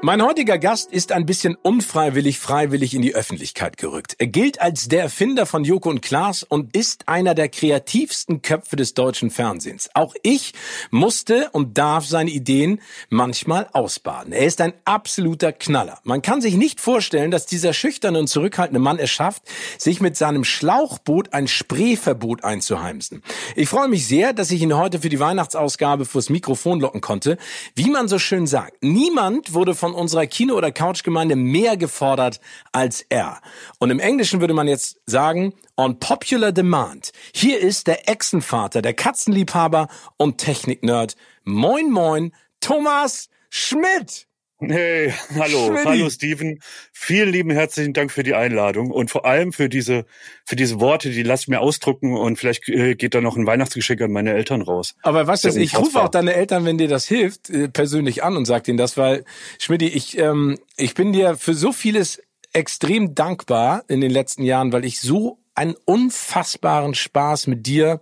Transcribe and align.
Mein 0.00 0.22
heutiger 0.22 0.58
Gast 0.58 0.92
ist 0.92 1.10
ein 1.10 1.26
bisschen 1.26 1.56
unfreiwillig 1.56 2.38
freiwillig 2.38 2.94
in 2.94 3.02
die 3.02 3.16
Öffentlichkeit 3.16 3.78
gerückt. 3.78 4.14
Er 4.18 4.28
gilt 4.28 4.60
als 4.60 4.86
der 4.86 5.02
Erfinder 5.02 5.44
von 5.44 5.64
Joko 5.64 5.90
und 5.90 6.02
Klaas 6.02 6.44
und 6.44 6.76
ist 6.76 7.08
einer 7.08 7.34
der 7.34 7.48
kreativsten 7.48 8.40
Köpfe 8.40 8.76
des 8.76 8.94
deutschen 8.94 9.32
Fernsehens. 9.32 9.90
Auch 9.94 10.14
ich 10.22 10.54
musste 10.92 11.50
und 11.50 11.78
darf 11.78 12.06
seine 12.06 12.30
Ideen 12.30 12.80
manchmal 13.10 13.66
ausbaden. 13.72 14.32
Er 14.32 14.46
ist 14.46 14.60
ein 14.60 14.72
absoluter 14.84 15.52
Knaller. 15.52 15.98
Man 16.04 16.22
kann 16.22 16.40
sich 16.40 16.54
nicht 16.54 16.80
vorstellen, 16.80 17.32
dass 17.32 17.46
dieser 17.46 17.72
schüchterne 17.72 18.20
und 18.20 18.28
zurückhaltende 18.28 18.78
Mann 18.78 19.00
es 19.00 19.10
schafft, 19.10 19.42
sich 19.78 20.00
mit 20.00 20.16
seinem 20.16 20.44
Schlauchboot 20.44 21.32
ein 21.32 21.48
Spreeverbot 21.48 22.44
einzuheimsen. 22.44 23.24
Ich 23.56 23.68
freue 23.68 23.88
mich 23.88 24.06
sehr, 24.06 24.32
dass 24.32 24.52
ich 24.52 24.62
ihn 24.62 24.76
heute 24.76 25.00
für 25.00 25.08
die 25.08 25.18
Weihnachtsausgabe 25.18 26.04
fürs 26.04 26.30
Mikrofon 26.30 26.78
locken 26.78 27.00
konnte. 27.00 27.36
Wie 27.74 27.90
man 27.90 28.06
so 28.06 28.20
schön 28.20 28.46
sagt, 28.46 28.80
niemand 28.80 29.54
wurde 29.54 29.74
von 29.74 29.87
von 29.88 29.94
unserer 29.94 30.26
Kino- 30.26 30.54
oder 30.54 30.70
Couchgemeinde 30.70 31.34
mehr 31.34 31.78
gefordert 31.78 32.40
als 32.72 33.00
er. 33.08 33.40
Und 33.78 33.88
im 33.88 34.00
Englischen 34.00 34.40
würde 34.40 34.52
man 34.52 34.68
jetzt 34.68 35.00
sagen, 35.06 35.54
on 35.78 35.98
popular 35.98 36.52
demand. 36.52 37.12
Hier 37.34 37.58
ist 37.58 37.86
der 37.86 38.06
Echsenvater, 38.06 38.82
der 38.82 38.92
Katzenliebhaber 38.92 39.88
und 40.18 40.36
Techniknerd. 40.36 41.16
Moin, 41.44 41.90
moin, 41.90 42.32
Thomas 42.60 43.30
Schmidt. 43.48 44.27
Hey, 44.60 45.14
hallo, 45.36 45.66
Schmitty. 45.68 45.84
hallo 45.84 46.10
Steven. 46.10 46.60
Vielen 46.92 47.30
lieben 47.30 47.50
herzlichen 47.50 47.92
Dank 47.92 48.10
für 48.10 48.24
die 48.24 48.34
Einladung 48.34 48.90
und 48.90 49.08
vor 49.08 49.24
allem 49.24 49.52
für 49.52 49.68
diese 49.68 50.04
für 50.44 50.56
diese 50.56 50.80
Worte, 50.80 51.10
die 51.10 51.22
lass 51.22 51.42
ich 51.42 51.48
mir 51.48 51.60
ausdrucken 51.60 52.16
und 52.16 52.40
vielleicht 52.40 52.68
äh, 52.68 52.96
geht 52.96 53.14
da 53.14 53.20
noch 53.20 53.36
ein 53.36 53.46
Weihnachtsgeschenk 53.46 54.00
an 54.00 54.10
meine 54.10 54.34
Eltern 54.34 54.62
raus. 54.62 54.96
Aber 55.02 55.28
was 55.28 55.44
ist, 55.44 55.56
ich 55.56 55.78
rufe 55.78 56.02
auch 56.02 56.08
deine 56.08 56.34
Eltern, 56.34 56.64
wenn 56.64 56.76
dir 56.76 56.88
das 56.88 57.06
hilft, 57.06 57.50
äh, 57.50 57.68
persönlich 57.68 58.24
an 58.24 58.36
und 58.36 58.46
sag 58.46 58.64
denen 58.64 58.78
das, 58.78 58.96
weil 58.96 59.24
Schmidt, 59.60 59.82
ich 59.82 60.18
ähm, 60.18 60.58
ich 60.76 60.94
bin 60.94 61.12
dir 61.12 61.36
für 61.36 61.54
so 61.54 61.70
vieles 61.70 62.20
extrem 62.52 63.14
dankbar 63.14 63.84
in 63.86 64.00
den 64.00 64.10
letzten 64.10 64.42
Jahren, 64.42 64.72
weil 64.72 64.84
ich 64.84 65.00
so 65.00 65.38
einen 65.58 65.74
unfassbaren 65.84 66.94
Spaß 66.94 67.48
mit 67.48 67.66
dir 67.66 68.00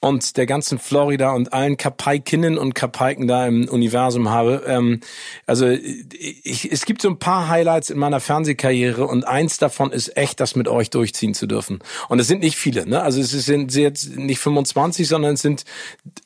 und 0.00 0.36
der 0.36 0.46
ganzen 0.46 0.78
Florida 0.78 1.32
und 1.32 1.52
allen 1.52 1.76
Kapaikinnen 1.78 2.58
und 2.58 2.74
Kapaiken 2.74 3.26
da 3.26 3.46
im 3.46 3.66
Universum 3.68 4.28
habe. 4.28 4.62
Ähm, 4.66 5.00
also 5.46 5.68
ich, 5.68 6.70
es 6.70 6.84
gibt 6.84 7.02
so 7.02 7.08
ein 7.08 7.18
paar 7.18 7.48
Highlights 7.48 7.90
in 7.90 7.98
meiner 7.98 8.20
Fernsehkarriere 8.20 9.06
und 9.06 9.26
eins 9.26 9.56
davon 9.56 9.90
ist 9.90 10.16
echt, 10.16 10.38
das 10.38 10.54
mit 10.54 10.68
euch 10.68 10.90
durchziehen 10.90 11.34
zu 11.34 11.46
dürfen. 11.46 11.78
Und 12.08 12.20
es 12.20 12.28
sind 12.28 12.40
nicht 12.40 12.56
viele, 12.56 12.86
ne? 12.86 13.02
Also 13.02 13.20
es 13.20 13.30
sind 13.30 13.74
jetzt 13.74 14.16
nicht 14.16 14.38
25, 14.40 15.08
sondern 15.08 15.34
es 15.34 15.42
sind 15.42 15.64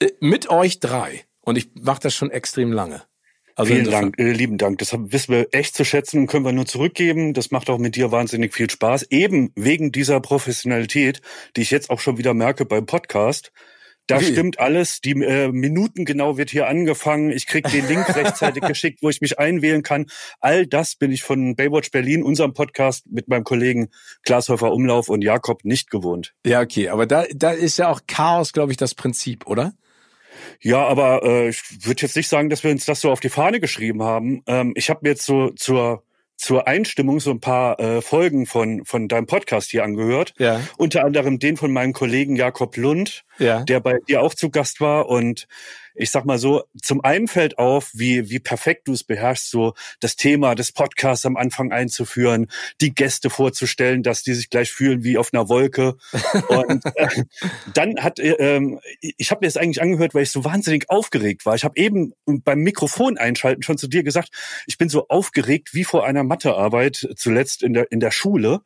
äh, 0.01 0.09
mit 0.21 0.51
euch 0.51 0.81
drei. 0.81 1.25
Und 1.43 1.57
ich 1.57 1.69
mache 1.81 2.01
das 2.01 2.15
schon 2.15 2.33
extrem 2.33 2.73
lange. 2.73 3.03
Also 3.57 3.73
Vielen 3.73 3.91
Dank, 3.91 4.19
äh, 4.19 4.33
lieben 4.33 4.59
Dank. 4.59 4.79
Das 4.79 4.93
wissen 4.93 5.33
wir 5.33 5.49
echt 5.53 5.75
zu 5.75 5.85
schätzen 5.85 6.21
und 6.21 6.27
können 6.27 6.45
wir 6.45 6.53
nur 6.53 6.67
zurückgeben. 6.67 7.33
Das 7.33 7.51
macht 7.51 7.71
auch 7.71 7.79
mit 7.79 7.97
dir 7.97 8.13
wahnsinnig 8.13 8.55
viel 8.55 8.69
Spaß. 8.69 9.05
Eben 9.11 9.51
wegen 9.57 9.93
dieser 9.93 10.21
Professionalität, 10.21 11.23
die 11.57 11.63
ich 11.63 11.71
jetzt 11.71 11.89
auch 11.89 11.99
schon 11.99 12.19
wieder 12.19 12.35
merke 12.35 12.67
beim 12.67 12.85
Podcast. 12.85 13.53
Da 14.09 14.17
okay. 14.17 14.27
stimmt 14.27 14.61
alles. 14.61 15.01
Die 15.01 15.13
äh, 15.13 15.51
Minuten 15.51 16.05
genau 16.05 16.37
wird 16.37 16.51
hier 16.51 16.69
angefangen. 16.69 17.31
Ich 17.31 17.47
krieg 17.47 17.67
den 17.69 17.89
Link 17.89 18.15
rechtzeitig 18.15 18.63
geschickt, 18.69 18.99
wo 19.03 19.09
ich 19.09 19.23
mich 19.23 19.39
einwählen 19.39 19.83
kann. 19.83 20.07
All 20.39 20.67
das 20.67 20.95
bin 20.95 21.11
ich 21.11 21.23
von 21.23 21.57
Baywatch 21.57 21.91
Berlin, 21.91 22.23
unserem 22.23 22.53
Podcast 22.53 23.07
mit 23.11 23.27
meinem 23.29 23.45
Kollegen 23.45 23.89
Glashäufer 24.23 24.71
Umlauf 24.71 25.09
und 25.09 25.23
Jakob 25.23 25.65
nicht 25.65 25.91
gewohnt. 25.91 26.35
Ja, 26.45 26.61
okay. 26.61 26.91
Aber 26.91 27.07
da, 27.07 27.25
da 27.35 27.53
ist 27.53 27.79
ja 27.79 27.89
auch 27.89 28.03
Chaos, 28.07 28.53
glaube 28.53 28.71
ich, 28.71 28.77
das 28.77 28.95
Prinzip, 28.95 29.47
oder? 29.47 29.73
Ja, 30.61 30.87
aber 30.87 31.23
äh, 31.23 31.49
ich 31.49 31.87
würde 31.87 32.03
jetzt 32.03 32.17
nicht 32.17 32.29
sagen, 32.29 32.51
dass 32.51 32.65
wir 32.65 32.71
uns 32.71 32.85
das 32.85 33.01
so 33.01 33.11
auf 33.11 33.21
die 33.21 33.29
Fahne 33.29 33.61
geschrieben 33.61 34.03
haben. 34.03 34.43
Ähm, 34.47 34.73
ich 34.77 34.91
habe 34.91 35.01
mir 35.03 35.11
jetzt 35.11 35.27
so 35.27 35.51
zur 35.51 36.03
zur 36.39 36.69
Einstimmung 36.69 37.19
so 37.19 37.31
ein 37.31 37.41
paar 37.41 37.81
äh, 37.81 38.03
Folgen 38.03 38.47
von 38.47 38.85
von 38.85 39.09
deinem 39.09 39.27
Podcast 39.27 39.71
hier 39.71 39.85
angehört. 39.85 40.35
Ja. 40.39 40.61
Unter 40.77 41.05
anderem 41.05 41.39
den 41.39 41.57
von 41.57 41.73
meinem 41.73 41.95
Kollegen 41.95 42.37
Jakob 42.37 42.77
Lund, 42.77 43.25
ja. 43.39 43.63
der 43.65 43.81
bei 43.81 43.99
dir 44.07 44.21
auch 44.21 44.35
zu 44.35 44.51
Gast 44.51 44.81
war 44.81 45.09
und 45.09 45.47
ich 45.97 46.11
sag 46.11 46.25
mal 46.25 46.39
so, 46.39 46.65
zum 46.81 47.03
einen 47.03 47.29
fällt 47.29 47.59
auf, 47.59 47.91
wie, 47.95 48.31
wie 48.31 48.39
perfekt 48.39 48.89
du 48.89 48.93
es 48.93 49.05
beherrschst, 49.05 49.51
so 49.51 49.75
das 50.01 50.17
Thema 50.17 50.55
des 50.55 50.73
Podcasts 50.73 51.27
am 51.27 51.37
Anfang 51.37 51.73
einzuführen, 51.73 52.49
die 52.81 52.95
Gäste 52.95 53.31
vorzustellen, 53.31 54.03
dass 54.03 54.23
die 54.23 54.35
sich 54.35 54.51
gleich 54.51 54.71
fühlen 54.71 55.05
wie 55.05 55.19
auf 55.19 55.33
einer 55.33 55.49
Wolke. 55.49 55.97
Und 56.49 56.85
äh, 56.97 57.25
dann 57.75 57.97
hat, 58.03 58.19
äh, 58.19 58.33
ähm, 58.33 58.81
ich 59.01 59.31
habe 59.31 59.41
mir 59.45 59.49
das 59.49 59.57
eigentlich 59.57 59.83
angehört, 59.83 60.15
weil 60.15 60.23
ich 60.23 60.31
so 60.31 60.45
wahnsinnig 60.45 60.91
aufgeregt 60.91 61.47
war. 61.47 61.55
Ich 61.55 61.65
habe 61.65 61.79
eben 61.81 62.13
beim 62.27 62.61
Mikrofon 62.61 63.19
einschalten 63.19 63.63
schon 63.63 63.79
zu 63.79 63.89
dir 63.89 64.03
gesagt, 64.03 64.31
ich 64.67 64.79
bin 64.79 64.89
so 64.89 65.09
aufgeregt 65.09 65.71
wie 65.73 65.85
vor 65.85 66.07
einer 66.07 66.25
Mathearbeit 66.25 67.09
zuletzt 67.17 67.63
in 67.63 67.73
der, 67.73 67.91
in 67.91 68.01
der 68.01 68.11
Schule. 68.11 68.61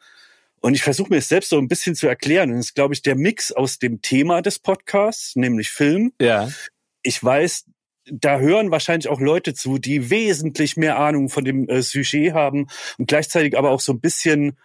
Und 0.63 0.75
ich 0.75 0.83
versuche 0.83 1.09
mir 1.09 1.17
es 1.17 1.29
selbst 1.29 1.49
so 1.49 1.59
ein 1.59 1.69
bisschen 1.69 1.95
zu 1.95 2.07
erklären. 2.07 2.51
Und 2.51 2.59
das 2.59 2.67
ist, 2.67 2.75
glaube 2.75 2.93
ich, 2.93 3.01
der 3.01 3.15
Mix 3.15 3.51
aus 3.51 3.79
dem 3.79 4.03
Thema 4.03 4.43
des 4.43 4.59
Podcasts, 4.59 5.35
nämlich 5.37 5.71
Film, 5.71 6.13
ja 6.21 6.51
ich 7.03 7.23
weiß, 7.23 7.67
da 8.11 8.39
hören 8.39 8.71
wahrscheinlich 8.71 9.09
auch 9.09 9.21
Leute 9.21 9.55
zu, 9.55 9.79
die 9.79 10.11
wesentlich 10.11 10.77
mehr 10.77 10.99
Ahnung 10.99 11.29
von 11.29 11.45
dem 11.45 11.69
äh, 11.69 11.83
Sujet 11.83 12.33
haben 12.33 12.67
und 12.99 13.09
gleichzeitig 13.09 13.57
aber 13.57 13.71
auch 13.71 13.81
so 13.81 13.93
ein 13.93 14.01
bisschen 14.01 14.59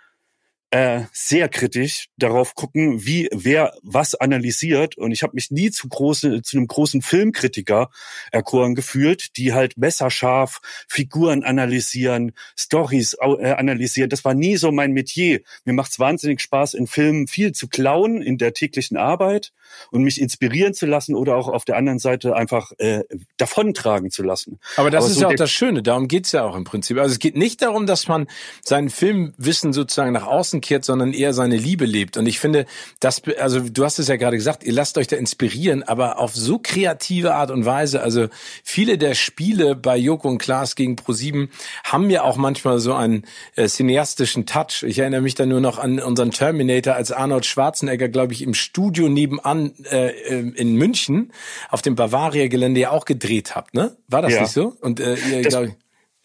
äh, 0.75 1.05
sehr 1.13 1.47
kritisch 1.47 2.09
darauf 2.17 2.53
gucken, 2.53 3.05
wie 3.05 3.29
wer 3.31 3.77
was 3.81 4.13
analysiert. 4.13 4.97
Und 4.97 5.13
ich 5.13 5.23
habe 5.23 5.31
mich 5.33 5.49
nie 5.49 5.71
zu 5.71 5.87
große, 5.87 6.41
zu 6.41 6.57
einem 6.57 6.67
großen 6.67 7.01
Filmkritiker 7.01 7.89
erkoren 8.29 8.75
gefühlt, 8.75 9.37
die 9.37 9.53
halt 9.53 9.77
messerscharf 9.77 10.59
Figuren 10.89 11.45
analysieren, 11.45 12.33
Stories 12.57 13.15
äh, 13.21 13.53
analysieren. 13.53 14.09
Das 14.09 14.25
war 14.25 14.33
nie 14.33 14.57
so 14.57 14.73
mein 14.73 14.91
Metier. 14.91 15.39
Mir 15.63 15.71
macht's 15.71 15.97
wahnsinnig 15.97 16.41
Spaß, 16.41 16.73
in 16.73 16.87
Filmen 16.87 17.27
viel 17.27 17.53
zu 17.53 17.69
klauen 17.69 18.21
in 18.21 18.37
der 18.37 18.51
täglichen 18.51 18.97
Arbeit 18.97 19.53
und 19.91 20.03
mich 20.03 20.19
inspirieren 20.19 20.73
zu 20.73 20.87
lassen 20.87 21.15
oder 21.15 21.37
auch 21.37 21.47
auf 21.47 21.63
der 21.63 21.77
anderen 21.77 21.99
Seite 21.99 22.35
einfach 22.35 22.73
äh, 22.79 23.05
davontragen 23.37 24.11
zu 24.11 24.23
lassen. 24.23 24.59
Aber 24.75 24.91
das 24.91 25.05
Aber 25.05 25.11
ist 25.11 25.15
so 25.15 25.21
ja 25.21 25.27
auch 25.29 25.35
das 25.35 25.51
Schöne, 25.51 25.83
darum 25.83 26.09
geht's 26.09 26.33
ja 26.33 26.43
auch 26.43 26.57
im 26.57 26.65
Prinzip. 26.65 26.97
Also 26.97 27.13
es 27.13 27.19
geht 27.19 27.37
nicht 27.37 27.61
darum, 27.61 27.85
dass 27.85 28.09
man 28.09 28.27
sein 28.61 28.89
Filmwissen 28.89 29.71
sozusagen 29.71 30.11
nach 30.11 30.27
außen 30.27 30.59
kehrt, 30.65 30.83
sondern 30.83 31.13
eher 31.13 31.33
seine 31.33 31.55
Liebe 31.55 31.85
lebt. 31.85 32.17
Und 32.17 32.25
ich 32.25 32.39
finde, 32.39 32.65
das, 32.99 33.21
also 33.39 33.59
du 33.59 33.85
hast 33.85 33.99
es 33.99 34.07
ja 34.07 34.17
gerade 34.17 34.35
gesagt, 34.35 34.63
ihr 34.63 34.73
lasst 34.73 34.97
euch 34.97 35.07
da 35.07 35.15
inspirieren, 35.15 35.83
aber 35.83 36.19
auf 36.19 36.35
so 36.35 36.59
kreative 36.61 37.33
Art 37.35 37.51
und 37.51 37.65
Weise. 37.65 38.01
Also 38.01 38.27
viele 38.63 38.97
der 38.97 39.13
Spiele 39.13 39.75
bei 39.75 39.95
Joko 39.97 40.27
und 40.27 40.39
Klaas 40.39 40.75
gegen 40.75 40.95
ProSieben 40.95 41.49
haben 41.83 42.09
ja 42.09 42.23
auch 42.23 42.37
manchmal 42.37 42.79
so 42.79 42.93
einen 42.93 43.23
äh, 43.55 43.67
cineastischen 43.67 44.45
Touch. 44.45 44.83
Ich 44.83 44.99
erinnere 44.99 45.21
mich 45.21 45.35
da 45.35 45.45
nur 45.45 45.61
noch 45.61 45.77
an 45.79 45.99
unseren 45.99 46.31
Terminator, 46.31 46.95
als 46.95 47.11
Arnold 47.11 47.45
Schwarzenegger, 47.45 48.09
glaube 48.09 48.33
ich, 48.33 48.41
im 48.41 48.53
Studio 48.53 49.07
nebenan 49.07 49.73
äh, 49.89 50.09
in 50.55 50.75
München 50.75 51.31
auf 51.69 51.81
dem 51.81 51.95
Bavaria-Gelände 51.95 52.81
ja 52.81 52.91
auch 52.91 53.05
gedreht 53.05 53.55
habt, 53.55 53.73
ne? 53.73 53.95
War 54.07 54.21
das 54.21 54.33
ja. 54.33 54.41
nicht 54.41 54.51
so? 54.51 54.75
Und 54.81 54.99
äh, 54.99 55.15
ihr, 55.15 55.41
das, 55.43 55.53
glaub, 55.53 55.69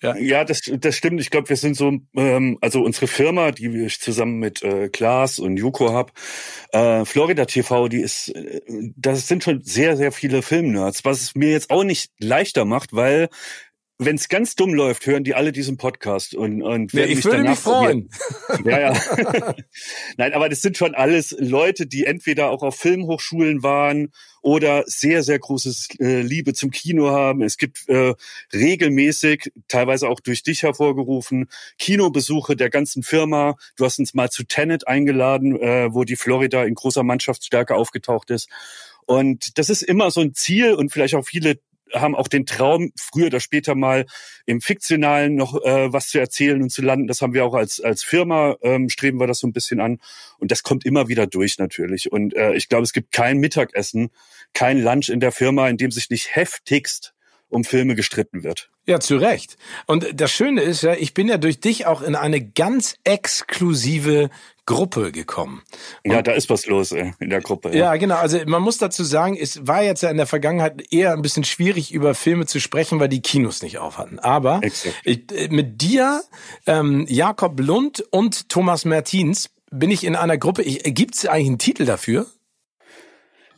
ja. 0.02 0.16
ja, 0.16 0.44
das, 0.44 0.62
das 0.62 0.96
stimmt. 0.96 1.20
Ich 1.20 1.30
glaube, 1.30 1.48
wir 1.48 1.56
sind 1.56 1.76
so, 1.76 1.98
ähm, 2.16 2.58
also 2.60 2.82
unsere 2.82 3.06
Firma, 3.06 3.50
die 3.50 3.68
ich 3.84 4.00
zusammen 4.00 4.38
mit 4.38 4.62
äh, 4.62 4.88
Klaas 4.88 5.38
und 5.38 5.56
Juko 5.56 5.92
hab, 5.92 6.12
äh, 6.72 7.04
Florida 7.04 7.44
TV, 7.44 7.88
die 7.88 8.00
ist, 8.00 8.28
äh, 8.28 8.60
das 8.96 9.28
sind 9.28 9.44
schon 9.44 9.62
sehr, 9.62 9.96
sehr 9.96 10.12
viele 10.12 10.42
Filmnerds, 10.42 11.04
was 11.04 11.20
es 11.20 11.34
mir 11.34 11.50
jetzt 11.50 11.70
auch 11.70 11.84
nicht 11.84 12.12
leichter 12.18 12.64
macht, 12.64 12.94
weil 12.94 13.28
wenn 13.98 14.16
es 14.16 14.30
ganz 14.30 14.54
dumm 14.54 14.72
läuft, 14.72 15.04
hören 15.06 15.24
die 15.24 15.34
alle 15.34 15.52
diesen 15.52 15.76
Podcast 15.76 16.34
und 16.34 16.62
und 16.62 16.94
werden 16.94 17.06
ja, 17.06 17.10
ich 17.10 17.16
mich 17.16 17.24
würde 17.26 17.42
mich 17.42 17.58
freuen. 17.58 18.08
Ja, 18.64 18.80
ja. 18.80 19.54
Nein, 20.16 20.32
aber 20.32 20.48
das 20.48 20.62
sind 20.62 20.78
schon 20.78 20.94
alles 20.94 21.36
Leute, 21.38 21.86
die 21.86 22.06
entweder 22.06 22.48
auch 22.50 22.62
auf 22.62 22.76
Filmhochschulen 22.76 23.62
waren 23.62 24.08
oder 24.42 24.84
sehr 24.86 25.22
sehr 25.22 25.38
großes 25.38 25.88
äh, 26.00 26.22
Liebe 26.22 26.54
zum 26.54 26.70
Kino 26.70 27.10
haben. 27.10 27.42
Es 27.42 27.56
gibt 27.56 27.88
äh, 27.88 28.14
regelmäßig, 28.52 29.52
teilweise 29.68 30.08
auch 30.08 30.20
durch 30.20 30.42
dich 30.42 30.62
hervorgerufen, 30.62 31.48
Kinobesuche 31.78 32.56
der 32.56 32.70
ganzen 32.70 33.02
Firma. 33.02 33.56
Du 33.76 33.84
hast 33.84 33.98
uns 33.98 34.14
mal 34.14 34.30
zu 34.30 34.44
Tenet 34.44 34.88
eingeladen, 34.88 35.60
äh, 35.60 35.92
wo 35.92 36.04
die 36.04 36.16
Florida 36.16 36.64
in 36.64 36.74
großer 36.74 37.02
Mannschaftsstärke 37.02 37.74
aufgetaucht 37.74 38.30
ist. 38.30 38.48
Und 39.06 39.58
das 39.58 39.70
ist 39.70 39.82
immer 39.82 40.10
so 40.10 40.20
ein 40.20 40.34
Ziel 40.34 40.74
und 40.74 40.92
vielleicht 40.92 41.14
auch 41.14 41.24
viele 41.24 41.58
haben 41.94 42.14
auch 42.14 42.28
den 42.28 42.46
Traum, 42.46 42.92
früher 42.96 43.26
oder 43.26 43.40
später 43.40 43.74
mal 43.74 44.06
im 44.46 44.60
Fiktionalen 44.60 45.34
noch 45.34 45.54
äh, 45.62 45.92
was 45.92 46.08
zu 46.08 46.18
erzählen 46.18 46.62
und 46.62 46.70
zu 46.70 46.82
landen. 46.82 47.06
Das 47.06 47.22
haben 47.22 47.34
wir 47.34 47.44
auch 47.44 47.54
als, 47.54 47.80
als 47.80 48.02
Firma, 48.02 48.56
ähm, 48.62 48.88
streben 48.88 49.18
wir 49.20 49.26
das 49.26 49.38
so 49.40 49.46
ein 49.46 49.52
bisschen 49.52 49.80
an. 49.80 50.00
Und 50.38 50.50
das 50.50 50.62
kommt 50.62 50.84
immer 50.84 51.08
wieder 51.08 51.26
durch 51.26 51.58
natürlich. 51.58 52.10
Und 52.10 52.34
äh, 52.34 52.54
ich 52.54 52.68
glaube, 52.68 52.84
es 52.84 52.92
gibt 52.92 53.12
kein 53.12 53.38
Mittagessen, 53.38 54.10
kein 54.54 54.82
Lunch 54.82 55.08
in 55.08 55.20
der 55.20 55.32
Firma, 55.32 55.68
in 55.68 55.76
dem 55.76 55.90
sich 55.90 56.10
nicht 56.10 56.34
heftigst 56.34 57.14
um 57.48 57.64
Filme 57.64 57.94
gestritten 57.94 58.42
wird. 58.44 58.70
Ja, 58.90 59.00
zu 59.00 59.16
Recht. 59.16 59.56
Und 59.86 60.20
das 60.20 60.30
Schöne 60.30 60.62
ist 60.62 60.82
ja, 60.82 60.94
ich 60.94 61.14
bin 61.14 61.28
ja 61.28 61.38
durch 61.38 61.60
dich 61.60 61.86
auch 61.86 62.02
in 62.02 62.14
eine 62.14 62.40
ganz 62.40 62.96
exklusive 63.04 64.30
Gruppe 64.66 65.10
gekommen. 65.10 65.62
Und 66.04 66.12
ja, 66.12 66.22
da 66.22 66.32
ist 66.32 66.48
was 66.48 66.66
los 66.66 66.92
äh, 66.92 67.12
in 67.18 67.30
der 67.30 67.40
Gruppe. 67.40 67.70
Ja. 67.70 67.92
ja. 67.92 67.96
genau. 67.96 68.16
Also 68.16 68.38
man 68.46 68.62
muss 68.62 68.78
dazu 68.78 69.02
sagen, 69.02 69.36
es 69.36 69.66
war 69.66 69.82
jetzt 69.82 70.02
ja 70.02 70.10
in 70.10 70.16
der 70.16 70.26
Vergangenheit 70.26 70.92
eher 70.92 71.12
ein 71.12 71.22
bisschen 71.22 71.44
schwierig, 71.44 71.92
über 71.92 72.14
Filme 72.14 72.46
zu 72.46 72.60
sprechen, 72.60 73.00
weil 73.00 73.08
die 73.08 73.20
Kinos 73.20 73.62
nicht 73.62 73.78
auf 73.78 73.98
hatten. 73.98 74.18
Aber 74.20 74.60
ich, 74.62 75.32
äh, 75.32 75.48
mit 75.50 75.82
dir, 75.82 76.22
ähm, 76.66 77.04
Jakob 77.08 77.58
Lund 77.58 78.04
und 78.10 78.48
Thomas 78.48 78.84
Mertins 78.84 79.50
bin 79.72 79.90
ich 79.90 80.04
in 80.04 80.14
einer 80.14 80.38
Gruppe. 80.38 80.62
Gibt 80.62 81.16
es 81.16 81.26
eigentlich 81.26 81.48
einen 81.48 81.58
Titel 81.58 81.84
dafür? 81.84 82.26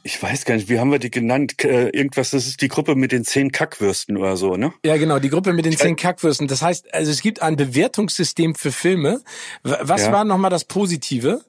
Ich 0.03 0.21
weiß 0.23 0.45
gar 0.45 0.57
nicht, 0.57 0.69
wie 0.69 0.81
haben 0.81 0.91
wir 0.91 0.99
die 0.99 1.11
genannt? 1.11 1.65
Äh, 1.65 1.89
irgendwas, 1.91 2.31
das 2.31 2.47
ist 2.47 2.61
die 2.61 2.69
Gruppe 2.69 2.95
mit 2.95 3.13
den 3.13 3.25
zehn 3.25 3.53
Kackwürsten 3.53 4.17
oder 4.17 4.37
so, 4.37 4.57
ne? 4.57 4.73
Ja, 4.85 4.97
genau, 4.97 5.19
die 5.19 5.29
Gruppe 5.29 5.53
mit 5.53 5.65
den 5.65 5.77
zehn 5.77 5.97
Kackwürsten. 5.97 6.49
Das 6.49 6.63
heißt, 6.63 6.93
also 6.93 7.11
es 7.11 7.23
gibt 7.23 7.41
ein 7.41 7.57
Bewertungssystem 7.57 8.55
für 8.55 8.73
Filme. 8.73 9.21
Was 9.63 10.03
ja. 10.03 10.13
war 10.13 10.25
nochmal 10.25 10.51
das 10.51 10.65
Positive? 10.65 11.43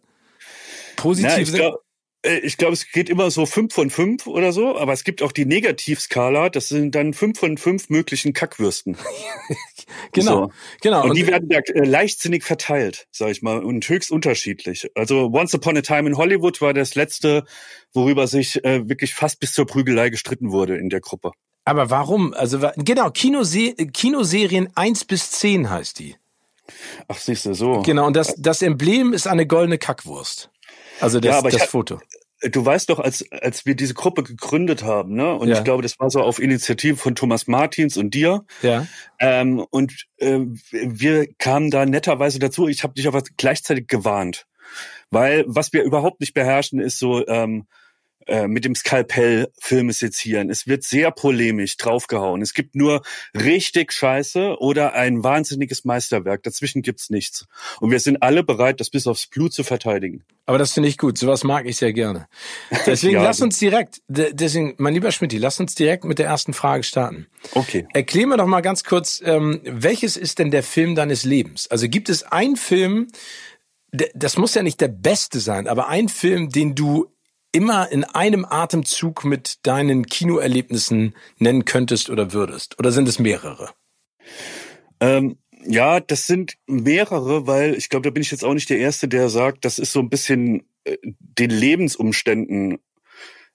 Positive. 0.95 1.33
Äh, 1.35 1.41
ich 1.41 1.73
glaube, 2.57 2.73
es 2.73 2.89
geht 2.89 3.09
immer 3.09 3.29
so 3.31 3.45
fünf 3.45 3.73
von 3.73 3.89
fünf 3.89 4.27
oder 4.27 4.53
so, 4.53 4.77
aber 4.77 4.93
es 4.93 5.03
gibt 5.03 5.21
auch 5.21 5.33
die 5.33 5.45
Negativskala, 5.45 6.49
das 6.49 6.69
sind 6.69 6.95
dann 6.95 7.13
fünf 7.13 7.39
von 7.39 7.57
fünf 7.57 7.89
möglichen 7.89 8.31
Kackwürsten. 8.31 8.97
genau, 10.13 10.45
so. 10.45 10.51
genau. 10.81 11.03
Und, 11.03 11.09
und 11.09 11.17
die 11.17 11.27
werden 11.27 11.49
da 11.49 11.59
äh, 11.59 11.85
leichtsinnig 11.85 12.43
verteilt, 12.43 13.07
sag 13.11 13.29
ich 13.29 13.41
mal, 13.41 13.63
und 13.63 13.87
höchst 13.87 14.11
unterschiedlich. 14.11 14.89
Also 14.95 15.31
Once 15.33 15.53
Upon 15.53 15.77
a 15.77 15.81
Time 15.81 16.07
in 16.09 16.17
Hollywood 16.17 16.61
war 16.61 16.73
das 16.73 16.95
letzte, 16.95 17.43
worüber 17.91 18.27
sich 18.27 18.63
äh, 18.63 18.87
wirklich 18.87 19.13
fast 19.13 19.39
bis 19.41 19.53
zur 19.53 19.65
Prügelei 19.65 20.09
gestritten 20.09 20.51
wurde 20.51 20.77
in 20.77 20.89
der 20.89 21.01
Gruppe. 21.01 21.31
Aber 21.65 21.89
warum? 21.89 22.33
Also 22.33 22.59
genau, 22.77 23.09
Kinose 23.09 23.73
Kinoserien 23.73 24.69
eins 24.75 25.05
bis 25.05 25.31
zehn 25.31 25.69
heißt 25.69 25.99
die. 25.99 26.15
Ach, 27.07 27.17
siehst 27.17 27.45
du, 27.45 27.53
so. 27.53 27.81
Genau, 27.81 28.07
und 28.07 28.15
das, 28.15 28.35
das 28.37 28.61
Emblem 28.61 29.13
ist 29.13 29.27
eine 29.27 29.45
goldene 29.45 29.77
Kackwurst. 29.77 30.49
Also 31.03 31.19
das, 31.19 31.35
ja, 31.35 31.41
das 31.41 31.61
hab, 31.61 31.69
Foto. 31.69 31.99
Du 32.49 32.65
weißt 32.65 32.89
doch, 32.89 32.99
als, 32.99 33.29
als 33.29 33.65
wir 33.65 33.75
diese 33.75 33.93
Gruppe 33.93 34.23
gegründet 34.23 34.83
haben, 34.83 35.15
ne? 35.15 35.33
Und 35.35 35.49
ja. 35.49 35.57
ich 35.57 35.63
glaube, 35.65 35.83
das 35.83 35.99
war 35.99 36.09
so 36.09 36.21
auf 36.21 36.39
Initiative 36.39 36.95
von 36.95 37.13
Thomas 37.13 37.45
Martins 37.47 37.97
und 37.97 38.13
dir. 38.13 38.45
Ja. 38.61 38.87
Ähm, 39.19 39.59
und 39.69 40.05
äh, 40.17 40.39
wir 40.71 41.27
kamen 41.37 41.71
da 41.71 41.85
netterweise 41.85 42.39
dazu. 42.39 42.69
Ich 42.69 42.83
habe 42.83 42.93
dich 42.93 43.07
aber 43.07 43.21
gleichzeitig 43.35 43.87
gewarnt. 43.87 44.45
Weil 45.09 45.43
was 45.45 45.73
wir 45.73 45.83
überhaupt 45.83 46.21
nicht 46.21 46.33
beherrschen, 46.33 46.79
ist 46.79 46.99
so 46.99 47.27
ähm, 47.27 47.67
äh, 48.27 48.47
mit 48.47 48.65
dem 48.65 48.75
Skalpell 48.75 49.49
Filme 49.59 49.93
sezieren. 49.93 50.49
Es 50.49 50.67
wird 50.67 50.83
sehr 50.83 51.11
polemisch 51.11 51.77
draufgehauen. 51.77 52.41
Es 52.41 52.53
gibt 52.53 52.75
nur 52.75 53.01
richtig 53.35 53.93
Scheiße 53.93 54.57
oder 54.59 54.93
ein 54.93 55.23
wahnsinniges 55.23 55.85
Meisterwerk. 55.85 56.43
Dazwischen 56.43 56.81
gibt's 56.81 57.09
nichts. 57.09 57.47
Und 57.79 57.91
wir 57.91 57.99
sind 57.99 58.21
alle 58.21 58.43
bereit, 58.43 58.79
das 58.79 58.89
bis 58.89 59.07
aufs 59.07 59.27
Blut 59.27 59.53
zu 59.53 59.63
verteidigen. 59.63 60.23
Aber 60.45 60.57
das 60.57 60.73
finde 60.73 60.89
ich 60.89 60.97
gut. 60.97 61.17
Sowas 61.17 61.43
mag 61.43 61.65
ich 61.65 61.77
sehr 61.77 61.93
gerne. 61.93 62.27
Deswegen 62.85 63.15
ja. 63.15 63.23
lass 63.23 63.41
uns 63.41 63.57
direkt, 63.59 64.01
deswegen, 64.07 64.75
mein 64.77 64.93
lieber 64.93 65.11
Schmidt, 65.11 65.33
lass 65.33 65.59
uns 65.59 65.75
direkt 65.75 66.03
mit 66.03 66.19
der 66.19 66.25
ersten 66.25 66.53
Frage 66.53 66.83
starten. 66.83 67.27
Okay. 67.53 67.87
Erklär 67.93 68.27
mir 68.27 68.37
doch 68.37 68.47
mal 68.47 68.61
ganz 68.61 68.83
kurz, 68.83 69.21
ähm, 69.23 69.61
welches 69.63 70.17
ist 70.17 70.39
denn 70.39 70.51
der 70.51 70.63
Film 70.63 70.95
deines 70.95 71.23
Lebens? 71.23 71.67
Also 71.69 71.87
gibt 71.87 72.09
es 72.09 72.23
einen 72.23 72.57
Film, 72.57 73.07
das 74.13 74.37
muss 74.37 74.55
ja 74.55 74.63
nicht 74.63 74.81
der 74.81 74.87
beste 74.87 75.39
sein, 75.39 75.67
aber 75.67 75.87
ein 75.87 76.09
Film, 76.09 76.49
den 76.49 76.75
du 76.75 77.12
immer 77.53 77.89
in 77.91 78.03
einem 78.03 78.45
Atemzug 78.45 79.23
mit 79.23 79.65
deinen 79.65 80.05
Kinoerlebnissen 80.05 81.15
nennen 81.37 81.63
könntest 81.63 82.09
oder 82.09 82.33
würdest? 82.33 82.77
Oder 82.79 82.91
sind 82.91 83.07
es 83.07 83.19
mehrere? 83.19 83.69
Ähm, 84.99 85.37
ja, 85.65 85.99
das 86.01 86.27
sind 86.27 86.55
mehrere, 86.67 87.47
weil 87.47 87.75
ich 87.75 87.89
glaube, 87.89 88.03
da 88.03 88.09
bin 88.09 88.21
ich 88.21 88.31
jetzt 88.31 88.43
auch 88.43 88.53
nicht 88.53 88.69
der 88.69 88.79
Erste, 88.79 89.07
der 89.07 89.29
sagt, 89.29 89.63
das 89.63 89.79
ist 89.79 89.93
so 89.93 89.99
ein 89.99 90.09
bisschen 90.09 90.65
äh, 90.83 90.97
den 91.19 91.49
Lebensumständen 91.49 92.79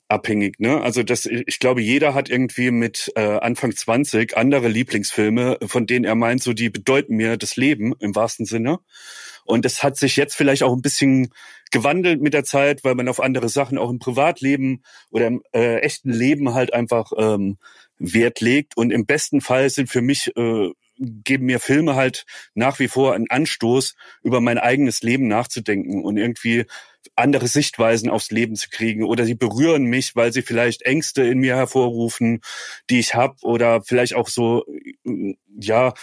abhängig, 0.09 0.59
ne? 0.59 0.81
Also 0.81 1.03
das, 1.03 1.27
ich 1.27 1.59
glaube, 1.59 1.83
jeder 1.83 2.15
hat 2.15 2.31
irgendwie 2.31 2.71
mit 2.71 3.13
äh, 3.15 3.21
Anfang 3.21 3.75
20 3.75 4.37
andere 4.37 4.69
Lieblingsfilme, 4.69 5.59
von 5.67 5.87
denen 5.87 6.07
er 6.07 6.15
meint, 6.15 6.43
so 6.43 6.55
die 6.55 6.71
bedeuten 6.71 7.17
mir 7.17 7.37
das 7.37 7.57
Leben 7.57 7.95
im 7.99 8.15
wahrsten 8.15 8.47
Sinne. 8.47 8.79
Und 9.49 9.65
das 9.65 9.83
hat 9.83 9.97
sich 9.97 10.17
jetzt 10.17 10.37
vielleicht 10.37 10.63
auch 10.63 10.73
ein 10.73 10.83
bisschen 10.83 11.33
gewandelt 11.71 12.21
mit 12.21 12.35
der 12.35 12.45
Zeit, 12.45 12.85
weil 12.85 12.95
man 12.95 13.09
auf 13.09 13.21
andere 13.21 13.49
Sachen 13.49 13.79
auch 13.79 13.91
im 13.91 13.99
Privatleben 13.99 14.83
oder 15.11 15.27
im 15.27 15.43
äh, 15.53 15.79
echten 15.81 16.11
Leben 16.11 16.55
halt 16.55 16.73
einfach 16.73 17.13
ähm, 17.17 17.59
Wert 17.99 18.41
legt. 18.41 18.77
Und 18.77 18.91
im 18.91 19.07
besten 19.07 19.41
Fall 19.41 19.69
sind 19.71 19.89
für 19.89 20.03
mich 20.03 20.37
äh, 20.37 20.71
geben 20.99 21.47
mir 21.47 21.61
Filme 21.61 21.95
halt 21.95 22.27
nach 22.55 22.79
wie 22.79 22.89
vor 22.89 23.15
einen 23.15 23.31
Anstoß, 23.31 23.95
über 24.23 24.41
mein 24.41 24.59
eigenes 24.59 25.03
Leben 25.03 25.29
nachzudenken 25.29 26.03
und 26.05 26.17
irgendwie 26.17 26.67
andere 27.15 27.49
Sichtweisen 27.49 28.11
aufs 28.11 28.31
Leben 28.31 28.57
zu 28.57 28.69
kriegen 28.69 29.05
oder 29.05 29.25
sie 29.25 29.35
berühren 29.35 29.85
mich, 29.85 30.17
weil 30.17 30.33
sie 30.33 30.43
vielleicht 30.43 30.83
Ängste 30.83 31.23
in 31.23 31.39
mir 31.39 31.57
hervorrufen, 31.57 32.41
die 32.91 32.99
ich 32.99 33.15
habe 33.15 33.37
oder 33.43 33.83
vielleicht 33.83 34.15
auch 34.15 34.29
so 34.29 34.65
ja 35.61 35.95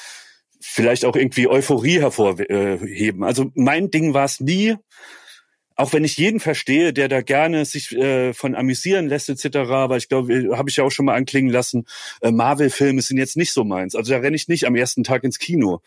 vielleicht 0.68 1.06
auch 1.06 1.16
irgendwie 1.16 1.48
Euphorie 1.48 2.00
hervorheben. 2.00 3.24
Also 3.24 3.52
mein 3.54 3.92
Ding 3.92 4.14
war 4.14 4.26
es 4.26 4.40
nie, 4.40 4.76
auch 5.76 5.94
wenn 5.94 6.04
ich 6.04 6.18
jeden 6.18 6.40
verstehe, 6.40 6.92
der 6.92 7.08
da 7.08 7.22
gerne 7.22 7.66
sich 7.66 7.92
äh, 7.96 8.34
von 8.34 8.56
amüsieren 8.56 9.08
lässt 9.08 9.30
etc., 9.30 9.58
aber 9.58 9.98
ich 9.98 10.10
glaube, 10.10 10.34
äh, 10.34 10.56
habe 10.56 10.70
ich 10.70 10.78
ja 10.78 10.84
auch 10.84 10.92
schon 10.92 11.06
mal 11.06 11.16
anklingen 11.16 11.52
lassen, 11.52 11.86
äh, 12.22 12.32
Marvel-Filme 12.32 13.02
sind 13.02 13.18
jetzt 13.18 13.38
nicht 13.38 13.54
so 13.54 13.64
meins. 13.64 13.96
Also 13.96 14.12
da 14.12 14.20
renne 14.20 14.36
ich 14.36 14.48
nicht 14.48 14.66
am 14.66 14.76
ersten 14.76 15.04
Tag 15.04 15.24
ins 15.24 15.40
Kino, 15.40 15.82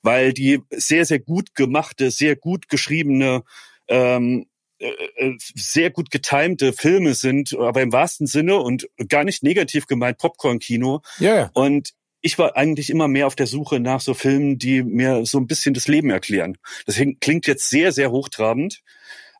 weil 0.00 0.32
die 0.32 0.60
sehr, 0.70 1.04
sehr 1.04 1.18
gut 1.18 1.54
gemachte, 1.54 2.10
sehr 2.10 2.36
gut 2.36 2.68
geschriebene 2.68 3.42
ähm, 3.88 4.46
äh, 4.78 4.88
äh, 5.16 5.36
sehr 5.38 5.90
gut 5.90 6.10
getimte 6.10 6.72
Filme 6.72 7.14
sind, 7.14 7.56
aber 7.56 7.82
im 7.82 7.92
wahrsten 7.92 8.26
Sinne 8.26 8.56
und 8.56 8.88
gar 9.08 9.24
nicht 9.24 9.42
negativ 9.42 9.86
gemeint 9.86 10.18
Popcorn-Kino. 10.18 11.02
Ja. 11.18 11.34
Yeah. 11.34 11.50
Und 11.54 11.92
ich 12.22 12.38
war 12.38 12.56
eigentlich 12.56 12.88
immer 12.88 13.08
mehr 13.08 13.26
auf 13.26 13.36
der 13.36 13.46
Suche 13.46 13.80
nach 13.80 14.00
so 14.00 14.14
Filmen, 14.14 14.56
die 14.58 14.82
mir 14.82 15.26
so 15.26 15.38
ein 15.38 15.46
bisschen 15.46 15.74
das 15.74 15.88
Leben 15.88 16.10
erklären. 16.10 16.56
Das 16.86 17.00
klingt 17.20 17.46
jetzt 17.46 17.68
sehr, 17.68 17.92
sehr 17.92 18.10
hochtrabend. 18.10 18.82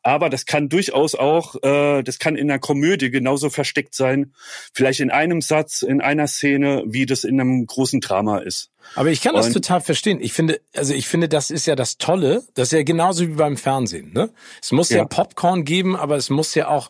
Aber 0.05 0.29
das 0.29 0.45
kann 0.45 0.67
durchaus 0.67 1.15
auch, 1.15 1.55
äh, 1.63 2.03
das 2.03 2.19
kann 2.19 2.35
in 2.35 2.51
einer 2.51 2.59
Komödie 2.59 3.09
genauso 3.09 3.49
versteckt 3.49 3.95
sein, 3.95 4.33
vielleicht 4.73 4.99
in 4.99 5.11
einem 5.11 5.39
Satz, 5.39 5.81
in 5.81 6.01
einer 6.01 6.27
Szene, 6.27 6.83
wie 6.85 7.05
das 7.05 7.23
in 7.23 7.39
einem 7.39 7.65
großen 7.65 8.01
Drama 8.01 8.39
ist. 8.39 8.69
Aber 8.95 9.11
ich 9.11 9.21
kann 9.21 9.33
das 9.33 9.47
Und, 9.47 9.53
total 9.53 9.79
verstehen. 9.79 10.19
Ich 10.21 10.33
finde, 10.33 10.59
also 10.75 10.93
ich 10.93 11.07
finde, 11.07 11.29
das 11.29 11.49
ist 11.51 11.67
ja 11.67 11.77
das 11.77 11.97
Tolle. 11.97 12.43
Das 12.53 12.67
ist 12.67 12.73
ja 12.73 12.83
genauso 12.83 13.25
wie 13.25 13.35
beim 13.35 13.55
Fernsehen. 13.55 14.11
Ne? 14.11 14.29
Es 14.61 14.73
muss 14.73 14.89
ja. 14.89 14.97
ja 14.97 15.05
Popcorn 15.05 15.63
geben, 15.63 15.95
aber 15.95 16.17
es 16.17 16.29
muss 16.29 16.53
ja 16.53 16.67
auch 16.67 16.89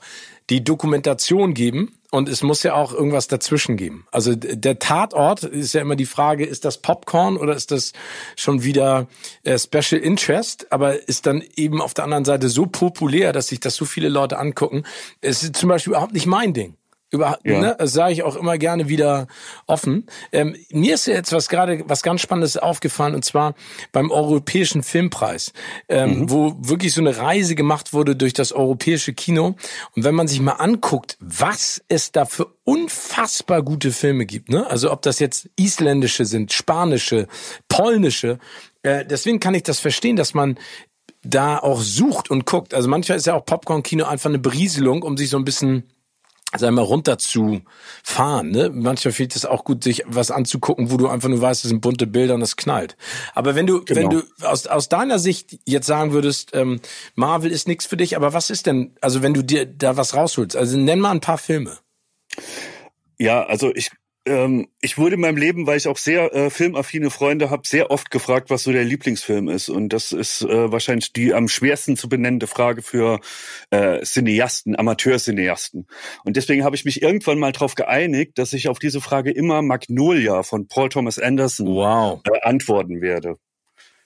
die 0.49 0.63
Dokumentation 0.63 1.53
geben 1.53 1.93
und 2.13 2.29
es 2.29 2.43
muss 2.43 2.61
ja 2.61 2.75
auch 2.75 2.93
irgendwas 2.93 3.27
dazwischen 3.27 3.75
geben. 3.75 4.05
Also 4.11 4.35
der 4.35 4.77
Tatort 4.77 5.43
ist 5.43 5.73
ja 5.73 5.81
immer 5.81 5.95
die 5.95 6.05
Frage, 6.05 6.45
ist 6.45 6.63
das 6.63 6.77
Popcorn 6.77 7.37
oder 7.37 7.55
ist 7.55 7.71
das 7.71 7.91
schon 8.35 8.63
wieder 8.63 9.07
äh, 9.41 9.57
Special 9.57 9.99
Interest? 9.99 10.71
Aber 10.71 11.07
ist 11.07 11.25
dann 11.25 11.43
eben 11.55 11.81
auf 11.81 11.95
der 11.95 12.03
anderen 12.03 12.23
Seite 12.23 12.49
so 12.49 12.67
populär, 12.67 13.33
dass 13.33 13.47
sich 13.47 13.61
das 13.61 13.73
so 13.73 13.85
viele 13.85 14.09
Leute 14.09 14.37
angucken. 14.37 14.83
Es 15.21 15.41
ist 15.41 15.55
zum 15.55 15.69
Beispiel 15.69 15.93
überhaupt 15.93 16.13
nicht 16.13 16.27
mein 16.27 16.53
Ding. 16.53 16.77
Über, 17.13 17.37
ja. 17.43 17.59
ne, 17.59 17.75
das 17.77 17.93
sage 17.93 18.11
ich 18.11 18.23
auch 18.23 18.35
immer 18.35 18.57
gerne 18.57 18.89
wieder 18.89 19.27
offen. 19.67 20.07
Ähm, 20.31 20.55
mir 20.71 20.95
ist 20.95 21.05
jetzt 21.05 21.31
was 21.31 21.47
gerade 21.47 21.83
was 21.87 22.01
ganz 22.01 22.21
Spannendes 22.21 22.57
aufgefallen 22.57 23.13
und 23.13 23.23
zwar 23.23 23.53
beim 23.91 24.09
Europäischen 24.09 24.81
Filmpreis, 24.81 25.53
ähm, 25.89 26.21
mhm. 26.21 26.31
wo 26.31 26.55
wirklich 26.57 26.91
so 26.91 27.01
eine 27.01 27.15
Reise 27.15 27.53
gemacht 27.53 27.93
wurde 27.93 28.15
durch 28.15 28.33
das 28.33 28.51
europäische 28.51 29.13
Kino. 29.13 29.55
Und 29.95 30.03
wenn 30.03 30.15
man 30.15 30.27
sich 30.27 30.41
mal 30.41 30.53
anguckt, 30.53 31.17
was 31.19 31.83
es 31.87 32.11
da 32.11 32.25
für 32.25 32.47
unfassbar 32.63 33.61
gute 33.61 33.91
Filme 33.91 34.25
gibt, 34.25 34.49
ne? 34.49 34.65
Also 34.65 34.91
ob 34.91 35.03
das 35.03 35.19
jetzt 35.19 35.51
isländische 35.55 36.25
sind, 36.25 36.51
spanische, 36.51 37.27
polnische. 37.67 38.39
Äh, 38.81 39.05
deswegen 39.05 39.39
kann 39.39 39.53
ich 39.53 39.61
das 39.61 39.79
verstehen, 39.79 40.15
dass 40.15 40.33
man 40.33 40.57
da 41.23 41.59
auch 41.59 41.79
sucht 41.79 42.31
und 42.31 42.45
guckt. 42.45 42.73
Also 42.73 42.89
manchmal 42.89 43.17
ist 43.17 43.27
ja 43.27 43.35
auch 43.35 43.45
Popcorn-Kino 43.45 44.05
einfach 44.05 44.29
eine 44.29 44.39
Berieselung, 44.39 45.03
um 45.03 45.15
sich 45.15 45.29
so 45.29 45.37
ein 45.37 45.45
bisschen 45.45 45.83
also 46.53 46.67
einmal 46.67 46.85
runter 46.85 47.17
zu 47.17 47.61
fahren. 48.03 48.51
Ne? 48.51 48.69
Manchmal 48.71 49.11
fehlt 49.11 49.35
es 49.35 49.43
auch 49.43 49.63
gut, 49.63 49.83
sich 49.83 50.03
was 50.05 50.29
anzugucken, 50.29 50.91
wo 50.91 50.97
du 50.97 51.07
einfach 51.07 51.27
nur 51.27 51.41
weißt, 51.41 51.63
das 51.63 51.69
sind 51.69 51.81
bunte 51.81 52.05
Bilder 52.05 52.35
und 52.35 52.41
das 52.41 52.55
knallt. 52.57 52.95
Aber 53.33 53.55
wenn 53.55 53.65
du, 53.65 53.83
genau. 53.83 53.99
wenn 53.99 54.09
du 54.11 54.23
aus, 54.43 54.67
aus 54.67 54.87
deiner 54.87 55.17
Sicht 55.17 55.57
jetzt 55.65 55.87
sagen 55.87 56.13
würdest, 56.13 56.51
ähm, 56.53 56.79
Marvel 57.15 57.51
ist 57.51 57.67
nichts 57.67 57.87
für 57.87 57.97
dich, 57.97 58.15
aber 58.15 58.33
was 58.33 58.51
ist 58.51 58.67
denn, 58.67 58.95
also 59.01 59.23
wenn 59.23 59.33
du 59.33 59.41
dir 59.41 59.65
da 59.65 59.97
was 59.97 60.13
rausholst, 60.13 60.55
also 60.55 60.77
nenn 60.77 60.99
mal 60.99 61.11
ein 61.11 61.21
paar 61.21 61.39
Filme. 61.39 61.79
Ja, 63.17 63.45
also 63.45 63.73
ich 63.73 63.89
ähm, 64.25 64.69
ich 64.81 64.97
wurde 64.97 65.15
in 65.15 65.21
meinem 65.21 65.37
Leben, 65.37 65.67
weil 65.67 65.77
ich 65.77 65.87
auch 65.87 65.97
sehr 65.97 66.33
äh, 66.33 66.49
filmaffine 66.49 67.09
Freunde 67.09 67.49
habe, 67.49 67.67
sehr 67.67 67.91
oft 67.91 68.09
gefragt, 68.09 68.49
was 68.49 68.63
so 68.63 68.71
der 68.71 68.85
Lieblingsfilm 68.85 69.49
ist. 69.49 69.69
Und 69.69 69.89
das 69.89 70.13
ist 70.13 70.41
äh, 70.43 70.71
wahrscheinlich 70.71 71.11
die 71.11 71.33
am 71.33 71.49
schwersten 71.49 71.97
zu 71.97 72.07
benennende 72.07 72.47
Frage 72.47 72.81
für 72.81 73.19
äh, 73.71 74.01
Cineasten, 74.03 74.77
Amateurcineasten. 74.77 75.87
Und 76.23 76.37
deswegen 76.37 76.63
habe 76.63 76.75
ich 76.75 76.85
mich 76.85 77.01
irgendwann 77.01 77.39
mal 77.39 77.51
darauf 77.51 77.75
geeinigt, 77.75 78.37
dass 78.37 78.53
ich 78.53 78.69
auf 78.69 78.79
diese 78.79 79.01
Frage 79.01 79.31
immer 79.31 79.61
Magnolia 79.61 80.43
von 80.43 80.67
Paul 80.67 80.89
Thomas 80.89 81.19
Anderson 81.19 81.67
wow. 81.67 82.21
äh, 82.25 82.39
antworten 82.41 83.01
werde. 83.01 83.37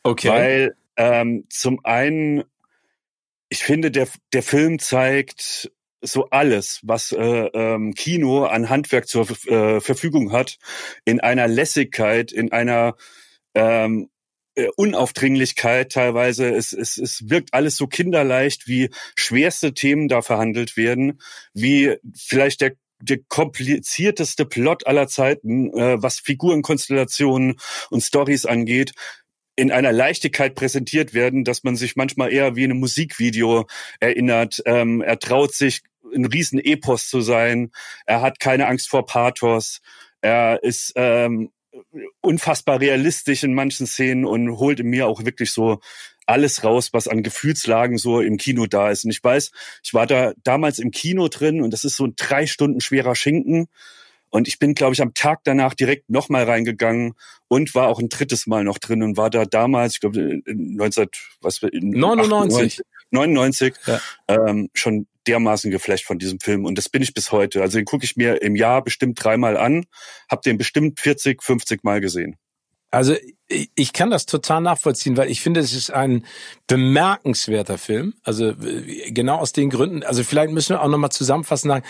Okay. 0.02 0.30
Weil 0.30 0.76
ähm, 0.96 1.46
zum 1.50 1.80
einen, 1.84 2.44
ich 3.50 3.64
finde, 3.64 3.92
der, 3.92 4.08
der 4.34 4.42
Film 4.42 4.80
zeigt 4.80 5.72
so 6.02 6.30
alles, 6.30 6.80
was 6.84 7.12
äh, 7.12 7.48
ähm, 7.54 7.94
Kino 7.94 8.46
an 8.46 8.70
Handwerk 8.70 9.08
zur 9.08 9.30
äh, 9.48 9.82
Verfügung 9.82 10.32
hat, 10.32 10.58
in 11.06 11.20
einer 11.20 11.48
Lässigkeit, 11.48 12.32
in 12.32 12.52
einer 12.52 12.96
ähm, 13.56 14.10
äh, 14.56 14.68
Unaufdringlichkeit 14.76 15.92
teilweise. 15.92 16.50
Es, 16.50 16.74
es, 16.74 16.98
es 16.98 17.30
wirkt 17.30 17.54
alles 17.54 17.78
so 17.78 17.88
kinderleicht, 17.88 18.68
wie 18.68 18.90
schwerste 19.16 19.74
Themen 19.74 20.08
da 20.08 20.22
verhandelt 20.22 20.78
werden, 20.78 21.20
wie 21.54 21.98
vielleicht 22.16 22.62
der 22.62 22.74
der 23.00 23.20
komplizierteste 23.28 24.46
Plot 24.46 24.88
aller 24.88 25.08
Zeiten, 25.08 25.72
äh, 25.78 26.02
was 26.02 26.20
Figurenkonstellationen 26.20 27.60
und 27.92 28.02
Stories 28.02 28.48
angeht, 28.48 28.94
in 29.58 29.72
einer 29.72 29.92
Leichtigkeit 29.92 30.56
präsentiert 30.56 31.14
werden, 31.14 31.44
dass 31.44 31.64
man 31.64 31.76
sich 31.76 31.96
manchmal 31.96 32.32
eher 32.32 32.56
wie 32.56 32.64
in 32.64 32.72
einem 32.72 32.80
Musikvideo 32.80 33.66
erinnert. 34.00 34.62
Ähm, 34.66 35.02
er 35.02 35.20
traut 35.20 35.54
sich, 35.54 35.82
ein 36.16 36.26
riesen 36.26 36.60
Epos 36.60 37.10
zu 37.10 37.20
sein. 37.20 37.72
Er 38.06 38.22
hat 38.22 38.40
keine 38.40 38.68
Angst 38.68 38.88
vor 38.88 39.06
Pathos. 39.06 39.82
Er 40.22 40.64
ist 40.64 40.94
ähm, 40.96 41.52
unfassbar 42.22 42.80
realistisch 42.80 43.44
in 43.44 43.54
manchen 43.54 43.88
Szenen 43.88 44.26
und 44.26 44.58
holt 44.58 44.80
in 44.80 44.88
mir 44.88 45.08
auch 45.08 45.26
wirklich 45.26 45.52
so 45.52 45.80
alles 46.28 46.64
raus, 46.64 46.90
was 46.92 47.08
an 47.08 47.24
Gefühlslagen 47.24 47.98
so 47.98 48.22
im 48.22 48.38
Kino 48.38 48.68
da 48.68 48.92
ist. 48.92 49.06
Und 49.06 49.12
ich 49.12 49.24
weiß, 49.24 49.52
ich 49.84 49.94
war 49.94 50.06
da 50.06 50.34
damals 50.44 50.78
im 50.80 50.92
Kino 50.92 51.30
drin 51.30 51.62
und 51.62 51.72
das 51.72 51.84
ist 51.84 51.96
so 51.96 52.06
ein 52.06 52.14
drei 52.16 52.46
Stunden 52.46 52.82
schwerer 52.82 53.16
Schinken. 53.16 53.68
Und 54.30 54.48
ich 54.48 54.60
bin, 54.60 54.74
glaube 54.74 54.94
ich, 54.94 55.02
am 55.02 55.14
Tag 55.14 55.40
danach 55.44 55.74
direkt 55.74 56.10
nochmal 56.10 56.44
reingegangen 56.44 57.14
und 57.48 57.74
war 57.76 57.88
auch 57.88 58.00
ein 58.00 58.10
drittes 58.10 58.48
Mal 58.48 58.64
noch 58.64 58.78
drin 58.78 59.04
und 59.04 59.18
war 59.18 59.30
da 59.30 59.46
damals, 59.46 59.96
ich 59.96 60.00
glaube, 60.02 60.42
19, 60.46 61.08
was, 61.42 61.62
99. 61.62 62.82
99 63.12 63.74
ja. 63.86 64.00
ähm, 64.28 64.70
schon 64.74 65.08
dermaßen 65.28 65.72
geflecht 65.72 66.06
von 66.06 66.20
diesem 66.20 66.40
Film 66.40 66.66
und 66.66 66.78
das 66.78 66.90
bin 66.90 67.02
ich 67.02 67.14
bis 67.14 67.32
heute. 67.32 67.62
Also 67.62 67.78
den 67.78 67.86
gucke 67.86 68.06
ich 68.06 68.16
mir 68.16 68.42
im 68.42 68.56
Jahr 68.56 68.84
bestimmt 68.84 69.22
dreimal 69.22 69.58
an, 69.58 69.86
habe 70.30 70.42
den 70.44 70.58
bestimmt 70.58 71.00
40, 71.00 71.44
50 71.44 71.84
Mal 71.84 72.02
gesehen. 72.02 72.38
Also 72.92 73.16
ich 73.76 73.94
kann 73.94 74.10
das 74.10 74.26
total 74.26 74.62
nachvollziehen, 74.62 75.18
weil 75.18 75.30
ich 75.30 75.42
finde, 75.42 75.60
es 75.60 75.74
ist 75.74 75.92
ein 75.92 76.26
bemerkenswerter 76.68 77.78
Film. 77.78 78.14
Also 78.24 78.54
genau 79.08 79.38
aus 79.38 79.54
den 79.54 79.70
Gründen. 79.70 80.04
Also 80.04 80.24
vielleicht 80.24 80.52
müssen 80.52 80.76
wir 80.76 80.82
auch 80.82 80.88
nochmal 80.88 81.12
zusammenfassen 81.12 81.82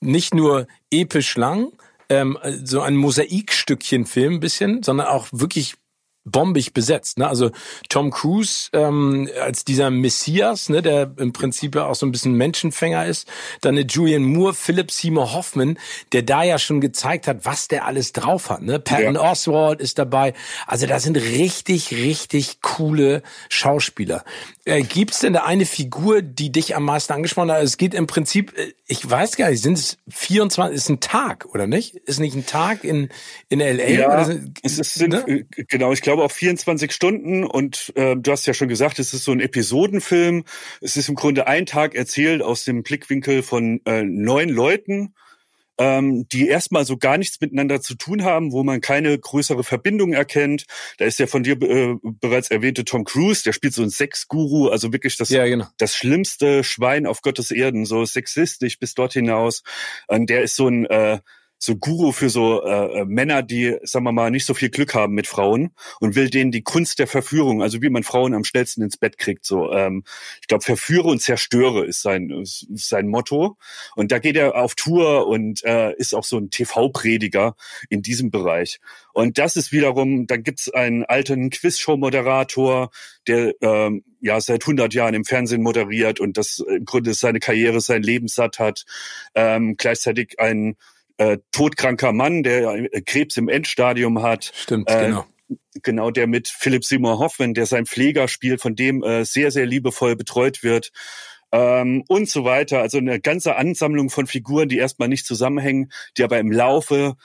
nicht 0.00 0.34
nur 0.34 0.66
episch 0.90 1.36
lang, 1.36 1.72
ähm, 2.08 2.38
so 2.64 2.80
ein 2.80 2.96
Mosaikstückchen 2.96 4.04
Film 4.06 4.34
ein 4.34 4.40
bisschen, 4.40 4.82
sondern 4.82 5.06
auch 5.06 5.28
wirklich 5.32 5.74
bombig 6.24 6.72
besetzt. 6.72 7.18
Ne? 7.18 7.28
Also 7.28 7.50
Tom 7.88 8.10
Cruise 8.10 8.68
ähm, 8.72 9.28
als 9.40 9.64
dieser 9.64 9.90
Messias, 9.90 10.68
ne, 10.68 10.82
der 10.82 11.12
im 11.16 11.32
Prinzip 11.32 11.74
ja 11.74 11.86
auch 11.86 11.94
so 11.94 12.06
ein 12.06 12.12
bisschen 12.12 12.34
Menschenfänger 12.34 13.06
ist. 13.06 13.28
Dann 13.60 13.76
eine 13.76 13.86
Julian 13.86 14.22
Moore, 14.22 14.54
Philip 14.54 14.90
Seymour 14.90 15.32
Hoffman, 15.32 15.78
der 16.12 16.22
da 16.22 16.42
ja 16.42 16.58
schon 16.58 16.80
gezeigt 16.80 17.26
hat, 17.26 17.44
was 17.44 17.68
der 17.68 17.86
alles 17.86 18.12
drauf 18.12 18.50
hat. 18.50 18.62
Ne? 18.62 18.78
Patton 18.78 19.16
ja. 19.16 19.20
Oswald 19.20 19.80
ist 19.80 19.98
dabei. 19.98 20.34
Also 20.66 20.86
da 20.86 21.00
sind 21.00 21.16
richtig, 21.16 21.92
richtig 21.92 22.60
coole 22.62 23.22
Schauspieler. 23.48 24.24
Äh, 24.64 24.82
Gibt 24.82 25.10
es 25.10 25.18
denn 25.18 25.32
da 25.32 25.42
eine 25.44 25.66
Figur, 25.66 26.22
die 26.22 26.52
dich 26.52 26.76
am 26.76 26.84
meisten 26.84 27.12
angesprochen 27.12 27.50
hat? 27.50 27.64
Es 27.64 27.78
geht 27.78 27.94
im 27.94 28.06
Prinzip, 28.06 28.56
äh, 28.56 28.72
ich 28.86 29.08
weiß 29.08 29.36
gar 29.36 29.50
nicht, 29.50 29.60
sind 29.60 29.76
es 29.76 29.98
24, 30.08 30.76
ist 30.76 30.88
ein 30.88 31.00
Tag, 31.00 31.46
oder 31.52 31.66
nicht? 31.66 31.96
Ist 31.96 32.20
nicht 32.20 32.36
ein 32.36 32.46
Tag 32.46 32.84
in, 32.84 33.08
in 33.48 33.60
L.A.? 33.60 33.88
Ja, 33.88 34.24
sind, 34.24 34.60
es 34.62 34.76
sind, 34.76 35.10
ne? 35.10 35.46
Genau, 35.50 35.92
ich 35.92 36.00
glaube 36.00 36.22
auch 36.22 36.30
24 36.30 36.92
Stunden 36.92 37.42
und 37.42 37.92
äh, 37.96 38.14
du 38.16 38.30
hast 38.30 38.46
ja 38.46 38.54
schon 38.54 38.68
gesagt, 38.68 39.00
es 39.00 39.12
ist 39.12 39.24
so 39.24 39.32
ein 39.32 39.40
Episodenfilm. 39.40 40.44
Es 40.80 40.96
ist 40.96 41.08
im 41.08 41.16
Grunde 41.16 41.48
ein 41.48 41.66
Tag 41.66 41.96
erzählt 41.96 42.40
aus 42.40 42.64
dem 42.64 42.84
Blickwinkel 42.84 43.42
von 43.42 43.80
äh, 43.84 44.02
neun 44.04 44.48
Leuten 44.48 45.12
ähm, 45.82 46.28
die 46.28 46.46
erstmal 46.46 46.84
so 46.84 46.96
gar 46.96 47.18
nichts 47.18 47.40
miteinander 47.40 47.80
zu 47.80 47.96
tun 47.96 48.22
haben, 48.22 48.52
wo 48.52 48.62
man 48.62 48.80
keine 48.80 49.18
größere 49.18 49.64
Verbindung 49.64 50.12
erkennt. 50.12 50.64
Da 50.98 51.06
ist 51.06 51.18
ja 51.18 51.26
von 51.26 51.42
dir 51.42 51.60
äh, 51.60 51.96
bereits 52.02 52.52
erwähnte 52.52 52.84
Tom 52.84 53.04
Cruise, 53.04 53.42
der 53.42 53.52
spielt 53.52 53.74
so 53.74 53.82
ein 53.82 53.90
Sexguru, 53.90 54.68
also 54.68 54.92
wirklich 54.92 55.16
das, 55.16 55.30
ja, 55.30 55.44
genau. 55.44 55.66
das 55.78 55.96
schlimmste 55.96 56.62
Schwein 56.62 57.04
auf 57.04 57.20
Gottes 57.22 57.50
Erden, 57.50 57.84
so 57.84 58.04
sexistisch 58.04 58.78
bis 58.78 58.94
dort 58.94 59.14
hinaus. 59.14 59.64
Und 60.06 60.30
der 60.30 60.42
ist 60.42 60.54
so 60.54 60.68
ein 60.68 60.86
äh, 60.86 61.18
so 61.64 61.76
Guru 61.76 62.10
für 62.10 62.28
so 62.28 62.64
äh, 62.64 63.00
äh, 63.00 63.04
Männer, 63.04 63.44
die, 63.44 63.78
sagen 63.84 64.04
wir 64.04 64.10
mal, 64.10 64.32
nicht 64.32 64.46
so 64.46 64.52
viel 64.52 64.68
Glück 64.68 64.94
haben 64.94 65.14
mit 65.14 65.28
Frauen 65.28 65.70
und 66.00 66.16
will 66.16 66.28
denen 66.28 66.50
die 66.50 66.62
Kunst 66.62 66.98
der 66.98 67.06
Verführung, 67.06 67.62
also 67.62 67.80
wie 67.82 67.88
man 67.88 68.02
Frauen 68.02 68.34
am 68.34 68.42
schnellsten 68.42 68.82
ins 68.82 68.96
Bett 68.96 69.16
kriegt. 69.16 69.44
So, 69.44 69.70
ähm, 69.72 70.02
ich 70.40 70.48
glaube, 70.48 70.64
verführe 70.64 71.06
und 71.06 71.22
zerstöre 71.22 71.86
ist 71.86 72.02
sein 72.02 72.30
ist 72.30 72.66
sein 72.72 73.06
Motto. 73.06 73.58
Und 73.94 74.10
da 74.10 74.18
geht 74.18 74.34
er 74.34 74.56
auf 74.56 74.74
Tour 74.74 75.28
und 75.28 75.62
äh, 75.64 75.94
ist 75.94 76.16
auch 76.16 76.24
so 76.24 76.36
ein 76.36 76.50
TV-Prediger 76.50 77.54
in 77.88 78.02
diesem 78.02 78.32
Bereich. 78.32 78.80
Und 79.12 79.38
das 79.38 79.54
ist 79.54 79.70
wiederum, 79.70 80.26
dann 80.26 80.42
gibt's 80.42 80.68
einen 80.68 81.04
alten 81.04 81.50
Quizshow-Moderator, 81.50 82.90
der 83.28 83.54
ähm, 83.60 84.02
ja 84.20 84.40
seit 84.40 84.62
100 84.62 84.94
Jahren 84.94 85.14
im 85.14 85.24
Fernsehen 85.24 85.62
moderiert 85.62 86.18
und 86.18 86.36
das 86.38 86.58
im 86.58 86.86
Grunde 86.86 87.14
seine 87.14 87.38
Karriere, 87.38 87.80
sein 87.80 88.02
Leben 88.02 88.26
satt 88.26 88.58
hat. 88.58 88.84
Ähm, 89.36 89.76
gleichzeitig 89.76 90.40
ein 90.40 90.76
äh, 91.22 91.38
todkranker 91.52 92.12
Mann, 92.12 92.42
der 92.42 92.74
äh, 92.74 93.00
Krebs 93.02 93.36
im 93.36 93.48
Endstadium 93.48 94.22
hat. 94.22 94.52
Stimmt, 94.54 94.90
äh, 94.90 95.06
genau. 95.06 95.26
Genau, 95.82 96.10
der 96.10 96.26
mit 96.26 96.48
Philipp 96.48 96.84
Seymour 96.84 97.18
Hoffman, 97.18 97.54
der 97.54 97.66
sein 97.66 97.86
Pfleger 97.86 98.28
spielt, 98.28 98.60
von 98.60 98.74
dem 98.74 99.02
äh, 99.02 99.24
sehr, 99.24 99.50
sehr 99.50 99.66
liebevoll 99.66 100.16
betreut 100.16 100.62
wird. 100.62 100.92
Ähm, 101.50 102.04
und 102.08 102.28
so 102.28 102.44
weiter. 102.44 102.80
Also 102.80 102.98
eine 102.98 103.20
ganze 103.20 103.56
Ansammlung 103.56 104.08
von 104.08 104.26
Figuren, 104.26 104.68
die 104.68 104.78
erstmal 104.78 105.08
nicht 105.08 105.26
zusammenhängen, 105.26 105.92
die 106.16 106.24
aber 106.24 106.38
im 106.38 106.50
Laufe 106.50 107.16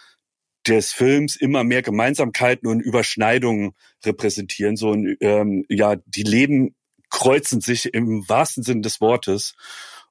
des 0.67 0.91
Films 0.91 1.37
immer 1.37 1.63
mehr 1.63 1.81
Gemeinsamkeiten 1.81 2.67
und 2.67 2.81
Überschneidungen 2.81 3.71
repräsentieren. 4.05 4.75
So 4.75 4.93
ähm, 4.93 5.65
ja, 5.69 5.95
die 6.05 6.23
Leben 6.23 6.75
kreuzen 7.09 7.61
sich 7.61 7.93
im 7.93 8.27
wahrsten 8.27 8.63
Sinn 8.63 8.81
des 8.81 8.99
Wortes 8.99 9.55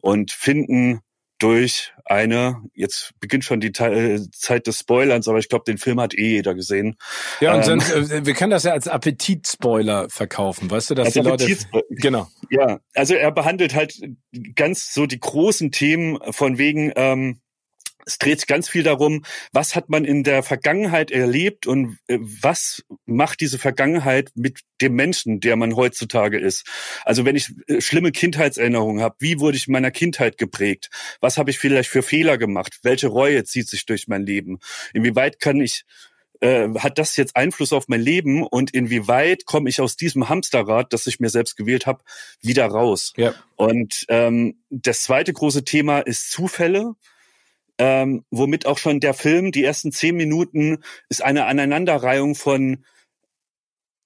und 0.00 0.30
finden 0.30 1.00
durch 1.38 1.92
eine, 2.04 2.62
jetzt 2.74 3.12
beginnt 3.20 3.44
schon 3.44 3.60
die 3.60 3.68
äh, 3.68 4.20
Zeit 4.32 4.66
des 4.66 4.80
Spoilerns, 4.80 5.28
aber 5.28 5.38
ich 5.38 5.48
glaube, 5.48 5.64
den 5.66 5.78
Film 5.78 6.00
hat 6.00 6.14
eh 6.14 6.28
jeder 6.34 6.54
gesehen. 6.54 6.96
Ja, 7.40 7.54
und 7.54 7.68
ähm, 7.68 7.80
sonst, 7.80 7.90
äh, 8.10 8.24
wir 8.24 8.34
können 8.34 8.50
das 8.50 8.62
ja 8.62 8.72
als 8.72 8.88
Appetit-Spoiler 8.88 10.08
verkaufen, 10.08 10.70
weißt 10.70 10.90
du, 10.90 10.94
dass 10.94 11.12
die 11.12 11.20
Leute... 11.20 11.56
Genau. 11.90 12.28
Ja, 12.50 12.80
also 12.94 13.14
er 13.14 13.32
behandelt 13.32 13.74
halt 13.74 14.00
ganz 14.54 14.94
so 14.94 15.06
die 15.06 15.20
großen 15.20 15.72
Themen 15.72 16.18
von 16.30 16.58
wegen, 16.58 16.92
ähm, 16.96 17.40
es 18.06 18.18
dreht 18.18 18.38
sich 18.38 18.46
ganz 18.46 18.68
viel 18.68 18.84
darum, 18.84 19.24
was 19.52 19.74
hat 19.74 19.90
man 19.90 20.04
in 20.04 20.22
der 20.22 20.44
Vergangenheit 20.44 21.10
erlebt 21.10 21.66
und 21.66 21.98
äh, 22.06 22.18
was 22.20 22.84
macht 23.04 23.40
diese 23.40 23.58
Vergangenheit 23.58 24.30
mit 24.36 24.60
dem 24.80 24.94
Menschen, 24.94 25.40
der 25.40 25.56
man 25.56 25.74
heutzutage 25.74 26.38
ist. 26.38 26.66
Also 27.04 27.24
wenn 27.24 27.34
ich 27.34 27.52
äh, 27.66 27.80
schlimme 27.80 28.12
Kindheitserinnerungen 28.12 29.02
habe, 29.02 29.16
wie 29.18 29.40
wurde 29.40 29.56
ich 29.56 29.66
in 29.66 29.72
meiner 29.72 29.90
Kindheit 29.90 30.38
geprägt? 30.38 30.88
Was 31.20 31.36
habe 31.36 31.50
ich 31.50 31.58
vielleicht 31.58 31.90
für 31.90 32.02
Fehler 32.02 32.38
gemacht? 32.38 32.78
Welche 32.82 33.08
Reue 33.08 33.42
zieht 33.44 33.68
sich 33.68 33.84
durch 33.86 34.06
mein 34.06 34.24
Leben? 34.24 34.60
Inwieweit 34.94 35.40
kann 35.40 35.60
ich 35.60 35.84
äh, 36.40 36.68
hat 36.78 36.98
das 36.98 37.16
jetzt 37.16 37.34
Einfluss 37.34 37.72
auf 37.72 37.88
mein 37.88 38.02
Leben 38.02 38.46
und 38.46 38.72
inwieweit 38.72 39.46
komme 39.46 39.68
ich 39.68 39.80
aus 39.80 39.96
diesem 39.96 40.28
Hamsterrad, 40.28 40.92
das 40.92 41.06
ich 41.06 41.18
mir 41.18 41.30
selbst 41.30 41.56
gewählt 41.56 41.86
habe, 41.86 42.04
wieder 42.40 42.66
raus? 42.66 43.14
Ja. 43.16 43.34
Und 43.56 44.04
ähm, 44.08 44.60
das 44.70 45.02
zweite 45.02 45.32
große 45.32 45.64
Thema 45.64 46.00
ist 46.00 46.30
Zufälle 46.30 46.94
ähm, 47.78 48.24
womit 48.30 48.66
auch 48.66 48.78
schon 48.78 49.00
der 49.00 49.14
Film, 49.14 49.52
die 49.52 49.64
ersten 49.64 49.92
zehn 49.92 50.16
Minuten, 50.16 50.78
ist 51.08 51.22
eine 51.22 51.46
Aneinanderreihung 51.46 52.34
von 52.34 52.84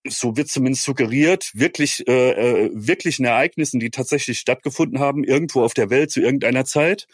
so 0.07 0.37
wird 0.37 0.49
zumindest 0.49 0.85
suggeriert, 0.85 1.51
wirklich, 1.55 2.07
äh, 2.09 2.31
äh, 2.31 2.71
wirklichen 2.73 3.27
Ereignissen, 3.27 3.81
die 3.81 3.91
tatsächlich 3.91 4.39
stattgefunden 4.39 4.99
haben, 4.99 5.25
irgendwo 5.25 5.63
auf 5.63 5.75
der 5.75 5.91
Welt 5.91 6.11
zu 6.11 6.21
irgendeiner 6.21 6.65
Zeit, 6.65 7.07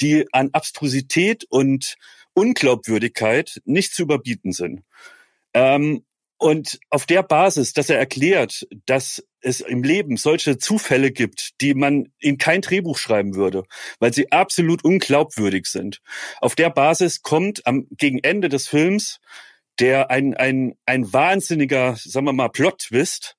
die 0.00 0.26
an 0.32 0.50
Abstrusität 0.52 1.44
und 1.50 1.96
Unglaubwürdigkeit 2.32 3.60
nicht 3.64 3.92
zu 3.92 4.02
überbieten 4.02 4.52
sind. 4.52 4.82
Ähm, 5.52 6.04
und 6.40 6.80
auf 6.90 7.06
der 7.06 7.22
Basis, 7.22 7.72
dass 7.72 7.90
er 7.90 7.98
erklärt, 7.98 8.66
dass 8.86 9.22
es 9.40 9.60
im 9.60 9.82
Leben 9.82 10.16
solche 10.16 10.58
Zufälle 10.58 11.12
gibt, 11.12 11.60
die 11.60 11.74
man 11.74 12.12
in 12.18 12.38
kein 12.38 12.60
Drehbuch 12.60 12.98
schreiben 12.98 13.34
würde, 13.36 13.62
weil 14.00 14.12
sie 14.12 14.32
absolut 14.32 14.84
unglaubwürdig 14.84 15.66
sind. 15.66 16.00
Auf 16.40 16.54
der 16.54 16.70
Basis 16.70 17.22
kommt 17.22 17.66
am 17.66 17.86
gegen 17.96 18.18
Ende 18.18 18.48
des 18.48 18.66
Films 18.68 19.20
der 19.80 20.10
ein 20.10 20.34
ein 20.34 20.74
ein 20.86 21.12
wahnsinniger, 21.12 21.96
sagen 21.96 22.26
wir 22.26 22.32
mal, 22.32 22.48
Plot-Twist, 22.48 23.36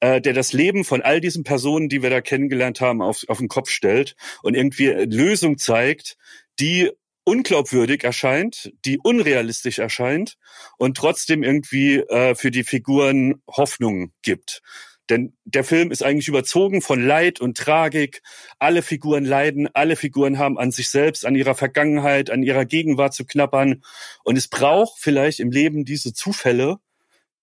äh, 0.00 0.20
der 0.20 0.32
das 0.32 0.52
Leben 0.52 0.84
von 0.84 1.00
all 1.02 1.20
diesen 1.20 1.44
Personen, 1.44 1.88
die 1.88 2.02
wir 2.02 2.10
da 2.10 2.20
kennengelernt 2.20 2.80
haben, 2.80 3.00
auf 3.00 3.22
auf 3.28 3.38
den 3.38 3.48
Kopf 3.48 3.70
stellt 3.70 4.16
und 4.42 4.54
irgendwie 4.54 4.88
Lösung 4.88 5.58
zeigt, 5.58 6.16
die 6.58 6.90
unglaubwürdig 7.26 8.04
erscheint, 8.04 8.72
die 8.84 8.98
unrealistisch 8.98 9.80
erscheint 9.80 10.36
und 10.78 10.96
trotzdem 10.96 11.42
irgendwie 11.42 11.96
äh, 11.96 12.34
für 12.36 12.52
die 12.52 12.64
Figuren 12.64 13.42
Hoffnung 13.48 14.12
gibt. 14.22 14.62
Denn 15.10 15.36
der 15.44 15.64
Film 15.64 15.90
ist 15.90 16.02
eigentlich 16.02 16.28
überzogen 16.28 16.82
von 16.82 17.04
Leid 17.04 17.40
und 17.40 17.56
Tragik. 17.56 18.22
Alle 18.58 18.82
Figuren 18.82 19.24
leiden, 19.24 19.68
alle 19.72 19.96
Figuren 19.96 20.38
haben 20.38 20.58
an 20.58 20.72
sich 20.72 20.88
selbst, 20.88 21.26
an 21.26 21.34
ihrer 21.34 21.54
Vergangenheit, 21.54 22.30
an 22.30 22.42
ihrer 22.42 22.64
Gegenwart 22.64 23.14
zu 23.14 23.24
knappern. 23.24 23.82
Und 24.24 24.36
es 24.36 24.48
braucht 24.48 24.98
vielleicht 24.98 25.40
im 25.40 25.50
Leben 25.50 25.84
diese 25.84 26.12
Zufälle, 26.12 26.78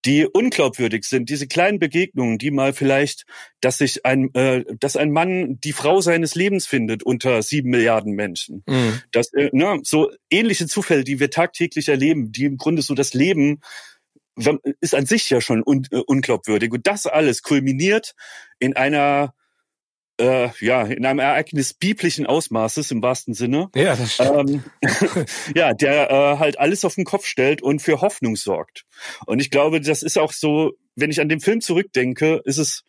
die 0.05 0.25
unglaubwürdig 0.25 1.05
sind, 1.05 1.29
diese 1.29 1.47
kleinen 1.47 1.79
Begegnungen, 1.79 2.37
die 2.37 2.51
mal 2.51 2.73
vielleicht, 2.73 3.25
dass 3.61 3.77
sich 3.77 4.05
ein, 4.05 4.33
äh, 4.33 4.65
dass 4.79 4.97
ein 4.97 5.11
Mann 5.11 5.59
die 5.61 5.73
Frau 5.73 6.01
seines 6.01 6.35
Lebens 6.35 6.67
findet 6.67 7.03
unter 7.03 7.41
sieben 7.41 7.69
Milliarden 7.69 8.13
Menschen. 8.13 8.63
Mhm. 8.67 9.01
Das, 9.11 9.31
äh, 9.33 9.49
ne, 9.53 9.79
so 9.83 10.11
ähnliche 10.29 10.67
Zufälle, 10.67 11.03
die 11.03 11.19
wir 11.19 11.29
tagtäglich 11.29 11.87
erleben, 11.87 12.31
die 12.31 12.45
im 12.45 12.57
Grunde 12.57 12.81
so 12.81 12.93
das 12.93 13.13
Leben 13.13 13.61
ist 14.81 14.95
an 14.95 15.05
sich 15.05 15.29
ja 15.29 15.41
schon 15.41 15.63
un, 15.63 15.87
äh, 15.91 15.97
unglaubwürdig. 15.97 16.71
Und 16.71 16.87
das 16.87 17.05
alles 17.05 17.43
kulminiert 17.43 18.15
in 18.59 18.75
einer 18.75 19.33
äh, 20.19 20.49
ja, 20.59 20.83
in 20.83 21.05
einem 21.05 21.19
Ereignis 21.19 21.73
biblischen 21.73 22.25
Ausmaßes 22.25 22.91
im 22.91 23.01
wahrsten 23.01 23.33
Sinne. 23.33 23.69
Ja, 23.75 23.95
das 23.95 24.15
stimmt. 24.15 24.63
Ähm, 24.83 25.25
ja, 25.55 25.73
der 25.73 26.09
äh, 26.09 26.37
halt 26.39 26.59
alles 26.59 26.85
auf 26.85 26.95
den 26.95 27.05
Kopf 27.05 27.25
stellt 27.25 27.61
und 27.61 27.81
für 27.81 28.01
Hoffnung 28.01 28.35
sorgt. 28.35 28.85
Und 29.25 29.39
ich 29.39 29.49
glaube, 29.49 29.81
das 29.81 30.03
ist 30.03 30.17
auch 30.17 30.31
so, 30.31 30.73
wenn 30.95 31.11
ich 31.11 31.19
an 31.19 31.29
den 31.29 31.39
Film 31.39 31.61
zurückdenke, 31.61 32.41
ist 32.45 32.57
es 32.57 32.83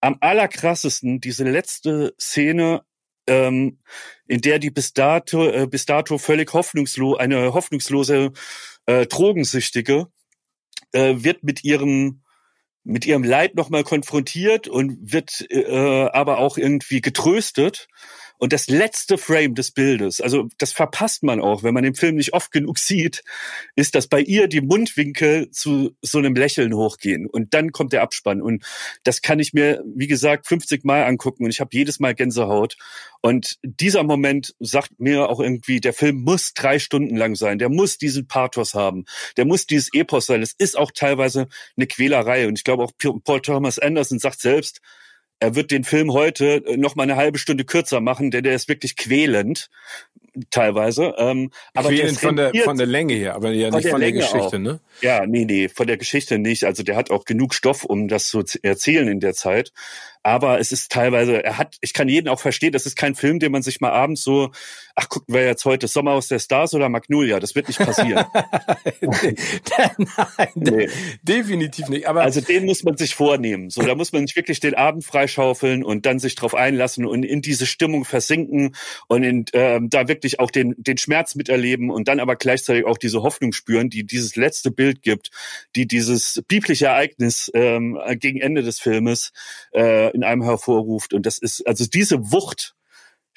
am 0.00 0.16
allerkrassesten 0.20 1.20
diese 1.20 1.44
letzte 1.44 2.14
Szene, 2.20 2.82
ähm, 3.26 3.78
in 4.28 4.40
der 4.40 4.58
die 4.58 4.70
bis 4.70 4.92
dato, 4.92 5.48
äh, 5.48 5.66
bis 5.66 5.84
dato 5.84 6.18
völlig 6.18 6.52
hoffnungslos, 6.52 7.18
eine 7.18 7.54
hoffnungslose 7.54 8.32
äh, 8.86 9.06
Drogensüchtige 9.06 10.06
äh, 10.92 11.14
wird 11.18 11.42
mit 11.42 11.64
ihrem 11.64 12.22
mit 12.86 13.04
ihrem 13.04 13.24
Leid 13.24 13.56
nochmal 13.56 13.84
konfrontiert 13.84 14.68
und 14.68 15.12
wird 15.12 15.44
äh, 15.50 16.08
aber 16.12 16.38
auch 16.38 16.56
irgendwie 16.56 17.00
getröstet 17.00 17.88
und 18.38 18.52
das 18.52 18.68
letzte 18.68 19.18
Frame 19.18 19.54
des 19.54 19.70
Bildes, 19.70 20.20
also 20.20 20.48
das 20.58 20.72
verpasst 20.72 21.22
man 21.22 21.40
auch, 21.40 21.62
wenn 21.62 21.74
man 21.74 21.84
den 21.84 21.94
Film 21.94 22.16
nicht 22.16 22.34
oft 22.34 22.52
genug 22.52 22.78
sieht, 22.78 23.22
ist, 23.76 23.94
dass 23.94 24.08
bei 24.08 24.20
ihr 24.20 24.48
die 24.48 24.60
Mundwinkel 24.60 25.50
zu 25.50 25.96
so 26.02 26.18
einem 26.18 26.34
Lächeln 26.34 26.74
hochgehen. 26.74 27.26
Und 27.26 27.54
dann 27.54 27.72
kommt 27.72 27.92
der 27.92 28.02
Abspann. 28.02 28.42
Und 28.42 28.64
das 29.04 29.22
kann 29.22 29.38
ich 29.38 29.52
mir, 29.52 29.82
wie 29.86 30.06
gesagt, 30.06 30.46
50 30.46 30.84
Mal 30.84 31.04
angucken 31.04 31.44
und 31.44 31.50
ich 31.50 31.60
habe 31.60 31.70
jedes 31.72 31.98
Mal 32.00 32.14
Gänsehaut. 32.14 32.76
Und 33.22 33.58
dieser 33.62 34.02
Moment 34.02 34.54
sagt 34.60 35.00
mir 35.00 35.28
auch 35.28 35.40
irgendwie, 35.40 35.80
der 35.80 35.92
Film 35.92 36.22
muss 36.22 36.52
drei 36.54 36.78
Stunden 36.78 37.16
lang 37.16 37.34
sein. 37.34 37.58
Der 37.58 37.68
muss 37.68 37.98
diesen 37.98 38.28
Pathos 38.28 38.74
haben. 38.74 39.04
Der 39.36 39.46
muss 39.46 39.66
dieses 39.66 39.92
Epos 39.92 40.26
sein. 40.26 40.42
Es 40.42 40.52
ist 40.52 40.76
auch 40.76 40.90
teilweise 40.92 41.48
eine 41.76 41.86
Quälerei. 41.86 42.46
Und 42.46 42.58
ich 42.58 42.64
glaube 42.64 42.84
auch 42.84 42.92
Paul 43.24 43.40
Thomas 43.40 43.78
Anderson 43.78 44.18
sagt 44.18 44.40
selbst, 44.40 44.80
er 45.40 45.54
wird 45.54 45.70
den 45.70 45.84
Film 45.84 46.12
heute 46.12 46.64
äh, 46.66 46.76
noch 46.76 46.96
mal 46.96 47.04
eine 47.04 47.16
halbe 47.16 47.38
Stunde 47.38 47.64
kürzer 47.64 48.00
machen, 48.00 48.30
denn 48.30 48.44
der 48.44 48.54
ist 48.54 48.68
wirklich 48.68 48.96
quälend 48.96 49.70
teilweise. 50.50 51.14
Ähm, 51.18 51.50
aber 51.74 51.88
quälend 51.88 52.18
von 52.18 52.36
der 52.36 52.52
von 52.64 52.76
der 52.76 52.86
Länge 52.86 53.14
her, 53.14 53.34
aber 53.34 53.50
ja 53.50 53.70
nicht 53.70 53.72
von 53.72 53.82
der, 53.82 53.90
von 53.90 54.00
der 54.00 54.12
Geschichte, 54.12 54.56
auch. 54.56 54.58
ne? 54.58 54.80
Ja, 55.00 55.26
nee, 55.26 55.44
nee, 55.44 55.68
von 55.68 55.86
der 55.86 55.96
Geschichte 55.96 56.38
nicht. 56.38 56.64
Also 56.64 56.82
der 56.82 56.96
hat 56.96 57.10
auch 57.10 57.24
genug 57.24 57.54
Stoff, 57.54 57.84
um 57.84 58.08
das 58.08 58.28
zu 58.28 58.44
erzählen 58.62 59.08
in 59.08 59.20
der 59.20 59.34
Zeit 59.34 59.72
aber 60.26 60.58
es 60.58 60.72
ist 60.72 60.90
teilweise, 60.90 61.44
er 61.44 61.56
hat, 61.56 61.76
ich 61.80 61.92
kann 61.92 62.08
jeden 62.08 62.26
auch 62.28 62.40
verstehen, 62.40 62.72
das 62.72 62.84
ist 62.84 62.96
kein 62.96 63.14
Film, 63.14 63.38
den 63.38 63.52
man 63.52 63.62
sich 63.62 63.80
mal 63.80 63.92
abends 63.92 64.24
so, 64.24 64.50
ach, 64.96 65.08
gucken 65.08 65.32
wir 65.32 65.44
jetzt 65.44 65.64
heute 65.64 65.86
Sommer 65.86 66.14
aus 66.14 66.26
der 66.26 66.40
Stars 66.40 66.74
oder 66.74 66.88
Magnolia, 66.88 67.38
das 67.38 67.54
wird 67.54 67.68
nicht 67.68 67.78
passieren. 67.78 68.24
Nein, 69.00 70.48
nee. 70.56 70.88
definitiv 71.22 71.88
nicht. 71.88 72.08
Aber 72.08 72.22
also 72.22 72.40
den 72.40 72.66
muss 72.66 72.82
man 72.82 72.96
sich 72.96 73.14
vornehmen. 73.14 73.70
So, 73.70 73.82
da 73.82 73.94
muss 73.94 74.12
man 74.12 74.26
sich 74.26 74.34
wirklich 74.34 74.58
den 74.58 74.74
Abend 74.74 75.04
freischaufeln 75.04 75.84
und 75.84 76.06
dann 76.06 76.18
sich 76.18 76.34
drauf 76.34 76.56
einlassen 76.56 77.06
und 77.06 77.22
in 77.22 77.40
diese 77.40 77.66
Stimmung 77.66 78.04
versinken 78.04 78.74
und 79.06 79.22
in, 79.22 79.44
ähm, 79.52 79.90
da 79.90 80.08
wirklich 80.08 80.40
auch 80.40 80.50
den, 80.50 80.74
den 80.76 80.98
Schmerz 80.98 81.36
miterleben 81.36 81.88
und 81.88 82.08
dann 82.08 82.18
aber 82.18 82.34
gleichzeitig 82.34 82.84
auch 82.84 82.98
diese 82.98 83.22
Hoffnung 83.22 83.52
spüren, 83.52 83.90
die 83.90 84.04
dieses 84.04 84.34
letzte 84.34 84.72
Bild 84.72 85.02
gibt, 85.02 85.30
die 85.76 85.86
dieses 85.86 86.42
biblische 86.48 86.86
Ereignis 86.86 87.48
ähm, 87.54 87.96
gegen 88.18 88.40
Ende 88.40 88.64
des 88.64 88.80
Filmes 88.80 89.32
äh, 89.72 90.15
in 90.16 90.24
einem 90.24 90.42
hervorruft. 90.42 91.14
Und 91.14 91.26
das 91.26 91.38
ist, 91.38 91.66
also 91.66 91.86
diese 91.86 92.32
Wucht, 92.32 92.74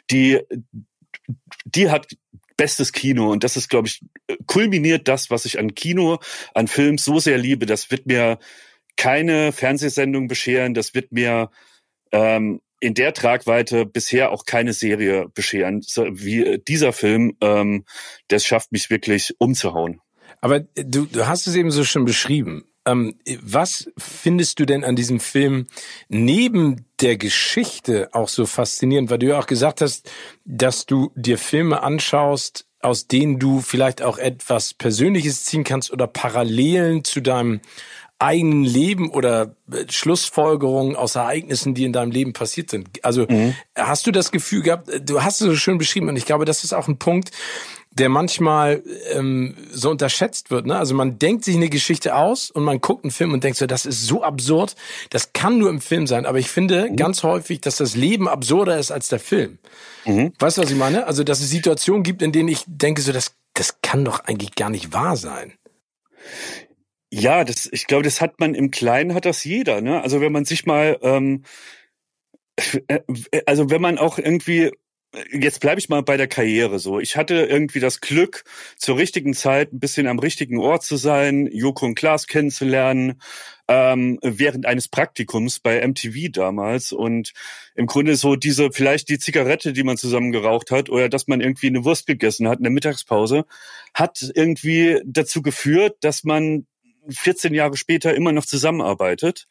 die, 0.09 0.39
die 1.65 1.91
hat 1.91 2.07
bestes 2.57 2.91
Kino. 2.91 3.31
Und 3.31 3.43
das 3.43 3.55
ist, 3.55 3.69
glaube 3.69 3.87
ich, 3.87 4.01
kulminiert 4.47 5.07
das, 5.07 5.29
was 5.29 5.45
ich 5.45 5.59
an 5.59 5.75
Kino, 5.75 6.19
an 6.53 6.67
Film 6.67 6.97
so 6.97 7.19
sehr 7.19 7.37
liebe. 7.37 7.65
Das 7.65 7.91
wird 7.91 8.05
mir 8.05 8.39
keine 8.97 9.51
Fernsehsendung 9.51 10.27
bescheren. 10.27 10.73
Das 10.73 10.93
wird 10.93 11.11
mir 11.11 11.51
ähm, 12.11 12.61
in 12.79 12.93
der 12.93 13.13
Tragweite 13.13 13.85
bisher 13.85 14.31
auch 14.31 14.45
keine 14.45 14.73
Serie 14.73 15.29
bescheren, 15.29 15.81
wie 15.81 16.59
dieser 16.67 16.93
Film. 16.93 17.37
Ähm, 17.41 17.85
das 18.27 18.45
schafft 18.45 18.71
mich 18.71 18.89
wirklich 18.89 19.35
umzuhauen. 19.39 20.01
Aber 20.41 20.61
du, 20.61 21.05
du 21.05 21.27
hast 21.27 21.47
es 21.47 21.55
eben 21.55 21.71
so 21.71 21.83
schon 21.83 22.05
beschrieben. 22.05 22.68
Ähm, 22.85 23.15
was 23.41 23.89
findest 23.97 24.59
du 24.59 24.65
denn 24.65 24.83
an 24.83 24.95
diesem 24.95 25.19
Film 25.19 25.67
neben 26.07 26.85
der 27.01 27.17
Geschichte 27.17 28.09
auch 28.13 28.29
so 28.29 28.45
faszinierend? 28.45 29.09
Weil 29.09 29.19
du 29.19 29.27
ja 29.27 29.39
auch 29.39 29.47
gesagt 29.47 29.81
hast, 29.81 30.09
dass 30.45 30.85
du 30.85 31.11
dir 31.15 31.37
Filme 31.37 31.83
anschaust, 31.83 32.65
aus 32.81 33.07
denen 33.07 33.39
du 33.39 33.59
vielleicht 33.59 34.01
auch 34.01 34.17
etwas 34.17 34.73
Persönliches 34.73 35.43
ziehen 35.43 35.63
kannst 35.63 35.91
oder 35.91 36.07
Parallelen 36.07 37.03
zu 37.03 37.21
deinem 37.21 37.59
eigenen 38.19 38.65
Leben 38.65 39.09
oder 39.09 39.55
äh, 39.71 39.85
Schlussfolgerungen 39.89 40.97
aus 40.97 41.15
Ereignissen, 41.15 41.73
die 41.73 41.85
in 41.85 41.93
deinem 41.93 42.11
Leben 42.11 42.33
passiert 42.33 42.69
sind. 42.69 43.03
Also 43.03 43.25
mhm. 43.29 43.55
hast 43.75 44.05
du 44.07 44.11
das 44.11 44.31
Gefühl 44.31 44.61
gehabt, 44.61 44.89
du 45.01 45.23
hast 45.23 45.39
es 45.39 45.47
so 45.47 45.55
schön 45.55 45.77
beschrieben 45.77 46.09
und 46.09 46.17
ich 46.17 46.25
glaube, 46.25 46.43
das 46.43 46.65
ist 46.65 46.73
auch 46.73 46.89
ein 46.89 46.97
Punkt, 46.97 47.31
der 47.91 48.09
manchmal 48.09 48.83
ähm, 49.11 49.55
so 49.71 49.89
unterschätzt 49.89 50.51
wird. 50.51 50.65
Ne? 50.65 50.77
Also 50.77 50.93
man 50.93 51.17
denkt 51.17 51.43
sich 51.43 51.55
eine 51.55 51.69
Geschichte 51.69 52.15
aus 52.15 52.51
und 52.51 52.63
man 52.63 52.81
guckt 52.81 53.03
einen 53.03 53.11
Film 53.11 53.33
und 53.33 53.43
denkt 53.43 53.57
so, 53.57 53.65
das 53.65 53.85
ist 53.85 54.05
so 54.05 54.23
absurd, 54.23 54.75
das 55.09 55.33
kann 55.33 55.57
nur 55.57 55.69
im 55.69 55.81
Film 55.81 56.05
sein. 56.05 56.25
Aber 56.25 56.37
ich 56.37 56.49
finde 56.49 56.89
mhm. 56.89 56.95
ganz 56.95 57.23
häufig, 57.23 57.61
dass 57.61 57.77
das 57.77 57.95
Leben 57.95 58.27
absurder 58.27 58.77
ist 58.77 58.91
als 58.91 59.07
der 59.07 59.19
Film. 59.19 59.57
Mhm. 60.05 60.33
Weißt 60.37 60.57
du, 60.57 60.61
was 60.61 60.71
ich 60.71 60.77
meine? 60.77 61.07
Also 61.07 61.23
dass 61.23 61.39
es 61.39 61.49
Situationen 61.49 62.03
gibt, 62.03 62.21
in 62.21 62.31
denen 62.31 62.49
ich 62.49 62.63
denke 62.67 63.01
so, 63.01 63.11
das, 63.11 63.33
das 63.53 63.81
kann 63.81 64.05
doch 64.05 64.19
eigentlich 64.21 64.55
gar 64.55 64.69
nicht 64.69 64.93
wahr 64.93 65.17
sein. 65.17 65.53
Ja, 67.11 67.43
das, 67.43 67.67
ich 67.71 67.87
glaube, 67.87 68.03
das 68.03 68.21
hat 68.21 68.39
man 68.39 68.53
im 68.53 68.69
Kleinen 68.69 69.15
hat 69.15 69.25
das 69.25 69.43
jeder. 69.43 69.81
Ne? 69.81 70.01
Also 70.01 70.21
wenn 70.21 70.31
man 70.31 70.45
sich 70.45 70.67
mal, 70.67 70.99
ähm, 71.01 71.43
äh, 72.87 72.99
also 73.47 73.71
wenn 73.71 73.81
man 73.81 73.97
auch 73.97 74.19
irgendwie 74.19 74.71
jetzt 75.31 75.59
bleibe 75.59 75.79
ich 75.79 75.89
mal 75.89 76.03
bei 76.03 76.17
der 76.17 76.27
Karriere 76.27 76.79
so. 76.79 76.99
Ich 76.99 77.17
hatte 77.17 77.35
irgendwie 77.35 77.79
das 77.79 78.01
Glück, 78.01 78.43
zur 78.77 78.97
richtigen 78.97 79.33
Zeit 79.33 79.73
ein 79.73 79.79
bisschen 79.79 80.07
am 80.07 80.19
richtigen 80.19 80.59
Ort 80.59 80.83
zu 80.83 80.97
sein, 80.97 81.47
Joko 81.51 81.85
und 81.85 81.95
Klaas 81.95 82.27
kennenzulernen, 82.27 83.19
ähm, 83.67 84.19
während 84.21 84.65
eines 84.65 84.87
Praktikums 84.87 85.59
bei 85.59 85.85
MTV 85.85 86.31
damals. 86.31 86.91
Und 86.91 87.33
im 87.75 87.87
Grunde 87.87 88.15
so 88.15 88.35
diese, 88.35 88.71
vielleicht 88.71 89.09
die 89.09 89.19
Zigarette, 89.19 89.73
die 89.73 89.83
man 89.83 89.97
zusammen 89.97 90.31
geraucht 90.31 90.69
hat, 90.71 90.89
oder 90.89 91.09
dass 91.09 91.27
man 91.27 91.41
irgendwie 91.41 91.67
eine 91.67 91.85
Wurst 91.85 92.05
gegessen 92.05 92.47
hat 92.47 92.59
in 92.59 92.63
der 92.63 92.71
Mittagspause, 92.71 93.45
hat 93.93 94.31
irgendwie 94.35 95.01
dazu 95.05 95.41
geführt, 95.41 95.97
dass 96.01 96.23
man 96.23 96.67
14 97.11 97.53
Jahre 97.53 97.77
später 97.77 98.13
immer 98.13 98.31
noch 98.31 98.45
zusammenarbeitet. 98.45 99.47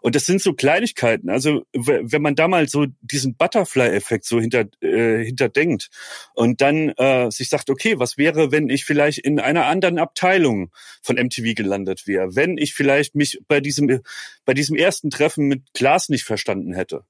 Und 0.00 0.14
das 0.14 0.26
sind 0.26 0.40
so 0.40 0.52
Kleinigkeiten. 0.52 1.30
Also 1.30 1.64
wenn 1.72 2.22
man 2.22 2.34
da 2.34 2.48
mal 2.48 2.68
so 2.68 2.86
diesen 3.00 3.36
Butterfly-Effekt 3.36 4.24
so 4.24 4.40
hinter, 4.40 4.64
äh, 4.80 5.24
hinterdenkt 5.24 5.90
und 6.34 6.60
dann 6.60 6.90
äh, 6.90 7.30
sich 7.30 7.48
sagt, 7.48 7.70
okay, 7.70 7.98
was 7.98 8.18
wäre, 8.18 8.52
wenn 8.52 8.68
ich 8.68 8.84
vielleicht 8.84 9.18
in 9.18 9.40
einer 9.40 9.66
anderen 9.66 9.98
Abteilung 9.98 10.70
von 11.02 11.16
MTV 11.16 11.54
gelandet 11.54 12.06
wäre? 12.06 12.34
Wenn 12.34 12.58
ich 12.58 12.74
vielleicht 12.74 13.14
mich 13.14 13.40
bei 13.48 13.60
diesem, 13.60 14.00
bei 14.44 14.54
diesem 14.54 14.76
ersten 14.76 15.10
Treffen 15.10 15.46
mit 15.46 15.74
Klaas 15.74 16.08
nicht 16.08 16.24
verstanden 16.24 16.74
hätte? 16.74 17.04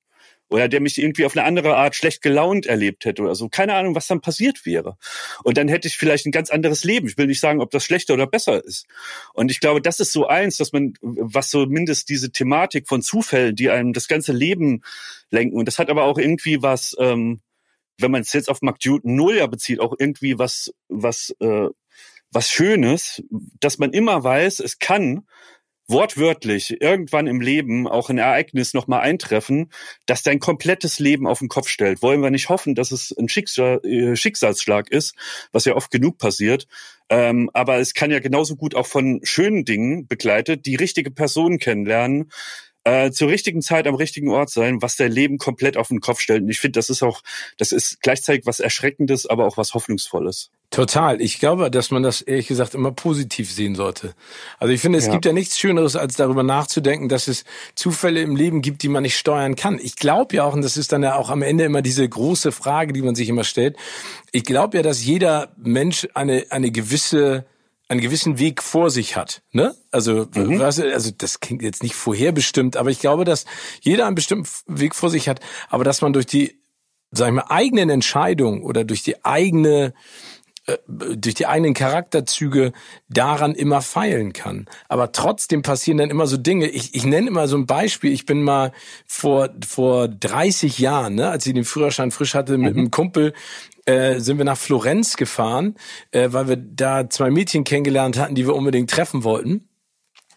Oder 0.52 0.68
der 0.68 0.80
mich 0.80 0.98
irgendwie 0.98 1.24
auf 1.24 1.36
eine 1.36 1.44
andere 1.44 1.76
Art 1.76 1.96
schlecht 1.96 2.22
gelaunt 2.22 2.66
erlebt 2.66 3.04
hätte 3.04 3.22
oder 3.22 3.34
so. 3.34 3.48
Keine 3.48 3.74
Ahnung, 3.74 3.94
was 3.94 4.06
dann 4.06 4.20
passiert 4.20 4.66
wäre. 4.66 4.96
Und 5.42 5.56
dann 5.56 5.68
hätte 5.68 5.88
ich 5.88 5.96
vielleicht 5.96 6.26
ein 6.26 6.32
ganz 6.32 6.50
anderes 6.50 6.84
Leben. 6.84 7.08
Ich 7.08 7.16
will 7.16 7.26
nicht 7.26 7.40
sagen, 7.40 7.60
ob 7.60 7.70
das 7.70 7.84
schlechter 7.84 8.14
oder 8.14 8.26
besser 8.26 8.62
ist. 8.64 8.86
Und 9.32 9.50
ich 9.50 9.60
glaube, 9.60 9.80
das 9.80 9.98
ist 9.98 10.12
so 10.12 10.26
eins, 10.26 10.58
dass 10.58 10.72
man, 10.72 10.94
was 11.00 11.50
so 11.50 11.66
mindestens 11.66 12.04
diese 12.04 12.32
Thematik 12.32 12.86
von 12.86 13.02
Zufällen, 13.02 13.56
die 13.56 13.70
einem 13.70 13.92
das 13.92 14.08
ganze 14.08 14.32
Leben 14.32 14.82
lenken. 15.30 15.56
Und 15.56 15.66
das 15.66 15.78
hat 15.78 15.90
aber 15.90 16.04
auch 16.04 16.18
irgendwie 16.18 16.62
was, 16.62 16.94
ähm, 17.00 17.40
wenn 17.98 18.10
man 18.10 18.20
es 18.22 18.32
jetzt 18.32 18.50
auf 18.50 18.62
Mark 18.62 18.78
Null 19.02 19.36
ja 19.36 19.46
bezieht, 19.46 19.80
auch 19.80 19.94
irgendwie 19.98 20.38
was, 20.38 20.74
was, 20.88 21.34
äh, 21.40 21.68
was 22.30 22.50
Schönes, 22.50 23.22
dass 23.60 23.78
man 23.78 23.92
immer 23.92 24.22
weiß, 24.22 24.60
es 24.60 24.78
kann 24.78 25.26
wortwörtlich 25.88 26.80
irgendwann 26.80 27.26
im 27.26 27.40
Leben 27.40 27.88
auch 27.88 28.08
ein 28.08 28.18
Ereignis 28.18 28.74
nochmal 28.74 29.00
eintreffen, 29.00 29.70
das 30.06 30.22
dein 30.22 30.38
komplettes 30.38 30.98
Leben 30.98 31.26
auf 31.26 31.40
den 31.40 31.48
Kopf 31.48 31.68
stellt. 31.68 32.02
Wollen 32.02 32.22
wir 32.22 32.30
nicht 32.30 32.48
hoffen, 32.48 32.74
dass 32.74 32.92
es 32.92 33.14
ein 33.16 33.26
äh, 33.26 34.16
Schicksalsschlag 34.16 34.90
ist, 34.90 35.14
was 35.52 35.64
ja 35.64 35.74
oft 35.74 35.90
genug 35.90 36.18
passiert. 36.18 36.66
Ähm, 37.08 37.50
aber 37.52 37.76
es 37.78 37.94
kann 37.94 38.10
ja 38.10 38.20
genauso 38.20 38.56
gut 38.56 38.74
auch 38.74 38.86
von 38.86 39.20
schönen 39.22 39.64
Dingen 39.64 40.06
begleitet, 40.06 40.66
die 40.66 40.76
richtige 40.76 41.10
Person 41.10 41.58
kennenlernen, 41.58 42.30
äh, 42.84 43.10
zur 43.10 43.28
richtigen 43.28 43.62
Zeit 43.62 43.86
am 43.86 43.94
richtigen 43.94 44.30
Ort 44.30 44.50
sein, 44.50 44.82
was 44.82 44.96
dein 44.96 45.12
Leben 45.12 45.38
komplett 45.38 45.76
auf 45.76 45.88
den 45.88 46.00
Kopf 46.00 46.20
stellt. 46.20 46.42
Und 46.42 46.48
ich 46.48 46.60
finde, 46.60 46.78
das 46.78 46.90
ist 46.90 47.02
auch, 47.02 47.22
das 47.58 47.72
ist 47.72 48.02
gleichzeitig 48.02 48.46
was 48.46 48.60
Erschreckendes, 48.60 49.26
aber 49.26 49.46
auch 49.46 49.56
was 49.56 49.74
Hoffnungsvolles. 49.74 50.50
Total. 50.72 51.20
Ich 51.20 51.38
glaube, 51.38 51.70
dass 51.70 51.90
man 51.90 52.02
das 52.02 52.22
ehrlich 52.22 52.48
gesagt 52.48 52.74
immer 52.74 52.92
positiv 52.92 53.52
sehen 53.52 53.74
sollte. 53.74 54.14
Also 54.58 54.72
ich 54.72 54.80
finde, 54.80 54.98
es 54.98 55.06
ja. 55.06 55.12
gibt 55.12 55.26
ja 55.26 55.34
nichts 55.34 55.58
Schöneres, 55.58 55.96
als 55.96 56.16
darüber 56.16 56.42
nachzudenken, 56.42 57.10
dass 57.10 57.28
es 57.28 57.44
Zufälle 57.74 58.22
im 58.22 58.36
Leben 58.36 58.62
gibt, 58.62 58.82
die 58.82 58.88
man 58.88 59.02
nicht 59.02 59.18
steuern 59.18 59.54
kann. 59.54 59.78
Ich 59.78 59.96
glaube 59.96 60.36
ja 60.36 60.44
auch, 60.44 60.54
und 60.54 60.62
das 60.62 60.78
ist 60.78 60.92
dann 60.92 61.02
ja 61.02 61.16
auch 61.16 61.28
am 61.28 61.42
Ende 61.42 61.64
immer 61.64 61.82
diese 61.82 62.08
große 62.08 62.52
Frage, 62.52 62.94
die 62.94 63.02
man 63.02 63.14
sich 63.14 63.28
immer 63.28 63.44
stellt. 63.44 63.76
Ich 64.32 64.44
glaube 64.44 64.78
ja, 64.78 64.82
dass 64.82 65.04
jeder 65.04 65.52
Mensch 65.58 66.08
eine, 66.14 66.46
eine 66.48 66.70
gewisse 66.70 67.44
einen 67.92 68.00
gewissen 68.00 68.38
Weg 68.38 68.62
vor 68.62 68.90
sich 68.90 69.16
hat. 69.16 69.42
Ne? 69.52 69.74
Also, 69.90 70.26
mhm. 70.34 70.58
was, 70.58 70.80
also 70.80 71.10
das 71.16 71.40
klingt 71.40 71.62
jetzt 71.62 71.82
nicht 71.82 71.94
vorherbestimmt, 71.94 72.76
aber 72.76 72.90
ich 72.90 72.98
glaube, 72.98 73.24
dass 73.24 73.44
jeder 73.80 74.06
einen 74.06 74.16
bestimmten 74.16 74.48
Weg 74.66 74.94
vor 74.94 75.10
sich 75.10 75.28
hat, 75.28 75.40
aber 75.68 75.84
dass 75.84 76.00
man 76.00 76.12
durch 76.12 76.26
die, 76.26 76.58
sag 77.10 77.28
ich 77.28 77.34
mal, 77.34 77.46
eigenen 77.48 77.90
Entscheidungen 77.90 78.62
oder 78.62 78.84
durch 78.84 79.02
die 79.02 79.24
eigene 79.24 79.92
äh, 80.66 80.78
durch 80.86 81.34
die 81.34 81.46
eigenen 81.46 81.74
Charakterzüge 81.74 82.72
daran 83.08 83.52
immer 83.56 83.82
feilen 83.82 84.32
kann. 84.32 84.66
Aber 84.88 85.10
trotzdem 85.10 85.62
passieren 85.62 85.98
dann 85.98 86.08
immer 86.08 86.28
so 86.28 86.36
Dinge. 86.36 86.68
Ich, 86.68 86.94
ich 86.94 87.04
nenne 87.04 87.26
immer 87.26 87.48
so 87.48 87.56
ein 87.56 87.66
Beispiel. 87.66 88.12
Ich 88.12 88.26
bin 88.26 88.42
mal 88.42 88.70
vor, 89.04 89.50
vor 89.66 90.06
30 90.06 90.78
Jahren, 90.78 91.16
ne, 91.16 91.30
als 91.30 91.46
ich 91.46 91.54
den 91.54 91.64
Führerschein 91.64 92.12
frisch 92.12 92.34
hatte, 92.34 92.58
mit 92.58 92.74
mhm. 92.74 92.78
einem 92.78 92.90
Kumpel 92.92 93.34
äh, 93.86 94.20
sind 94.20 94.38
wir 94.38 94.44
nach 94.44 94.58
Florenz 94.58 95.16
gefahren, 95.16 95.76
äh, 96.10 96.28
weil 96.32 96.48
wir 96.48 96.56
da 96.56 97.08
zwei 97.10 97.30
Mädchen 97.30 97.64
kennengelernt 97.64 98.18
hatten, 98.18 98.34
die 98.34 98.46
wir 98.46 98.54
unbedingt 98.54 98.90
treffen 98.90 99.24
wollten. 99.24 99.68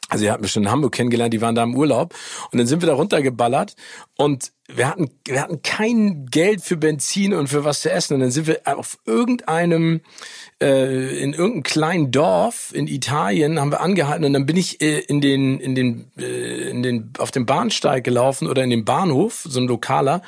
Also 0.09 0.23
wir 0.23 0.31
hatten 0.31 0.43
mich 0.43 0.51
schon 0.51 0.63
in 0.63 0.71
Hamburg 0.71 0.93
kennengelernt, 0.93 1.33
die 1.33 1.41
waren 1.41 1.55
da 1.55 1.63
im 1.63 1.75
Urlaub. 1.75 2.13
Und 2.51 2.59
dann 2.59 2.67
sind 2.67 2.81
wir 2.81 2.87
da 2.87 2.93
runtergeballert 2.93 3.75
und 4.17 4.51
wir 4.67 4.87
hatten, 4.87 5.11
wir 5.27 5.41
hatten 5.41 5.61
kein 5.61 6.25
Geld 6.25 6.61
für 6.61 6.75
Benzin 6.75 7.33
und 7.33 7.47
für 7.47 7.63
was 7.63 7.81
zu 7.81 7.91
essen. 7.91 8.15
Und 8.15 8.21
dann 8.21 8.31
sind 8.31 8.47
wir 8.47 8.61
auf 8.65 8.97
irgendeinem, 9.05 10.01
äh, 10.61 11.19
in 11.21 11.33
irgendeinem 11.33 11.63
kleinen 11.63 12.11
Dorf 12.11 12.71
in 12.73 12.87
Italien 12.87 13.59
haben 13.59 13.71
wir 13.71 13.81
angehalten 13.81 14.25
und 14.25 14.33
dann 14.33 14.47
bin 14.47 14.57
ich 14.57 14.81
äh, 14.81 14.99
in 14.99 15.21
den, 15.21 15.59
in 15.59 15.75
den, 15.75 16.11
äh, 16.17 16.69
in 16.69 16.81
den, 16.81 17.13
auf 17.19 17.29
dem 17.29 17.45
Bahnsteig 17.45 18.03
gelaufen 18.03 18.47
oder 18.47 18.63
in 18.63 18.71
den 18.71 18.85
Bahnhof, 18.85 19.45
so 19.47 19.59
ein 19.59 19.67
lokaler, 19.67 20.23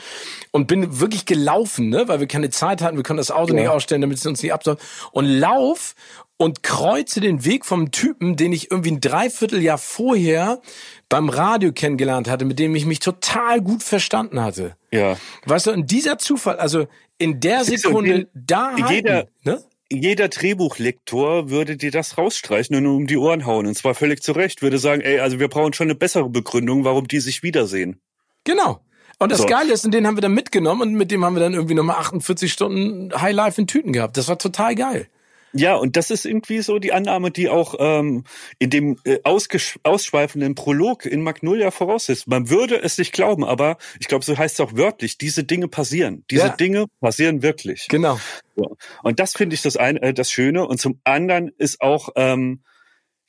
und 0.51 0.67
bin 0.67 0.99
wirklich 0.99 1.25
gelaufen, 1.25 1.89
ne, 1.89 2.07
weil 2.07 2.19
wir 2.19 2.27
keine 2.27 2.51
Zeit 2.51 2.83
hatten, 2.83 2.97
wir 2.97 3.03
konnten 3.03 3.17
das 3.17 3.31
Auto 3.31 3.55
ja. 3.55 3.61
nicht 3.61 3.69
ausstellen, 3.69 4.01
damit 4.01 4.19
es 4.19 4.25
uns 4.25 4.43
nicht 4.43 4.53
absaugt. 4.53 4.83
Und 5.11 5.25
lauf 5.25 5.95
und 6.37 6.63
kreuze 6.63 7.19
den 7.19 7.45
Weg 7.45 7.65
vom 7.65 7.91
Typen, 7.91 8.35
den 8.35 8.53
ich 8.53 8.71
irgendwie 8.71 8.91
ein 8.91 9.01
Dreivierteljahr 9.01 9.77
vorher 9.77 10.61
beim 11.09 11.29
Radio 11.29 11.71
kennengelernt 11.71 12.29
hatte, 12.29 12.45
mit 12.45 12.59
dem 12.59 12.75
ich 12.75 12.85
mich 12.85 12.99
total 12.99 13.61
gut 13.61 13.83
verstanden 13.83 14.41
hatte. 14.41 14.75
Ja. 14.91 15.17
Weißt 15.45 15.67
du, 15.67 15.71
und 15.71 15.91
dieser 15.91 16.17
Zufall, 16.19 16.57
also 16.57 16.87
in 17.17 17.39
der 17.39 17.63
Sekunde 17.63 18.27
da 18.33 18.75
jeder, 18.89 19.27
ne? 19.43 19.63
Jeder 19.89 20.27
Drehbuchlektor 20.27 21.49
würde 21.49 21.77
dir 21.77 21.91
das 21.91 22.17
rausstreichen 22.17 22.75
und 22.75 22.85
um 22.85 23.07
die 23.07 23.15
Ohren 23.15 23.45
hauen. 23.45 23.67
Und 23.67 23.75
zwar 23.75 23.95
völlig 23.95 24.21
zu 24.21 24.33
Recht. 24.33 24.61
Würde 24.61 24.79
sagen, 24.79 25.01
ey, 25.01 25.19
also 25.19 25.39
wir 25.39 25.47
brauchen 25.47 25.71
schon 25.71 25.87
eine 25.87 25.95
bessere 25.95 26.29
Begründung, 26.29 26.83
warum 26.83 27.07
die 27.07 27.21
sich 27.21 27.41
wiedersehen. 27.41 28.01
Genau. 28.43 28.81
Und 29.17 29.31
das 29.31 29.39
so. 29.39 29.45
Geile 29.45 29.71
ist, 29.71 29.85
und 29.85 29.93
den 29.93 30.05
haben 30.05 30.17
wir 30.17 30.21
dann 30.21 30.33
mitgenommen 30.33 30.81
und 30.81 30.93
mit 30.93 31.09
dem 31.09 31.23
haben 31.23 31.35
wir 31.35 31.39
dann 31.39 31.53
irgendwie 31.53 31.73
nochmal 31.73 31.95
48 31.95 32.51
Stunden 32.51 33.13
High 33.19 33.33
Life 33.33 33.59
in 33.59 33.65
Tüten 33.65 33.93
gehabt. 33.93 34.17
Das 34.17 34.27
war 34.27 34.37
total 34.37 34.75
geil. 34.75 35.07
Ja, 35.53 35.75
und 35.75 35.95
das 35.95 36.11
ist 36.11 36.25
irgendwie 36.25 36.61
so 36.61 36.79
die 36.79 36.93
Annahme, 36.93 37.31
die 37.31 37.49
auch 37.49 37.75
ähm, 37.79 38.25
in 38.59 38.69
dem 38.69 38.97
äh, 39.05 39.19
ausschweifenden 39.23 40.55
Prolog 40.55 41.05
in 41.05 41.21
Magnolia 41.21 41.71
voraussetzt. 41.71 42.27
Man 42.27 42.49
würde 42.49 42.81
es 42.81 42.97
nicht 42.97 43.13
glauben, 43.13 43.43
aber 43.43 43.77
ich 43.99 44.07
glaube, 44.07 44.25
so 44.25 44.37
heißt 44.37 44.59
es 44.59 44.65
auch 44.65 44.75
wörtlich, 44.75 45.17
diese 45.17 45.43
Dinge 45.43 45.67
passieren. 45.67 46.25
Diese 46.29 46.47
ja. 46.47 46.55
Dinge 46.55 46.85
passieren 46.99 47.41
wirklich. 47.41 47.87
Genau. 47.89 48.19
So. 48.55 48.75
Und 49.03 49.19
das 49.19 49.33
finde 49.33 49.53
ich 49.55 49.61
das, 49.61 49.77
eine, 49.77 50.01
äh, 50.01 50.13
das 50.13 50.31
Schöne. 50.31 50.67
Und 50.67 50.79
zum 50.79 50.99
anderen 51.03 51.49
ist 51.57 51.81
auch, 51.81 52.09
ähm, 52.15 52.63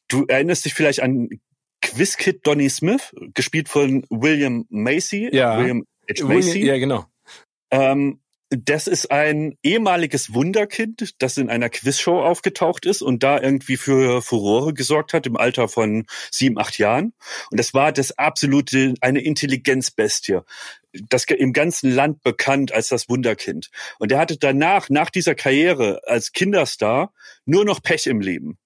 du 0.09 0.24
erinnerst 0.26 0.64
dich 0.64 0.74
vielleicht 0.74 1.00
an 1.00 1.28
Quizkid 1.81 2.46
Donny 2.46 2.68
Smith, 2.68 3.14
gespielt 3.35 3.68
von 3.68 4.04
William 4.11 4.66
Macy. 4.68 5.31
Ja. 5.33 5.59
William 5.59 5.85
H. 6.11 6.24
Macy. 6.24 6.54
William, 6.54 6.66
ja, 6.66 6.78
genau. 6.78 7.04
Ähm, 7.70 8.20
das 8.50 8.87
ist 8.87 9.11
ein 9.11 9.58
ehemaliges 9.62 10.32
Wunderkind, 10.32 11.14
das 11.18 11.37
in 11.37 11.50
einer 11.50 11.68
Quizshow 11.68 12.24
aufgetaucht 12.24 12.87
ist 12.87 13.02
und 13.02 13.22
da 13.22 13.40
irgendwie 13.40 13.76
für 13.76 14.22
Furore 14.22 14.72
gesorgt 14.72 15.12
hat 15.12 15.26
im 15.26 15.37
Alter 15.37 15.68
von 15.68 16.06
sieben, 16.30 16.58
acht 16.58 16.78
Jahren. 16.78 17.12
Und 17.50 17.61
das 17.61 17.74
war 17.74 17.92
das 17.92 18.16
absolute, 18.16 18.94
eine 19.02 19.20
Intelligenzbestie. 19.20 20.40
Das 20.92 21.24
im 21.24 21.52
ganzen 21.52 21.90
Land 21.90 22.22
bekannt 22.22 22.72
als 22.72 22.88
das 22.88 23.11
Wunderkind. 23.11 23.70
Und 23.98 24.12
er 24.12 24.18
hatte 24.18 24.38
danach, 24.38 24.88
nach 24.88 25.11
dieser 25.11 25.34
Karriere 25.34 26.00
als 26.06 26.32
Kinderstar, 26.32 27.12
nur 27.44 27.66
noch 27.66 27.82
Pech 27.82 28.06
im 28.06 28.20
Leben. 28.20 28.58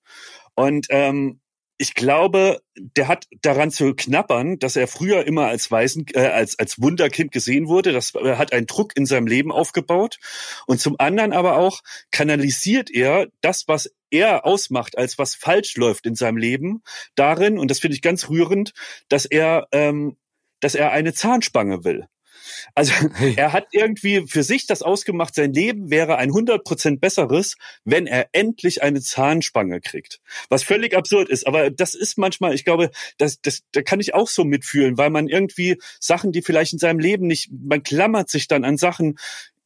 Und 0.54 0.86
ähm, 0.90 1.40
ich 1.82 1.94
glaube, 1.94 2.62
der 2.76 3.08
hat 3.08 3.26
daran 3.42 3.72
zu 3.72 3.92
knappern, 3.96 4.60
dass 4.60 4.76
er 4.76 4.86
früher 4.86 5.26
immer 5.26 5.48
als 5.48 5.68
Waisen, 5.72 6.06
äh, 6.14 6.20
als 6.20 6.56
als 6.56 6.80
Wunderkind 6.80 7.32
gesehen 7.32 7.66
wurde. 7.66 7.90
Das 7.90 8.14
äh, 8.14 8.36
hat 8.36 8.52
einen 8.52 8.66
Druck 8.68 8.96
in 8.96 9.04
seinem 9.04 9.26
Leben 9.26 9.50
aufgebaut. 9.50 10.18
Und 10.68 10.80
zum 10.80 10.94
anderen 11.00 11.32
aber 11.32 11.58
auch 11.58 11.80
kanalisiert 12.12 12.88
er 12.88 13.26
das, 13.40 13.66
was 13.66 13.90
er 14.10 14.46
ausmacht, 14.46 14.96
als 14.96 15.18
was 15.18 15.34
falsch 15.34 15.76
läuft 15.76 16.06
in 16.06 16.14
seinem 16.14 16.36
Leben, 16.36 16.84
darin, 17.16 17.58
und 17.58 17.68
das 17.68 17.80
finde 17.80 17.96
ich 17.96 18.02
ganz 18.02 18.28
rührend, 18.28 18.74
dass 19.08 19.24
er, 19.24 19.66
ähm, 19.72 20.16
dass 20.60 20.76
er 20.76 20.92
eine 20.92 21.12
Zahnspange 21.12 21.82
will. 21.82 22.06
Also 22.74 22.92
er 23.36 23.52
hat 23.52 23.66
irgendwie 23.72 24.26
für 24.26 24.42
sich 24.42 24.66
das 24.66 24.82
ausgemacht, 24.82 25.34
sein 25.34 25.52
Leben 25.52 25.90
wäre 25.90 26.16
ein 26.16 26.30
100% 26.30 26.98
besseres, 26.98 27.56
wenn 27.84 28.06
er 28.06 28.28
endlich 28.32 28.82
eine 28.82 29.00
Zahnspange 29.00 29.80
kriegt. 29.80 30.20
Was 30.48 30.62
völlig 30.62 30.96
absurd 30.96 31.28
ist, 31.28 31.46
aber 31.46 31.70
das 31.70 31.94
ist 31.94 32.18
manchmal, 32.18 32.54
ich 32.54 32.64
glaube, 32.64 32.90
das, 33.18 33.40
das, 33.40 33.62
da 33.72 33.82
kann 33.82 34.00
ich 34.00 34.14
auch 34.14 34.28
so 34.28 34.44
mitfühlen, 34.44 34.98
weil 34.98 35.10
man 35.10 35.28
irgendwie 35.28 35.78
Sachen, 36.00 36.32
die 36.32 36.42
vielleicht 36.42 36.72
in 36.72 36.78
seinem 36.78 36.98
Leben 36.98 37.26
nicht, 37.26 37.50
man 37.52 37.82
klammert 37.82 38.28
sich 38.30 38.48
dann 38.48 38.64
an 38.64 38.76
Sachen, 38.76 39.16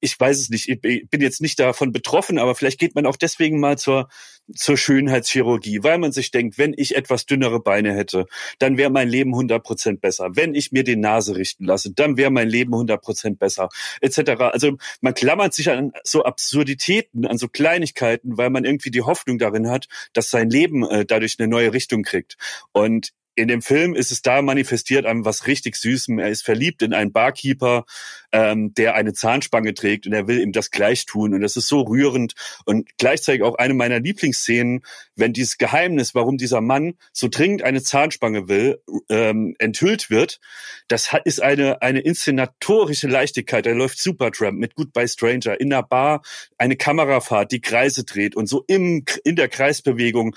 ich 0.01 0.19
weiß 0.19 0.39
es 0.39 0.51
nicht, 0.51 0.69
ich 0.69 0.81
bin 0.81 1.21
jetzt 1.21 1.41
nicht 1.41 1.59
davon 1.59 1.91
betroffen, 1.93 2.39
aber 2.39 2.55
vielleicht 2.55 2.79
geht 2.79 2.95
man 2.95 3.07
auch 3.07 3.17
deswegen 3.17 3.61
mal 3.61 3.79
zur, 3.79 4.09
zur 4.55 4.77
Schönheitschirurgie, 4.77 5.83
weil 5.83 5.99
man 5.99 6.13
sich 6.13 6.31
denkt, 6.31 6.59
wenn 6.59 6.75
ich 6.77 6.97
etwas 6.97 7.27
dünnere 7.27 7.61
Beine 7.61 7.95
hätte, 7.95 8.27
dann 8.59 8.77
wäre 8.77 8.91
mein 8.91 9.09
Leben 9.09 9.33
100 9.33 9.63
Prozent 9.63 10.01
besser. 10.01 10.31
Wenn 10.33 10.55
ich 10.55 10.73
mir 10.73 10.85
die 10.85 10.97
Nase 10.97 11.37
richten 11.37 11.65
lasse, 11.65 11.93
dann 11.93 12.17
wäre 12.17 12.31
mein 12.31 12.49
Leben 12.49 12.73
100 12.73 13.03
Prozent 13.03 13.39
besser, 13.39 13.69
etc. 14.01 14.33
Also 14.53 14.77
man 15.01 15.15
klammert 15.15 15.55
sich 15.55 15.71
an 15.71 15.93
so 16.05 16.25
Absurditäten, 16.25 17.27
an 17.27 17.39
so 17.39 17.49
Kleinigkeiten, 17.49 18.37
weil 18.37 18.51
man 18.51 18.65
irgendwie 18.65 18.91
die 18.91 19.03
Hoffnung 19.03 19.39
darin 19.39 19.69
hat, 19.69 19.87
dass 20.13 20.31
sein 20.31 20.51
Leben 20.51 20.89
äh, 20.89 21.05
dadurch 21.05 21.37
eine 21.39 21.49
neue 21.49 21.73
Richtung 21.73 22.03
kriegt. 22.03 22.37
Und 22.73 23.13
in 23.37 23.49
dem 23.49 23.61
Film 23.61 23.95
ist 23.95 24.11
es 24.11 24.23
da 24.23 24.41
manifestiert 24.41 25.05
an 25.05 25.27
was 25.27 25.47
richtig 25.47 25.77
Süßem. 25.77 26.19
Er 26.19 26.31
ist 26.31 26.43
verliebt 26.43 26.83
in 26.83 26.95
einen 26.95 27.13
Barkeeper, 27.13 27.85
ähm, 28.33 28.73
der 28.75 28.95
eine 28.95 29.13
Zahnspange 29.13 29.75
trägt 29.75 30.07
und 30.07 30.15
er 30.15 30.27
will 30.27 30.41
ihm 30.41 30.53
das 30.53 30.71
gleich 30.71 31.05
tun. 31.05 31.35
Und 31.35 31.43
das 31.43 31.57
ist 31.57 31.69
so 31.69 31.83
rührend 31.83 32.33
und 32.65 32.89
gleichzeitig 32.97 33.43
auch 33.43 33.57
eine 33.57 33.75
meiner 33.75 34.01
Lieblingsszenen, 34.01 34.81
wenn 35.17 35.35
dieses 35.35 35.59
Geheimnis, 35.59 36.15
warum 36.15 36.39
dieser 36.39 36.63
Mann 36.63 36.95
so 37.13 37.29
dringend 37.29 37.63
eine 37.63 37.83
Zahnspange 37.83 38.49
will, 38.49 38.81
ähm, 39.11 39.55
enthüllt 39.59 40.09
wird. 40.09 40.41
Das 40.89 41.11
ist 41.25 41.43
eine, 41.43 41.83
eine 41.83 42.01
inszenatorische 42.01 43.07
Leichtigkeit. 43.07 43.67
Er 43.67 43.75
läuft 43.75 43.99
Supertramp 43.99 44.59
mit 44.59 44.75
Goodbye 44.77 45.09
Stranger 45.09 45.61
in 45.61 45.69
der 45.69 45.83
Bar, 45.83 46.23
eine 46.57 46.77
Kamerafahrt, 46.77 47.53
die 47.53 47.61
Kreise 47.61 48.05
dreht 48.05 48.35
und 48.35 48.47
so 48.47 48.65
im, 48.67 49.05
in 49.25 49.37
der 49.37 49.49
Kreisbewegung 49.49 50.35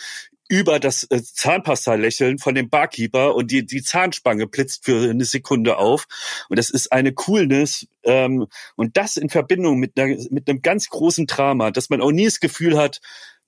über 0.49 0.79
das 0.79 1.03
äh, 1.05 1.21
Zahnpasta-Lächeln 1.23 2.39
von 2.39 2.55
dem 2.55 2.69
Barkeeper 2.69 3.35
und 3.35 3.51
die, 3.51 3.65
die 3.65 3.83
Zahnspange 3.83 4.47
blitzt 4.47 4.83
für 4.83 5.09
eine 5.09 5.23
Sekunde 5.23 5.77
auf. 5.77 6.07
Und 6.49 6.57
das 6.57 6.71
ist 6.71 6.91
eine 6.91 7.13
Coolness. 7.13 7.87
Ähm, 8.03 8.47
und 8.75 8.97
das 8.97 9.15
in 9.15 9.29
Verbindung 9.29 9.77
mit, 9.77 9.97
einer, 9.97 10.17
mit 10.31 10.49
einem 10.49 10.61
ganz 10.61 10.89
großen 10.89 11.27
Drama, 11.27 11.71
dass 11.71 11.89
man 11.89 12.01
auch 12.01 12.11
nie 12.11 12.25
das 12.25 12.39
Gefühl 12.39 12.77
hat, 12.77 12.99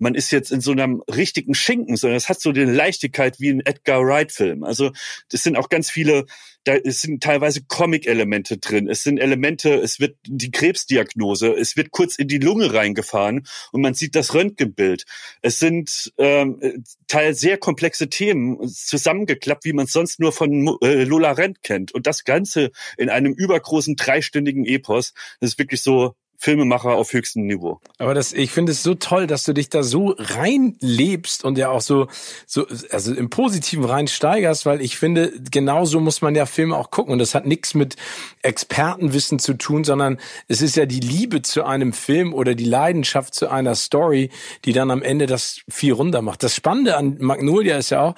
man 0.01 0.15
ist 0.15 0.31
jetzt 0.31 0.51
in 0.51 0.61
so 0.61 0.71
einem 0.71 1.03
richtigen 1.07 1.53
Schinken, 1.53 1.95
sondern 1.95 2.17
es 2.17 2.27
hat 2.27 2.41
so 2.41 2.51
die 2.51 2.63
Leichtigkeit 2.63 3.39
wie 3.39 3.49
ein 3.49 3.61
Edgar 3.63 4.03
Wright-Film. 4.03 4.63
Also 4.63 4.91
das 5.29 5.43
sind 5.43 5.55
auch 5.55 5.69
ganz 5.69 5.91
viele, 5.91 6.25
da 6.63 6.75
es 6.75 7.01
sind 7.01 7.21
teilweise 7.21 7.61
Comic-Elemente 7.67 8.57
drin. 8.57 8.89
Es 8.89 9.03
sind 9.03 9.19
Elemente, 9.19 9.75
es 9.75 9.99
wird 9.99 10.17
die 10.25 10.49
Krebsdiagnose, 10.49 11.53
es 11.53 11.77
wird 11.77 11.91
kurz 11.91 12.15
in 12.15 12.27
die 12.27 12.39
Lunge 12.39 12.73
reingefahren 12.73 13.45
und 13.71 13.81
man 13.81 13.93
sieht 13.93 14.15
das 14.15 14.33
Röntgenbild. 14.33 15.05
Es 15.43 15.59
sind 15.59 16.11
ähm, 16.17 16.83
teil 17.07 17.35
sehr 17.35 17.59
komplexe 17.59 18.09
Themen 18.09 18.67
zusammengeklappt, 18.67 19.65
wie 19.65 19.73
man 19.73 19.85
es 19.85 19.93
sonst 19.93 20.19
nur 20.19 20.31
von 20.31 20.77
äh, 20.81 21.03
Lola 21.03 21.33
Rent 21.33 21.61
kennt. 21.61 21.91
Und 21.91 22.07
das 22.07 22.23
Ganze 22.23 22.71
in 22.97 23.09
einem 23.09 23.33
übergroßen 23.33 23.95
dreistündigen 23.97 24.65
Epos. 24.65 25.13
Das 25.39 25.51
ist 25.51 25.59
wirklich 25.59 25.81
so 25.81 26.15
Filmemacher 26.41 26.89
auf 26.89 27.13
höchstem 27.13 27.45
Niveau. 27.45 27.79
Aber 27.99 28.15
das, 28.15 28.33
ich 28.33 28.49
finde 28.49 28.71
es 28.71 28.81
so 28.81 28.95
toll, 28.95 29.27
dass 29.27 29.43
du 29.43 29.53
dich 29.53 29.69
da 29.69 29.83
so 29.83 30.15
reinlebst 30.17 31.45
und 31.45 31.55
ja 31.55 31.69
auch 31.69 31.81
so, 31.81 32.07
so, 32.47 32.65
also 32.89 33.13
im 33.13 33.29
Positiven 33.29 33.85
reinsteigerst, 33.85 34.65
weil 34.65 34.81
ich 34.81 34.97
finde, 34.97 35.31
genauso 35.51 35.99
muss 35.99 36.23
man 36.23 36.33
ja 36.33 36.47
Filme 36.47 36.75
auch 36.77 36.89
gucken. 36.89 37.13
Und 37.13 37.19
das 37.19 37.35
hat 37.35 37.45
nichts 37.45 37.75
mit 37.75 37.95
Expertenwissen 38.41 39.37
zu 39.37 39.53
tun, 39.53 39.83
sondern 39.83 40.17
es 40.47 40.63
ist 40.63 40.75
ja 40.75 40.87
die 40.87 40.99
Liebe 40.99 41.43
zu 41.43 41.63
einem 41.63 41.93
Film 41.93 42.33
oder 42.33 42.55
die 42.55 42.65
Leidenschaft 42.65 43.35
zu 43.35 43.47
einer 43.49 43.75
Story, 43.75 44.31
die 44.65 44.73
dann 44.73 44.89
am 44.89 45.03
Ende 45.03 45.27
das 45.27 45.61
viel 45.69 45.93
runter 45.93 46.23
macht. 46.23 46.41
Das 46.41 46.55
Spannende 46.55 46.97
an 46.97 47.17
Magnolia 47.19 47.77
ist 47.77 47.91
ja 47.91 48.01
auch, 48.01 48.15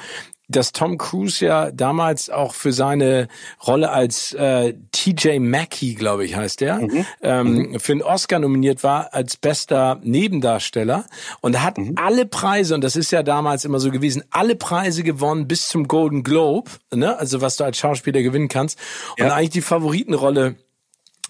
dass 0.48 0.72
Tom 0.72 0.98
Cruise 0.98 1.46
ja 1.46 1.72
damals 1.72 2.30
auch 2.30 2.54
für 2.54 2.74
seine 2.74 3.28
Rolle 3.66 3.92
als 3.92 4.34
äh, 4.34 4.74
TJ 4.92 5.40
Mackey, 5.40 5.96
glaube 5.96 6.26
ich, 6.26 6.36
heißt 6.36 6.62
der, 6.62 6.80
mhm. 6.80 7.06
Ähm, 7.22 7.54
mhm. 7.54 7.80
für 7.80 7.94
einen 7.94 8.02
Oscar 8.02 8.40
nominiert 8.40 8.84
war 8.84 9.14
als 9.14 9.38
bester 9.38 10.00
Nebendarsteller 10.04 11.06
und 11.42 11.62
hat 11.64 11.78
mhm. 11.78 11.94
alle 11.96 12.26
Preise, 12.26 12.76
und 12.76 12.84
das 12.84 12.96
ist 12.96 13.12
ja 13.12 13.24
damals 13.24 13.66
immer 13.66 13.80
so 13.80 13.92
gewesen, 13.92 14.24
alle 14.32 14.56
Preise 14.56 15.04
gewonnen 15.04 15.48
bis 15.48 15.70
zum 15.70 15.88
Golden 15.88 16.24
Globe, 16.24 16.72
ne? 16.94 17.18
also 17.18 17.42
was 17.42 17.56
du 17.56 17.64
als 17.64 17.78
Schauspieler 17.78 18.22
gewinnen 18.22 18.50
kannst. 18.50 18.78
Und 19.18 19.26
ja. 19.26 19.34
eigentlich 19.34 19.52
die 19.52 19.62
Favoritenrolle 19.62 20.56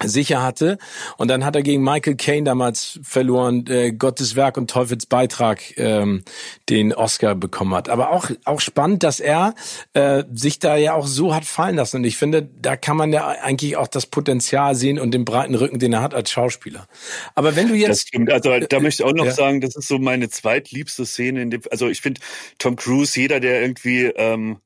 sicher 0.01 0.41
hatte. 0.41 0.77
Und 1.17 1.27
dann 1.27 1.45
hat 1.45 1.55
er 1.55 1.61
gegen 1.61 1.83
Michael 1.83 2.15
Caine 2.15 2.43
damals 2.43 2.99
verloren, 3.03 3.65
äh, 3.67 3.91
Gottes 3.91 4.35
Werk 4.35 4.57
und 4.57 4.69
Teufels 4.69 5.05
Beitrag 5.05 5.77
ähm, 5.77 6.23
den 6.69 6.93
Oscar 6.93 7.35
bekommen 7.35 7.73
hat. 7.73 7.89
Aber 7.89 8.11
auch 8.11 8.29
auch 8.45 8.59
spannend, 8.59 9.03
dass 9.03 9.19
er 9.19 9.53
äh, 9.93 10.23
sich 10.33 10.59
da 10.59 10.75
ja 10.75 10.93
auch 10.93 11.07
so 11.07 11.33
hat 11.33 11.45
fallen 11.45 11.75
lassen. 11.75 11.97
Und 11.97 12.03
ich 12.05 12.17
finde, 12.17 12.49
da 12.59 12.75
kann 12.75 12.97
man 12.97 13.13
ja 13.13 13.27
eigentlich 13.27 13.77
auch 13.77 13.87
das 13.87 14.05
Potenzial 14.05 14.75
sehen 14.75 14.99
und 14.99 15.11
den 15.11 15.25
breiten 15.25 15.55
Rücken, 15.55 15.79
den 15.79 15.93
er 15.93 16.01
hat 16.01 16.13
als 16.13 16.31
Schauspieler. 16.31 16.87
Aber 17.35 17.55
wenn 17.55 17.67
du 17.67 17.75
jetzt... 17.75 17.89
Das 17.89 18.01
stimmt. 18.01 18.31
Also 18.31 18.59
da 18.59 18.79
möchte 18.79 19.03
ich 19.03 19.09
auch 19.09 19.13
noch 19.13 19.25
ja. 19.25 19.31
sagen, 19.31 19.61
das 19.61 19.75
ist 19.75 19.87
so 19.87 19.99
meine 19.99 20.29
zweitliebste 20.29 21.05
Szene. 21.05 21.41
In 21.41 21.51
dem, 21.51 21.61
also 21.69 21.87
ich 21.87 22.01
finde 22.01 22.21
Tom 22.57 22.75
Cruise, 22.75 23.19
jeder, 23.19 23.39
der 23.39 23.61
irgendwie... 23.61 24.05
Ähm, 24.15 24.57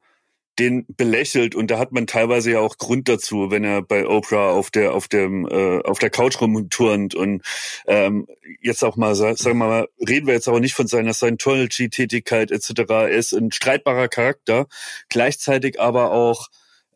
den 0.60 0.86
belächelt 0.88 1.56
und 1.56 1.70
da 1.70 1.80
hat 1.80 1.92
man 1.92 2.08
teilweise 2.08 2.52
ja 2.52 2.60
auch 2.60 2.78
Grund 2.78 3.08
dazu, 3.08 3.52
wenn 3.52 3.64
er 3.64 3.82
bei 3.82 4.08
Oprah 4.08 4.52
auf 4.52 4.72
der 4.72 4.94
auf 4.94 5.08
dem 5.08 5.48
äh, 5.48 5.80
auf 5.82 6.00
der 6.00 6.10
Couch 6.10 6.42
rumturnt 6.42 7.16
und 7.16 7.44
ähm, 7.86 8.28
jetzt 8.62 8.84
auch 8.84 8.96
mal 8.96 9.16
sagen 9.16 9.38
wir 9.44 9.54
mal 9.54 9.88
reden 10.08 10.28
wir 10.28 10.34
jetzt 10.34 10.48
auch 10.48 10.60
nicht 10.60 10.74
von 10.74 10.88
seiner 10.88 11.14
Scientology-Tätigkeit 11.14 12.52
etc. 12.52 12.70
Er 12.90 13.10
ist 13.10 13.34
ein 13.34 13.52
streitbarer 13.52 14.08
Charakter, 14.08 14.68
gleichzeitig 15.10 15.80
aber 15.80 16.12
auch 16.12 16.48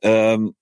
ähm, 0.02 0.56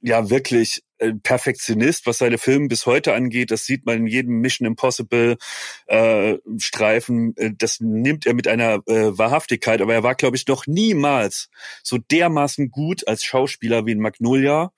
ja 0.00 0.30
wirklich 0.30 0.82
Perfektionist, 1.22 2.06
was 2.06 2.18
seine 2.18 2.38
Filme 2.38 2.68
bis 2.68 2.86
heute 2.86 3.14
angeht. 3.14 3.50
Das 3.50 3.66
sieht 3.66 3.86
man 3.86 3.98
in 3.98 4.06
jedem 4.06 4.40
Mission 4.40 4.66
Impossible 4.66 5.36
äh, 5.86 6.36
Streifen. 6.58 7.36
Äh, 7.36 7.52
das 7.56 7.80
nimmt 7.80 8.26
er 8.26 8.34
mit 8.34 8.48
einer 8.48 8.82
äh, 8.86 9.16
Wahrhaftigkeit. 9.18 9.80
Aber 9.80 9.94
er 9.94 10.02
war, 10.02 10.14
glaube 10.14 10.36
ich, 10.36 10.46
noch 10.46 10.66
niemals 10.66 11.50
so 11.82 11.98
dermaßen 11.98 12.70
gut 12.70 13.06
als 13.06 13.24
Schauspieler 13.24 13.86
wie 13.86 13.92
in 13.92 14.00
Magnolia 14.00 14.72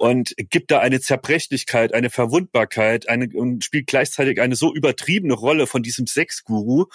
und 0.00 0.34
gibt 0.48 0.70
da 0.70 0.78
eine 0.78 0.98
Zerbrechlichkeit, 0.98 1.92
eine 1.92 2.08
Verwundbarkeit, 2.08 3.06
eine 3.06 3.28
und 3.34 3.62
spielt 3.62 3.86
gleichzeitig 3.86 4.40
eine 4.40 4.56
so 4.56 4.74
übertriebene 4.74 5.34
Rolle 5.34 5.66
von 5.66 5.82
diesem 5.82 6.06
Sexguru, 6.06 6.86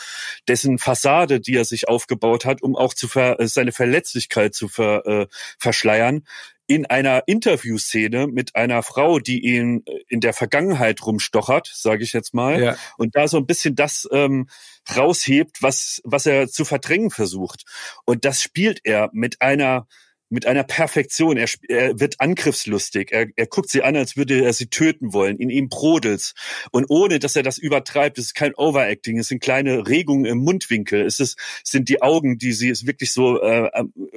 dessen 0.48 0.80
Fassade, 0.80 1.40
die 1.40 1.56
er 1.56 1.66
sich 1.66 1.88
aufgebaut 1.88 2.46
hat, 2.46 2.64
um 2.64 2.76
auch 2.76 2.96
zu 2.96 3.08
ver, 3.08 3.38
seine 3.42 3.74
Verletzlichkeit 3.74 4.56
zu 4.56 4.70
ver, 4.70 5.06
äh, 5.06 5.28
verschleiern, 5.60 6.26
in 6.68 6.86
einer 6.86 7.24
Interviewszene 7.28 8.28
mit 8.28 8.56
einer 8.56 8.82
Frau, 8.84 9.20
die 9.20 9.46
ihn 9.46 9.84
äh, 9.86 10.00
in 10.08 10.20
der 10.20 10.34
Vergangenheit 10.34 11.06
rumstochert, 11.06 11.72
sage 11.74 12.04
ich 12.04 12.14
jetzt 12.14 12.34
mal, 12.34 12.62
ja. 12.62 12.76
und 12.98 13.16
da 13.16 13.28
so 13.28 13.38
ein 13.38 13.46
bisschen 13.46 13.76
das 13.76 14.08
ähm, 14.12 14.48
raushebt, 14.96 15.62
was 15.62 16.02
was 16.04 16.26
er 16.26 16.48
zu 16.48 16.66
verdrängen 16.66 17.12
versucht. 17.12 17.66
Und 18.06 18.26
das 18.26 18.42
spielt 18.42 18.82
er 18.84 19.10
mit 19.14 19.42
einer 19.42 19.88
mit 20.30 20.46
einer 20.46 20.64
Perfektion. 20.64 21.38
Er, 21.38 21.48
er 21.68 22.00
wird 22.00 22.20
angriffslustig. 22.20 23.12
Er, 23.12 23.28
er 23.36 23.48
guckt 23.48 23.70
sie 23.70 23.84
an, 23.84 23.96
als 23.96 24.18
würde 24.18 24.44
er 24.44 24.54
sie 24.54 24.68
töten 24.68 25.14
wollen. 25.14 25.38
In 25.38 25.50
ihm 25.50 25.70
brodelt's. 25.70 26.34
Und 26.72 26.86
ohne, 26.90 27.20
dass 27.20 27.36
er 27.36 27.44
das 27.44 27.58
übertreibt, 27.58 28.18
es 28.18 28.26
ist 28.26 28.36
kein 28.36 28.56
Overacting, 28.56 29.20
es 29.20 29.28
sind 29.28 29.42
kleine 29.42 29.88
Regungen 29.88 30.26
im 30.26 30.40
Mundwinkel. 30.40 31.06
Es 31.06 31.20
ist, 31.20 31.38
sind 31.64 31.90
die 31.90 32.02
Augen, 32.02 32.38
die 32.38 32.54
sie 32.54 32.74
wirklich 32.86 33.12
so 33.12 33.42
äh, 33.42 33.70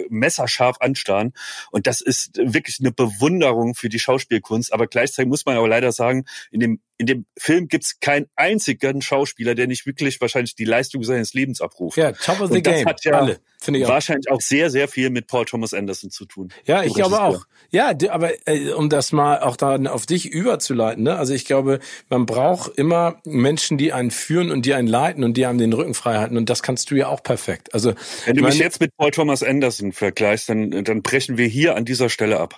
messerscharf 0.09 0.77
anstarren. 0.81 1.33
Und 1.71 1.87
das 1.87 2.01
ist 2.01 2.37
wirklich 2.37 2.79
eine 2.81 2.92
Bewunderung 2.92 3.75
für 3.75 3.88
die 3.88 3.99
Schauspielkunst. 3.99 4.73
Aber 4.73 4.87
gleichzeitig 4.87 5.29
muss 5.29 5.44
man 5.47 5.57
aber 5.57 5.68
leider 5.68 5.92
sagen, 5.92 6.25
in 6.51 6.61
dem 6.61 6.81
in 6.98 7.06
dem 7.06 7.26
Film 7.38 7.68
gibt's 7.68 8.00
keinen 8.00 8.26
einzigen 8.34 9.00
Schauspieler, 9.02 9.54
der 9.54 9.68
nicht 9.68 9.87
wirklich 9.87 10.20
wahrscheinlich 10.20 10.56
die 10.56 10.64
Leistung 10.64 11.04
seines 11.04 11.32
Lebens 11.32 11.61
abruft. 11.61 11.96
Ja, 11.96 12.11
top 12.12 12.40
of 12.40 12.48
the 12.50 12.56
Und 12.56 12.66
das 12.66 12.74
game. 12.74 12.87
hat 12.87 13.04
ja 13.04 13.12
Alle, 13.12 13.40
ich 13.66 13.84
auch. 13.84 13.88
wahrscheinlich 13.88 14.30
auch 14.30 14.40
sehr, 14.40 14.68
sehr 14.68 14.88
viel 14.88 15.11
mit 15.11 15.28
Paul 15.28 15.44
Thomas 15.44 15.72
Anderson 15.72 16.11
zu 16.11 16.26
tun. 16.26 16.52
Ja, 16.64 16.82
ich 16.82 16.94
glaube 16.94 17.20
auch. 17.20 17.46
Ja, 17.70 17.92
aber 18.11 18.32
äh, 18.48 18.72
um 18.72 18.88
das 18.88 19.12
mal 19.12 19.40
auch 19.40 19.56
dann 19.56 19.87
auf 19.87 20.06
dich 20.06 20.26
überzuleiten, 20.26 21.04
ne? 21.04 21.16
Also 21.16 21.34
ich 21.34 21.44
glaube, 21.44 21.78
man 22.08 22.26
braucht 22.26 22.76
immer 22.76 23.20
Menschen, 23.24 23.78
die 23.78 23.92
einen 23.92 24.11
führen 24.11 24.50
und 24.50 24.66
die 24.66 24.74
einen 24.74 24.88
leiten 24.88 25.22
und 25.22 25.37
die 25.37 25.46
einem 25.46 25.58
den 25.58 25.72
Rücken 25.72 25.94
frei 25.94 26.16
halten. 26.16 26.37
Und 26.37 26.50
das 26.50 26.62
kannst 26.62 26.90
du 26.90 26.96
ja 26.96 27.06
auch 27.06 27.22
perfekt. 27.22 27.74
Also 27.74 27.94
wenn 28.24 28.37
du 28.37 28.42
mich 28.42 28.58
jetzt 28.58 28.80
mit 28.80 28.96
Paul 28.96 29.12
Thomas 29.12 29.44
Anderson 29.44 29.92
vergleichst, 29.92 30.48
dann, 30.48 30.82
dann 30.84 31.02
brechen 31.02 31.38
wir 31.38 31.46
hier 31.46 31.76
an 31.76 31.84
dieser 31.84 32.08
Stelle 32.08 32.40
ab. 32.40 32.56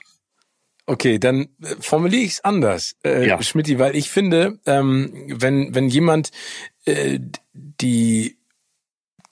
Okay, 0.90 1.20
dann 1.20 1.42
äh, 1.62 1.76
formuliere 1.79 2.22
ich 2.24 2.33
es 2.33 2.44
anders, 2.44 2.96
äh, 3.05 3.29
ja. 3.29 3.40
Schmidti, 3.40 3.79
weil 3.79 3.94
ich 3.94 4.11
finde, 4.11 4.59
ähm, 4.66 5.12
wenn, 5.29 5.72
wenn 5.72 5.88
jemand 5.88 6.33
äh, 6.85 7.20
die 7.53 8.38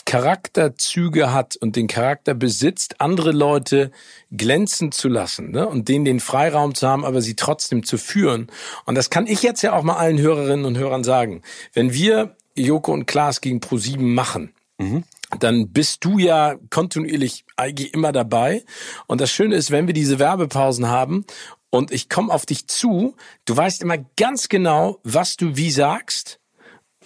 Charakterzüge 0.05 1.33
hat 1.33 1.57
und 1.57 1.75
den 1.75 1.88
Charakter 1.88 2.35
besitzt, 2.35 3.01
andere 3.01 3.33
Leute 3.33 3.90
glänzen 4.31 4.92
zu 4.92 5.09
lassen 5.09 5.51
ne? 5.51 5.66
und 5.66 5.88
denen 5.88 6.05
den 6.05 6.21
Freiraum 6.21 6.77
zu 6.77 6.87
haben, 6.87 7.05
aber 7.05 7.23
sie 7.23 7.35
trotzdem 7.35 7.83
zu 7.83 7.99
führen. 7.99 8.47
Und 8.87 8.94
das 8.94 9.11
kann 9.11 9.27
ich 9.27 9.42
jetzt 9.42 9.62
ja 9.62 9.73
auch 9.73 9.83
mal 9.83 9.97
allen 9.97 10.21
Hörerinnen 10.21 10.64
und 10.64 10.79
Hörern 10.79 11.03
sagen. 11.03 11.42
Wenn 11.73 11.92
wir 11.92 12.37
Joko 12.55 12.92
und 12.92 13.07
Klaas 13.07 13.40
gegen 13.40 13.59
Pro7 13.59 13.99
machen, 13.99 14.55
mhm 14.79 15.05
dann 15.41 15.69
bist 15.69 16.05
du 16.05 16.19
ja 16.19 16.57
kontinuierlich 16.71 17.45
eigentlich 17.57 17.95
immer 17.95 18.12
dabei. 18.12 18.64
Und 19.07 19.21
das 19.21 19.31
Schöne 19.31 19.57
ist, 19.57 19.71
wenn 19.71 19.87
wir 19.87 19.95
diese 19.95 20.19
Werbepausen 20.19 20.88
haben 20.88 21.25
und 21.71 21.91
ich 21.91 22.09
komme 22.09 22.33
auf 22.33 22.47
dich 22.47 22.67
zu, 22.67 23.14
du 23.45 23.57
weißt 23.57 23.83
immer 23.83 23.99
ganz 24.17 24.49
genau, 24.49 24.99
was 25.05 25.37
du 25.37 25.57
wie 25.57 25.71
sagst 25.71 26.41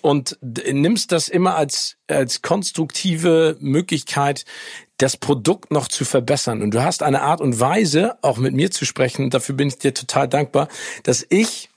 und 0.02 0.38
nimmst 0.42 1.12
das 1.12 1.28
immer 1.28 1.56
als, 1.56 1.96
als 2.08 2.42
konstruktive 2.42 3.56
Möglichkeit, 3.60 4.44
das 4.98 5.16
Produkt 5.16 5.72
noch 5.72 5.88
zu 5.88 6.04
verbessern. 6.04 6.62
Und 6.62 6.72
du 6.72 6.82
hast 6.82 7.02
eine 7.02 7.22
Art 7.22 7.40
und 7.40 7.58
Weise, 7.58 8.18
auch 8.22 8.38
mit 8.38 8.54
mir 8.54 8.70
zu 8.70 8.84
sprechen, 8.84 9.30
dafür 9.30 9.56
bin 9.56 9.68
ich 9.68 9.78
dir 9.78 9.94
total 9.94 10.28
dankbar, 10.28 10.68
dass 11.02 11.26
ich 11.28 11.70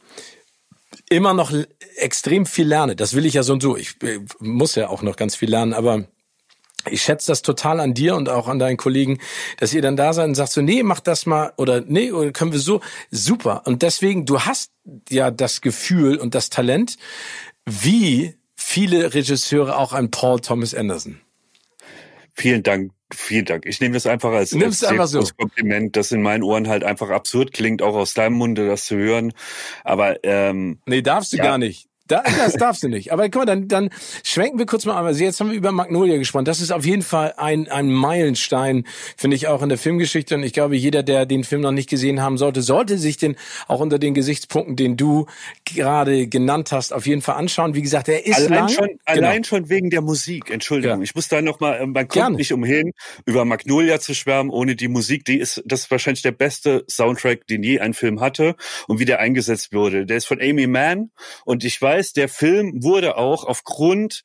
immer 1.09 1.33
noch 1.33 1.51
extrem 1.97 2.45
viel 2.45 2.67
lerne. 2.67 2.95
Das 2.95 3.13
will 3.13 3.25
ich 3.25 3.33
ja 3.33 3.43
so 3.43 3.53
und 3.53 3.61
so. 3.61 3.77
Ich 3.77 4.01
äh, 4.03 4.19
muss 4.39 4.75
ja 4.75 4.89
auch 4.89 5.01
noch 5.01 5.15
ganz 5.15 5.35
viel 5.35 5.49
lernen, 5.49 5.73
aber 5.73 6.05
ich 6.89 7.01
schätze 7.01 7.27
das 7.27 7.41
total 7.41 7.79
an 7.79 7.93
dir 7.93 8.15
und 8.15 8.29
auch 8.29 8.47
an 8.47 8.59
deinen 8.59 8.77
Kollegen, 8.77 9.19
dass 9.57 9.73
ihr 9.73 9.81
dann 9.81 9.95
da 9.95 10.13
seid 10.13 10.27
und 10.27 10.35
sagt 10.35 10.51
so, 10.51 10.61
nee, 10.61 10.83
mach 10.83 10.99
das 10.99 11.25
mal 11.25 11.53
oder 11.57 11.81
nee, 11.81 12.11
oder 12.11 12.31
können 12.31 12.51
wir 12.51 12.59
so. 12.59 12.81
Super. 13.11 13.63
Und 13.65 13.81
deswegen, 13.81 14.25
du 14.25 14.41
hast 14.41 14.71
ja 15.09 15.31
das 15.31 15.61
Gefühl 15.61 16.17
und 16.17 16.35
das 16.35 16.49
Talent, 16.49 16.97
wie 17.65 18.35
viele 18.55 19.13
Regisseure 19.13 19.77
auch 19.77 19.93
an 19.93 20.11
Paul 20.11 20.39
Thomas 20.39 20.73
Anderson. 20.73 21.19
Vielen 22.33 22.63
Dank, 22.63 22.91
vielen 23.15 23.45
Dank. 23.45 23.65
Ich 23.65 23.79
nehme 23.79 23.93
das 23.93 24.05
einfach 24.07 24.31
als, 24.31 24.53
als 24.53 24.83
einfach 24.83 25.07
so. 25.07 25.23
Kompliment, 25.37 25.95
das 25.95 26.11
in 26.11 26.21
meinen 26.21 26.43
Ohren 26.43 26.67
halt 26.67 26.83
einfach 26.83 27.09
absurd 27.09 27.53
klingt, 27.53 27.81
auch 27.81 27.95
aus 27.95 28.13
deinem 28.13 28.35
Munde 28.35 28.67
das 28.67 28.85
zu 28.85 28.95
hören. 28.95 29.33
Aber 29.83 30.23
ähm, 30.23 30.79
nee, 30.85 31.01
darfst 31.01 31.33
du 31.33 31.37
ja. 31.37 31.43
gar 31.43 31.57
nicht. 31.57 31.87
Da, 32.07 32.23
das 32.37 32.53
darfst 32.53 32.83
du 32.83 32.87
nicht. 32.87 33.11
Aber 33.11 33.23
guck 33.23 33.35
mal, 33.35 33.45
dann, 33.45 33.67
dann 33.67 33.89
schwenken 34.23 34.59
wir 34.59 34.67
kurz 34.67 34.85
mal 34.85 34.95
an. 34.95 35.05
Also 35.05 35.23
jetzt 35.23 35.39
haben 35.39 35.49
wir 35.49 35.57
über 35.57 35.71
Magnolia 35.71 36.17
gesprochen. 36.17 36.45
Das 36.45 36.61
ist 36.61 36.71
auf 36.71 36.85
jeden 36.85 37.01
Fall 37.01 37.33
ein, 37.37 37.67
ein 37.67 37.91
Meilenstein, 37.91 38.85
finde 39.17 39.35
ich 39.35 39.47
auch 39.47 39.63
in 39.63 39.69
der 39.69 39.79
Filmgeschichte. 39.79 40.35
Und 40.35 40.43
ich 40.43 40.53
glaube, 40.53 40.75
jeder, 40.75 41.01
der 41.01 41.25
den 41.25 41.43
Film 41.43 41.61
noch 41.61 41.71
nicht 41.71 41.89
gesehen 41.89 42.21
haben 42.21 42.37
sollte, 42.37 42.61
sollte 42.61 42.99
sich 42.99 43.17
den 43.17 43.35
auch 43.67 43.79
unter 43.79 43.97
den 43.97 44.13
Gesichtspunkten, 44.13 44.75
den 44.75 44.97
du 44.97 45.25
gerade 45.65 46.27
genannt 46.27 46.71
hast, 46.71 46.93
auf 46.93 47.07
jeden 47.07 47.23
Fall 47.23 47.37
anschauen. 47.37 47.73
Wie 47.73 47.81
gesagt, 47.81 48.07
er 48.07 48.25
ist 48.25 48.37
allein 48.37 48.49
lang. 48.51 48.69
Schon, 48.69 48.87
genau. 48.87 48.99
Allein 49.05 49.43
schon 49.43 49.69
wegen 49.69 49.89
der 49.89 50.01
Musik. 50.01 50.51
Entschuldigung. 50.51 50.99
Ja. 50.99 51.03
Ich 51.03 51.15
muss 51.15 51.27
da 51.27 51.41
noch 51.41 51.59
mal, 51.59 51.77
äh, 51.77 51.85
man 51.87 52.07
kommt 52.07 52.13
Gerne. 52.13 52.37
nicht 52.37 52.53
umhin, 52.53 52.91
über 53.25 53.45
Magnolia 53.45 53.99
zu 53.99 54.13
schwärmen, 54.13 54.51
ohne 54.51 54.75
die 54.75 54.89
Musik. 54.89 55.25
Die 55.25 55.39
ist, 55.39 55.63
das 55.65 55.81
ist 55.81 55.91
wahrscheinlich 55.91 56.21
der 56.21 56.33
beste 56.33 56.85
Soundtrack, 56.87 57.47
den 57.47 57.63
je 57.63 57.79
ein 57.79 57.95
Film 57.95 58.21
hatte 58.21 58.55
und 58.87 58.99
wie 58.99 59.05
der 59.05 59.19
eingesetzt 59.19 59.73
wurde. 59.73 60.05
Der 60.05 60.17
ist 60.17 60.25
von 60.25 60.39
Amy 60.39 60.67
Mann 60.67 61.09
und 61.45 61.63
ich 61.63 61.81
weiß, 61.81 61.94
der 62.13 62.29
Film 62.29 62.83
wurde 62.83 63.17
auch 63.17 63.43
aufgrund 63.43 64.23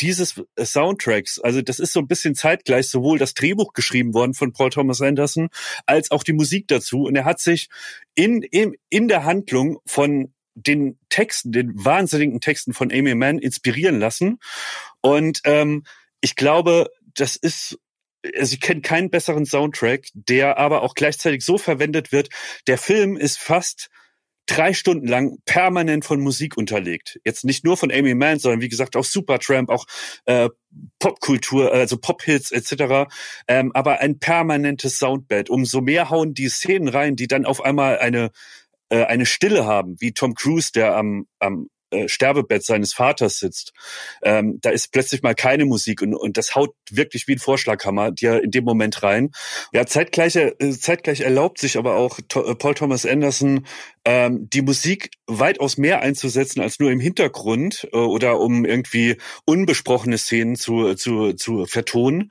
dieses 0.00 0.42
Soundtracks, 0.58 1.38
also 1.38 1.62
das 1.62 1.78
ist 1.78 1.92
so 1.92 2.00
ein 2.00 2.08
bisschen 2.08 2.34
zeitgleich 2.34 2.88
sowohl 2.88 3.18
das 3.18 3.34
Drehbuch 3.34 3.72
geschrieben 3.72 4.14
worden 4.14 4.34
von 4.34 4.52
Paul 4.52 4.70
Thomas 4.70 5.00
Anderson 5.00 5.48
als 5.86 6.10
auch 6.10 6.24
die 6.24 6.32
Musik 6.32 6.66
dazu. 6.68 7.04
Und 7.04 7.14
er 7.14 7.24
hat 7.24 7.40
sich 7.40 7.68
in, 8.14 8.42
in, 8.42 8.74
in 8.88 9.06
der 9.06 9.24
Handlung 9.24 9.78
von 9.86 10.32
den 10.54 10.98
Texten, 11.08 11.52
den 11.52 11.72
wahnsinnigen 11.84 12.40
Texten 12.40 12.74
von 12.74 12.92
Amy 12.92 13.14
Mann 13.14 13.38
inspirieren 13.38 14.00
lassen. 14.00 14.38
Und 15.00 15.40
ähm, 15.44 15.84
ich 16.20 16.36
glaube, 16.36 16.90
das 17.14 17.36
ist 17.36 17.78
also 18.36 18.54
ich 18.54 18.60
kenne 18.60 18.82
keinen 18.82 19.10
besseren 19.10 19.46
Soundtrack, 19.46 20.06
der 20.14 20.56
aber 20.56 20.82
auch 20.82 20.94
gleichzeitig 20.94 21.44
so 21.44 21.58
verwendet 21.58 22.12
wird. 22.12 22.28
Der 22.68 22.78
Film 22.78 23.16
ist 23.16 23.38
fast 23.38 23.88
drei 24.46 24.72
Stunden 24.72 25.06
lang 25.06 25.38
permanent 25.44 26.04
von 26.04 26.20
Musik 26.20 26.56
unterlegt. 26.56 27.20
Jetzt 27.24 27.44
nicht 27.44 27.64
nur 27.64 27.76
von 27.76 27.92
Amy 27.92 28.14
Mann, 28.14 28.38
sondern 28.38 28.60
wie 28.60 28.68
gesagt 28.68 28.96
auch 28.96 29.04
Supertramp, 29.04 29.70
auch 29.70 29.86
äh, 30.24 30.48
Popkultur, 30.98 31.72
also 31.72 31.96
Pop-Hits 31.96 32.50
etc. 32.50 33.12
Ähm, 33.46 33.72
aber 33.74 34.00
ein 34.00 34.18
permanentes 34.18 34.98
Soundbed. 34.98 35.50
Umso 35.50 35.80
mehr 35.80 36.10
hauen 36.10 36.34
die 36.34 36.48
Szenen 36.48 36.88
rein, 36.88 37.16
die 37.16 37.28
dann 37.28 37.44
auf 37.46 37.62
einmal 37.64 37.98
eine 37.98 38.30
äh, 38.92 39.04
eine 39.04 39.26
Stille 39.26 39.64
haben, 39.64 39.96
wie 40.00 40.12
Tom 40.12 40.34
Cruise, 40.34 40.70
der 40.72 40.96
am, 40.96 41.26
am 41.38 41.68
äh, 41.92 42.08
Sterbebett 42.08 42.64
seines 42.64 42.92
Vaters 42.92 43.38
sitzt. 43.38 43.72
Ähm, 44.22 44.58
da 44.60 44.70
ist 44.70 44.92
plötzlich 44.92 45.22
mal 45.22 45.34
keine 45.34 45.64
Musik 45.64 46.02
und, 46.02 46.14
und 46.14 46.36
das 46.36 46.54
haut 46.54 46.74
wirklich 46.90 47.28
wie 47.28 47.34
ein 47.34 47.38
Vorschlaghammer 47.38 48.10
dir 48.10 48.42
in 48.42 48.50
dem 48.50 48.64
Moment 48.64 49.02
rein. 49.02 49.30
Ja, 49.72 49.86
zeitgleich, 49.86 50.36
äh, 50.36 50.52
zeitgleich 50.78 51.20
erlaubt 51.20 51.58
sich 51.58 51.76
aber 51.76 51.96
auch 51.96 52.18
to 52.28 52.54
Paul 52.54 52.74
Thomas 52.74 53.06
Anderson 53.06 53.66
ähm, 54.04 54.48
die 54.50 54.62
Musik 54.62 55.10
weitaus 55.26 55.76
mehr 55.78 56.00
einzusetzen 56.00 56.60
als 56.60 56.78
nur 56.78 56.90
im 56.90 57.00
Hintergrund 57.00 57.88
äh, 57.92 57.96
oder 57.96 58.40
um 58.40 58.64
irgendwie 58.64 59.16
unbesprochene 59.44 60.18
Szenen 60.18 60.56
zu, 60.56 60.94
zu, 60.94 61.34
zu 61.34 61.66
vertonen. 61.66 62.30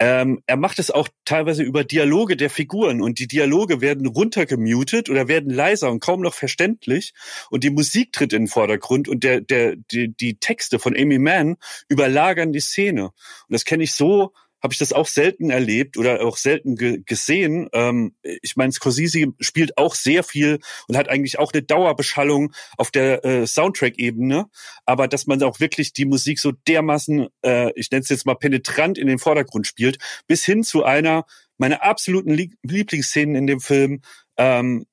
Ähm, 0.00 0.42
er 0.46 0.56
macht 0.56 0.78
es 0.78 0.90
auch 0.90 1.08
teilweise 1.24 1.62
über 1.62 1.82
Dialoge 1.82 2.36
der 2.36 2.50
Figuren 2.50 3.02
und 3.02 3.18
die 3.18 3.26
Dialoge 3.26 3.80
werden 3.80 4.06
runtergemutet 4.06 5.10
oder 5.10 5.26
werden 5.26 5.50
leiser 5.50 5.90
und 5.90 6.00
kaum 6.00 6.20
noch 6.20 6.34
verständlich 6.34 7.14
und 7.50 7.64
die 7.64 7.70
Musik 7.70 8.12
tritt 8.12 8.32
in 8.32 8.42
den 8.42 8.48
Vordergrund 8.48 9.08
und 9.08 9.24
der, 9.24 9.40
der, 9.40 9.74
die, 9.76 10.14
die 10.14 10.38
Texte 10.38 10.78
von 10.78 10.96
Amy 10.96 11.18
Mann 11.18 11.56
überlagern 11.88 12.52
die 12.52 12.60
Szene. 12.60 13.06
Und 13.06 13.12
das 13.48 13.64
kenne 13.64 13.82
ich 13.82 13.92
so 13.92 14.32
habe 14.62 14.72
ich 14.72 14.78
das 14.78 14.92
auch 14.92 15.06
selten 15.06 15.50
erlebt 15.50 15.96
oder 15.96 16.24
auch 16.24 16.36
selten 16.36 16.76
ge 16.76 17.02
gesehen. 17.04 17.68
Ähm, 17.72 18.14
ich 18.22 18.56
meine, 18.56 18.72
Scorsese 18.72 19.26
spielt 19.40 19.78
auch 19.78 19.94
sehr 19.94 20.22
viel 20.22 20.58
und 20.88 20.96
hat 20.96 21.08
eigentlich 21.08 21.38
auch 21.38 21.52
eine 21.52 21.62
Dauerbeschallung 21.62 22.52
auf 22.76 22.90
der 22.90 23.24
äh, 23.24 23.46
Soundtrack-Ebene, 23.46 24.46
aber 24.84 25.08
dass 25.08 25.26
man 25.26 25.42
auch 25.42 25.60
wirklich 25.60 25.92
die 25.92 26.04
Musik 26.04 26.38
so 26.38 26.52
dermaßen, 26.52 27.28
äh, 27.44 27.72
ich 27.74 27.90
nenne 27.90 28.02
es 28.02 28.08
jetzt 28.08 28.26
mal 28.26 28.34
penetrant 28.34 28.98
in 28.98 29.06
den 29.06 29.18
Vordergrund 29.18 29.66
spielt, 29.66 29.98
bis 30.26 30.44
hin 30.44 30.64
zu 30.64 30.84
einer 30.84 31.24
meiner 31.58 31.82
absoluten 31.82 32.34
Lieblingsszenen 32.62 33.34
in 33.34 33.46
dem 33.46 33.60
Film, 33.60 34.00
ähm, 34.36 34.86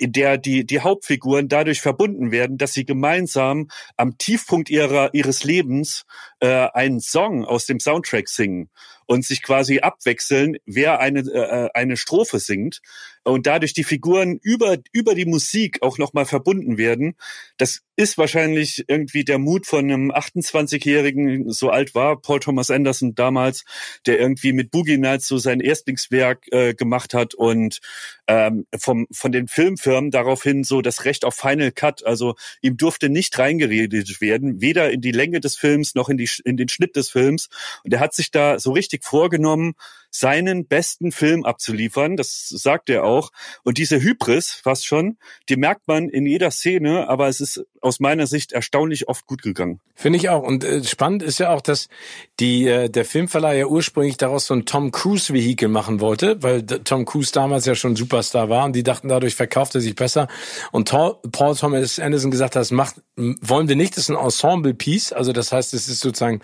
in 0.00 0.12
der 0.12 0.38
die, 0.38 0.64
die 0.64 0.80
Hauptfiguren 0.80 1.48
dadurch 1.48 1.82
verbunden 1.82 2.30
werden, 2.30 2.56
dass 2.56 2.72
sie 2.72 2.86
gemeinsam 2.86 3.68
am 3.96 4.16
Tiefpunkt 4.16 4.70
ihrer, 4.70 5.12
ihres 5.12 5.44
Lebens 5.44 6.06
äh, 6.40 6.68
einen 6.72 7.00
Song 7.00 7.44
aus 7.44 7.66
dem 7.66 7.80
Soundtrack 7.80 8.28
singen 8.28 8.70
und 9.06 9.26
sich 9.26 9.42
quasi 9.42 9.80
abwechseln, 9.80 10.56
wer 10.64 11.00
eine, 11.00 11.20
äh, 11.20 11.68
eine 11.74 11.98
Strophe 11.98 12.38
singt 12.38 12.80
und 13.24 13.46
dadurch 13.46 13.72
die 13.72 13.84
Figuren 13.84 14.38
über, 14.42 14.78
über 14.92 15.14
die 15.14 15.26
Musik 15.26 15.82
auch 15.82 15.98
nochmal 15.98 16.24
verbunden 16.24 16.78
werden. 16.78 17.16
Das 17.58 17.82
ist 17.96 18.16
wahrscheinlich 18.16 18.84
irgendwie 18.88 19.24
der 19.24 19.38
Mut 19.38 19.66
von 19.66 19.84
einem 19.84 20.10
28-Jährigen, 20.10 21.50
so 21.50 21.68
alt 21.68 21.94
war 21.94 22.20
Paul 22.20 22.40
Thomas 22.40 22.70
Anderson 22.70 23.14
damals, 23.14 23.64
der 24.06 24.18
irgendwie 24.18 24.54
mit 24.54 24.70
Boogie 24.70 24.96
Nights 24.96 25.26
so 25.28 25.36
sein 25.36 25.60
Erstlingswerk 25.60 26.46
äh, 26.50 26.72
gemacht 26.72 27.12
hat 27.12 27.34
und 27.34 27.80
ähm, 28.26 28.66
vom, 28.78 29.06
von 29.12 29.32
den 29.32 29.48
Filmfirmen 29.48 30.10
daraufhin 30.10 30.64
so 30.64 30.80
das 30.80 31.04
Recht 31.04 31.26
auf 31.26 31.34
Final 31.34 31.72
Cut, 31.72 32.06
also 32.06 32.36
ihm 32.62 32.78
durfte 32.78 33.10
nicht 33.10 33.38
reingeredet 33.38 34.20
werden, 34.22 34.62
weder 34.62 34.90
in 34.90 35.02
die 35.02 35.12
Länge 35.12 35.40
des 35.40 35.56
Films 35.56 35.94
noch 35.94 36.08
in, 36.08 36.16
die, 36.16 36.30
in 36.44 36.56
den 36.56 36.68
Schnitt 36.68 36.96
des 36.96 37.10
Films. 37.10 37.48
Und 37.84 37.92
er 37.92 38.00
hat 38.00 38.14
sich 38.14 38.30
da 38.30 38.58
so 38.58 38.72
richtig 38.72 39.04
vorgenommen, 39.04 39.74
seinen 40.10 40.66
besten 40.66 41.12
Film 41.12 41.44
abzuliefern. 41.44 42.16
Das 42.16 42.48
sagt 42.48 42.90
er 42.90 43.04
auch. 43.04 43.30
Und 43.62 43.78
diese 43.78 44.00
Hybris 44.00 44.50
fast 44.50 44.86
schon, 44.86 45.16
die 45.48 45.56
merkt 45.56 45.88
man 45.88 46.08
in 46.08 46.26
jeder 46.26 46.50
Szene, 46.50 47.08
aber 47.08 47.28
es 47.28 47.40
ist 47.40 47.64
aus 47.80 48.00
meiner 48.00 48.26
Sicht 48.26 48.52
erstaunlich 48.52 49.08
oft 49.08 49.26
gut 49.26 49.42
gegangen. 49.42 49.80
Finde 49.94 50.18
ich 50.18 50.28
auch. 50.28 50.42
Und 50.42 50.64
äh, 50.64 50.84
spannend 50.84 51.22
ist 51.22 51.38
ja 51.38 51.50
auch, 51.50 51.60
dass 51.60 51.88
die, 52.38 52.66
äh, 52.66 52.88
der 52.88 53.04
Filmverleih 53.04 53.58
ja 53.58 53.66
ursprünglich 53.66 54.16
daraus 54.16 54.46
so 54.46 54.54
ein 54.54 54.66
Tom 54.66 54.92
Cruise 54.92 55.32
Vehikel 55.32 55.68
machen 55.68 56.00
wollte, 56.00 56.42
weil 56.42 56.62
Tom 56.62 57.04
Cruise 57.04 57.32
damals 57.32 57.66
ja 57.66 57.74
schon 57.74 57.96
Superstar 57.96 58.48
war 58.48 58.64
und 58.64 58.74
die 58.74 58.82
dachten, 58.82 59.08
dadurch 59.08 59.34
verkauft 59.34 59.74
er 59.74 59.80
sich 59.80 59.94
besser. 59.94 60.28
Und 60.72 60.90
Paul 60.90 61.56
Thomas 61.56 61.98
Anderson 61.98 62.30
gesagt 62.30 62.56
hat, 62.56 62.60
das 62.60 62.70
macht, 62.70 62.96
wollen 63.16 63.68
wir 63.68 63.76
nicht, 63.76 63.96
das 63.96 64.04
ist 64.04 64.10
ein 64.10 64.16
Ensemble-Piece. 64.16 65.12
Also 65.12 65.32
das 65.32 65.52
heißt, 65.52 65.74
es 65.74 65.88
ist 65.88 66.00
sozusagen 66.00 66.40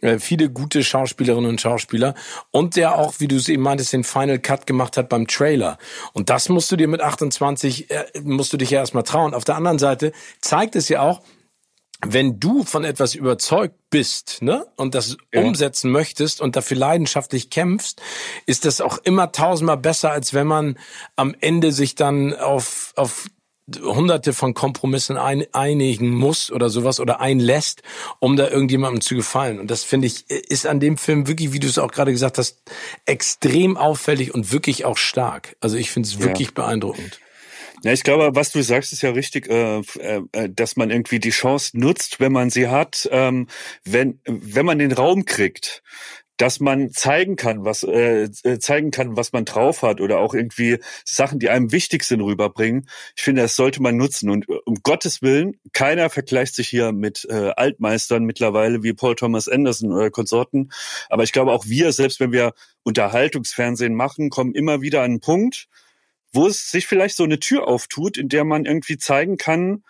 äh, 0.00 0.18
viele 0.18 0.50
gute 0.50 0.82
Schauspielerinnen 0.82 1.50
und 1.50 1.60
Schauspieler 1.60 2.14
und 2.50 2.76
der 2.76 2.98
auch, 2.98 3.14
wie 3.18 3.28
du 3.28 3.36
es 3.36 3.48
eben 3.48 3.62
meintest, 3.62 3.92
den 3.92 4.04
Final 4.04 4.38
Cut 4.38 4.66
gemacht 4.66 4.96
hat 4.96 5.08
beim 5.08 5.26
Trailer. 5.26 5.78
Und 6.12 6.30
das 6.30 6.48
musst 6.48 6.70
du 6.72 6.76
dir 6.76 6.88
mit 6.88 7.00
28, 7.00 7.90
äh, 7.90 8.04
musst 8.22 8.52
du 8.52 8.56
dich 8.56 8.70
ja 8.70 8.80
erstmal 8.80 9.04
trauen. 9.04 9.34
Auf 9.34 9.44
der 9.44 9.56
anderen 9.56 9.78
Seite 9.78 10.12
zeigt 10.40 10.76
es 10.76 10.79
ja 10.88 11.02
auch, 11.02 11.22
wenn 12.02 12.40
du 12.40 12.64
von 12.64 12.84
etwas 12.84 13.14
überzeugt 13.14 13.76
bist, 13.90 14.40
ne, 14.40 14.66
und 14.76 14.94
das 14.94 15.18
ja. 15.34 15.42
umsetzen 15.42 15.90
möchtest 15.90 16.40
und 16.40 16.56
dafür 16.56 16.76
leidenschaftlich 16.76 17.50
kämpfst, 17.50 18.00
ist 18.46 18.64
das 18.64 18.80
auch 18.80 18.98
immer 18.98 19.32
tausendmal 19.32 19.76
besser, 19.76 20.10
als 20.10 20.32
wenn 20.32 20.46
man 20.46 20.78
am 21.16 21.34
Ende 21.40 21.72
sich 21.72 21.94
dann 21.94 22.34
auf, 22.34 22.92
auf 22.96 23.26
hunderte 23.82 24.32
von 24.32 24.54
Kompromissen 24.54 25.16
ein, 25.16 25.44
einigen 25.52 26.10
muss 26.10 26.50
oder 26.50 26.70
sowas 26.70 27.00
oder 27.00 27.20
einlässt, 27.20 27.82
um 28.18 28.36
da 28.36 28.48
irgendjemandem 28.48 29.00
zu 29.00 29.14
gefallen. 29.14 29.60
Und 29.60 29.70
das 29.70 29.84
finde 29.84 30.06
ich, 30.06 30.28
ist 30.30 30.66
an 30.66 30.80
dem 30.80 30.96
Film 30.96 31.28
wirklich, 31.28 31.52
wie 31.52 31.60
du 31.60 31.68
es 31.68 31.78
auch 31.78 31.92
gerade 31.92 32.12
gesagt 32.12 32.38
hast, 32.38 32.62
extrem 33.06 33.76
auffällig 33.76 34.34
und 34.34 34.52
wirklich 34.52 34.84
auch 34.84 34.96
stark. 34.96 35.56
Also 35.60 35.76
ich 35.76 35.90
finde 35.90 36.08
es 36.08 36.20
wirklich 36.20 36.48
ja. 36.48 36.54
beeindruckend. 36.54 37.20
Ja, 37.82 37.92
ich 37.92 38.02
glaube, 38.02 38.30
was 38.34 38.52
du 38.52 38.62
sagst, 38.62 38.92
ist 38.92 39.02
ja 39.02 39.10
richtig, 39.10 39.48
äh, 39.48 39.78
äh, 39.78 40.50
dass 40.50 40.76
man 40.76 40.90
irgendwie 40.90 41.18
die 41.18 41.30
Chance 41.30 41.78
nutzt, 41.78 42.20
wenn 42.20 42.32
man 42.32 42.50
sie 42.50 42.68
hat, 42.68 43.08
ähm, 43.10 43.46
wenn 43.84 44.20
wenn 44.26 44.66
man 44.66 44.78
den 44.78 44.92
Raum 44.92 45.24
kriegt 45.24 45.82
dass 46.40 46.58
man 46.58 46.90
zeigen 46.90 47.36
kann, 47.36 47.66
was 47.66 47.82
äh, 47.82 48.22
äh, 48.44 48.58
zeigen 48.58 48.90
kann, 48.90 49.14
was 49.14 49.34
man 49.34 49.44
drauf 49.44 49.82
hat 49.82 50.00
oder 50.00 50.20
auch 50.20 50.32
irgendwie 50.32 50.78
Sachen, 51.04 51.38
die 51.38 51.50
einem 51.50 51.70
wichtig 51.70 52.02
sind, 52.02 52.22
rüberbringen. 52.22 52.88
Ich 53.14 53.22
finde, 53.22 53.42
das 53.42 53.56
sollte 53.56 53.82
man 53.82 53.98
nutzen. 53.98 54.30
Und 54.30 54.46
um 54.48 54.76
Gottes 54.82 55.20
Willen, 55.20 55.60
keiner 55.74 56.08
vergleicht 56.08 56.54
sich 56.54 56.66
hier 56.66 56.92
mit 56.92 57.26
äh, 57.28 57.50
Altmeistern 57.56 58.24
mittlerweile 58.24 58.82
wie 58.82 58.94
Paul 58.94 59.16
Thomas 59.16 59.48
Anderson 59.48 59.92
oder 59.92 60.10
Konsorten. 60.10 60.72
Aber 61.10 61.24
ich 61.24 61.32
glaube 61.32 61.52
auch 61.52 61.66
wir, 61.66 61.92
selbst 61.92 62.20
wenn 62.20 62.32
wir 62.32 62.54
Unterhaltungsfernsehen 62.84 63.94
machen, 63.94 64.30
kommen 64.30 64.54
immer 64.54 64.80
wieder 64.80 65.00
an 65.00 65.10
einen 65.10 65.20
Punkt, 65.20 65.68
wo 66.32 66.46
es 66.46 66.70
sich 66.70 66.86
vielleicht 66.86 67.16
so 67.16 67.24
eine 67.24 67.40
Tür 67.40 67.68
auftut, 67.68 68.16
in 68.18 68.28
der 68.28 68.44
man 68.44 68.64
irgendwie 68.64 68.98
zeigen 68.98 69.36
kann, 69.36 69.82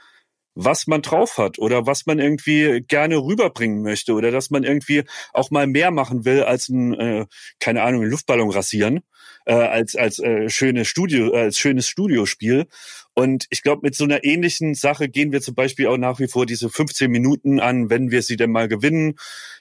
was 0.54 0.86
man 0.86 1.02
drauf 1.02 1.38
hat 1.38 1.58
oder 1.58 1.86
was 1.86 2.06
man 2.06 2.18
irgendwie 2.18 2.84
gerne 2.86 3.16
rüberbringen 3.16 3.82
möchte 3.82 4.12
oder 4.14 4.30
dass 4.30 4.50
man 4.50 4.64
irgendwie 4.64 5.04
auch 5.32 5.50
mal 5.50 5.66
mehr 5.66 5.90
machen 5.90 6.24
will 6.24 6.42
als 6.42 6.68
ein, 6.68 6.94
äh, 6.94 7.26
keine 7.60 7.82
Ahnung, 7.82 8.02
ein 8.02 8.10
Luftballon 8.10 8.50
rasieren, 8.50 9.00
äh, 9.46 9.54
als 9.54 9.96
als 9.96 10.18
äh, 10.18 10.50
schönes 10.50 10.88
Studio, 10.88 11.32
äh, 11.32 11.42
als 11.42 11.58
schönes 11.58 11.86
Studiospiel. 11.86 12.66
Und 13.14 13.46
ich 13.50 13.62
glaube, 13.62 13.82
mit 13.82 13.94
so 13.94 14.04
einer 14.04 14.24
ähnlichen 14.24 14.74
Sache 14.74 15.08
gehen 15.08 15.32
wir 15.32 15.40
zum 15.40 15.54
Beispiel 15.54 15.86
auch 15.86 15.98
nach 15.98 16.18
wie 16.18 16.28
vor 16.28 16.46
diese 16.46 16.68
15 16.68 17.10
Minuten 17.10 17.60
an, 17.60 17.90
wenn 17.90 18.10
wir 18.10 18.22
sie 18.22 18.36
denn 18.36 18.50
mal 18.50 18.68
gewinnen, 18.68 19.14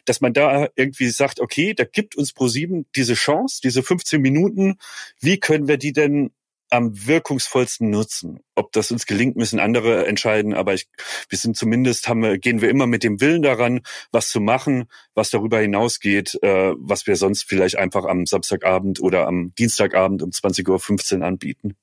dass 0.06 0.22
man 0.22 0.34
da 0.34 0.70
irgendwie 0.76 1.10
sagt, 1.10 1.40
okay, 1.40 1.74
da 1.74 1.84
gibt 1.84 2.16
uns 2.16 2.34
ProSieben 2.34 2.88
diese 2.96 3.14
Chance, 3.14 3.60
diese 3.64 3.84
15 3.84 4.22
Minuten. 4.22 4.78
Wie 5.20 5.40
können 5.40 5.68
wir 5.68 5.78
die 5.78 5.94
denn 5.94 6.32
am 6.70 7.08
wirkungsvollsten 7.08 7.90
nutzen. 7.90 8.40
Ob 8.56 8.72
das 8.72 8.92
uns 8.92 9.06
gelingt, 9.06 9.36
müssen 9.36 9.60
andere 9.60 10.06
entscheiden, 10.06 10.54
aber 10.54 10.74
ich, 10.74 10.88
wir 11.30 11.38
sind 11.38 11.58
zumindest, 11.58 12.08
haben 12.08 12.22
wir, 12.22 12.38
gehen 12.38 12.62
wir 12.62 12.70
immer 12.70 12.88
mit 12.88 13.04
dem 13.04 13.22
Willen 13.22 13.42
daran, 13.42 13.82
was 14.12 14.30
zu 14.30 14.40
machen, 14.40 14.86
was 15.14 15.30
darüber 15.30 15.60
hinausgeht, 15.60 16.38
äh, 16.42 16.74
was 16.78 17.08
wir 17.08 17.16
sonst 17.16 17.44
vielleicht 17.44 17.78
einfach 17.78 18.06
am 18.06 18.26
Samstagabend 18.26 19.02
oder 19.02 19.28
am 19.28 19.54
Dienstagabend 19.58 20.22
um 20.22 20.30
20.15 20.30 21.20
Uhr 21.20 21.26
anbieten. 21.26 21.76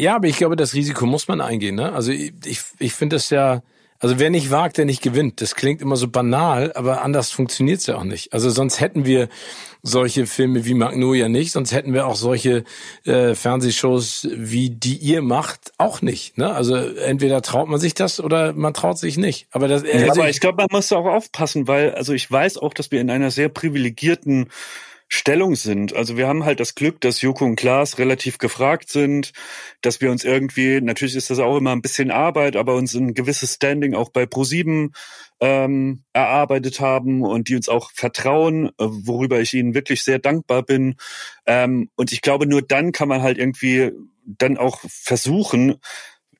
Ja, 0.00 0.14
aber 0.16 0.28
ich 0.28 0.36
glaube, 0.36 0.56
das 0.56 0.74
Risiko 0.74 1.06
muss 1.06 1.26
man 1.26 1.40
eingehen. 1.40 1.74
Ne? 1.74 1.92
Also 1.92 2.12
ich, 2.12 2.32
ich, 2.44 2.60
ich 2.78 2.92
finde 2.94 3.16
das 3.16 3.30
ja, 3.30 3.62
also 4.00 4.18
wer 4.18 4.30
nicht 4.30 4.50
wagt, 4.50 4.78
der 4.78 4.84
nicht 4.84 5.02
gewinnt. 5.02 5.40
Das 5.40 5.56
klingt 5.56 5.82
immer 5.82 5.96
so 5.96 6.08
banal, 6.08 6.72
aber 6.74 7.02
anders 7.02 7.30
funktioniert's 7.30 7.86
ja 7.86 7.96
auch 7.96 8.04
nicht. 8.04 8.32
Also 8.32 8.48
sonst 8.48 8.80
hätten 8.80 9.04
wir 9.04 9.28
solche 9.82 10.26
Filme 10.26 10.64
wie 10.64 10.74
Magnolia 10.74 11.28
nicht, 11.28 11.52
sonst 11.52 11.72
hätten 11.72 11.92
wir 11.92 12.06
auch 12.06 12.14
solche 12.14 12.64
äh, 13.04 13.34
Fernsehshows 13.34 14.28
wie 14.32 14.70
die 14.70 14.96
ihr 14.96 15.22
macht 15.22 15.72
auch 15.78 16.00
nicht. 16.00 16.38
Ne? 16.38 16.52
Also 16.52 16.76
entweder 16.76 17.42
traut 17.42 17.68
man 17.68 17.80
sich 17.80 17.94
das 17.94 18.20
oder 18.20 18.52
man 18.52 18.74
traut 18.74 18.98
sich 18.98 19.16
nicht. 19.16 19.48
Aber 19.50 19.66
das, 19.66 19.84
also 19.84 20.20
aber 20.20 20.30
ich 20.30 20.40
glaube, 20.40 20.58
man 20.58 20.68
muss 20.70 20.92
auch 20.92 21.06
aufpassen, 21.06 21.66
weil 21.66 21.94
also 21.94 22.12
ich 22.12 22.30
weiß 22.30 22.58
auch, 22.58 22.74
dass 22.74 22.90
wir 22.90 23.00
in 23.00 23.10
einer 23.10 23.30
sehr 23.30 23.48
privilegierten 23.48 24.48
Stellung 25.08 25.56
sind. 25.56 25.96
Also 25.96 26.18
wir 26.18 26.28
haben 26.28 26.44
halt 26.44 26.60
das 26.60 26.74
Glück, 26.74 27.00
dass 27.00 27.22
Joko 27.22 27.46
und 27.46 27.56
Klaas 27.56 27.98
relativ 27.98 28.36
gefragt 28.36 28.90
sind, 28.90 29.32
dass 29.80 30.02
wir 30.02 30.10
uns 30.10 30.22
irgendwie, 30.22 30.82
natürlich 30.82 31.16
ist 31.16 31.30
das 31.30 31.38
auch 31.38 31.56
immer 31.56 31.72
ein 31.72 31.80
bisschen 31.80 32.10
Arbeit, 32.10 32.56
aber 32.56 32.74
uns 32.74 32.94
ein 32.94 33.14
gewisses 33.14 33.54
Standing 33.54 33.94
auch 33.94 34.10
bei 34.10 34.26
ProSieben 34.26 34.92
ähm, 35.40 36.02
erarbeitet 36.12 36.80
haben 36.80 37.22
und 37.22 37.48
die 37.48 37.56
uns 37.56 37.70
auch 37.70 37.90
vertrauen, 37.92 38.66
äh, 38.66 38.70
worüber 38.78 39.40
ich 39.40 39.54
ihnen 39.54 39.74
wirklich 39.74 40.02
sehr 40.02 40.18
dankbar 40.18 40.62
bin. 40.62 40.96
Ähm, 41.46 41.88
und 41.96 42.12
ich 42.12 42.20
glaube, 42.20 42.46
nur 42.46 42.60
dann 42.60 42.92
kann 42.92 43.08
man 43.08 43.22
halt 43.22 43.38
irgendwie 43.38 43.92
dann 44.24 44.58
auch 44.58 44.80
versuchen, 44.86 45.76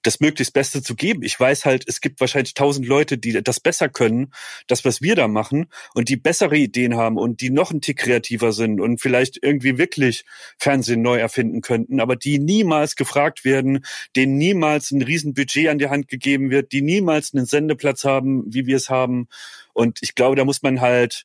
das 0.03 0.21
möglichst 0.21 0.53
Beste 0.53 0.83
zu 0.83 0.95
geben. 0.95 1.23
Ich 1.23 1.39
weiß 1.39 1.65
halt, 1.65 1.85
es 1.87 2.01
gibt 2.01 2.21
wahrscheinlich 2.21 2.55
tausend 2.55 2.87
Leute, 2.87 3.19
die 3.19 3.43
das 3.43 3.61
besser 3.61 3.89
können, 3.89 4.33
das, 4.67 4.85
was 4.85 5.03
wir 5.03 5.17
da 5.17 5.29
machen, 5.29 5.67
und 5.95 6.09
die 6.09 6.17
bessere 6.17 6.57
Ideen 6.57 6.97
haben 6.97 7.17
und 7.19 7.41
die 7.41 7.51
noch 7.51 7.71
ein 7.71 7.81
Tick 7.81 7.99
kreativer 7.99 8.53
sind 8.53 8.81
und 8.81 9.01
vielleicht 9.01 9.39
irgendwie 9.43 9.79
wirklich 9.79 10.25
Fernsehen 10.59 11.03
neu 11.03 11.19
erfinden 11.19 11.61
könnten, 11.61 12.01
aber 12.01 12.17
die 12.17 12.39
niemals 12.39 12.97
gefragt 12.97 13.45
werden, 13.45 13.85
denen 14.17 14.39
niemals 14.39 14.91
ein 14.91 15.03
Riesenbudget 15.03 15.69
an 15.69 15.79
die 15.79 15.89
Hand 15.89 16.09
gegeben 16.09 16.51
wird, 16.51 16.73
die 16.73 16.83
niemals 16.83 17.35
einen 17.35 17.47
Sendeplatz 17.47 18.05
haben, 18.05 18.45
wie 18.47 18.67
wir 18.67 18.77
es 18.77 18.91
haben. 18.91 19.29
Und 19.73 19.99
ich 20.03 20.15
glaube, 20.15 20.37
da 20.37 20.45
muss 20.45 20.63
man 20.63 20.81
halt 20.81 21.25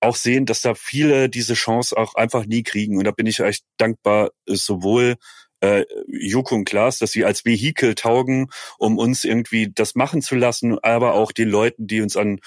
auch 0.00 0.16
sehen, 0.16 0.46
dass 0.46 0.62
da 0.62 0.74
viele 0.74 1.28
diese 1.28 1.54
Chance 1.54 1.96
auch 1.96 2.14
einfach 2.14 2.44
nie 2.44 2.62
kriegen. 2.62 2.98
Und 2.98 3.04
da 3.04 3.12
bin 3.12 3.26
ich 3.26 3.40
echt 3.40 3.64
dankbar, 3.76 4.30
sowohl 4.46 5.16
äh, 5.62 5.84
Joko 6.06 6.56
und 6.56 6.64
Klaas, 6.64 6.98
dass 6.98 7.12
sie 7.12 7.24
als 7.24 7.44
Vehikel 7.44 7.94
taugen, 7.94 8.48
um 8.78 8.98
uns 8.98 9.24
irgendwie 9.24 9.70
das 9.72 9.94
machen 9.94 10.20
zu 10.20 10.34
lassen, 10.34 10.78
aber 10.80 11.14
auch 11.14 11.32
den 11.32 11.48
Leuten, 11.48 11.86
die 11.86 12.00
uns 12.00 12.16
an 12.16 12.40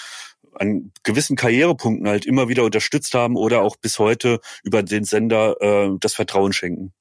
an 0.58 0.94
gewissen 1.04 1.36
Karrierepunkten 1.36 2.08
halt 2.08 2.26
immer 2.26 2.48
wieder 2.48 2.64
unterstützt 2.64 3.14
haben 3.14 3.36
oder 3.36 3.62
auch 3.62 3.76
bis 3.76 4.00
heute 4.00 4.40
über 4.64 4.84
den 4.84 5.04
Sender 5.04 5.58
äh, 5.60 5.98
das 6.00 6.14
Vertrauen 6.14 6.54
schenken. 6.54 6.94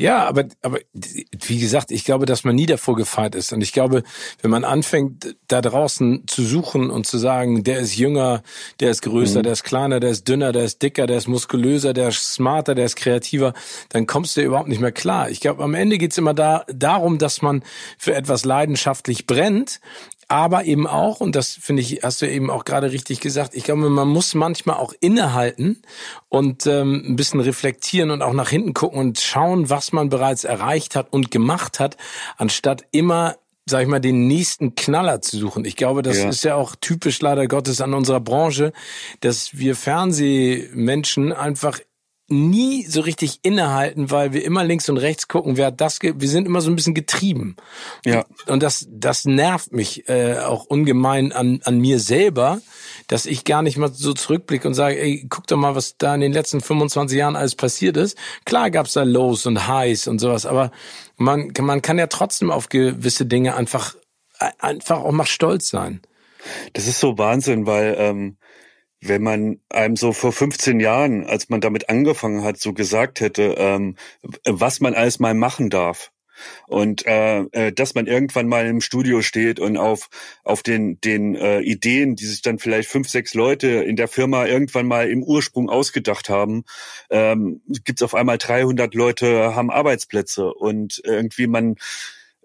Ja, 0.00 0.26
aber, 0.26 0.46
aber 0.62 0.78
wie 0.94 1.58
gesagt, 1.58 1.90
ich 1.90 2.06
glaube, 2.06 2.24
dass 2.24 2.42
man 2.42 2.54
nie 2.54 2.64
davor 2.64 2.96
gefeit 2.96 3.34
ist. 3.34 3.52
Und 3.52 3.60
ich 3.60 3.74
glaube, 3.74 4.02
wenn 4.40 4.50
man 4.50 4.64
anfängt, 4.64 5.36
da 5.46 5.60
draußen 5.60 6.26
zu 6.26 6.42
suchen 6.42 6.88
und 6.88 7.06
zu 7.06 7.18
sagen, 7.18 7.64
der 7.64 7.80
ist 7.80 7.98
jünger, 7.98 8.42
der 8.80 8.92
ist 8.92 9.02
größer, 9.02 9.40
mhm. 9.40 9.42
der 9.42 9.52
ist 9.52 9.62
kleiner, 9.62 10.00
der 10.00 10.08
ist 10.08 10.26
dünner, 10.26 10.52
der 10.52 10.64
ist 10.64 10.80
dicker, 10.80 11.06
der 11.06 11.18
ist 11.18 11.28
muskulöser, 11.28 11.92
der 11.92 12.08
ist 12.08 12.32
smarter, 12.32 12.74
der 12.74 12.86
ist 12.86 12.96
kreativer, 12.96 13.52
dann 13.90 14.06
kommst 14.06 14.38
du 14.38 14.40
überhaupt 14.40 14.70
nicht 14.70 14.80
mehr 14.80 14.90
klar. 14.90 15.28
Ich 15.28 15.40
glaube, 15.40 15.62
am 15.62 15.74
Ende 15.74 15.98
geht's 15.98 16.16
immer 16.16 16.32
da, 16.32 16.64
darum, 16.72 17.18
dass 17.18 17.42
man 17.42 17.62
für 17.98 18.14
etwas 18.14 18.46
leidenschaftlich 18.46 19.26
brennt 19.26 19.80
aber 20.30 20.64
eben 20.64 20.86
auch, 20.86 21.20
und 21.20 21.34
das 21.34 21.58
finde 21.60 21.82
ich, 21.82 22.04
hast 22.04 22.22
du 22.22 22.30
eben 22.30 22.50
auch 22.50 22.64
gerade 22.64 22.92
richtig 22.92 23.20
gesagt, 23.20 23.56
ich 23.56 23.64
glaube, 23.64 23.90
man 23.90 24.06
muss 24.06 24.34
manchmal 24.34 24.76
auch 24.76 24.94
innehalten 25.00 25.82
und 26.28 26.66
ähm, 26.68 27.02
ein 27.04 27.16
bisschen 27.16 27.40
reflektieren 27.40 28.12
und 28.12 28.22
auch 28.22 28.32
nach 28.32 28.48
hinten 28.48 28.72
gucken 28.72 29.00
und 29.00 29.18
schauen, 29.18 29.70
was 29.70 29.92
man 29.92 30.08
bereits 30.08 30.44
erreicht 30.44 30.94
hat 30.94 31.12
und 31.12 31.32
gemacht 31.32 31.80
hat, 31.80 31.96
anstatt 32.36 32.84
immer 32.92 33.36
sag 33.66 33.82
ich 33.82 33.88
mal, 33.88 34.00
den 34.00 34.26
nächsten 34.26 34.74
Knaller 34.74 35.22
zu 35.22 35.38
suchen. 35.38 35.64
Ich 35.64 35.76
glaube, 35.76 36.02
das 36.02 36.18
ja. 36.18 36.28
ist 36.28 36.42
ja 36.42 36.54
auch 36.56 36.74
typisch 36.80 37.20
leider 37.20 37.46
Gottes 37.46 37.80
an 37.80 37.94
unserer 37.94 38.18
Branche, 38.18 38.72
dass 39.20 39.56
wir 39.58 39.76
Fernsehmenschen 39.76 41.32
einfach 41.32 41.78
nie 42.30 42.84
so 42.86 43.00
richtig 43.00 43.40
innehalten, 43.42 44.10
weil 44.10 44.32
wir 44.32 44.44
immer 44.44 44.64
links 44.64 44.88
und 44.88 44.96
rechts 44.96 45.28
gucken, 45.28 45.56
wer 45.56 45.66
hat 45.66 45.80
das, 45.80 45.98
wir 46.00 46.28
sind 46.28 46.46
immer 46.46 46.60
so 46.60 46.70
ein 46.70 46.76
bisschen 46.76 46.94
getrieben. 46.94 47.56
Ja. 48.04 48.24
Und 48.46 48.62
das, 48.62 48.86
das 48.90 49.24
nervt 49.24 49.72
mich 49.72 50.08
äh, 50.08 50.38
auch 50.38 50.64
ungemein 50.64 51.32
an, 51.32 51.60
an 51.64 51.78
mir 51.78 51.98
selber, 51.98 52.60
dass 53.08 53.26
ich 53.26 53.44
gar 53.44 53.62
nicht 53.62 53.76
mal 53.76 53.92
so 53.92 54.12
zurückblicke 54.12 54.68
und 54.68 54.74
sage, 54.74 55.00
ey, 55.00 55.26
guck 55.28 55.48
doch 55.48 55.56
mal, 55.56 55.74
was 55.74 55.96
da 55.98 56.14
in 56.14 56.20
den 56.20 56.32
letzten 56.32 56.60
25 56.60 57.18
Jahren 57.18 57.34
alles 57.34 57.56
passiert 57.56 57.96
ist. 57.96 58.16
Klar 58.44 58.70
gab's 58.70 58.92
da 58.92 59.02
Lows 59.02 59.46
und 59.46 59.66
Highs 59.66 60.06
und 60.06 60.20
sowas, 60.20 60.46
aber 60.46 60.70
man, 61.16 61.52
man 61.60 61.82
kann 61.82 61.98
ja 61.98 62.06
trotzdem 62.06 62.50
auf 62.50 62.68
gewisse 62.68 63.26
Dinge 63.26 63.56
einfach, 63.56 63.96
einfach 64.58 65.00
auch 65.00 65.12
mal 65.12 65.26
stolz 65.26 65.68
sein. 65.68 66.00
Das 66.72 66.86
ist 66.86 67.00
so 67.00 67.18
Wahnsinn, 67.18 67.66
weil 67.66 67.96
ähm, 67.98 68.36
wenn 69.00 69.22
man 69.22 69.60
einem 69.70 69.96
so 69.96 70.12
vor 70.12 70.32
15 70.32 70.80
Jahren, 70.80 71.24
als 71.24 71.48
man 71.48 71.60
damit 71.60 71.88
angefangen 71.88 72.44
hat, 72.44 72.58
so 72.58 72.72
gesagt 72.72 73.20
hätte, 73.20 73.54
ähm, 73.58 73.96
was 74.44 74.80
man 74.80 74.94
alles 74.94 75.18
mal 75.18 75.34
machen 75.34 75.70
darf. 75.70 76.12
Und 76.66 77.06
äh, 77.06 77.40
äh, 77.52 77.72
dass 77.72 77.94
man 77.94 78.06
irgendwann 78.06 78.48
mal 78.48 78.66
im 78.66 78.80
Studio 78.80 79.20
steht 79.22 79.60
und 79.60 79.76
auf 79.76 80.08
auf 80.42 80.62
den 80.62 81.00
den 81.00 81.34
äh, 81.34 81.60
Ideen, 81.60 82.16
die 82.16 82.24
sich 82.24 82.42
dann 82.42 82.58
vielleicht 82.58 82.88
fünf 82.88 83.08
sechs 83.08 83.34
Leute 83.34 83.68
in 83.68 83.96
der 83.96 84.08
Firma 84.08 84.46
irgendwann 84.46 84.86
mal 84.86 85.08
im 85.10 85.22
Ursprung 85.22 85.68
ausgedacht 85.68 86.28
haben, 86.28 86.64
ähm, 87.10 87.60
gibt 87.84 88.00
es 88.00 88.02
auf 88.02 88.14
einmal 88.14 88.38
300 88.38 88.94
Leute 88.94 89.54
haben 89.54 89.70
Arbeitsplätze 89.70 90.52
und 90.54 91.00
irgendwie 91.04 91.46
man 91.46 91.76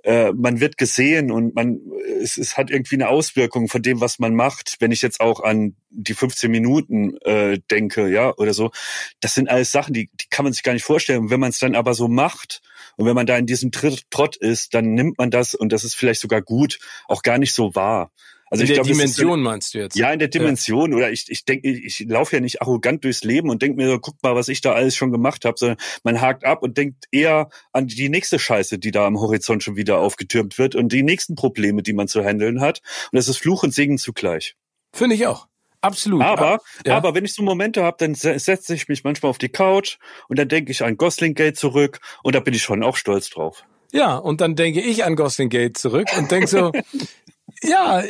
äh, 0.05 0.31
man 0.33 0.59
wird 0.59 0.77
gesehen 0.77 1.31
und 1.31 1.55
man 1.55 1.79
es, 2.21 2.37
es 2.37 2.57
hat 2.57 2.69
irgendwie 2.69 2.95
eine 2.95 3.09
Auswirkung 3.09 3.67
von 3.67 3.81
dem, 3.81 4.01
was 4.01 4.19
man 4.19 4.35
macht. 4.35 4.75
Wenn 4.79 4.91
ich 4.91 5.01
jetzt 5.01 5.19
auch 5.19 5.41
an 5.41 5.75
die 5.89 6.13
15 6.13 6.51
Minuten 6.51 7.17
äh, 7.21 7.59
denke, 7.71 8.07
ja, 8.07 8.33
oder 8.37 8.53
so, 8.53 8.71
das 9.19 9.33
sind 9.33 9.49
alles 9.49 9.71
Sachen, 9.71 9.93
die, 9.93 10.09
die 10.13 10.27
kann 10.29 10.43
man 10.43 10.53
sich 10.53 10.63
gar 10.63 10.73
nicht 10.73 10.85
vorstellen. 10.85 11.21
Und 11.21 11.29
wenn 11.31 11.39
man 11.39 11.49
es 11.49 11.59
dann 11.59 11.75
aber 11.75 11.95
so 11.95 12.07
macht 12.07 12.61
und 12.97 13.05
wenn 13.07 13.15
man 13.15 13.25
da 13.25 13.37
in 13.37 13.47
diesem 13.47 13.71
Trott 13.71 14.35
ist, 14.35 14.73
dann 14.75 14.93
nimmt 14.93 15.17
man 15.17 15.31
das 15.31 15.55
und 15.55 15.71
das 15.71 15.83
ist 15.83 15.95
vielleicht 15.95 16.21
sogar 16.21 16.41
gut, 16.41 16.79
auch 17.07 17.23
gar 17.23 17.39
nicht 17.39 17.53
so 17.53 17.73
wahr. 17.73 18.11
Also 18.49 18.63
in 18.63 18.69
ich 18.69 18.75
der 18.75 18.83
glaub, 18.83 18.87
Dimension 18.87 19.41
meinst 19.41 19.73
du 19.73 19.79
jetzt? 19.79 19.95
Ja, 19.95 20.11
in 20.11 20.19
der 20.19 20.27
Dimension. 20.27 20.91
Ja. 20.91 20.97
Oder 20.97 21.11
ich, 21.11 21.25
ich 21.29 21.45
denke, 21.45 21.67
ich, 21.67 22.01
ich 22.01 22.07
laufe 22.07 22.35
ja 22.35 22.39
nicht 22.39 22.61
arrogant 22.61 23.03
durchs 23.03 23.23
Leben 23.23 23.49
und 23.49 23.61
denke 23.61 23.77
mir 23.77 23.89
so, 23.89 23.99
guck 23.99 24.21
mal, 24.21 24.35
was 24.35 24.47
ich 24.47 24.61
da 24.61 24.73
alles 24.73 24.95
schon 24.95 25.11
gemacht 25.11 25.45
habe, 25.45 25.57
sondern 25.57 25.77
man 26.03 26.21
hakt 26.21 26.43
ab 26.43 26.61
und 26.61 26.77
denkt 26.77 27.05
eher 27.11 27.49
an 27.71 27.87
die 27.87 28.09
nächste 28.09 28.37
Scheiße, 28.37 28.77
die 28.77 28.91
da 28.91 29.07
am 29.07 29.19
Horizont 29.19 29.63
schon 29.63 29.75
wieder 29.75 29.99
aufgetürmt 29.99 30.57
wird 30.57 30.75
und 30.75 30.91
die 30.91 31.03
nächsten 31.03 31.35
Probleme, 31.35 31.81
die 31.81 31.93
man 31.93 32.07
zu 32.07 32.23
handeln 32.23 32.61
hat. 32.61 32.81
Und 33.11 33.17
das 33.17 33.27
ist 33.27 33.37
Fluch 33.37 33.63
und 33.63 33.73
Segen 33.73 33.97
zugleich. 33.97 34.55
Finde 34.93 35.15
ich 35.15 35.25
auch. 35.25 35.47
Absolut. 35.81 36.21
Aber, 36.21 36.61
ja. 36.85 36.97
aber 36.97 37.13
wenn 37.13 37.25
ich 37.25 37.33
so 37.33 37.43
Momente 37.43 37.83
habe, 37.83 37.97
dann 37.99 38.15
setze 38.15 38.73
ich 38.73 38.87
mich 38.87 39.03
manchmal 39.03 39.29
auf 39.29 39.37
die 39.37 39.49
Couch 39.49 39.97
und 40.27 40.39
dann 40.39 40.47
denke 40.47 40.71
ich 40.71 40.83
an 40.83 40.97
Gosling 40.97 41.35
Gate 41.35 41.57
zurück 41.57 41.99
und 42.23 42.33
da 42.33 42.39
bin 42.39 42.55
ich 42.55 42.63
schon 42.63 42.83
auch 42.83 42.95
stolz 42.95 43.29
drauf. 43.29 43.65
Ja, 43.91 44.15
und 44.15 44.41
dann 44.41 44.55
denke 44.55 44.81
ich 44.81 45.05
an 45.05 45.15
Gosling 45.15 45.49
Gate 45.49 45.77
zurück 45.77 46.07
und 46.17 46.31
denke 46.31 46.47
so, 46.47 46.71
Ja, 47.65 48.03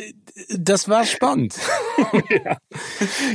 das 0.50 0.88
war 0.88 1.06
spannend. 1.06 1.54
ja. 2.44 2.58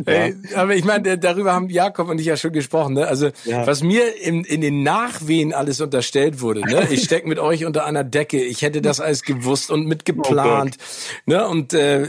Ey, 0.06 0.36
aber 0.56 0.76
ich 0.76 0.86
meine, 0.86 1.18
darüber 1.18 1.52
haben 1.54 1.68
Jakob 1.70 2.10
und 2.10 2.20
ich 2.20 2.28
ja 2.28 2.38
schon 2.38 2.52
gesprochen. 2.52 2.94
Ne? 2.94 3.08
Also 3.08 3.32
ja. 3.46 3.66
was 3.66 3.82
mir 3.82 4.22
in, 4.22 4.44
in 4.44 4.62
den 4.62 4.84
Nachwehen 4.84 5.52
alles 5.52 5.82
unterstellt 5.82 6.42
wurde. 6.42 6.62
Ne? 6.62 6.88
Ich 6.92 7.04
steck 7.04 7.26
mit 7.26 7.40
euch 7.40 7.66
unter 7.66 7.86
einer 7.86 8.04
Decke. 8.04 8.40
Ich 8.44 8.62
hätte 8.62 8.84
das 8.84 9.00
alles 9.00 9.24
gewusst 9.24 9.72
und 9.72 9.88
mitgeplant. 9.88 10.78
Oh 10.80 11.32
ne? 11.32 11.48
Und 11.48 11.74
äh, 11.74 12.08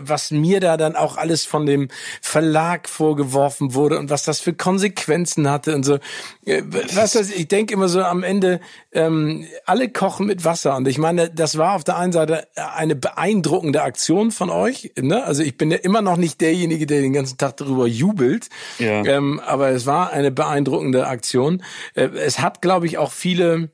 was 0.00 0.30
mir 0.30 0.60
da 0.60 0.78
dann 0.78 0.96
auch 0.96 1.18
alles 1.18 1.44
von 1.44 1.66
dem 1.66 1.88
Verlag 2.22 2.88
vorgeworfen 2.88 3.74
wurde 3.74 3.98
und 3.98 4.08
was 4.08 4.22
das 4.22 4.40
für 4.40 4.54
Konsequenzen 4.54 5.50
hatte 5.50 5.74
und 5.74 5.84
so. 5.84 5.98
Äh, 6.46 6.62
was 6.94 7.12
das, 7.12 7.30
ich 7.30 7.48
denke 7.48 7.74
immer 7.74 7.88
so 7.88 8.00
am 8.00 8.22
Ende, 8.22 8.60
ähm, 8.92 9.46
alle 9.66 9.90
kochen 9.90 10.26
mit 10.26 10.46
Wasser. 10.46 10.74
Und 10.76 10.88
ich 10.88 10.96
meine, 10.96 11.28
das 11.28 11.58
war 11.58 11.74
auf 11.74 11.84
der 11.84 11.98
einen 11.98 12.12
Seite 12.12 12.48
eine 12.56 12.96
beeindruckende 12.96 13.41
Aktion 13.82 14.30
von 14.30 14.50
euch. 14.50 14.92
Ne? 15.00 15.24
Also 15.24 15.42
ich 15.42 15.56
bin 15.56 15.70
ja 15.70 15.78
immer 15.78 16.02
noch 16.02 16.16
nicht 16.16 16.40
derjenige, 16.40 16.86
der 16.86 17.00
den 17.00 17.12
ganzen 17.12 17.38
Tag 17.38 17.56
darüber 17.56 17.86
jubelt. 17.86 18.48
Ja. 18.78 19.04
Ähm, 19.04 19.40
aber 19.40 19.70
es 19.70 19.86
war 19.86 20.12
eine 20.12 20.30
beeindruckende 20.30 21.06
Aktion. 21.06 21.62
Äh, 21.94 22.08
es 22.08 22.38
hat, 22.38 22.62
glaube 22.62 22.86
ich, 22.86 22.98
auch 22.98 23.12
viele 23.12 23.70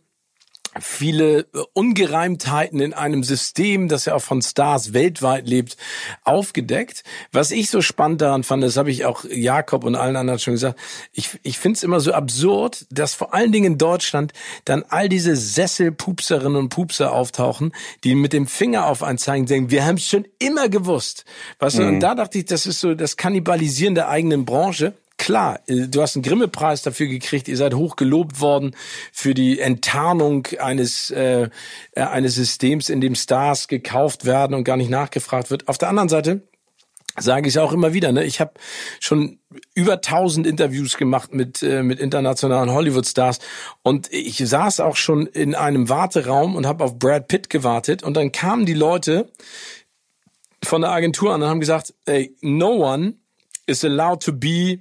viele 0.80 1.46
Ungereimtheiten 1.72 2.80
in 2.80 2.92
einem 2.92 3.24
System, 3.24 3.88
das 3.88 4.04
ja 4.04 4.14
auch 4.14 4.22
von 4.22 4.42
Stars 4.42 4.92
weltweit 4.92 5.46
lebt, 5.48 5.76
aufgedeckt. 6.24 7.04
Was 7.32 7.50
ich 7.50 7.70
so 7.70 7.82
spannend 7.82 8.20
daran 8.20 8.44
fand, 8.44 8.62
das 8.62 8.76
habe 8.76 8.90
ich 8.90 9.04
auch 9.04 9.24
Jakob 9.24 9.84
und 9.84 9.94
allen 9.94 10.16
anderen 10.16 10.38
schon 10.38 10.54
gesagt, 10.54 10.78
ich, 11.12 11.38
ich 11.42 11.58
finde 11.58 11.76
es 11.76 11.82
immer 11.82 12.00
so 12.00 12.12
absurd, 12.12 12.86
dass 12.90 13.14
vor 13.14 13.34
allen 13.34 13.52
Dingen 13.52 13.72
in 13.72 13.78
Deutschland 13.78 14.32
dann 14.64 14.84
all 14.88 15.08
diese 15.08 15.36
Sesselpupserinnen 15.36 16.56
und 16.56 16.68
Pupser 16.68 17.12
auftauchen, 17.12 17.72
die 18.04 18.14
mit 18.14 18.32
dem 18.32 18.46
Finger 18.46 18.86
auf 18.86 19.02
einen 19.02 19.18
zeigen 19.18 19.42
und 19.42 19.48
sagen, 19.48 19.70
wir 19.70 19.84
haben 19.84 19.96
es 19.96 20.06
schon 20.06 20.26
immer 20.38 20.68
gewusst. 20.68 21.24
Weißt 21.58 21.78
du, 21.78 21.82
und 21.82 21.94
mhm. 21.96 22.00
da 22.00 22.14
dachte 22.14 22.38
ich, 22.38 22.44
das 22.44 22.66
ist 22.66 22.80
so 22.80 22.94
das 22.94 23.16
Kannibalisieren 23.16 23.94
der 23.94 24.08
eigenen 24.08 24.44
Branche. 24.44 24.94
Klar, 25.18 25.60
äh, 25.66 25.88
du 25.88 26.00
hast 26.00 26.16
einen 26.16 26.22
Grimme-Preis 26.22 26.82
dafür 26.82 27.08
gekriegt, 27.08 27.48
ihr 27.48 27.56
seid 27.56 27.74
hoch 27.74 27.96
gelobt 27.96 28.40
worden 28.40 28.74
für 29.12 29.34
die 29.34 29.60
Enttarnung 29.60 30.46
eines, 30.58 31.10
äh, 31.10 31.50
äh, 31.92 32.00
eines 32.00 32.36
Systems, 32.36 32.88
in 32.88 33.00
dem 33.00 33.14
Stars 33.14 33.68
gekauft 33.68 34.24
werden 34.24 34.54
und 34.54 34.64
gar 34.64 34.76
nicht 34.78 34.90
nachgefragt 34.90 35.50
wird. 35.50 35.68
Auf 35.68 35.76
der 35.76 35.88
anderen 35.88 36.08
Seite 36.08 36.48
sage 37.18 37.48
ich 37.48 37.58
auch 37.58 37.72
immer 37.72 37.92
wieder, 37.92 38.12
ne? 38.12 38.24
ich 38.24 38.40
habe 38.40 38.52
schon 39.00 39.40
über 39.74 40.00
tausend 40.00 40.46
Interviews 40.46 40.96
gemacht 40.96 41.34
mit, 41.34 41.64
äh, 41.64 41.82
mit 41.82 41.98
internationalen 41.98 42.70
Hollywood-Stars 42.70 43.40
und 43.82 44.12
ich 44.12 44.38
saß 44.38 44.78
auch 44.78 44.94
schon 44.94 45.26
in 45.26 45.56
einem 45.56 45.88
Warteraum 45.88 46.54
und 46.54 46.64
habe 46.64 46.84
auf 46.84 46.98
Brad 46.98 47.26
Pitt 47.26 47.50
gewartet 47.50 48.04
und 48.04 48.16
dann 48.16 48.30
kamen 48.30 48.66
die 48.66 48.74
Leute 48.74 49.32
von 50.62 50.82
der 50.82 50.92
Agentur 50.92 51.34
an 51.34 51.42
und 51.42 51.48
haben 51.48 51.60
gesagt, 51.60 51.92
ey, 52.06 52.36
no 52.40 52.70
one 52.70 53.14
is 53.66 53.84
allowed 53.84 54.22
to 54.22 54.32
be 54.32 54.78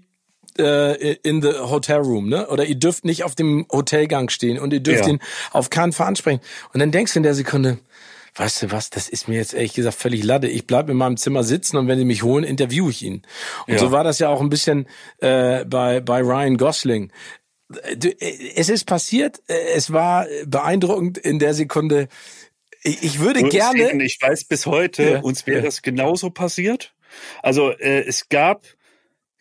äh, 0.59 1.13
in 1.23 1.41
the 1.41 1.49
hotel 1.49 1.97
room, 1.97 2.29
ne? 2.29 2.47
Oder 2.47 2.65
ihr 2.65 2.75
dürft 2.75 3.05
nicht 3.05 3.23
auf 3.23 3.35
dem 3.35 3.65
Hotelgang 3.71 4.29
stehen 4.29 4.59
und 4.59 4.73
ihr 4.73 4.79
dürft 4.79 5.05
ja. 5.05 5.13
ihn 5.13 5.19
auf 5.51 5.69
keinen 5.69 5.93
Fall 5.93 6.07
ansprechen. 6.07 6.41
Und 6.73 6.79
dann 6.79 6.91
denkst 6.91 7.13
du 7.13 7.19
in 7.19 7.23
der 7.23 7.33
Sekunde, 7.33 7.79
weißt 8.35 8.63
du 8.63 8.71
was, 8.71 8.89
das 8.89 9.09
ist 9.09 9.27
mir 9.27 9.35
jetzt 9.35 9.53
ehrlich 9.53 9.73
gesagt 9.73 9.97
völlig 9.97 10.23
ladde. 10.23 10.47
Ich 10.47 10.67
bleib 10.67 10.89
in 10.89 10.97
meinem 10.97 11.17
Zimmer 11.17 11.43
sitzen 11.43 11.77
und 11.77 11.87
wenn 11.87 11.97
sie 11.97 12.05
mich 12.05 12.23
holen, 12.23 12.43
interviewe 12.43 12.89
ich 12.89 13.01
ihn. 13.03 13.23
Und 13.67 13.73
ja. 13.73 13.79
so 13.79 13.91
war 13.91 14.03
das 14.03 14.19
ja 14.19 14.29
auch 14.29 14.41
ein 14.41 14.49
bisschen 14.49 14.87
äh, 15.19 15.65
bei, 15.65 15.99
bei 16.01 16.21
Ryan 16.21 16.57
Gosling. 16.57 17.11
Es 18.55 18.69
ist 18.69 18.85
passiert, 18.85 19.41
es 19.47 19.91
war 19.91 20.25
beeindruckend 20.45 21.17
in 21.17 21.37
der 21.37 21.53
Sekunde. 21.53 22.07
Ich 22.81 23.19
würde 23.19 23.41
und 23.41 23.49
gerne. 23.49 24.03
Ich 24.03 24.21
weiß 24.21 24.45
bis 24.45 24.65
heute, 24.65 25.03
ja, 25.03 25.19
uns 25.19 25.45
wäre 25.45 25.59
ja. 25.59 25.65
das 25.65 25.81
genauso 25.81 26.29
passiert. 26.29 26.93
Also 27.41 27.71
äh, 27.71 28.05
es 28.05 28.29
gab 28.29 28.65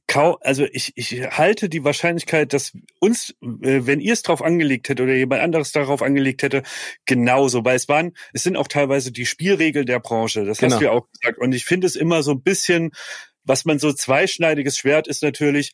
kaum, 0.06 0.36
also 0.40 0.64
ich, 0.72 0.92
ich 0.96 1.22
halte 1.30 1.68
die 1.68 1.84
Wahrscheinlichkeit, 1.84 2.52
dass 2.52 2.72
uns, 3.00 3.30
äh, 3.40 3.86
wenn 3.86 4.00
ihr 4.00 4.12
es 4.12 4.22
drauf 4.22 4.42
angelegt 4.42 4.88
hättet 4.88 5.04
oder 5.04 5.14
jemand 5.14 5.42
anderes 5.42 5.72
darauf 5.72 6.02
angelegt 6.02 6.42
hätte, 6.42 6.62
genauso, 7.04 7.64
weil 7.64 7.76
es 7.76 7.88
waren, 7.88 8.12
es 8.32 8.42
sind 8.42 8.56
auch 8.56 8.68
teilweise 8.68 9.12
die 9.12 9.26
Spielregeln 9.26 9.86
der 9.86 10.00
Branche, 10.00 10.44
das 10.44 10.58
genau. 10.58 10.72
hast 10.72 10.80
du 10.80 10.84
ja 10.84 10.92
auch 10.92 11.06
gesagt. 11.10 11.38
Und 11.38 11.54
ich 11.54 11.64
finde 11.64 11.86
es 11.86 11.96
immer 11.96 12.22
so 12.22 12.32
ein 12.32 12.42
bisschen, 12.42 12.92
was 13.44 13.64
man 13.64 13.78
so 13.78 13.92
zweischneidiges 13.92 14.78
Schwert 14.78 15.08
ist 15.08 15.22
natürlich, 15.22 15.72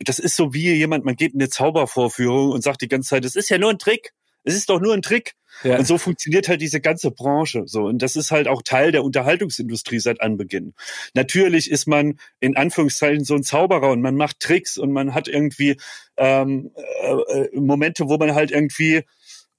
das 0.00 0.18
ist 0.18 0.36
so 0.36 0.54
wie 0.54 0.72
jemand, 0.72 1.04
man 1.04 1.16
geht 1.16 1.34
in 1.34 1.40
eine 1.40 1.48
Zaubervorführung 1.48 2.50
und 2.50 2.62
sagt 2.62 2.82
die 2.82 2.88
ganze 2.88 3.10
Zeit, 3.10 3.24
das 3.24 3.36
ist 3.36 3.48
ja 3.48 3.58
nur 3.58 3.70
ein 3.70 3.78
Trick. 3.78 4.12
Es 4.44 4.54
ist 4.54 4.70
doch 4.70 4.80
nur 4.80 4.94
ein 4.94 5.02
Trick. 5.02 5.34
Ja. 5.62 5.78
Und 5.78 5.86
so 5.86 5.98
funktioniert 5.98 6.48
halt 6.48 6.60
diese 6.60 6.80
ganze 6.80 7.10
Branche. 7.10 7.62
So. 7.66 7.84
Und 7.84 8.02
das 8.02 8.16
ist 8.16 8.30
halt 8.30 8.48
auch 8.48 8.62
Teil 8.62 8.92
der 8.92 9.04
Unterhaltungsindustrie 9.04 9.98
seit 9.98 10.20
Anbeginn. 10.20 10.74
Natürlich 11.14 11.70
ist 11.70 11.86
man 11.86 12.18
in 12.40 12.56
Anführungszeichen 12.56 13.24
so 13.24 13.34
ein 13.34 13.42
Zauberer 13.42 13.90
und 13.90 14.00
man 14.00 14.16
macht 14.16 14.40
Tricks 14.40 14.78
und 14.78 14.92
man 14.92 15.14
hat 15.14 15.28
irgendwie 15.28 15.76
ähm, 16.16 16.70
äh, 17.02 17.48
Momente, 17.58 18.08
wo 18.08 18.16
man 18.18 18.34
halt 18.34 18.50
irgendwie 18.50 19.04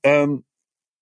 ähm, 0.03 0.43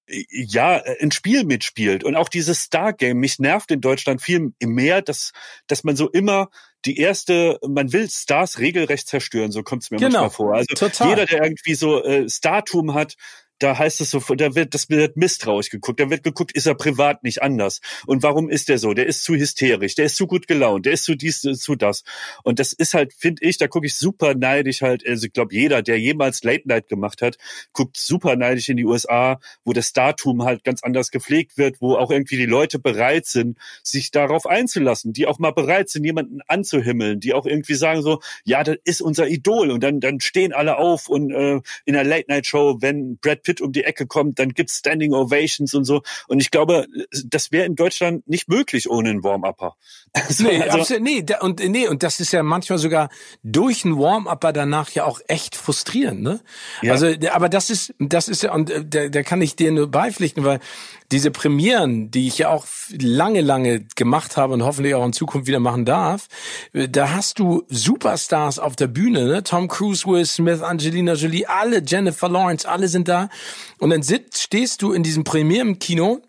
ja, 0.07 0.81
ein 1.01 1.11
Spiel 1.11 1.43
mitspielt. 1.43 2.03
Und 2.03 2.15
auch 2.15 2.29
dieses 2.29 2.61
Star-Game, 2.61 3.17
mich 3.17 3.39
nervt 3.39 3.71
in 3.71 3.81
Deutschland 3.81 4.21
viel 4.21 4.53
mehr, 4.61 5.01
dass, 5.01 5.33
dass 5.67 5.83
man 5.83 5.95
so 5.95 6.09
immer 6.09 6.49
die 6.85 6.97
erste, 6.97 7.59
man 7.67 7.91
will 7.91 8.09
Stars 8.09 8.59
regelrecht 8.59 9.07
zerstören, 9.07 9.51
so 9.51 9.63
kommt 9.63 9.83
es 9.83 9.91
mir 9.91 9.97
genau, 9.97 10.21
manchmal 10.21 10.29
vor. 10.29 10.55
Also 10.55 10.73
total. 10.75 11.09
jeder, 11.09 11.25
der 11.25 11.43
irgendwie 11.43 11.75
so 11.75 12.03
äh, 12.03 12.29
Startum 12.29 12.93
hat, 12.93 13.15
da 13.60 13.78
heißt 13.78 14.01
es 14.01 14.12
so, 14.12 14.20
da 14.20 14.55
wird, 14.55 14.74
das 14.74 14.89
wird 14.89 15.18
misstrauisch 15.18 15.70
geguckt. 15.70 15.99
Da 15.99 16.10
wird 16.10 16.24
geguckt, 16.24 16.51
ist 16.51 16.68
er 16.68 16.76
privat 16.76 17.24
nicht 17.24 17.41
anders? 17.41 17.82
Und 18.05 18.24
warum 18.24 18.49
ist 18.49 18.70
der 18.70 18.78
so? 18.78 18.93
Der 18.93 19.08
ist 19.08 19.24
zu 19.24 19.36
hysterisch, 19.36 19.95
der 19.95 20.05
ist 20.05 20.16
zu 20.16 20.28
gut 20.28 20.47
gelaunt, 20.47 20.86
der 20.86 20.93
ist 20.93 21.05
zu 21.05 21.16
dies, 21.16 21.41
zu 21.41 21.76
das. 21.76 22.03
Und 22.43 22.60
das 22.60 22.74
ist 22.74 22.93
halt, 22.93 23.14
finde 23.14 23.43
ich, 23.43 23.58
da 23.58 23.68
gucke 23.68 23.88
ich 23.88 23.95
super 23.95 24.36
neidisch 24.36 24.82
halt, 24.82 25.05
also 25.08 25.26
ich 25.26 25.34
glaube, 25.34 25.55
jeder, 25.55 25.82
der 25.82 25.99
jemals 25.99 26.43
Late 26.43 26.68
Night 26.68 26.88
gemacht 26.88 27.22
hat, 27.22 27.38
guckt 27.74 27.97
super 27.97 28.36
neidisch 28.36 28.70
in 28.70 28.78
die 28.78 28.86
USA, 28.86 29.39
wo 29.64 29.74
das 29.74 29.88
Startum 29.88 30.43
halt 30.43 30.64
ganz 30.64 30.84
anders 30.84 31.10
gepflegt 31.10 31.58
wird, 31.58 31.82
wo 31.82 31.95
auch 31.95 32.12
irgendwie 32.12 32.38
die 32.38 32.45
Leute 32.45 32.80
bereit 32.80 33.26
sind, 33.26 33.58
sich 33.84 34.12
darauf 34.12 34.45
einzulassen, 34.45 35.14
die 35.14 35.26
auch 35.26 35.39
mal 35.39 35.51
bereit 35.51 35.89
sind, 35.89 36.03
jemanden 36.03 36.41
anzuhimmeln, 36.47 37.20
die 37.20 37.34
auch 37.34 37.45
irgendwie 37.45 37.76
sagen 37.76 38.01
so, 38.01 38.22
ja, 38.43 38.64
das 38.64 38.78
ist 38.84 39.01
unser 39.01 39.28
Idol. 39.28 39.72
Und 39.72 39.82
dann, 39.82 39.99
dann 39.99 40.20
stehen 40.20 40.53
alle 40.53 40.78
auf 40.78 41.10
und 41.10 41.32
äh, 41.32 41.62
in 41.86 41.93
der 41.93 42.03
Late 42.03 42.26
Night 42.28 42.45
Show, 42.45 42.78
wenn 42.82 43.18
Brad 43.18 43.46
Pitt 43.47 43.61
um 43.61 43.71
die 43.71 43.85
Ecke 43.85 44.07
kommt, 44.07 44.39
dann 44.39 44.53
gibt's 44.53 44.79
Standing 44.79 45.13
Ovations 45.13 45.73
und 45.73 45.85
so. 45.85 46.01
Und 46.27 46.41
ich 46.41 46.51
glaube, 46.51 46.85
das 47.23 47.53
wäre 47.53 47.65
in 47.65 47.75
Deutschland 47.75 48.27
nicht 48.27 48.49
möglich 48.49 48.89
ohne 48.89 49.09
einen 49.09 49.23
Warm-Upper. 49.23 49.75
Also, 50.13 50.45
nee, 50.45 50.61
also, 50.63 50.79
absolut, 50.79 51.03
nee, 51.03 51.21
da, 51.21 51.41
und 51.41 51.59
nee, 51.59 51.87
und 51.87 52.01
das 52.01 52.19
ist 52.19 52.31
ja 52.31 52.41
manchmal 52.41 52.79
sogar 52.79 53.09
durch 53.43 53.85
einen 53.85 53.99
Warm-Upper 53.99 54.51
danach 54.51 54.89
ja 54.91 55.03
auch 55.03 55.19
echt 55.27 55.55
frustrierend, 55.55 56.23
ne? 56.23 56.39
Ja. 56.81 56.93
Also, 56.93 57.13
aber 57.31 57.49
das 57.49 57.69
ist, 57.69 57.93
das 57.99 58.27
ist 58.27 58.41
ja, 58.41 58.53
und 58.53 58.71
äh, 58.71 58.83
da, 58.83 59.09
da 59.09 59.21
kann 59.21 59.43
ich 59.43 59.55
dir 59.55 59.71
nur 59.71 59.91
beipflichten, 59.91 60.43
weil 60.43 60.59
diese 61.12 61.32
Premieren, 61.32 62.12
die 62.12 62.28
ich 62.28 62.38
ja 62.38 62.49
auch 62.49 62.66
lange, 62.99 63.41
lange 63.41 63.86
gemacht 63.95 64.36
habe 64.38 64.53
und 64.53 64.64
hoffentlich 64.64 64.93
auch 64.95 65.05
in 65.05 65.14
Zukunft 65.14 65.47
wieder 65.47 65.60
machen 65.60 65.86
darf, 65.86 66.28
äh, 66.74 66.89
da 66.89 67.12
hast 67.12 67.39
du 67.39 67.64
Superstars 67.70 68.60
auf 68.60 68.76
der 68.76 68.88
Bühne, 68.88 69.26
ne? 69.26 69.43
Tom 69.43 69.68
Cruise, 69.68 70.05
Will 70.05 70.26
Smith, 70.26 70.62
Angelina 70.62 71.14
Jolie, 71.14 71.45
alle, 71.45 71.82
Jennifer 71.86 72.30
Lawrence, 72.30 72.68
alle 72.68 72.88
sind 72.88 73.08
da. 73.08 73.30
Und 73.80 73.89
dann 73.91 74.03
sitzt, 74.03 74.41
stehst 74.41 74.82
du 74.82 74.91
in 74.91 75.03
diesem 75.03 75.24
Premieren-Kino 75.24 76.22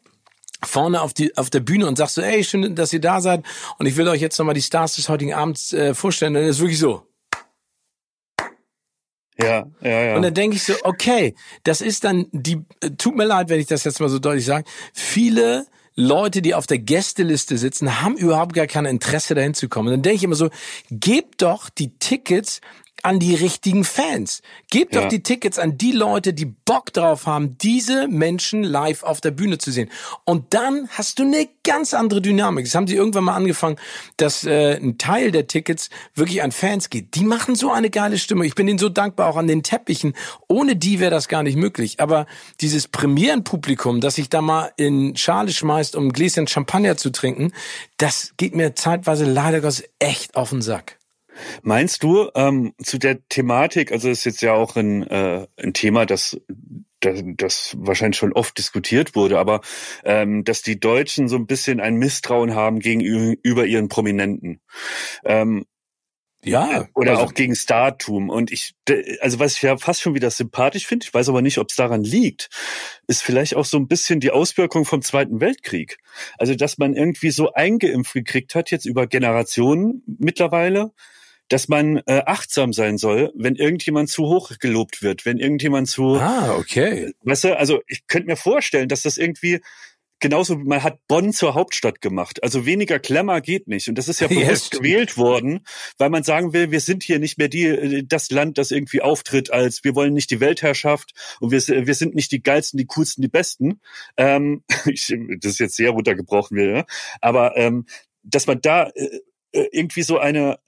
vorne 0.65 1.01
auf 1.03 1.15
die 1.15 1.37
auf 1.37 1.51
der 1.51 1.61
Bühne 1.61 1.87
und 1.87 1.97
sagst 1.97 2.17
so, 2.17 2.23
ey, 2.23 2.43
schön, 2.43 2.75
dass 2.75 2.93
ihr 2.93 3.01
da 3.01 3.21
seid 3.21 3.45
und 3.79 3.87
ich 3.87 3.97
will 3.97 4.09
euch 4.09 4.21
jetzt 4.21 4.39
nochmal 4.39 4.55
die 4.55 4.63
Stars 4.63 4.97
des 4.97 5.09
heutigen 5.09 5.33
Abends 5.33 5.73
äh, 5.73 5.95
vorstellen. 5.95 6.35
Und 6.35 6.43
dann 6.43 6.51
ist 6.51 6.59
wirklich 6.59 6.81
so. 6.81 7.03
Ja, 9.41 9.67
ja, 9.81 10.03
ja. 10.03 10.17
Und 10.17 10.23
dann 10.23 10.35
denke 10.35 10.57
ich 10.57 10.65
so, 10.65 10.75
okay, 10.83 11.35
das 11.63 11.81
ist 11.81 12.05
dann 12.05 12.27
die, 12.33 12.65
äh, 12.81 12.91
tut 12.91 13.17
mir 13.17 13.25
leid, 13.25 13.49
wenn 13.49 13.61
ich 13.61 13.67
das 13.67 13.85
jetzt 13.85 14.01
mal 14.01 14.09
so 14.09 14.19
deutlich 14.19 14.45
sage, 14.45 14.65
viele 14.93 15.67
Leute, 15.95 16.43
die 16.43 16.55
auf 16.55 16.67
der 16.67 16.79
Gästeliste 16.79 17.57
sitzen, 17.59 18.03
haben 18.03 18.17
überhaupt 18.17 18.55
gar 18.55 18.67
kein 18.67 18.85
Interesse 18.85 19.35
dahin 19.35 19.55
zu 19.55 19.69
kommen. 19.69 19.89
Und 19.89 19.95
dann 19.95 20.03
denke 20.03 20.17
ich 20.17 20.25
immer 20.25 20.37
so, 20.37 20.51
gebt 20.91 21.43
doch 21.43 21.69
die 21.71 21.97
Tickets 21.99 22.61
an 23.03 23.19
die 23.19 23.35
richtigen 23.35 23.85
Fans. 23.85 24.43
Gebt 24.71 24.95
ja. 24.95 25.03
doch 25.03 25.09
die 25.09 25.23
Tickets 25.23 25.59
an 25.59 25.79
die 25.79 25.93
Leute, 25.93 26.33
die 26.33 26.45
Bock 26.45 26.93
drauf 26.93 27.27
haben, 27.27 27.57
diese 27.59 28.09
Menschen 28.09 28.63
live 28.63 29.03
auf 29.03 29.21
der 29.21 29.31
Bühne 29.31 29.59
zu 29.59 29.71
sehen. 29.71 29.91
Und 30.25 30.53
dann 30.55 30.89
hast 30.91 31.19
du 31.19 31.23
eine 31.23 31.49
ganz 31.65 31.95
andere 31.95 32.21
Dynamik. 32.21 32.65
Das 32.65 32.75
haben 32.75 32.87
sie 32.87 32.97
irgendwann 32.97 33.25
mal 33.25 33.35
angefangen, 33.35 33.77
dass 34.17 34.45
äh, 34.45 34.77
ein 34.77 34.99
Teil 34.99 35.31
der 35.31 35.47
Tickets 35.47 35.91
wirklich 36.15 36.43
an 36.43 36.53
Fans 36.53 36.91
geht. 36.91 37.15
Die 37.15 37.25
machen 37.25 37.55
so 37.55 37.71
eine 37.71 37.91
geile 37.91 38.19
Stimme. 38.19 38.47
Ich 38.47 38.55
bin 38.55 38.69
ihnen 38.69 38.79
so 38.79 38.89
dankbar, 38.89 39.29
auch 39.29 39.37
an 39.37 39.47
den 39.47 39.63
Teppichen. 39.63 40.15
Ohne 40.49 40.77
die 40.77 41.01
wäre 41.01 41.11
das 41.11 41.29
gar 41.29 41.43
nicht 41.43 41.57
möglich. 41.57 42.01
Aber 42.01 42.27
dieses 42.61 42.89
Premierenpublikum, 42.89 44.01
das 44.01 44.17
sich 44.17 44.29
da 44.29 44.43
mal 44.43 44.73
in 44.77 45.17
Schale 45.17 45.53
schmeißt, 45.53 45.97
um 45.97 46.09
ein 46.09 46.13
Gläschen 46.13 46.47
Champagner 46.47 46.97
zu 46.97 47.11
trinken, 47.11 47.53
das 47.97 48.35
geht 48.37 48.55
mir 48.55 48.75
zeitweise 48.75 49.25
leider 49.25 49.61
Gottes 49.61 49.85
echt 49.99 50.37
auf 50.37 50.51
den 50.51 50.63
Sack. 50.63 50.98
Meinst 51.63 52.03
du 52.03 52.31
ähm, 52.35 52.75
zu 52.83 52.99
der 52.99 53.27
Thematik, 53.29 53.93
also 53.93 54.09
ist 54.09 54.25
jetzt 54.25 54.43
ja 54.43 54.55
auch 54.55 54.77
ein, 54.77 55.07
äh, 55.07 55.47
ein 55.57 55.73
Thema, 55.73 56.07
das 56.07 56.41
das, 57.01 57.23
das 57.25 57.77
wahrscheinlich 57.79 58.19
schon 58.19 58.33
oft 58.33 58.59
diskutiert 58.59 59.15
wurde, 59.15 59.39
aber 59.39 59.61
ähm, 60.05 60.45
dass 60.45 60.63
die 60.63 60.81
Deutschen 60.81 61.29
so 61.29 61.37
ein 61.37 61.47
bisschen 61.47 61.81
ein 61.81 61.97
Misstrauen 61.97 62.55
haben 62.55 62.81
gegenüber 62.81 63.67
ihren 63.67 63.89
Prominenten. 63.89 64.61
Ähm, 65.25 65.65
ja. 66.45 66.89
Oder 66.95 67.13
also, 67.13 67.25
auch 67.25 67.35
gegen 67.35 67.57
Startum. 67.57 68.31
Und 68.31 68.53
ich, 68.53 68.75
also 69.21 69.39
was 69.39 69.57
ich 69.57 69.63
ja 69.63 69.77
fast 69.77 70.01
schon 70.01 70.15
wieder 70.15 70.31
sympathisch 70.31 70.87
finde, 70.87 71.05
ich 71.05 71.13
weiß 71.13 71.29
aber 71.29 71.43
nicht, 71.43 71.59
ob 71.59 71.71
es 71.71 71.77
daran 71.77 72.05
liegt, 72.05 72.49
ist 73.07 73.23
vielleicht 73.23 73.57
auch 73.57 73.65
so 73.65 73.77
ein 73.77 73.89
bisschen 73.89 74.21
die 74.21 74.31
Auswirkung 74.31 74.85
vom 74.85 75.03
Zweiten 75.03 75.41
Weltkrieg. 75.41 75.99
Also, 76.39 76.55
dass 76.55 76.79
man 76.79 76.95
irgendwie 76.95 77.31
so 77.31 77.53
eingeimpft 77.53 78.15
gekriegt 78.15 78.55
hat, 78.55 78.71
jetzt 78.71 78.87
über 78.87 79.07
Generationen 79.07 80.03
mittlerweile, 80.07 80.93
dass 81.49 81.69
man 81.69 81.99
äh, 82.07 82.23
achtsam 82.27 82.73
sein 82.73 82.99
soll, 82.99 83.33
wenn 83.35 83.57
irgendjemand 83.57 84.11
zu 84.11 84.25
hoch 84.27 84.53
gelobt 84.59 85.03
wird, 85.03 85.25
wenn 85.25 85.39
irgendjemand 85.39 85.89
zu. 85.89 86.17
Ah, 86.17 86.57
okay. 86.57 87.13
Weißt 87.23 87.45
du, 87.45 87.59
also 87.59 87.81
ich 87.87 88.07
könnte 88.07 88.27
mir 88.27 88.37
vorstellen, 88.37 88.89
dass 88.89 89.03
das 89.03 89.19
irgendwie 89.19 89.61
genauso, 90.21 90.57
man 90.57 90.83
hat 90.83 91.07
Bonn 91.07 91.33
zur 91.33 91.55
Hauptstadt 91.55 92.01
gemacht. 92.01 92.43
Also 92.43 92.67
weniger 92.67 92.99
Klemmer 92.99 93.41
geht 93.41 93.69
nicht. 93.69 93.89
Und 93.89 93.97
das 93.97 94.09
ist 94.09 94.21
ja 94.21 94.29
bewusst 94.29 94.73
yes. 94.73 94.81
gewählt 94.81 95.17
worden, 95.17 95.61
weil 95.97 96.11
man 96.11 96.23
sagen 96.23 96.53
will, 96.53 96.71
wir 96.71 96.81
sind 96.81 97.03
hier 97.03 97.19
nicht 97.19 97.39
mehr 97.39 97.49
die, 97.49 97.67
äh, 97.67 98.05
das 98.07 98.31
Land, 98.31 98.59
das 98.59 98.71
irgendwie 98.71 99.03
auftritt 99.03 99.53
als, 99.53 99.85
wir 99.85 99.95
wollen 99.95 100.15
nicht 100.15 100.31
die 100.31 100.41
Weltherrschaft 100.41 101.13
und 101.41 101.51
wir, 101.51 101.87
wir 101.87 101.95
sind 101.95 102.15
nicht 102.15 102.33
die 102.33 102.43
geilsten, 102.43 102.79
die 102.79 102.87
coolsten, 102.87 103.23
die 103.23 103.29
besten. 103.29 103.81
Ähm, 104.17 104.65
ich, 104.87 105.15
das 105.41 105.53
ist 105.53 105.61
jetzt 105.61 105.77
sehr 105.77 105.91
runtergebrochen, 105.91 106.57
wieder, 106.57 106.87
aber 107.21 107.57
ähm, 107.57 107.87
dass 108.23 108.47
man 108.47 108.61
da 108.61 108.89
äh, 108.95 109.21
äh 109.53 109.69
irgendwie 109.73 110.03
so 110.03 110.19
eine, 110.19 110.59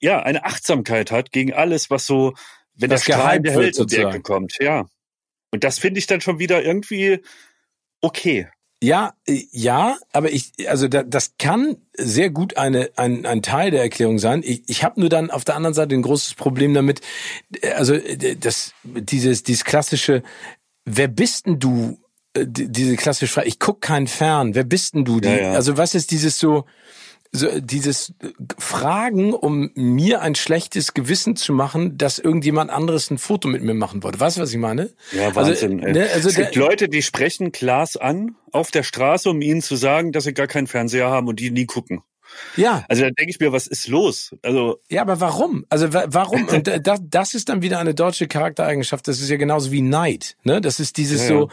ja, 0.00 0.22
eine 0.22 0.44
Achtsamkeit 0.44 1.10
hat 1.10 1.32
gegen 1.32 1.52
alles, 1.52 1.90
was 1.90 2.06
so, 2.06 2.34
wenn 2.74 2.90
das, 2.90 3.04
das 3.04 3.14
Strahlen 3.14 3.42
der 3.42 3.56
Weltentdecke 3.56 4.20
kommt, 4.20 4.58
ja. 4.60 4.86
Und 5.52 5.64
das 5.64 5.78
finde 5.78 5.98
ich 5.98 6.06
dann 6.06 6.20
schon 6.20 6.38
wieder 6.38 6.62
irgendwie 6.62 7.20
okay. 8.00 8.48
Ja, 8.82 9.14
äh, 9.26 9.44
ja, 9.50 9.98
aber 10.12 10.32
ich, 10.32 10.52
also 10.68 10.88
da, 10.88 11.02
das 11.02 11.34
kann 11.38 11.76
sehr 11.96 12.30
gut 12.30 12.56
eine, 12.56 12.90
ein, 12.96 13.26
ein 13.26 13.42
Teil 13.42 13.70
der 13.70 13.82
Erklärung 13.82 14.18
sein. 14.18 14.42
Ich, 14.44 14.62
ich 14.68 14.84
habe 14.84 15.00
nur 15.00 15.10
dann 15.10 15.30
auf 15.30 15.44
der 15.44 15.56
anderen 15.56 15.74
Seite 15.74 15.94
ein 15.94 16.02
großes 16.02 16.34
Problem 16.34 16.72
damit, 16.72 17.00
äh, 17.60 17.72
also 17.72 17.96
das, 18.38 18.72
dieses, 18.84 19.42
dieses 19.42 19.64
klassische, 19.64 20.22
wer 20.84 21.08
bist 21.08 21.46
denn 21.46 21.58
du? 21.58 21.98
Diese 22.32 22.94
klassische 22.94 23.32
Frage, 23.32 23.48
ich 23.48 23.58
guck 23.58 23.80
keinen 23.80 24.06
Fern, 24.06 24.54
wer 24.54 24.62
bist 24.62 24.94
denn 24.94 25.04
du? 25.04 25.18
Die, 25.18 25.28
ja, 25.28 25.36
ja. 25.36 25.52
Also 25.52 25.76
was 25.76 25.96
ist 25.96 26.12
dieses 26.12 26.38
so, 26.38 26.64
so 27.32 27.60
dieses 27.60 28.12
Fragen, 28.58 29.32
um 29.32 29.70
mir 29.74 30.20
ein 30.20 30.34
schlechtes 30.34 30.94
Gewissen 30.94 31.36
zu 31.36 31.52
machen, 31.52 31.96
dass 31.96 32.18
irgendjemand 32.18 32.70
anderes 32.70 33.10
ein 33.10 33.18
Foto 33.18 33.48
mit 33.48 33.62
mir 33.62 33.74
machen 33.74 34.02
wollte. 34.02 34.18
Weißt 34.18 34.36
du, 34.36 34.40
was 34.40 34.50
ich 34.50 34.58
meine? 34.58 34.90
Ja, 35.12 35.28
also, 35.28 35.36
Wahnsinn. 35.36 35.84
Also, 35.84 36.00
ne, 36.00 36.08
also 36.12 36.28
es 36.28 36.34
gibt 36.34 36.56
Leute, 36.56 36.88
die 36.88 37.02
sprechen 37.02 37.52
Klaas 37.52 37.96
an 37.96 38.36
auf 38.50 38.70
der 38.70 38.82
Straße, 38.82 39.30
um 39.30 39.40
ihnen 39.42 39.62
zu 39.62 39.76
sagen, 39.76 40.12
dass 40.12 40.24
sie 40.24 40.34
gar 40.34 40.48
keinen 40.48 40.66
Fernseher 40.66 41.08
haben 41.08 41.28
und 41.28 41.38
die 41.38 41.50
nie 41.50 41.66
gucken. 41.66 42.02
Ja. 42.56 42.84
Also 42.88 43.02
da 43.02 43.10
denke 43.10 43.30
ich 43.30 43.40
mir, 43.40 43.52
was 43.52 43.66
ist 43.66 43.88
los? 43.88 44.34
Also 44.42 44.80
ja, 44.88 45.02
aber 45.02 45.20
warum? 45.20 45.64
Also 45.68 45.92
warum? 45.92 46.48
Und 46.48 46.70
das, 46.86 47.00
das 47.02 47.34
ist 47.34 47.48
dann 47.48 47.62
wieder 47.62 47.78
eine 47.78 47.94
deutsche 47.94 48.26
Charaktereigenschaft. 48.26 49.06
Das 49.08 49.20
ist 49.20 49.28
ja 49.28 49.36
genauso 49.36 49.72
wie 49.72 49.82
Neid. 49.82 50.36
Ne? 50.42 50.60
Das 50.60 50.80
ist 50.80 50.96
dieses 50.96 51.22
ja, 51.22 51.28
so. 51.28 51.48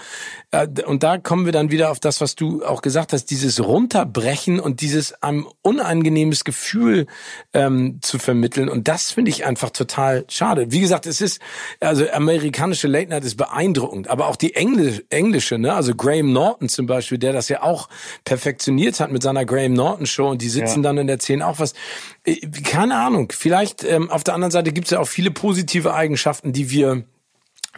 Äh, 0.51 0.67
und 0.86 1.03
da 1.03 1.17
kommen 1.17 1.45
wir 1.45 1.53
dann 1.53 1.71
wieder 1.71 1.91
auf 1.91 1.99
das, 1.99 2.21
was 2.21 2.36
du 2.36 2.63
auch 2.65 2.82
gesagt 2.82 3.13
hast: 3.13 3.25
dieses 3.25 3.63
Runterbrechen 3.63 4.59
und 4.59 4.82
dieses 4.82 5.21
ein 5.21 5.45
unangenehmes 5.61 6.43
Gefühl 6.43 7.07
ähm, 7.53 7.99
zu 8.01 8.19
vermitteln. 8.19 8.69
Und 8.69 8.88
das 8.88 9.11
finde 9.11 9.30
ich 9.30 9.45
einfach 9.45 9.69
total 9.69 10.25
schade. 10.30 10.71
Wie 10.71 10.80
gesagt, 10.80 11.05
es 11.05 11.21
ist 11.21 11.41
also 11.80 12.09
amerikanische 12.09 12.88
Late 12.88 13.09
Night 13.09 13.23
ist 13.23 13.36
beeindruckend, 13.36 14.07
aber 14.07 14.28
auch 14.28 14.36
die 14.36 14.55
Englisch, 14.55 15.03
englische. 15.09 15.57
Ne? 15.57 15.73
Also 15.73 15.93
Graham 15.95 16.34
Norton 16.34 16.69
zum 16.69 16.86
Beispiel, 16.86 17.17
der 17.17 17.34
das 17.34 17.49
ja 17.49 17.63
auch 17.63 17.89
perfektioniert 18.25 18.99
hat 18.99 19.11
mit 19.11 19.23
seiner 19.23 19.45
Graham 19.45 19.73
Norton 19.73 20.05
Show 20.05 20.30
und 20.30 20.41
die 20.41 20.49
sitzt 20.49 20.66
sitzen 20.68 20.84
ja. 20.84 20.89
dann 20.89 20.99
und 20.99 21.09
erzählen 21.09 21.41
auch 21.41 21.59
was. 21.59 21.74
Äh, 22.24 22.36
keine 22.63 22.97
Ahnung. 22.97 23.32
Vielleicht 23.36 23.84
ähm, 23.84 24.09
auf 24.09 24.24
der 24.24 24.34
anderen 24.34 24.51
Seite 24.51 24.72
gibt 24.72 24.88
es 24.88 24.91
ja 24.91 24.99
auch 24.99 25.07
viele 25.07 25.32
positive 25.32 25.93
Eigenschaften, 25.93 26.53
die 26.53 26.70
wir 26.70 27.03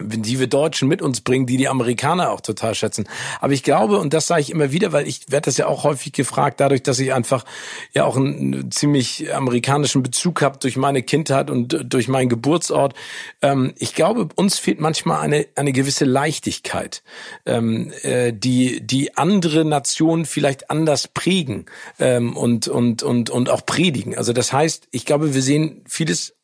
die 0.00 0.40
wir 0.40 0.46
Deutschen 0.46 0.88
mit 0.88 1.02
uns 1.02 1.20
bringen, 1.20 1.46
die 1.46 1.56
die 1.56 1.68
Amerikaner 1.68 2.30
auch 2.30 2.40
total 2.40 2.74
schätzen. 2.74 3.08
Aber 3.40 3.52
ich 3.52 3.62
glaube, 3.62 3.98
und 3.98 4.14
das 4.14 4.26
sage 4.26 4.40
ich 4.40 4.50
immer 4.50 4.72
wieder, 4.72 4.92
weil 4.92 5.06
ich 5.06 5.30
werde 5.30 5.46
das 5.46 5.56
ja 5.56 5.66
auch 5.66 5.84
häufig 5.84 6.12
gefragt, 6.12 6.60
dadurch, 6.60 6.82
dass 6.82 6.98
ich 6.98 7.12
einfach 7.12 7.44
ja 7.92 8.04
auch 8.04 8.16
einen 8.16 8.70
ziemlich 8.70 9.34
amerikanischen 9.34 10.02
Bezug 10.02 10.42
habe 10.42 10.58
durch 10.58 10.76
meine 10.76 11.02
Kindheit 11.02 11.50
und 11.50 11.86
durch 11.92 12.08
meinen 12.08 12.28
Geburtsort. 12.28 12.94
Ähm, 13.42 13.74
ich 13.76 13.94
glaube, 13.94 14.28
uns 14.34 14.58
fehlt 14.58 14.80
manchmal 14.80 15.20
eine, 15.20 15.46
eine 15.54 15.72
gewisse 15.72 16.04
Leichtigkeit, 16.04 17.02
ähm, 17.46 17.92
äh, 18.02 18.32
die, 18.32 18.80
die 18.80 19.16
andere 19.16 19.64
Nationen 19.64 20.24
vielleicht 20.26 20.70
anders 20.70 21.08
prägen 21.08 21.66
ähm, 21.98 22.36
und, 22.36 22.68
und, 22.68 23.02
und, 23.02 23.30
und 23.30 23.50
auch 23.50 23.64
predigen. 23.66 24.16
Also 24.16 24.32
das 24.32 24.52
heißt, 24.52 24.88
ich 24.90 25.04
glaube, 25.04 25.34
wir 25.34 25.42
sehen 25.42 25.82
vieles 25.86 26.34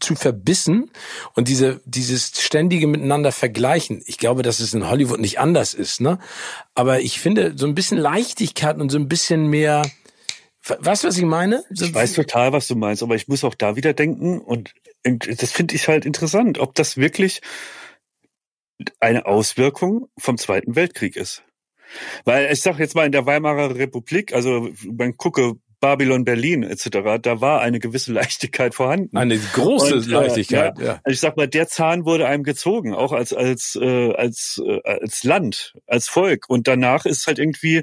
zu 0.00 0.14
verbissen 0.14 0.90
und 1.34 1.48
diese 1.48 1.80
dieses 1.84 2.32
ständige 2.40 2.86
miteinander 2.86 3.32
vergleichen. 3.32 4.02
Ich 4.06 4.18
glaube, 4.18 4.42
dass 4.42 4.60
es 4.60 4.74
in 4.74 4.88
Hollywood 4.88 5.20
nicht 5.20 5.38
anders 5.38 5.74
ist, 5.74 6.00
ne? 6.00 6.18
Aber 6.74 7.00
ich 7.00 7.20
finde 7.20 7.54
so 7.56 7.66
ein 7.66 7.74
bisschen 7.74 7.98
Leichtigkeit 7.98 8.78
und 8.78 8.90
so 8.90 8.98
ein 8.98 9.08
bisschen 9.08 9.48
mehr 9.48 9.82
Weißt 10.64 11.02
du, 11.02 11.08
was 11.08 11.18
ich 11.18 11.24
meine? 11.24 11.64
So 11.70 11.86
ich 11.86 11.94
weiß 11.94 12.12
total, 12.12 12.52
was 12.52 12.68
du 12.68 12.76
meinst, 12.76 13.02
aber 13.02 13.16
ich 13.16 13.26
muss 13.26 13.42
auch 13.42 13.56
da 13.56 13.74
wieder 13.74 13.94
denken 13.94 14.40
und 14.40 14.72
das 15.02 15.50
finde 15.50 15.74
ich 15.74 15.88
halt 15.88 16.06
interessant, 16.06 16.58
ob 16.58 16.76
das 16.76 16.96
wirklich 16.96 17.40
eine 19.00 19.26
Auswirkung 19.26 20.08
vom 20.18 20.38
Zweiten 20.38 20.76
Weltkrieg 20.76 21.16
ist. 21.16 21.42
Weil 22.24 22.50
ich 22.52 22.62
sag 22.62 22.78
jetzt 22.78 22.94
mal 22.94 23.06
in 23.06 23.12
der 23.12 23.26
Weimarer 23.26 23.74
Republik, 23.74 24.32
also 24.32 24.70
man 24.84 25.16
gucke 25.16 25.54
Babylon 25.82 26.24
Berlin 26.24 26.62
etc., 26.62 27.20
da 27.20 27.40
war 27.40 27.60
eine 27.60 27.80
gewisse 27.80 28.12
Leichtigkeit 28.14 28.74
vorhanden. 28.74 29.16
Eine 29.16 29.36
große 29.36 29.96
und, 29.96 30.06
äh, 30.06 30.10
Leichtigkeit, 30.10 30.78
ja, 30.78 30.84
ja. 30.84 30.92
Also 31.02 31.12
ich 31.12 31.20
sag 31.20 31.36
mal, 31.36 31.48
der 31.48 31.68
Zahn 31.68 32.06
wurde 32.06 32.26
einem 32.26 32.44
gezogen, 32.44 32.94
auch 32.94 33.12
als 33.12 33.34
als 33.34 33.76
äh, 33.80 34.14
als 34.14 34.62
äh, 34.64 34.80
als 34.84 35.24
Land, 35.24 35.74
als 35.86 36.08
Volk. 36.08 36.48
Und 36.48 36.68
danach 36.68 37.04
ist 37.04 37.26
halt 37.26 37.38
irgendwie 37.38 37.82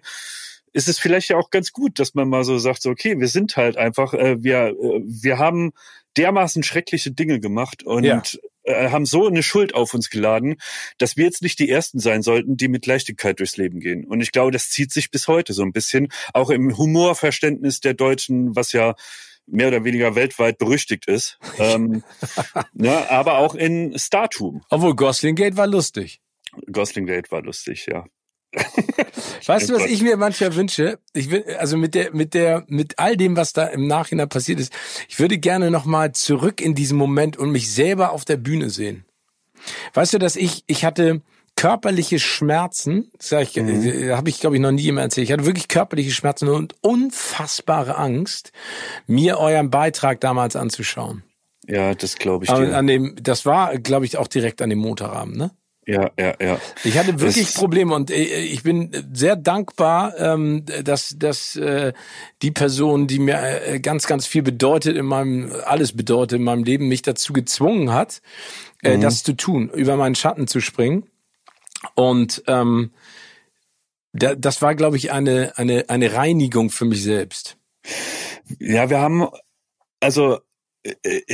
ist 0.71 0.87
es 0.87 0.97
vielleicht 0.97 1.29
ja 1.29 1.37
auch 1.37 1.49
ganz 1.49 1.73
gut, 1.73 1.99
dass 1.99 2.15
man 2.15 2.29
mal 2.29 2.43
so 2.43 2.57
sagt, 2.57 2.81
so, 2.81 2.89
okay, 2.89 3.19
wir 3.19 3.27
sind 3.27 3.57
halt 3.57 3.75
einfach, 3.75 4.13
äh, 4.13 4.41
wir 4.41 4.69
äh, 4.69 5.01
wir 5.03 5.37
haben 5.37 5.73
dermaßen 6.15 6.63
schreckliche 6.63 7.11
Dinge 7.11 7.39
gemacht 7.39 7.83
und 7.83 8.05
ja 8.05 8.23
äh, 8.69 8.89
haben 8.89 9.05
so 9.05 9.27
eine 9.27 9.43
Schuld 9.43 9.73
auf 9.73 9.93
uns 9.93 10.09
geladen, 10.09 10.57
dass 10.97 11.17
wir 11.17 11.25
jetzt 11.25 11.41
nicht 11.41 11.59
die 11.59 11.69
Ersten 11.69 11.99
sein 11.99 12.21
sollten, 12.21 12.55
die 12.55 12.67
mit 12.67 12.85
Leichtigkeit 12.85 13.39
durchs 13.39 13.57
Leben 13.57 13.79
gehen. 13.79 14.05
Und 14.05 14.21
ich 14.21 14.31
glaube, 14.31 14.51
das 14.51 14.69
zieht 14.69 14.93
sich 14.93 15.11
bis 15.11 15.27
heute 15.27 15.53
so 15.53 15.63
ein 15.63 15.73
bisschen, 15.73 16.09
auch 16.33 16.49
im 16.49 16.77
Humorverständnis 16.77 17.79
der 17.79 17.95
Deutschen, 17.95 18.55
was 18.55 18.71
ja 18.71 18.95
mehr 19.47 19.69
oder 19.69 19.83
weniger 19.83 20.15
weltweit 20.15 20.57
berüchtigt 20.59 21.07
ist. 21.07 21.39
ähm, 21.57 22.03
ne, 22.73 23.09
aber 23.09 23.39
auch 23.39 23.55
in 23.55 23.97
Startum. 23.97 24.61
Obwohl 24.69 24.95
Gosling 24.95 25.35
Gate 25.35 25.57
war 25.57 25.67
lustig. 25.67 26.21
Gosling 26.71 27.07
Gate 27.07 27.31
war 27.31 27.41
lustig, 27.41 27.87
ja. 27.91 28.05
Weißt 29.45 29.69
du, 29.69 29.75
was 29.75 29.85
ich 29.85 30.01
mir 30.01 30.17
manchmal 30.17 30.55
wünsche? 30.55 30.99
Ich 31.13 31.29
will, 31.29 31.43
also 31.59 31.77
mit 31.77 31.93
der, 31.95 32.13
mit 32.13 32.33
der, 32.33 32.63
mit 32.67 32.97
all 32.97 33.15
dem, 33.15 33.37
was 33.37 33.53
da 33.53 33.67
im 33.67 33.87
Nachhinein 33.87 34.29
passiert 34.29 34.59
ist, 34.59 34.73
ich 35.07 35.19
würde 35.19 35.37
gerne 35.37 35.71
nochmal 35.71 36.13
zurück 36.13 36.61
in 36.61 36.75
diesen 36.75 36.97
Moment 36.97 37.37
und 37.37 37.51
mich 37.51 37.71
selber 37.71 38.11
auf 38.11 38.25
der 38.25 38.37
Bühne 38.37 38.69
sehen. 38.69 39.05
Weißt 39.93 40.13
du, 40.13 40.17
dass 40.17 40.35
ich, 40.35 40.63
ich 40.67 40.85
hatte 40.85 41.21
körperliche 41.55 42.19
Schmerzen, 42.19 43.11
sag 43.19 43.43
ich, 43.43 43.55
mhm. 43.55 43.85
Äh, 43.85 44.11
habe 44.13 44.29
ich 44.29 44.39
glaube 44.39 44.55
ich 44.55 44.61
noch 44.61 44.71
nie 44.71 44.81
jemand 44.81 45.05
erzählt. 45.05 45.27
Ich 45.27 45.33
hatte 45.33 45.45
wirklich 45.45 45.67
körperliche 45.67 46.11
Schmerzen 46.11 46.47
und 46.47 46.75
unfassbare 46.81 47.97
Angst, 47.97 48.51
mir 49.07 49.37
euren 49.39 49.69
Beitrag 49.69 50.21
damals 50.21 50.55
anzuschauen. 50.55 51.23
Ja, 51.67 51.93
das 51.93 52.15
glaube 52.15 52.45
ich. 52.45 52.51
Dir. 52.51 52.75
An 52.75 52.87
dem, 52.87 53.15
das 53.21 53.45
war, 53.45 53.77
glaube 53.77 54.05
ich, 54.05 54.17
auch 54.17 54.27
direkt 54.27 54.61
an 54.61 54.69
dem 54.69 54.79
Montagabend, 54.79 55.37
ne? 55.37 55.51
Ja, 55.89 56.11
ja, 56.19 56.35
ja. 56.39 56.61
Ich 56.83 56.99
hatte 56.99 57.19
wirklich 57.19 57.47
das 57.47 57.55
Probleme 57.55 57.95
und 57.95 58.11
äh, 58.11 58.43
ich 58.43 58.61
bin 58.61 58.91
sehr 59.11 59.35
dankbar, 59.35 60.13
ähm, 60.19 60.63
dass, 60.83 61.15
dass 61.17 61.55
äh, 61.55 61.93
die 62.43 62.51
Person, 62.51 63.07
die 63.07 63.17
mir 63.17 63.39
äh, 63.65 63.79
ganz, 63.79 64.05
ganz 64.05 64.27
viel 64.27 64.43
bedeutet 64.43 64.95
in 64.95 65.07
meinem, 65.07 65.51
alles 65.65 65.97
bedeutet 65.97 66.37
in 66.37 66.43
meinem 66.43 66.63
Leben, 66.63 66.89
mich 66.89 67.01
dazu 67.01 67.33
gezwungen 67.33 67.91
hat, 67.91 68.21
mhm. 68.83 69.01
das 69.01 69.23
zu 69.23 69.33
tun, 69.33 69.71
über 69.73 69.95
meinen 69.95 70.13
Schatten 70.13 70.45
zu 70.45 70.61
springen. 70.61 71.07
Und 71.95 72.43
ähm, 72.45 72.91
das 74.13 74.61
war, 74.61 74.75
glaube 74.75 74.97
ich, 74.97 75.11
eine, 75.11 75.53
eine, 75.55 75.85
eine 75.87 76.13
Reinigung 76.13 76.69
für 76.69 76.85
mich 76.85 77.01
selbst. 77.01 77.57
Ja, 78.59 78.91
wir 78.91 78.99
haben, 78.99 79.27
also 80.01 80.39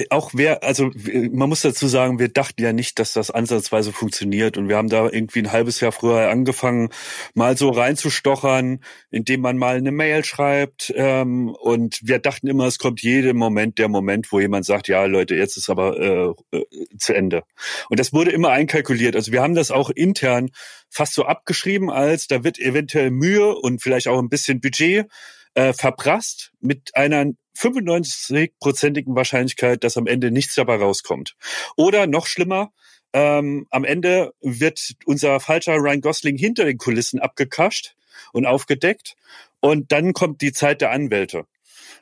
auch 0.09 0.31
wer, 0.33 0.63
also 0.63 0.91
man 1.31 1.49
muss 1.49 1.61
dazu 1.61 1.87
sagen, 1.87 2.19
wir 2.19 2.29
dachten 2.29 2.61
ja 2.61 2.73
nicht, 2.73 2.99
dass 2.99 3.13
das 3.13 3.31
ansatzweise 3.31 3.91
funktioniert 3.91 4.57
und 4.57 4.69
wir 4.69 4.77
haben 4.77 4.89
da 4.89 5.05
irgendwie 5.05 5.39
ein 5.39 5.51
halbes 5.51 5.79
Jahr 5.79 5.91
früher 5.91 6.29
angefangen, 6.29 6.89
mal 7.33 7.57
so 7.57 7.69
reinzustochern, 7.69 8.79
indem 9.11 9.41
man 9.41 9.57
mal 9.57 9.77
eine 9.77 9.91
Mail 9.91 10.23
schreibt 10.23 10.93
ähm, 10.95 11.49
und 11.49 11.99
wir 12.03 12.19
dachten 12.19 12.47
immer, 12.47 12.65
es 12.65 12.79
kommt 12.79 13.01
jeden 13.01 13.37
Moment 13.37 13.77
der 13.77 13.87
Moment, 13.87 14.31
wo 14.31 14.39
jemand 14.39 14.65
sagt, 14.65 14.87
ja 14.87 15.05
Leute, 15.05 15.35
jetzt 15.35 15.57
ist 15.57 15.69
aber 15.69 15.99
äh, 15.99 16.57
äh, 16.57 16.65
zu 16.97 17.13
Ende. 17.13 17.43
Und 17.89 17.99
das 17.99 18.13
wurde 18.13 18.31
immer 18.31 18.49
einkalkuliert. 18.49 19.15
Also 19.15 19.31
wir 19.31 19.41
haben 19.41 19.55
das 19.55 19.71
auch 19.71 19.89
intern 19.89 20.49
fast 20.89 21.13
so 21.13 21.25
abgeschrieben, 21.25 21.89
als 21.89 22.27
da 22.27 22.43
wird 22.43 22.59
eventuell 22.59 23.11
Mühe 23.11 23.55
und 23.55 23.81
vielleicht 23.81 24.07
auch 24.07 24.19
ein 24.19 24.29
bisschen 24.29 24.61
Budget 24.61 25.07
äh, 25.55 25.73
verprasst 25.73 26.51
mit 26.61 26.95
einer 26.95 27.33
95-prozentigen 27.57 29.15
Wahrscheinlichkeit, 29.15 29.83
dass 29.83 29.97
am 29.97 30.07
Ende 30.07 30.31
nichts 30.31 30.55
dabei 30.55 30.75
rauskommt. 30.75 31.35
Oder 31.75 32.05
noch 32.05 32.27
schlimmer, 32.27 32.71
ähm, 33.13 33.65
am 33.71 33.85
Ende 33.85 34.33
wird 34.41 34.91
unser 35.05 35.39
falscher 35.39 35.75
Ryan 35.75 36.01
Gosling 36.01 36.37
hinter 36.37 36.65
den 36.65 36.77
Kulissen 36.77 37.19
abgekascht 37.19 37.95
und 38.33 38.45
aufgedeckt 38.45 39.15
und 39.61 39.91
dann 39.91 40.13
kommt 40.13 40.41
die 40.41 40.51
Zeit 40.51 40.81
der 40.81 40.91
Anwälte. 40.91 41.45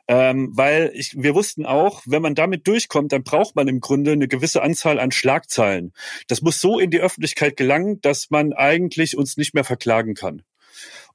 Ähm, 0.07 0.49
weil 0.53 0.91
ich, 0.95 1.13
wir 1.15 1.33
wussten 1.33 1.65
auch, 1.65 2.01
wenn 2.05 2.21
man 2.21 2.35
damit 2.35 2.67
durchkommt, 2.67 3.11
dann 3.11 3.23
braucht 3.23 3.55
man 3.55 3.67
im 3.67 3.79
Grunde 3.79 4.11
eine 4.11 4.27
gewisse 4.27 4.61
Anzahl 4.61 4.99
an 4.99 5.11
Schlagzeilen. 5.11 5.93
Das 6.27 6.41
muss 6.41 6.59
so 6.59 6.79
in 6.79 6.91
die 6.91 6.99
Öffentlichkeit 6.99 7.55
gelangen, 7.55 8.01
dass 8.01 8.29
man 8.29 8.51
eigentlich 8.51 9.15
uns 9.15 9.37
nicht 9.37 9.53
mehr 9.53 9.63
verklagen 9.63 10.13
kann. 10.13 10.41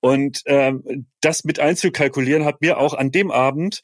Und 0.01 0.43
ähm, 0.47 1.07
das 1.21 1.45
mit 1.45 1.61
einzukalkulieren 1.61 2.45
hat 2.45 2.61
mir 2.61 2.79
auch 2.79 2.95
an 2.95 3.11
dem 3.11 3.31
Abend 3.31 3.83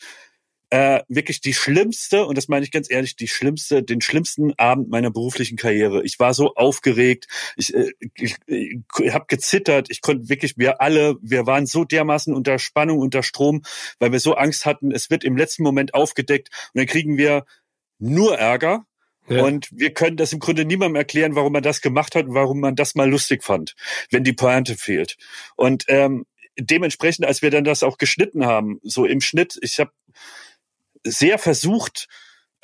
äh, 0.71 1.03
wirklich 1.09 1.41
die 1.41 1.55
schlimmste, 1.55 2.27
und 2.27 2.37
das 2.37 2.49
meine 2.49 2.65
ich 2.65 2.73
ganz 2.73 2.91
ehrlich, 2.91 3.15
die 3.15 3.29
schlimmste, 3.29 3.85
den 3.85 4.01
schlimmsten 4.01 4.55
Abend 4.59 4.89
meiner 4.89 5.11
beruflichen 5.11 5.57
Karriere. 5.57 6.03
Ich 6.05 6.19
war 6.19 6.35
so 6.35 6.55
aufgeregt, 6.55 7.29
ich, 7.57 7.73
äh, 7.75 7.93
ich, 8.17 8.37
ich, 8.47 8.79
ich 8.99 9.15
habe 9.15 9.27
gezittert, 9.29 9.89
ich 9.91 10.01
konnte 10.01 10.29
wirklich, 10.29 10.59
wir 10.59 10.81
alle, 10.81 11.17
wir 11.23 11.47
waren 11.47 11.67
so 11.67 11.85
dermaßen 11.85 12.35
unter 12.35 12.59
Spannung, 12.59 12.99
unter 12.99 13.23
Strom, 13.23 13.63
weil 14.01 14.11
wir 14.11 14.19
so 14.21 14.35
Angst 14.35 14.67
hatten, 14.67 14.91
es 14.91 15.11
wird 15.11 15.23
im 15.23 15.37
letzten 15.37 15.63
Moment 15.63 15.95
aufgedeckt 15.95 16.49
und 16.73 16.79
dann 16.81 16.87
kriegen 16.87 17.17
wir 17.19 17.45
nur 17.99 18.37
Ärger. 18.37 18.85
Ja. 19.29 19.43
Und 19.45 19.69
wir 19.73 19.93
können 19.93 20.17
das 20.17 20.33
im 20.33 20.39
Grunde 20.39 20.65
niemandem 20.65 20.97
erklären, 20.97 21.35
warum 21.35 21.53
man 21.53 21.63
das 21.63 21.81
gemacht 21.81 22.15
hat 22.15 22.27
und 22.27 22.35
warum 22.35 22.61
man 22.61 22.77
das 22.77 22.95
mal 22.95 23.09
lustig 23.09 23.43
fand, 23.43 23.75
wenn 24.11 24.25
die 24.25 24.35
Pointe 24.35 24.77
fehlt. 24.77 25.17
Und 25.57 25.85
ähm, 25.89 26.27
dementsprechend, 26.59 27.27
als 27.27 27.43
wir 27.43 27.51
dann 27.51 27.65
das 27.65 27.83
auch 27.83 27.99
geschnitten 27.99 28.45
haben, 28.45 28.81
so 28.83 29.05
im 29.07 29.21
Schnitt, 29.21 29.59
ich 29.63 29.81
habe 29.81 29.93
sehr 31.05 31.39
versucht, 31.39 32.07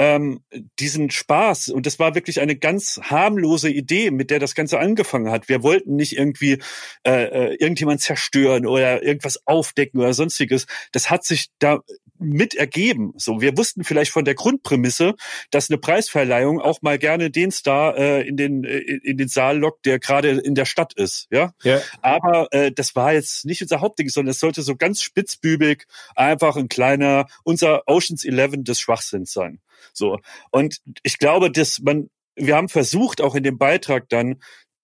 ähm, 0.01 0.41
diesen 0.79 1.11
Spaß, 1.11 1.69
und 1.69 1.85
das 1.85 1.99
war 1.99 2.15
wirklich 2.15 2.41
eine 2.41 2.57
ganz 2.57 2.99
harmlose 3.03 3.69
Idee, 3.69 4.11
mit 4.11 4.31
der 4.31 4.39
das 4.39 4.55
Ganze 4.55 4.81
angefangen 4.81 5.31
hat. 5.31 5.51
Wir 5.51 5.63
wollten 5.63 5.95
nicht 5.95 6.17
irgendwie 6.17 6.59
äh, 7.07 7.25
äh 7.25 7.55
irgendjemand 7.57 8.01
zerstören 8.01 8.67
oder 8.67 9.03
irgendwas 9.03 9.47
aufdecken 9.47 10.01
oder 10.01 10.15
sonstiges. 10.15 10.67
Das 10.93 11.11
hat 11.11 11.25
sich 11.25 11.51
da 11.59 11.81
mit 12.19 12.55
ergeben. 12.55 13.13
So, 13.19 13.43
wir 13.43 13.59
wussten 13.59 13.85
vielleicht 13.85 14.11
von 14.11 14.25
der 14.25 14.35
Grundprämisse, 14.35 15.17
dass 15.51 15.69
eine 15.69 15.77
Preisverleihung 15.77 16.61
auch 16.61 16.81
mal 16.81 16.99
gerne 16.99 17.31
den 17.31 17.51
Star 17.51 17.97
äh, 17.99 18.27
in 18.27 18.39
den 18.39 18.65
äh, 18.65 18.79
in 18.79 19.19
den 19.19 19.29
Saal 19.29 19.59
lockt, 19.59 19.85
der 19.85 19.99
gerade 19.99 20.31
in 20.31 20.55
der 20.55 20.65
Stadt 20.65 20.95
ist, 20.95 21.29
ja. 21.31 21.53
ja. 21.63 21.83
Aber 22.01 22.49
äh, 22.53 22.73
das 22.73 22.97
war 22.97 23.13
jetzt 23.13 23.45
nicht 23.45 23.61
unser 23.61 23.83
Hauptding, 23.83 24.09
sondern 24.09 24.31
es 24.31 24.41
sollte 24.41 24.63
so 24.63 24.77
ganz 24.77 25.03
spitzbübig 25.03 25.87
einfach 26.15 26.57
ein 26.57 26.69
kleiner 26.69 27.27
unser 27.45 27.87
Ocean's 27.87 28.25
Eleven 28.25 28.65
des 28.65 28.81
Schwachsinns 28.81 29.33
sein. 29.33 29.61
So 29.93 30.18
und 30.51 30.78
ich 31.03 31.18
glaube, 31.18 31.51
dass 31.51 31.81
man 31.81 32.11
wir 32.37 32.57
haben 32.57 32.68
versucht 32.68 33.20
auch 33.20 33.35
in 33.35 33.43
dem 33.43 33.59
Beitrag 33.59 34.09
dann 34.09 34.37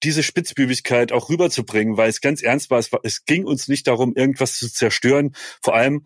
diese 0.03 0.23
Spitzbübigkeit 0.23 1.11
auch 1.11 1.31
rüberzubringen, 1.31 1.97
weil 1.97 2.11
es 2.11 2.21
ganz 2.21 2.43
ernst 2.43 2.71
war 2.71 2.79
es, 2.79 2.93
war, 2.93 3.01
es 3.03 3.25
ging 3.25 3.45
uns 3.45 3.67
nicht 3.69 3.87
darum, 3.87 4.15
irgendwas 4.15 4.59
zu 4.59 4.71
zerstören. 4.71 5.35
Vor 5.63 5.75
allem 5.75 6.05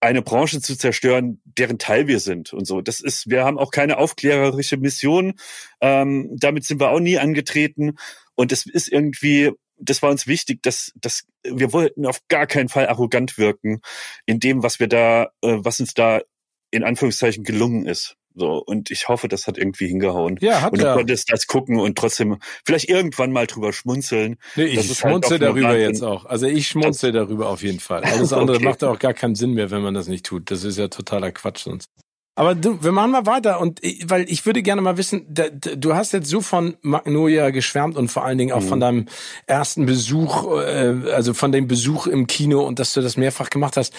eine 0.00 0.22
Branche 0.22 0.60
zu 0.62 0.76
zerstören, 0.76 1.42
deren 1.44 1.78
Teil 1.78 2.08
wir 2.08 2.20
sind 2.20 2.54
und 2.54 2.66
so. 2.66 2.80
Das 2.80 3.00
ist, 3.00 3.28
wir 3.28 3.44
haben 3.44 3.58
auch 3.58 3.70
keine 3.70 3.98
aufklärerische 3.98 4.78
Mission. 4.78 5.34
Ähm, 5.82 6.30
damit 6.38 6.64
sind 6.64 6.80
wir 6.80 6.90
auch 6.90 7.00
nie 7.00 7.18
angetreten. 7.18 7.96
Und 8.34 8.50
es 8.50 8.64
ist 8.64 8.88
irgendwie, 8.88 9.50
das 9.76 10.00
war 10.00 10.10
uns 10.10 10.26
wichtig, 10.26 10.62
dass, 10.62 10.92
dass 10.94 11.26
wir 11.42 11.74
wollten 11.74 12.06
auf 12.06 12.20
gar 12.28 12.46
keinen 12.46 12.70
Fall 12.70 12.86
arrogant 12.86 13.36
wirken 13.36 13.82
in 14.24 14.40
dem, 14.40 14.62
was 14.62 14.80
wir 14.80 14.88
da, 14.88 15.24
äh, 15.42 15.58
was 15.58 15.80
uns 15.80 15.92
da 15.92 16.22
in 16.70 16.84
Anführungszeichen 16.84 17.44
gelungen 17.44 17.86
ist. 17.86 18.16
So, 18.34 18.62
und 18.64 18.90
ich 18.90 19.08
hoffe, 19.08 19.26
das 19.26 19.46
hat 19.46 19.58
irgendwie 19.58 19.88
hingehauen. 19.88 20.38
Ja, 20.40 20.60
hat 20.62 20.72
Und 20.72 20.80
du 20.80 20.86
ja. 20.86 20.94
konntest 20.94 21.32
das 21.32 21.46
gucken 21.46 21.80
und 21.80 21.98
trotzdem 21.98 22.38
vielleicht 22.64 22.88
irgendwann 22.88 23.32
mal 23.32 23.46
drüber 23.46 23.72
schmunzeln. 23.72 24.36
Nee, 24.54 24.66
ich 24.66 24.76
halt 24.76 24.96
schmunzel 24.96 25.30
halt 25.32 25.42
darüber 25.42 25.76
jetzt 25.76 26.02
auch. 26.02 26.26
Also 26.26 26.46
ich 26.46 26.68
schmunzel 26.68 27.10
darüber 27.10 27.48
auf 27.48 27.62
jeden 27.62 27.80
Fall. 27.80 28.04
Alles 28.04 28.32
andere 28.32 28.56
okay. 28.58 28.64
macht 28.64 28.84
auch 28.84 28.98
gar 28.98 29.14
keinen 29.14 29.34
Sinn 29.34 29.54
mehr, 29.54 29.70
wenn 29.70 29.82
man 29.82 29.94
das 29.94 30.06
nicht 30.06 30.24
tut. 30.24 30.50
Das 30.50 30.62
ist 30.62 30.78
ja 30.78 30.88
totaler 30.88 31.32
Quatsch 31.32 31.64
sonst. 31.64 31.88
Aber 32.36 32.54
du, 32.54 32.82
wir 32.82 32.92
machen 32.92 33.10
mal 33.10 33.26
weiter 33.26 33.60
und 33.60 33.80
weil 34.04 34.24
ich 34.30 34.46
würde 34.46 34.62
gerne 34.62 34.80
mal 34.80 34.96
wissen, 34.96 35.26
da, 35.28 35.48
du 35.50 35.94
hast 35.94 36.12
jetzt 36.12 36.30
so 36.30 36.40
von 36.40 36.76
Magnolia 36.80 37.50
geschwärmt 37.50 37.96
und 37.96 38.08
vor 38.08 38.24
allen 38.24 38.38
Dingen 38.38 38.52
auch 38.52 38.62
mhm. 38.62 38.68
von 38.68 38.80
deinem 38.80 39.06
ersten 39.46 39.84
Besuch, 39.84 40.58
äh, 40.62 41.10
also 41.12 41.34
von 41.34 41.50
dem 41.50 41.66
Besuch 41.66 42.06
im 42.06 42.28
Kino 42.28 42.64
und 42.64 42.78
dass 42.78 42.94
du 42.94 43.00
das 43.02 43.16
mehrfach 43.16 43.50
gemacht 43.50 43.76
hast. 43.76 43.92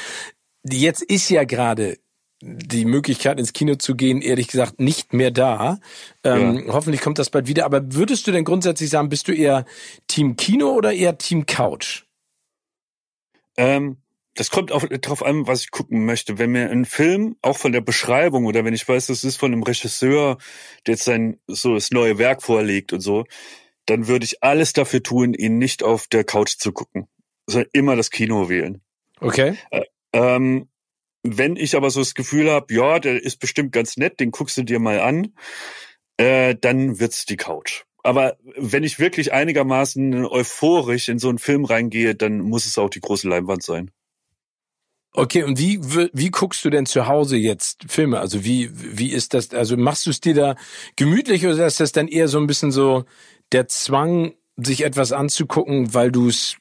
Jetzt 0.64 1.04
ist 1.04 1.30
ja 1.30 1.44
gerade 1.44 1.98
die 2.42 2.86
Möglichkeit 2.86 3.40
ins 3.40 3.54
Kino 3.54 3.76
zu 3.76 3.96
gehen, 3.96 4.22
ehrlich 4.22 4.48
gesagt, 4.48 4.80
nicht 4.80 5.14
mehr 5.14 5.32
da. 5.32 5.80
Ähm, 6.24 6.66
ja. 6.68 6.74
Hoffentlich 6.74 7.02
kommt 7.02 7.20
das 7.20 7.30
bald 7.30 7.48
wieder. 7.48 7.66
Aber 7.66 7.94
würdest 7.94 8.28
du 8.28 8.32
denn 8.32 8.46
grundsätzlich 8.46 8.90
sagen, 8.90 9.10
bist 9.10 9.28
du 9.28 9.34
eher 9.34 9.66
Team 10.08 10.36
Kino 10.36 10.72
oder 10.72 10.94
eher 10.94 11.18
Team 11.18 11.46
Couch? 11.46 12.04
Ähm, 13.58 13.98
das 14.36 14.50
kommt 14.50 14.72
auch 14.72 14.86
darauf 15.02 15.24
an, 15.24 15.46
was 15.48 15.62
ich 15.62 15.72
gucken 15.72 16.06
möchte. 16.06 16.40
Wenn 16.40 16.52
mir 16.52 16.70
ein 16.70 16.86
Film, 16.86 17.36
auch 17.42 17.58
von 17.58 17.74
der 17.74 17.82
Beschreibung 17.82 18.46
oder 18.46 18.64
wenn 18.64 18.74
ich 18.74 18.88
weiß, 18.88 19.08
das 19.08 19.24
ist 19.24 19.38
von 19.38 19.52
einem 19.52 19.64
Regisseur, 19.64 20.38
der 20.88 20.94
jetzt 20.94 21.04
sein 21.04 21.40
so 21.48 21.74
das 21.74 21.92
neue 21.92 22.18
Werk 22.18 22.42
vorlegt 22.42 22.94
und 22.94 23.02
so, 23.02 23.26
dann 23.86 24.08
würde 24.08 24.26
ich 24.26 24.42
alles 24.42 24.74
dafür 24.74 25.04
tun, 25.04 25.34
ihn 25.34 25.58
nicht 25.58 25.84
auf 25.84 26.08
der 26.08 26.24
Couch 26.24 26.56
zu 26.58 26.72
gucken, 26.72 27.08
sondern 27.46 27.70
immer 27.74 27.96
das 27.96 28.10
Kino 28.10 28.48
wählen. 28.48 28.82
Okay. 29.20 29.58
Äh, 29.70 29.84
ähm, 30.14 30.70
wenn 31.24 31.56
ich 31.56 31.76
aber 31.76 31.90
so 31.90 32.00
das 32.00 32.16
Gefühl 32.16 32.52
habe, 32.52 32.74
ja, 32.74 33.00
der 33.00 33.22
ist 33.22 33.40
bestimmt 33.40 33.72
ganz 33.72 33.98
nett, 33.98 34.20
den 34.20 34.32
guckst 34.32 34.58
du 34.58 34.64
dir 34.64 34.80
mal 34.80 35.00
an, 35.00 35.34
äh, 36.18 36.56
dann 36.60 37.00
wird's 37.00 37.26
die 37.26 37.38
Couch. 37.38 37.84
Aber 38.04 38.38
wenn 38.56 38.84
ich 38.84 39.00
wirklich 39.00 39.32
einigermaßen 39.32 40.26
euphorisch 40.26 41.10
in 41.10 41.20
so 41.20 41.30
einen 41.30 41.38
Film 41.38 41.66
reingehe, 41.66 42.16
dann 42.16 42.40
muss 42.40 42.66
es 42.66 42.78
auch 42.78 42.90
die 42.90 43.02
große 43.02 43.30
Leinwand 43.30 43.62
sein. 43.62 43.92
Okay, 45.14 45.44
und 45.44 45.60
wie, 45.60 45.80
wie 46.14 46.32
guckst 46.32 46.64
du 46.64 46.70
denn 46.70 46.86
zu 46.86 47.08
Hause 47.08 47.36
jetzt 47.36 47.84
Filme? 47.88 48.20
Also 48.20 48.46
wie, 48.46 48.70
wie 48.74 49.12
ist 49.12 49.34
das, 49.34 49.54
also 49.54 49.76
machst 49.76 50.06
du 50.06 50.10
es 50.10 50.22
dir 50.22 50.34
da 50.34 50.56
gemütlich 50.96 51.46
oder 51.46 51.68
ist 51.68 51.82
das 51.82 51.92
dann 51.92 52.08
eher 52.08 52.30
so 52.30 52.40
ein 52.40 52.48
bisschen 52.48 52.72
so 52.72 53.04
der 53.52 53.68
Zwang, 53.68 54.34
sich 54.64 54.84
etwas 54.84 55.12
anzugucken, 55.12 55.94
weil 55.94 56.12
du 56.12 56.28
es 56.28 56.58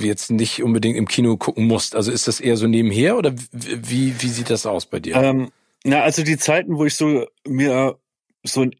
jetzt 0.00 0.30
nicht 0.30 0.62
unbedingt 0.62 0.96
im 0.96 1.06
Kino 1.06 1.36
gucken 1.36 1.66
musst? 1.66 1.94
Also 1.96 2.10
ist 2.10 2.28
das 2.28 2.40
eher 2.40 2.56
so 2.56 2.66
nebenher 2.66 3.16
oder 3.16 3.32
wie, 3.52 4.14
wie 4.20 4.28
sieht 4.28 4.50
das 4.50 4.66
aus 4.66 4.86
bei 4.86 5.00
dir? 5.00 5.16
Ähm, 5.16 5.50
na, 5.84 6.02
also 6.02 6.22
die 6.22 6.36
Zeiten, 6.36 6.76
wo 6.76 6.84
ich 6.84 6.94
so 6.94 7.26
mir 7.46 7.98
so 8.42 8.62
ein 8.62 8.72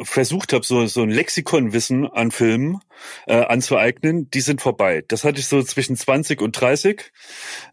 versucht 0.00 0.52
habe, 0.52 0.64
so, 0.64 0.86
so 0.86 1.02
ein 1.02 1.10
Lexikonwissen 1.10 2.06
an 2.06 2.30
Filmen 2.30 2.80
äh, 3.26 3.36
anzueignen, 3.36 4.28
die 4.30 4.40
sind 4.40 4.60
vorbei. 4.60 5.04
Das 5.06 5.24
hatte 5.24 5.40
ich 5.40 5.46
so 5.46 5.62
zwischen 5.62 5.96
20 5.96 6.40
und 6.42 6.52
30, 6.52 7.12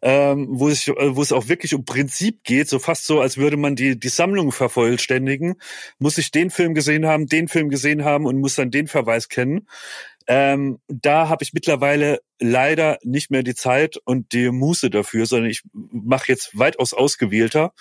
ähm, 0.01 0.47
wo, 0.51 0.69
ich, 0.69 0.87
äh, 0.87 1.15
wo 1.15 1.21
es 1.21 1.31
auch 1.31 1.47
wirklich 1.47 1.73
um 1.73 1.83
Prinzip 1.83 2.43
geht, 2.43 2.69
so 2.69 2.79
fast 2.79 3.05
so, 3.05 3.21
als 3.21 3.37
würde 3.37 3.57
man 3.57 3.75
die, 3.75 3.99
die 3.99 4.09
Sammlung 4.09 4.51
vervollständigen. 4.51 5.55
Muss 5.97 6.17
ich 6.17 6.31
den 6.31 6.51
Film 6.51 6.75
gesehen 6.75 7.07
haben, 7.07 7.27
den 7.27 7.47
Film 7.47 7.69
gesehen 7.69 8.05
haben 8.05 8.25
und 8.25 8.39
muss 8.39 8.55
dann 8.55 8.71
den 8.71 8.87
Verweis 8.87 9.27
kennen. 9.27 9.67
Ähm, 10.33 10.79
da 10.87 11.27
habe 11.27 11.43
ich 11.43 11.51
mittlerweile 11.51 12.21
leider 12.39 12.99
nicht 13.03 13.31
mehr 13.31 13.43
die 13.43 13.53
Zeit 13.53 13.97
und 14.05 14.31
die 14.31 14.49
Muße 14.49 14.89
dafür, 14.89 15.25
sondern 15.25 15.49
ich 15.49 15.61
mache 15.73 16.31
jetzt 16.31 16.57
weitaus 16.57 16.93
ausgewählter, 16.93 17.73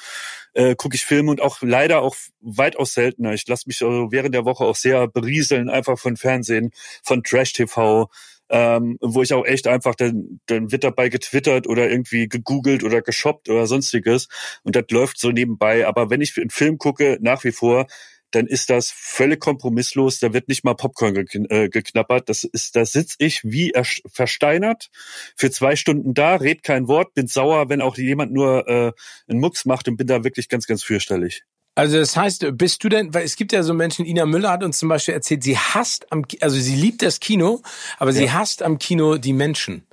äh, 0.55 0.75
gucke 0.75 0.97
ich 0.97 1.05
Filme 1.05 1.31
und 1.31 1.41
auch 1.41 1.59
leider 1.63 2.03
auch 2.03 2.17
weitaus 2.41 2.95
seltener. 2.95 3.35
Ich 3.35 3.47
lasse 3.47 3.69
mich 3.69 3.85
also 3.85 4.11
während 4.11 4.35
der 4.35 4.47
Woche 4.47 4.65
auch 4.65 4.75
sehr 4.75 5.07
berieseln, 5.07 5.71
einfach 5.71 5.97
von 5.97 6.17
Fernsehen, 6.17 6.73
von 7.05 7.23
Trash-TV, 7.23 8.11
ähm, 8.49 8.99
wo 9.01 9.23
ich 9.23 9.33
auch 9.33 9.45
echt 9.45 9.69
einfach, 9.69 9.95
dann, 9.95 10.41
dann 10.47 10.73
wird 10.73 10.83
dabei 10.83 11.09
getwittert 11.09 11.69
oder 11.69 11.89
irgendwie 11.89 12.29
gegoogelt 12.29 12.83
oder 12.83 13.01
geshoppt 13.01 13.49
oder 13.49 13.69
sonstiges 13.69 14.27
und 14.65 14.75
das 14.75 14.87
läuft 14.91 15.21
so 15.21 15.31
nebenbei. 15.31 15.87
Aber 15.87 16.11
wenn 16.11 16.21
ich 16.21 16.37
einen 16.37 16.51
Film 16.51 16.79
gucke, 16.79 17.17
nach 17.21 17.45
wie 17.45 17.53
vor, 17.53 17.87
dann 18.31 18.47
ist 18.47 18.70
das 18.70 18.91
völlig 18.91 19.41
kompromisslos. 19.41 20.18
Da 20.18 20.33
wird 20.33 20.49
nicht 20.49 20.64
mal 20.64 20.74
Popcorn 20.74 21.16
äh, 21.16 21.68
geknappert. 21.68 22.28
Das 22.28 22.45
ist, 22.45 22.76
da 22.76 22.85
sitz 22.85 23.14
ich 23.18 23.43
wie 23.45 23.72
versteinert 24.12 24.91
für 25.37 25.51
zwei 25.51 25.76
Stunden 25.76 26.14
da, 26.14 26.37
red 26.37 26.62
kein 26.62 26.89
Wort, 26.89 27.14
bin 27.14 27.26
sauer, 27.26 27.68
wenn 27.68 27.81
auch 27.81 27.97
jemand 27.97 28.33
nur 28.33 28.68
äh, 28.68 28.93
einen 29.28 29.41
Mucks 29.41 29.64
macht 29.64 29.89
und 29.89 29.97
bin 29.97 30.07
da 30.07 30.24
wirklich 30.24 30.49
ganz, 30.49 30.66
ganz 30.66 30.83
fürchterlich. 30.83 31.43
Also 31.74 31.99
das 31.99 32.16
heißt, 32.16 32.47
bist 32.59 32.83
du 32.85 32.89
denn, 32.89 33.14
weil 33.14 33.24
es 33.24 33.37
gibt 33.37 33.53
ja 33.53 33.62
so 33.62 33.72
Menschen, 33.72 34.05
Ina 34.05 34.26
Müller 34.26 34.51
hat 34.51 34.64
uns 34.64 34.78
zum 34.78 34.89
Beispiel 34.89 35.14
erzählt, 35.14 35.43
sie 35.45 35.57
hasst 35.57 36.11
am, 36.12 36.24
also 36.41 36.59
sie 36.59 36.74
liebt 36.74 37.01
das 37.01 37.20
Kino, 37.20 37.62
aber 37.99 38.12
sie 38.12 38.31
hasst 38.31 38.62
am 38.62 38.78
Kino 38.78 39.16
die 39.16 39.33
Menschen. 39.33 39.87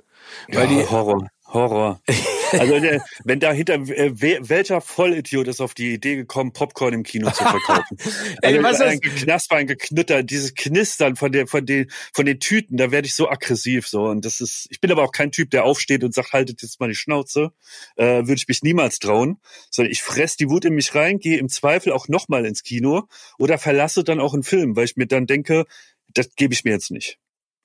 Weil 0.48 0.70
ja, 0.70 0.82
die, 0.82 0.90
Horror. 0.90 1.28
Horror. 1.46 2.00
Also 2.52 2.80
der, 2.80 3.04
wenn 3.24 3.40
dahinter 3.40 3.74
äh, 3.74 4.12
welcher 4.14 4.80
Vollidiot 4.80 5.48
ist 5.48 5.60
auf 5.60 5.74
die 5.74 5.94
Idee 5.94 6.16
gekommen, 6.16 6.52
Popcorn 6.52 6.94
im 6.94 7.02
Kino 7.02 7.30
zu 7.30 7.44
verkaufen? 7.44 7.96
Ey, 8.42 8.58
also, 8.58 8.84
ein 8.84 9.00
Knasper, 9.00 9.56
ein 9.56 9.66
Geknütter, 9.66 10.22
dieses 10.22 10.54
Knistern 10.54 11.16
von 11.16 11.32
der 11.32 11.46
von 11.46 11.66
den 11.66 11.90
von 12.12 12.26
den 12.26 12.40
Tüten, 12.40 12.76
da 12.76 12.90
werde 12.90 13.06
ich 13.06 13.14
so 13.14 13.28
aggressiv 13.28 13.88
so 13.88 14.04
und 14.04 14.24
das 14.24 14.40
ist. 14.40 14.66
Ich 14.70 14.80
bin 14.80 14.90
aber 14.90 15.02
auch 15.02 15.12
kein 15.12 15.32
Typ, 15.32 15.50
der 15.50 15.64
aufsteht 15.64 16.04
und 16.04 16.14
sagt, 16.14 16.32
haltet 16.32 16.62
jetzt 16.62 16.80
mal 16.80 16.88
die 16.88 16.94
Schnauze. 16.94 17.52
Äh, 17.96 18.04
Würde 18.04 18.34
ich 18.34 18.48
mich 18.48 18.62
niemals 18.62 18.98
trauen, 18.98 19.38
sondern 19.70 19.92
ich 19.92 20.02
fress 20.02 20.36
die 20.36 20.48
Wut 20.48 20.64
in 20.64 20.74
mich 20.74 20.94
rein, 20.94 21.18
gehe 21.18 21.38
im 21.38 21.48
Zweifel 21.48 21.92
auch 21.92 22.08
nochmal 22.08 22.46
ins 22.46 22.62
Kino 22.62 23.08
oder 23.38 23.58
verlasse 23.58 24.04
dann 24.04 24.20
auch 24.20 24.34
einen 24.34 24.42
Film, 24.42 24.76
weil 24.76 24.84
ich 24.84 24.96
mir 24.96 25.06
dann 25.06 25.26
denke, 25.26 25.64
das 26.14 26.34
gebe 26.36 26.54
ich 26.54 26.64
mir 26.64 26.70
jetzt 26.70 26.90
nicht. 26.90 27.18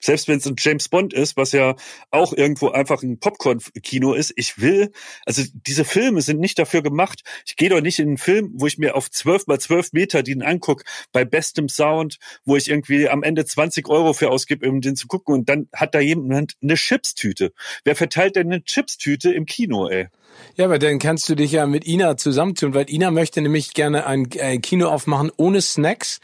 Selbst 0.03 0.27
wenn 0.27 0.39
es 0.39 0.45
ein 0.45 0.55
James 0.57 0.89
Bond 0.89 1.13
ist, 1.13 1.37
was 1.37 1.53
ja 1.53 1.75
auch 2.11 2.33
irgendwo 2.33 2.67
einfach 2.69 3.03
ein 3.03 3.19
Popcorn-Kino 3.19 4.13
ist, 4.13 4.33
ich 4.35 4.59
will, 4.59 4.91
also 5.25 5.43
diese 5.65 5.85
Filme 5.85 6.21
sind 6.21 6.41
nicht 6.41 6.59
dafür 6.59 6.81
gemacht. 6.81 7.21
Ich 7.45 7.55
gehe 7.55 7.69
doch 7.69 7.79
nicht 7.79 7.99
in 7.99 8.09
einen 8.09 8.17
Film, 8.17 8.51
wo 8.55 8.67
ich 8.67 8.77
mir 8.77 8.95
auf 8.95 9.09
zwölf 9.09 9.47
mal 9.47 9.61
zwölf 9.61 9.93
Meter 9.93 10.21
den 10.21 10.43
anguck, 10.43 10.83
bei 11.13 11.23
bestem 11.23 11.69
Sound, 11.69 12.19
wo 12.43 12.57
ich 12.57 12.69
irgendwie 12.69 13.07
am 13.07 13.23
Ende 13.23 13.45
20 13.45 13.87
Euro 13.87 14.11
für 14.11 14.29
ausgib, 14.29 14.65
um 14.67 14.81
den 14.81 14.97
zu 14.97 15.07
gucken 15.07 15.35
und 15.35 15.47
dann 15.47 15.69
hat 15.73 15.95
da 15.95 16.01
jemand 16.01 16.55
eine 16.61 16.75
Chipstüte. 16.75 17.53
Wer 17.85 17.95
verteilt 17.95 18.35
denn 18.35 18.51
eine 18.51 18.61
Chipstüte 18.61 19.31
im 19.31 19.45
Kino, 19.45 19.87
ey? 19.87 20.09
Ja, 20.55 20.65
aber 20.65 20.79
dann 20.79 20.99
kannst 20.99 21.29
du 21.29 21.35
dich 21.35 21.53
ja 21.53 21.65
mit 21.65 21.87
Ina 21.87 22.17
zusammentun, 22.17 22.73
weil 22.73 22.89
Ina 22.89 23.09
möchte 23.09 23.41
nämlich 23.41 23.73
gerne 23.73 24.05
ein, 24.05 24.27
ein 24.41 24.61
Kino 24.61 24.89
aufmachen 24.89 25.31
ohne 25.37 25.61
Snacks, 25.61 26.19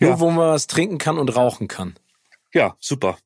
nur 0.00 0.10
ja. 0.10 0.20
wo 0.20 0.30
man 0.30 0.48
was 0.48 0.66
trinken 0.66 0.98
kann 0.98 1.16
und 1.16 1.36
rauchen 1.36 1.68
kann. 1.68 1.94
Ja, 2.52 2.76
super. 2.80 3.18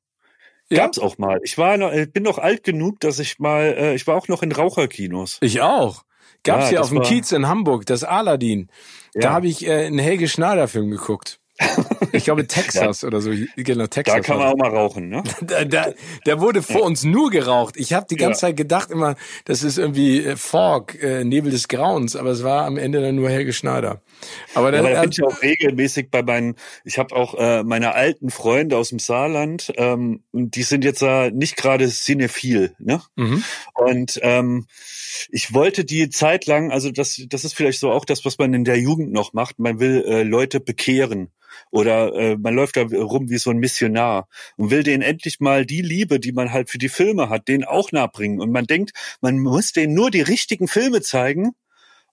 Gab's 0.70 0.98
auch 0.98 1.18
mal. 1.18 1.40
Ich 1.44 1.58
war 1.58 1.76
noch, 1.76 1.92
bin 2.12 2.22
noch 2.22 2.38
alt 2.38 2.64
genug, 2.64 3.00
dass 3.00 3.18
ich 3.18 3.38
mal, 3.38 3.74
äh, 3.76 3.94
ich 3.94 4.06
war 4.06 4.16
auch 4.16 4.28
noch 4.28 4.42
in 4.42 4.52
Raucherkinos. 4.52 5.38
Ich 5.40 5.60
auch. 5.60 6.04
Gab's 6.42 6.64
ja, 6.64 6.70
hier 6.70 6.80
auf 6.82 6.90
dem 6.90 7.02
Kiez 7.02 7.32
in 7.32 7.48
Hamburg, 7.48 7.86
das 7.86 8.04
Aladdin. 8.04 8.70
Ja. 9.14 9.20
Da 9.20 9.32
habe 9.32 9.46
ich 9.46 9.66
äh, 9.66 9.86
einen 9.86 9.98
Helge 9.98 10.28
Schneider 10.28 10.68
Film 10.68 10.90
geguckt. 10.90 11.40
Ich 12.12 12.24
glaube 12.24 12.46
Texas 12.48 13.02
ja. 13.02 13.08
oder 13.08 13.20
so. 13.20 13.30
Genau, 13.56 13.86
Texas. 13.86 14.14
Da 14.14 14.20
kann 14.20 14.38
man 14.38 14.48
auch 14.48 14.56
mal 14.56 14.70
rauchen, 14.70 15.08
ne? 15.08 15.22
Da, 15.40 15.64
da, 15.64 15.92
da 16.24 16.40
wurde 16.40 16.62
vor 16.62 16.80
ja. 16.80 16.86
uns 16.86 17.04
nur 17.04 17.30
geraucht. 17.30 17.76
Ich 17.76 17.92
habe 17.92 18.06
die 18.08 18.16
ganze 18.16 18.38
ja. 18.38 18.48
Zeit 18.48 18.56
gedacht 18.56 18.90
immer, 18.90 19.14
das 19.44 19.62
ist 19.62 19.78
irgendwie 19.78 20.24
äh, 20.24 20.36
Fog, 20.36 21.00
äh, 21.00 21.24
Nebel 21.24 21.50
des 21.50 21.68
Grauens, 21.68 22.16
aber 22.16 22.30
es 22.30 22.42
war 22.42 22.64
am 22.64 22.76
Ende 22.76 23.00
dann 23.00 23.14
nur 23.14 23.30
Helge 23.30 23.52
Schneider. 23.52 24.00
Aber, 24.54 24.72
dann, 24.72 24.80
aber 24.80 24.94
da 24.94 25.00
bin 25.02 25.10
ich 25.12 25.22
auch 25.22 25.42
regelmäßig 25.42 26.10
bei 26.10 26.22
meinen, 26.22 26.56
ich 26.84 26.98
habe 26.98 27.14
auch 27.14 27.34
äh, 27.34 27.62
meine 27.62 27.94
alten 27.94 28.30
Freunde 28.30 28.76
aus 28.76 28.88
dem 28.88 28.98
Saarland, 28.98 29.72
ähm, 29.76 30.22
die 30.32 30.62
sind 30.62 30.84
jetzt 30.84 31.02
äh, 31.02 31.30
nicht 31.30 31.56
gerade 31.56 31.88
cinephil, 31.88 32.74
ne? 32.78 33.02
Mhm. 33.16 33.44
Und 33.74 34.18
ähm, 34.22 34.66
ich 35.30 35.54
wollte 35.54 35.84
die 35.84 36.08
Zeit 36.08 36.46
lang, 36.46 36.72
also 36.72 36.90
das, 36.90 37.22
das 37.28 37.44
ist 37.44 37.54
vielleicht 37.54 37.80
so 37.80 37.90
auch 37.90 38.04
das, 38.04 38.24
was 38.24 38.38
man 38.38 38.54
in 38.54 38.64
der 38.64 38.78
Jugend 38.78 39.12
noch 39.12 39.32
macht. 39.32 39.58
Man 39.58 39.78
will 39.78 40.04
äh, 40.06 40.22
Leute 40.22 40.60
bekehren 40.60 41.30
oder 41.70 42.14
äh, 42.14 42.36
man 42.36 42.54
läuft 42.54 42.76
da 42.76 42.82
rum 42.82 43.30
wie 43.30 43.38
so 43.38 43.50
ein 43.50 43.58
Missionar 43.58 44.28
und 44.56 44.70
will 44.70 44.82
denen 44.82 45.02
endlich 45.02 45.40
mal 45.40 45.66
die 45.66 45.82
Liebe, 45.82 46.20
die 46.20 46.32
man 46.32 46.52
halt 46.52 46.70
für 46.70 46.78
die 46.78 46.88
Filme 46.88 47.28
hat, 47.28 47.48
denen 47.48 47.64
auch 47.64 47.92
nahebringen. 47.92 48.40
Und 48.40 48.50
man 48.52 48.66
denkt, 48.66 48.92
man 49.20 49.38
muss 49.38 49.72
denen 49.72 49.94
nur 49.94 50.10
die 50.10 50.22
richtigen 50.22 50.68
Filme 50.68 51.02
zeigen 51.02 51.52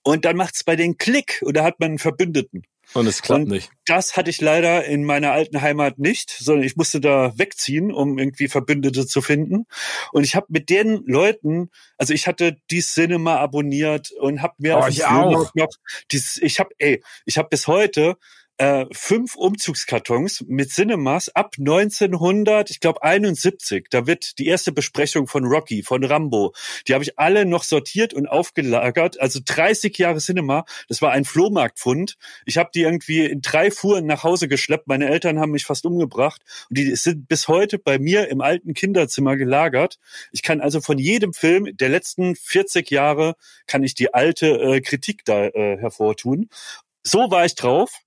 und 0.04 0.26
dann 0.26 0.38
macht's 0.38 0.64
bei 0.64 0.76
den 0.76 0.98
Klick 0.98 1.42
und 1.46 1.56
da 1.56 1.64
hat 1.64 1.80
man 1.80 1.90
einen 1.90 2.00
Verbündeten. 2.00 2.64
Und 2.94 3.08
es 3.08 3.22
klappt 3.22 3.44
und 3.44 3.50
nicht. 3.50 3.72
Das 3.86 4.18
hatte 4.18 4.30
ich 4.30 4.42
leider 4.42 4.84
in 4.84 5.06
meiner 5.06 5.32
alten 5.32 5.62
Heimat 5.62 5.98
nicht, 5.98 6.30
sondern 6.30 6.66
ich 6.66 6.76
musste 6.76 7.00
da 7.00 7.38
wegziehen, 7.38 7.92
um 7.92 8.18
irgendwie 8.18 8.50
Verbündete 8.50 9.08
zu 9.08 9.22
finden. 9.22 9.66
Und 10.12 10.24
ich 10.26 10.36
habe 10.36 10.48
mit 10.50 10.70
den 10.70 11.04
Leuten, 11.06 11.70
also 11.98 12.14
ich 12.14 12.28
hatte 12.28 12.58
die 12.70 12.82
Cinema 12.82 13.38
abonniert 13.38 14.12
und 14.12 14.42
habe 14.42 14.56
mir 14.58 14.78
oh, 14.78 14.88
ich 14.88 15.06
auch. 15.06 15.56
noch 15.56 15.70
dieses, 16.12 16.38
ich 16.42 16.60
habe, 16.60 16.72
ey, 16.80 17.02
ich 17.26 17.38
habe 17.38 17.48
bis 17.50 17.68
heute 17.68 18.18
äh, 18.62 18.86
fünf 18.92 19.36
Umzugskartons 19.36 20.46
mit 20.48 20.70
Cinemas 20.70 21.30
ab 21.30 21.56
1900, 21.58 22.70
ich 22.70 22.80
glaube 22.80 23.02
71. 23.02 23.88
Da 23.90 24.06
wird 24.06 24.38
die 24.38 24.46
erste 24.46 24.72
Besprechung 24.72 25.26
von 25.26 25.46
Rocky, 25.46 25.82
von 25.82 26.04
Rambo. 26.04 26.54
Die 26.88 26.94
habe 26.94 27.04
ich 27.04 27.18
alle 27.18 27.48
noch 27.48 27.64
sortiert 27.64 28.14
und 28.14 28.28
aufgelagert. 28.28 29.20
Also 29.20 29.40
30 29.44 29.98
Jahre 29.98 30.20
Cinema. 30.20 30.66
Das 30.88 31.02
war 31.02 31.12
ein 31.12 31.26
Flohmarktfund. 31.26 32.18
Ich 32.46 32.60
habe 32.60 32.70
die 32.72 32.82
irgendwie 32.82 33.26
in 33.26 33.42
drei 33.42 33.72
Fuhren 33.72 34.06
nach 34.06 34.24
Hause 34.24 34.48
geschleppt. 34.48 34.88
Meine 34.88 35.10
Eltern 35.10 35.40
haben 35.40 35.54
mich 35.54 35.66
fast 35.66 35.88
umgebracht. 35.88 36.44
Und 36.70 36.78
die 36.78 36.96
sind 36.96 37.28
bis 37.28 37.48
heute 37.48 37.80
bei 37.80 37.98
mir 37.98 38.28
im 38.28 38.42
alten 38.42 38.76
Kinderzimmer 38.76 39.38
gelagert. 39.38 39.98
Ich 40.32 40.44
kann 40.44 40.62
also 40.62 40.82
von 40.82 41.00
jedem 41.00 41.34
Film 41.34 41.76
der 41.76 41.90
letzten 41.90 42.36
40 42.36 42.92
Jahre 42.92 43.34
kann 43.66 43.84
ich 43.84 43.96
die 43.96 44.14
alte 44.14 44.50
äh, 44.60 44.82
Kritik 44.82 45.26
da 45.26 45.48
äh, 45.48 45.78
hervortun. 45.80 46.50
So 47.02 47.32
war 47.32 47.44
ich 47.46 47.56
drauf. 47.56 48.04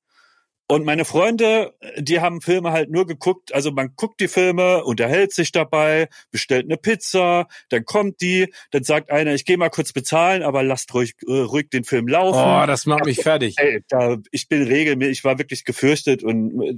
Und 0.67 0.87
meine 0.87 1.05
Freunde, 1.05 1.75
die 1.99 2.21
haben 2.21 2.41
Filme 2.41 2.73
halt 2.73 2.91
nur 2.91 3.07
geguckt, 3.07 3.55
also 3.55 3.71
man 3.71 3.93
guckt 3.97 4.19
die 4.21 4.29
Filme, 4.29 4.83
unterhält 4.85 5.33
sich 5.33 5.53
dabei, 5.53 6.09
bestellt 6.31 6.65
eine 6.65 6.79
Pizza, 6.79 7.49
dann 7.69 7.85
kommt 7.85 8.23
die, 8.23 8.51
dann 8.71 8.83
sagt 8.83 9.11
einer, 9.11 9.35
ich 9.35 9.45
gehe 9.45 9.59
mal 9.59 9.69
kurz 9.69 9.93
bezahlen, 9.93 10.43
aber 10.43 10.63
lasst 10.63 10.95
ruhig, 10.95 11.17
äh, 11.27 11.33
ruhig 11.33 11.69
den 11.69 11.85
Film 11.85 12.09
laufen. 12.09 12.39
Oh, 12.39 12.67
das 12.67 12.87
macht 12.87 13.05
mich 13.05 13.19
fertig. 13.19 13.57
Ey, 13.59 13.85
da, 13.89 14.17
ich 14.31 14.49
bin 14.49 14.63
regelmäßig, 14.63 15.19
ich 15.19 15.25
war 15.25 15.39
wirklich 15.39 15.65
gefürchtet 15.65 16.23
und 16.23 16.63
äh, 16.63 16.75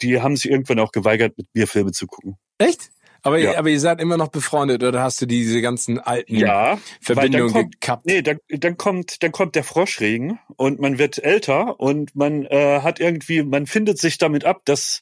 die 0.00 0.20
haben 0.20 0.36
sich 0.36 0.50
irgendwann 0.50 0.78
auch 0.78 0.92
geweigert, 0.92 1.36
mit 1.36 1.48
mir 1.54 1.66
Filme 1.66 1.90
zu 1.90 2.06
gucken. 2.06 2.36
Echt? 2.58 2.90
Aber, 3.24 3.38
ja. 3.38 3.56
aber 3.56 3.70
ihr 3.70 3.80
seid 3.80 4.02
immer 4.02 4.18
noch 4.18 4.28
befreundet 4.28 4.82
oder 4.82 5.02
hast 5.02 5.20
du 5.22 5.26
diese 5.26 5.62
ganzen 5.62 5.98
alten 5.98 6.36
ja, 6.36 6.78
Verbindungen 7.00 7.52
kommt, 7.52 7.72
gekappt? 7.72 8.04
Nee, 8.04 8.20
dann, 8.20 8.38
dann 8.50 8.76
kommt 8.76 9.22
dann 9.22 9.32
kommt 9.32 9.54
der 9.54 9.64
Froschregen 9.64 10.38
und 10.56 10.78
man 10.78 10.98
wird 10.98 11.24
älter 11.24 11.80
und 11.80 12.14
man 12.14 12.44
äh, 12.44 12.80
hat 12.82 13.00
irgendwie, 13.00 13.42
man 13.42 13.64
findet 13.66 13.98
sich 13.98 14.18
damit 14.18 14.44
ab, 14.44 14.60
dass 14.66 15.00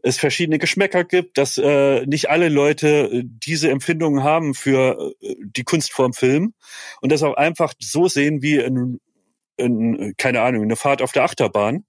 es 0.00 0.16
verschiedene 0.16 0.60
Geschmäcker 0.60 1.02
gibt, 1.02 1.38
dass 1.38 1.58
äh, 1.58 2.06
nicht 2.06 2.30
alle 2.30 2.50
Leute 2.50 2.86
äh, 2.86 3.22
diese 3.24 3.68
Empfindungen 3.70 4.22
haben 4.22 4.54
für 4.54 5.14
äh, 5.20 5.34
die 5.40 5.64
Kunstform 5.64 6.12
Film 6.12 6.54
und 7.00 7.10
das 7.10 7.24
auch 7.24 7.34
einfach 7.34 7.74
so 7.80 8.06
sehen 8.06 8.42
wie 8.42 8.62
ein 8.62 9.00
in, 9.56 10.14
keine 10.16 10.42
Ahnung, 10.42 10.62
eine 10.62 10.76
Fahrt 10.76 11.02
auf 11.02 11.12
der 11.12 11.24
Achterbahn 11.24 11.84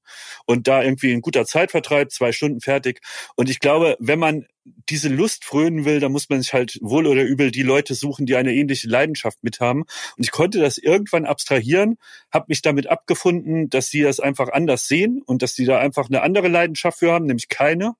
und 0.45 0.67
da 0.67 0.83
irgendwie 0.83 1.13
ein 1.13 1.21
guter 1.21 1.45
Zeitvertreib, 1.45 2.11
zwei 2.11 2.31
Stunden 2.31 2.61
fertig. 2.61 3.01
Und 3.35 3.49
ich 3.49 3.59
glaube, 3.59 3.97
wenn 3.99 4.19
man 4.19 4.45
diese 4.89 5.09
Lust 5.09 5.45
frönen 5.45 5.85
will, 5.85 5.99
dann 5.99 6.11
muss 6.11 6.29
man 6.29 6.41
sich 6.41 6.53
halt 6.53 6.77
wohl 6.81 7.07
oder 7.07 7.23
übel 7.23 7.51
die 7.51 7.63
Leute 7.63 7.95
suchen, 7.95 8.25
die 8.25 8.35
eine 8.35 8.53
ähnliche 8.53 8.89
Leidenschaft 8.89 9.43
mit 9.43 9.59
haben. 9.59 9.81
Und 9.81 10.23
ich 10.23 10.31
konnte 10.31 10.59
das 10.59 10.77
irgendwann 10.77 11.25
abstrahieren, 11.25 11.97
habe 12.31 12.45
mich 12.49 12.61
damit 12.61 12.87
abgefunden, 12.87 13.69
dass 13.69 13.87
sie 13.87 14.01
das 14.01 14.19
einfach 14.19 14.49
anders 14.49 14.87
sehen 14.87 15.21
und 15.25 15.41
dass 15.41 15.55
sie 15.55 15.65
da 15.65 15.79
einfach 15.79 16.07
eine 16.07 16.21
andere 16.21 16.47
Leidenschaft 16.47 16.99
für 16.99 17.11
haben, 17.11 17.25
nämlich 17.25 17.49
keine. 17.49 17.93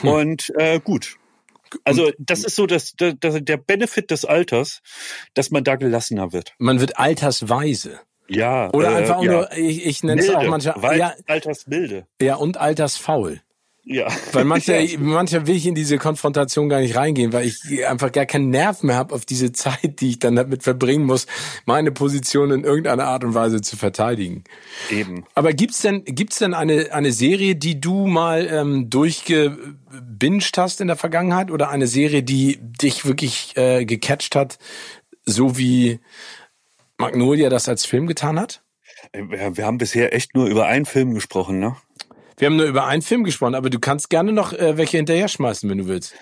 Hm. 0.00 0.08
Und 0.08 0.52
äh, 0.56 0.80
gut, 0.80 1.16
also 1.84 2.12
das 2.18 2.44
ist 2.44 2.56
so 2.56 2.66
das, 2.66 2.94
das, 2.96 3.14
der 3.20 3.56
Benefit 3.56 4.10
des 4.10 4.24
Alters, 4.24 4.82
dass 5.34 5.50
man 5.50 5.64
da 5.64 5.76
gelassener 5.76 6.32
wird. 6.32 6.54
Man 6.58 6.80
wird 6.80 6.98
altersweise. 6.98 8.00
Ja. 8.28 8.72
Oder 8.72 8.92
äh, 8.92 8.94
einfach 8.96 9.22
ja. 9.22 9.32
nur, 9.32 9.52
ich, 9.52 9.86
ich 9.86 10.02
nenne 10.02 10.20
es 10.20 10.30
auch 10.30 10.44
manchmal. 10.44 10.98
Ja, 10.98 11.14
altersmilde. 11.26 12.06
Ja, 12.20 12.36
und 12.36 12.58
altersfaul. 12.58 13.40
Ja. 13.88 14.08
Weil 14.32 14.44
mancher, 14.44 14.80
ja. 14.80 14.98
mancher 14.98 15.46
will 15.46 15.54
ich 15.54 15.64
in 15.64 15.76
diese 15.76 15.96
Konfrontation 15.96 16.68
gar 16.68 16.80
nicht 16.80 16.96
reingehen, 16.96 17.32
weil 17.32 17.46
ich 17.46 17.86
einfach 17.86 18.10
gar 18.10 18.26
keinen 18.26 18.50
Nerv 18.50 18.82
mehr 18.82 18.96
habe 18.96 19.14
auf 19.14 19.24
diese 19.24 19.52
Zeit, 19.52 20.00
die 20.00 20.10
ich 20.10 20.18
dann 20.18 20.34
damit 20.34 20.64
verbringen 20.64 21.04
muss, 21.04 21.26
meine 21.66 21.92
Position 21.92 22.50
in 22.50 22.64
irgendeiner 22.64 23.04
Art 23.04 23.22
und 23.22 23.34
Weise 23.34 23.60
zu 23.60 23.76
verteidigen. 23.76 24.42
Eben. 24.90 25.24
Aber 25.34 25.52
gibt's 25.52 25.82
denn, 25.82 26.04
gibt's 26.04 26.40
denn 26.40 26.52
eine, 26.52 26.92
eine 26.92 27.12
Serie, 27.12 27.54
die 27.54 27.80
du 27.80 28.06
mal 28.06 28.48
ähm, 28.50 28.90
durchgebinged 28.90 30.58
hast 30.58 30.80
in 30.80 30.88
der 30.88 30.96
Vergangenheit 30.96 31.52
oder 31.52 31.70
eine 31.70 31.86
Serie, 31.86 32.24
die 32.24 32.58
dich 32.60 33.06
wirklich 33.06 33.56
äh, 33.56 33.84
gecatcht 33.84 34.34
hat, 34.34 34.58
so 35.24 35.56
wie 35.58 36.00
Magnolia 36.98 37.48
das 37.48 37.68
als 37.68 37.84
Film 37.84 38.06
getan 38.06 38.38
hat? 38.40 38.62
Äh, 39.12 39.56
wir 39.56 39.64
haben 39.64 39.78
bisher 39.78 40.14
echt 40.14 40.34
nur 40.34 40.46
über 40.46 40.66
einen 40.66 40.86
Film 40.86 41.14
gesprochen, 41.14 41.58
ne? 41.58 41.76
Wir 42.38 42.46
haben 42.46 42.56
nur 42.56 42.66
über 42.66 42.86
einen 42.86 43.02
Film 43.02 43.24
gesprochen, 43.24 43.54
aber 43.54 43.70
du 43.70 43.78
kannst 43.78 44.10
gerne 44.10 44.32
noch 44.32 44.52
äh, 44.52 44.76
welche 44.76 44.98
hinterher 44.98 45.28
schmeißen, 45.28 45.68
wenn 45.70 45.78
du 45.78 45.86
willst. 45.86 46.14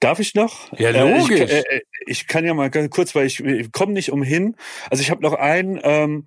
Darf 0.00 0.18
ich 0.18 0.34
noch? 0.34 0.70
Ja, 0.78 0.90
logisch. 0.90 1.40
Äh, 1.40 1.44
ich, 1.44 1.66
äh, 1.66 1.80
ich, 2.06 2.26
kann 2.26 2.44
ja 2.44 2.52
mal 2.52 2.68
ganz 2.68 2.90
kurz, 2.90 3.14
weil 3.14 3.26
ich, 3.26 3.40
ich 3.40 3.72
komme 3.72 3.92
nicht 3.92 4.12
umhin. 4.12 4.56
Also 4.90 5.02
ich 5.02 5.10
habe 5.10 5.22
noch 5.22 5.34
einen, 5.34 5.80
ähm, 5.82 6.26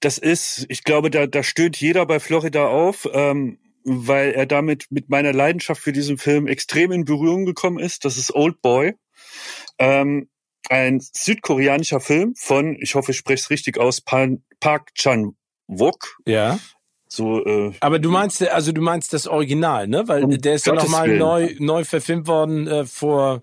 das 0.00 0.18
ist, 0.18 0.66
ich 0.68 0.84
glaube, 0.84 1.10
da, 1.10 1.26
da 1.26 1.42
stöhnt 1.42 1.76
jeder 1.76 2.06
bei 2.06 2.20
Florida 2.20 2.66
auf, 2.66 3.08
ähm, 3.12 3.58
weil 3.84 4.32
er 4.32 4.46
damit 4.46 4.86
mit 4.90 5.08
meiner 5.08 5.32
Leidenschaft 5.32 5.82
für 5.82 5.92
diesen 5.92 6.18
Film 6.18 6.46
extrem 6.46 6.92
in 6.92 7.04
Berührung 7.04 7.46
gekommen 7.46 7.78
ist. 7.78 8.04
Das 8.04 8.16
ist 8.16 8.34
Old 8.34 8.60
Boy. 8.62 8.94
Ähm, 9.78 10.28
ein 10.70 11.00
südkoreanischer 11.00 12.00
Film 12.00 12.34
von, 12.36 12.76
ich 12.80 12.94
hoffe, 12.94 13.12
ich 13.12 13.18
spreche 13.18 13.42
es 13.42 13.50
richtig 13.50 13.78
aus, 13.78 14.00
Park 14.00 14.94
Chan 14.94 15.34
Wok. 15.66 16.16
Ja. 16.26 16.58
So, 17.08 17.44
äh, 17.44 17.72
Aber 17.80 17.98
du 17.98 18.10
meinst, 18.10 18.42
also 18.42 18.72
du 18.72 18.80
meinst 18.80 19.12
das 19.12 19.26
Original, 19.26 19.86
ne? 19.86 20.08
Weil 20.08 20.24
um 20.24 20.36
der 20.36 20.54
ist 20.54 20.66
ja 20.66 20.74
nochmal 20.74 21.16
neu, 21.16 21.54
neu 21.58 21.84
verfilmt 21.84 22.26
worden 22.26 22.66
äh, 22.66 22.84
vor 22.86 23.42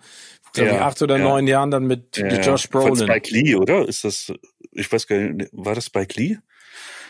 glaube 0.54 0.72
ja, 0.72 0.76
ich, 0.76 0.82
acht 0.82 1.02
oder 1.02 1.18
ja. 1.18 1.24
neun 1.24 1.48
Jahren 1.48 1.72
dann 1.72 1.86
mit, 1.86 2.18
ja, 2.18 2.28
Josh 2.42 2.70
Brolin. 2.70 2.96
Von 2.96 3.08
Spike 3.08 3.34
Lee, 3.34 3.56
oder? 3.56 3.88
Ist 3.88 4.04
das, 4.04 4.34
ich 4.72 4.92
weiß 4.92 5.08
gar 5.08 5.18
nicht, 5.18 5.50
war 5.54 5.76
das 5.76 5.86
Spike 5.86 6.20
Lee? 6.20 6.38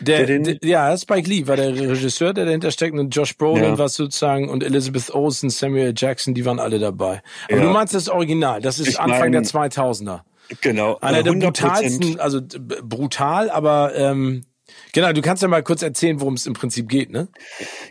Der, 0.02 0.26
der, 0.26 0.38
der, 0.38 0.56
ja, 0.62 0.96
Spike 0.96 1.28
Lee 1.28 1.46
war 1.46 1.56
der 1.56 1.74
Regisseur, 1.74 2.32
der 2.34 2.44
dahinter 2.44 2.70
steckt 2.70 2.96
und 2.96 3.14
Josh 3.14 3.36
Brolin 3.36 3.64
ja. 3.64 3.78
war 3.78 3.88
sozusagen 3.88 4.48
und 4.48 4.62
Elizabeth 4.62 5.10
Olsen, 5.14 5.50
Samuel 5.50 5.94
Jackson, 5.96 6.34
die 6.34 6.44
waren 6.44 6.58
alle 6.58 6.78
dabei. 6.78 7.22
Aber 7.48 7.58
ja. 7.58 7.62
du 7.64 7.70
meinst 7.70 7.94
das 7.94 8.08
Original, 8.08 8.60
das 8.60 8.78
ist 8.78 8.88
ich 8.88 9.00
Anfang 9.00 9.30
mein, 9.30 9.32
der 9.32 9.42
2000er. 9.42 10.20
Genau. 10.60 10.98
Einer 11.00 11.22
der 11.22 11.32
brutalsten, 11.32 12.20
also 12.20 12.40
brutal, 12.82 13.50
aber 13.50 13.94
ähm, 13.94 14.44
Genau, 14.92 15.12
du 15.12 15.22
kannst 15.22 15.42
ja 15.42 15.48
mal 15.48 15.62
kurz 15.62 15.82
erzählen, 15.82 16.20
worum 16.20 16.34
es 16.34 16.46
im 16.46 16.52
Prinzip 16.52 16.88
geht, 16.88 17.10
ne? 17.10 17.28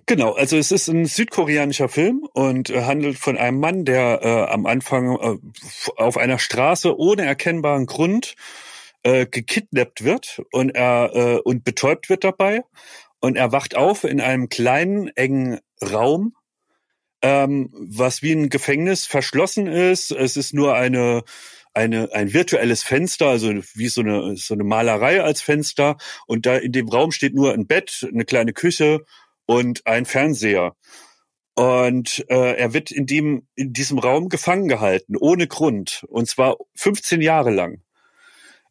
Genau, 0.05 0.34
also 0.34 0.57
es 0.57 0.72
ist 0.72 0.88
ein 0.88 1.05
südkoreanischer 1.05 1.89
Film 1.89 2.28
und 2.34 2.70
äh, 2.70 2.84
handelt 2.84 3.18
von 3.18 3.38
einem 3.38 3.59
Mann, 3.59 3.86
der 3.86 4.20
äh, 4.24 4.51
am 4.51 4.66
Anfang 4.66 5.18
äh, 5.18 5.38
auf 5.97 6.18
einer 6.18 6.38
Straße 6.38 6.95
ohne 6.97 7.24
erkennbaren 7.24 7.88
Grund 7.88 8.36
äh, 9.04 9.26
gekidnappt 9.26 10.04
wird 10.04 10.41
und 10.52 10.70
er 10.72 11.12
äh, 11.14 11.39
und 11.39 11.64
betäubt 11.64 12.10
wird 12.10 12.24
dabei 12.24 12.64
und 13.20 13.36
er 13.36 13.52
wacht 13.52 13.76
auf 13.76 14.04
in 14.04 14.22
einem 14.22 14.49
kleinen 14.49 15.08
engen 15.16 15.60
Raum, 15.82 16.36
ähm, 17.22 17.70
was 17.74 18.22
wie 18.22 18.34
ein 18.34 18.49
Gefängnis 18.49 19.06
verschlossen 19.06 19.68
ist. 19.68 20.12
Es 20.12 20.38
ist 20.38 20.54
nur 20.54 20.76
eine 20.76 21.24
eine, 21.74 22.12
ein 22.14 22.34
virtuelles 22.34 22.84
Fenster, 22.84 23.28
also 23.28 23.49
wie 23.76 23.88
so 23.88 24.02
eine, 24.02 24.36
so 24.36 24.54
eine 24.54 24.64
Malerei 24.64 25.22
als 25.22 25.41
Fenster. 25.41 25.97
Und 26.28 26.45
da 26.45 26.58
in 26.58 26.72
dem 26.72 26.89
Raum 26.89 27.12
steht 27.12 27.34
nur 27.34 27.54
ein 27.54 27.68
Bett, 27.68 28.08
eine 28.12 28.26
kleine 28.26 28.54
Küche 28.54 29.06
und 29.45 29.86
ein 29.88 30.06
Fernseher. 30.06 30.76
Und 31.56 32.26
äh, 32.30 32.58
er 32.58 32.74
wird 32.74 32.91
in, 32.91 33.06
dem, 33.06 33.47
in 33.56 33.74
diesem 33.74 33.99
Raum 33.99 34.30
gefangen 34.30 34.68
gehalten, 34.68 35.16
ohne 35.18 35.47
Grund. 35.47 36.06
Und 36.08 36.28
zwar 36.28 36.58
15 36.76 37.22
Jahre 37.22 37.52
lang. 37.52 37.82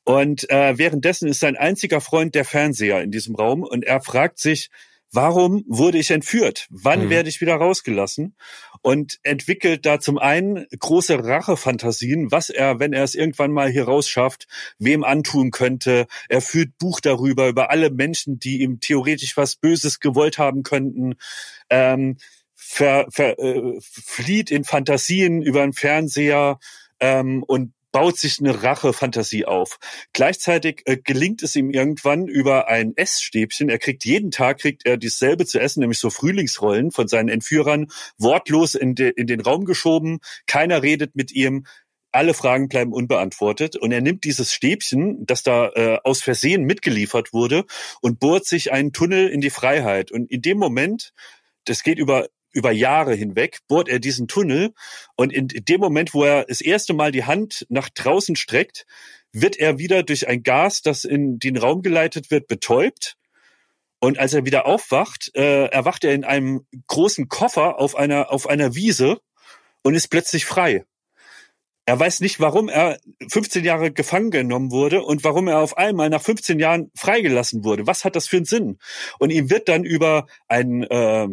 Und 0.04 0.48
äh, 0.50 0.78
währenddessen 0.78 1.28
ist 1.28 1.40
sein 1.40 1.56
einziger 1.56 2.00
Freund 2.00 2.34
der 2.34 2.44
Fernseher 2.44 3.02
in 3.02 3.10
diesem 3.10 3.34
Raum. 3.34 3.62
Und 3.62 3.84
er 3.84 4.00
fragt 4.00 4.38
sich, 4.38 4.70
warum 5.12 5.64
wurde 5.66 5.98
ich 5.98 6.10
entführt? 6.10 6.66
Wann 6.70 7.06
mhm. 7.06 7.10
werde 7.10 7.28
ich 7.28 7.40
wieder 7.40 7.56
rausgelassen? 7.56 8.36
Und 8.82 9.18
entwickelt 9.24 9.84
da 9.84 10.00
zum 10.00 10.16
einen 10.16 10.66
große 10.78 11.22
Rachefantasien, 11.22 12.30
was 12.32 12.48
er, 12.48 12.78
wenn 12.78 12.94
er 12.94 13.04
es 13.04 13.14
irgendwann 13.14 13.52
mal 13.52 13.68
hier 13.68 13.84
rausschafft, 13.84 14.46
wem 14.78 15.04
antun 15.04 15.50
könnte. 15.50 16.06
Er 16.28 16.40
führt 16.40 16.78
Buch 16.78 17.00
darüber, 17.00 17.48
über 17.48 17.70
alle 17.70 17.90
Menschen, 17.90 18.38
die 18.38 18.62
ihm 18.62 18.80
theoretisch 18.80 19.36
was 19.36 19.56
Böses 19.56 20.00
gewollt 20.00 20.38
haben 20.38 20.62
könnten. 20.62 21.16
Ähm, 21.68 22.16
ver, 22.54 23.06
ver, 23.10 23.38
äh, 23.38 23.78
flieht 23.80 24.50
in 24.50 24.64
Fantasien 24.64 25.42
über 25.42 25.62
einen 25.62 25.74
Fernseher 25.74 26.58
ähm, 27.00 27.42
und 27.42 27.74
baut 27.92 28.18
sich 28.18 28.38
eine 28.40 28.62
Rache-Fantasie 28.62 29.44
auf. 29.44 29.78
Gleichzeitig 30.12 30.82
äh, 30.84 30.96
gelingt 30.96 31.42
es 31.42 31.56
ihm 31.56 31.70
irgendwann 31.70 32.26
über 32.28 32.68
ein 32.68 32.96
Essstäbchen. 32.96 33.68
Er 33.68 33.78
kriegt 33.78 34.04
jeden 34.04 34.30
Tag 34.30 34.60
kriegt 34.60 34.86
er 34.86 34.96
dieselbe 34.96 35.46
zu 35.46 35.60
essen, 35.60 35.80
nämlich 35.80 35.98
so 35.98 36.10
Frühlingsrollen 36.10 36.90
von 36.90 37.08
seinen 37.08 37.28
Entführern, 37.28 37.88
wortlos 38.18 38.74
in, 38.74 38.94
de, 38.94 39.10
in 39.10 39.26
den 39.26 39.40
Raum 39.40 39.64
geschoben. 39.64 40.20
Keiner 40.46 40.82
redet 40.82 41.16
mit 41.16 41.32
ihm. 41.32 41.66
Alle 42.12 42.34
Fragen 42.34 42.68
bleiben 42.68 42.92
unbeantwortet 42.92 43.76
und 43.76 43.92
er 43.92 44.00
nimmt 44.00 44.24
dieses 44.24 44.52
Stäbchen, 44.52 45.24
das 45.26 45.44
da 45.44 45.68
äh, 45.68 45.98
aus 46.02 46.22
Versehen 46.22 46.64
mitgeliefert 46.64 47.32
wurde, 47.32 47.66
und 48.00 48.18
bohrt 48.18 48.46
sich 48.46 48.72
einen 48.72 48.92
Tunnel 48.92 49.28
in 49.28 49.40
die 49.40 49.50
Freiheit. 49.50 50.10
Und 50.10 50.28
in 50.28 50.42
dem 50.42 50.58
Moment, 50.58 51.12
das 51.66 51.84
geht 51.84 51.98
über 51.98 52.26
über 52.52 52.72
Jahre 52.72 53.14
hinweg 53.14 53.60
bohrt 53.68 53.88
er 53.88 53.98
diesen 53.98 54.28
Tunnel 54.28 54.72
und 55.16 55.32
in 55.32 55.48
dem 55.48 55.80
Moment, 55.80 56.14
wo 56.14 56.24
er 56.24 56.44
das 56.44 56.60
erste 56.60 56.94
Mal 56.94 57.12
die 57.12 57.24
Hand 57.24 57.66
nach 57.68 57.88
draußen 57.88 58.36
streckt, 58.36 58.86
wird 59.32 59.56
er 59.56 59.78
wieder 59.78 60.02
durch 60.02 60.28
ein 60.28 60.42
Gas, 60.42 60.82
das 60.82 61.04
in 61.04 61.38
den 61.38 61.56
Raum 61.56 61.82
geleitet 61.82 62.30
wird, 62.30 62.48
betäubt. 62.48 63.16
Und 64.00 64.18
als 64.18 64.32
er 64.32 64.44
wieder 64.44 64.66
aufwacht, 64.66 65.30
äh, 65.34 65.66
erwacht 65.66 66.04
er 66.04 66.14
in 66.14 66.24
einem 66.24 66.66
großen 66.86 67.28
Koffer 67.28 67.78
auf 67.78 67.96
einer, 67.96 68.32
auf 68.32 68.48
einer 68.48 68.74
Wiese 68.74 69.20
und 69.82 69.94
ist 69.94 70.08
plötzlich 70.08 70.46
frei. 70.46 70.84
Er 71.86 71.98
weiß 71.98 72.20
nicht, 72.20 72.40
warum 72.40 72.68
er 72.68 72.98
15 73.28 73.64
Jahre 73.64 73.90
gefangen 73.90 74.30
genommen 74.30 74.70
wurde 74.70 75.02
und 75.02 75.24
warum 75.24 75.48
er 75.48 75.58
auf 75.58 75.76
einmal 75.76 76.08
nach 76.08 76.22
15 76.22 76.60
Jahren 76.60 76.90
freigelassen 76.94 77.64
wurde. 77.64 77.86
Was 77.86 78.04
hat 78.04 78.16
das 78.16 78.28
für 78.28 78.36
einen 78.36 78.44
Sinn? 78.44 78.78
Und 79.18 79.30
ihm 79.30 79.50
wird 79.50 79.68
dann 79.68 79.84
über 79.84 80.26
ein 80.46 80.84
äh, 80.84 81.28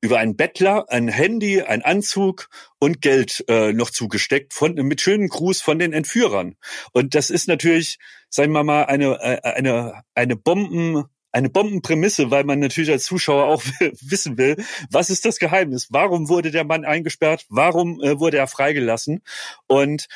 über 0.00 0.18
einen 0.18 0.36
Bettler, 0.36 0.86
ein 0.88 1.08
Handy, 1.08 1.62
ein 1.62 1.82
Anzug 1.82 2.48
und 2.78 3.00
Geld 3.00 3.44
äh, 3.48 3.72
noch 3.72 3.90
zugesteckt 3.90 4.52
von 4.52 4.74
mit 4.74 5.00
schönen 5.00 5.28
Gruß 5.28 5.60
von 5.60 5.78
den 5.78 5.92
Entführern. 5.92 6.56
Und 6.92 7.14
das 7.14 7.30
ist 7.30 7.48
natürlich, 7.48 7.98
sagen 8.28 8.52
wir 8.52 8.64
mal, 8.64 8.84
eine 8.84 9.20
äh, 9.20 9.40
eine 9.42 10.02
eine 10.14 10.36
Bomben 10.36 11.04
eine 11.30 11.50
Bombenprämisse, 11.50 12.30
weil 12.30 12.44
man 12.44 12.58
natürlich 12.58 12.90
als 12.90 13.04
Zuschauer 13.04 13.44
auch 13.44 13.62
wissen 14.00 14.38
will, 14.38 14.56
was 14.90 15.10
ist 15.10 15.24
das 15.24 15.38
Geheimnis? 15.38 15.88
Warum 15.90 16.28
wurde 16.28 16.50
der 16.50 16.64
Mann 16.64 16.84
eingesperrt? 16.84 17.44
Warum 17.48 18.00
äh, 18.02 18.18
wurde 18.18 18.38
er 18.38 18.46
freigelassen? 18.46 19.22
Und 19.66 20.06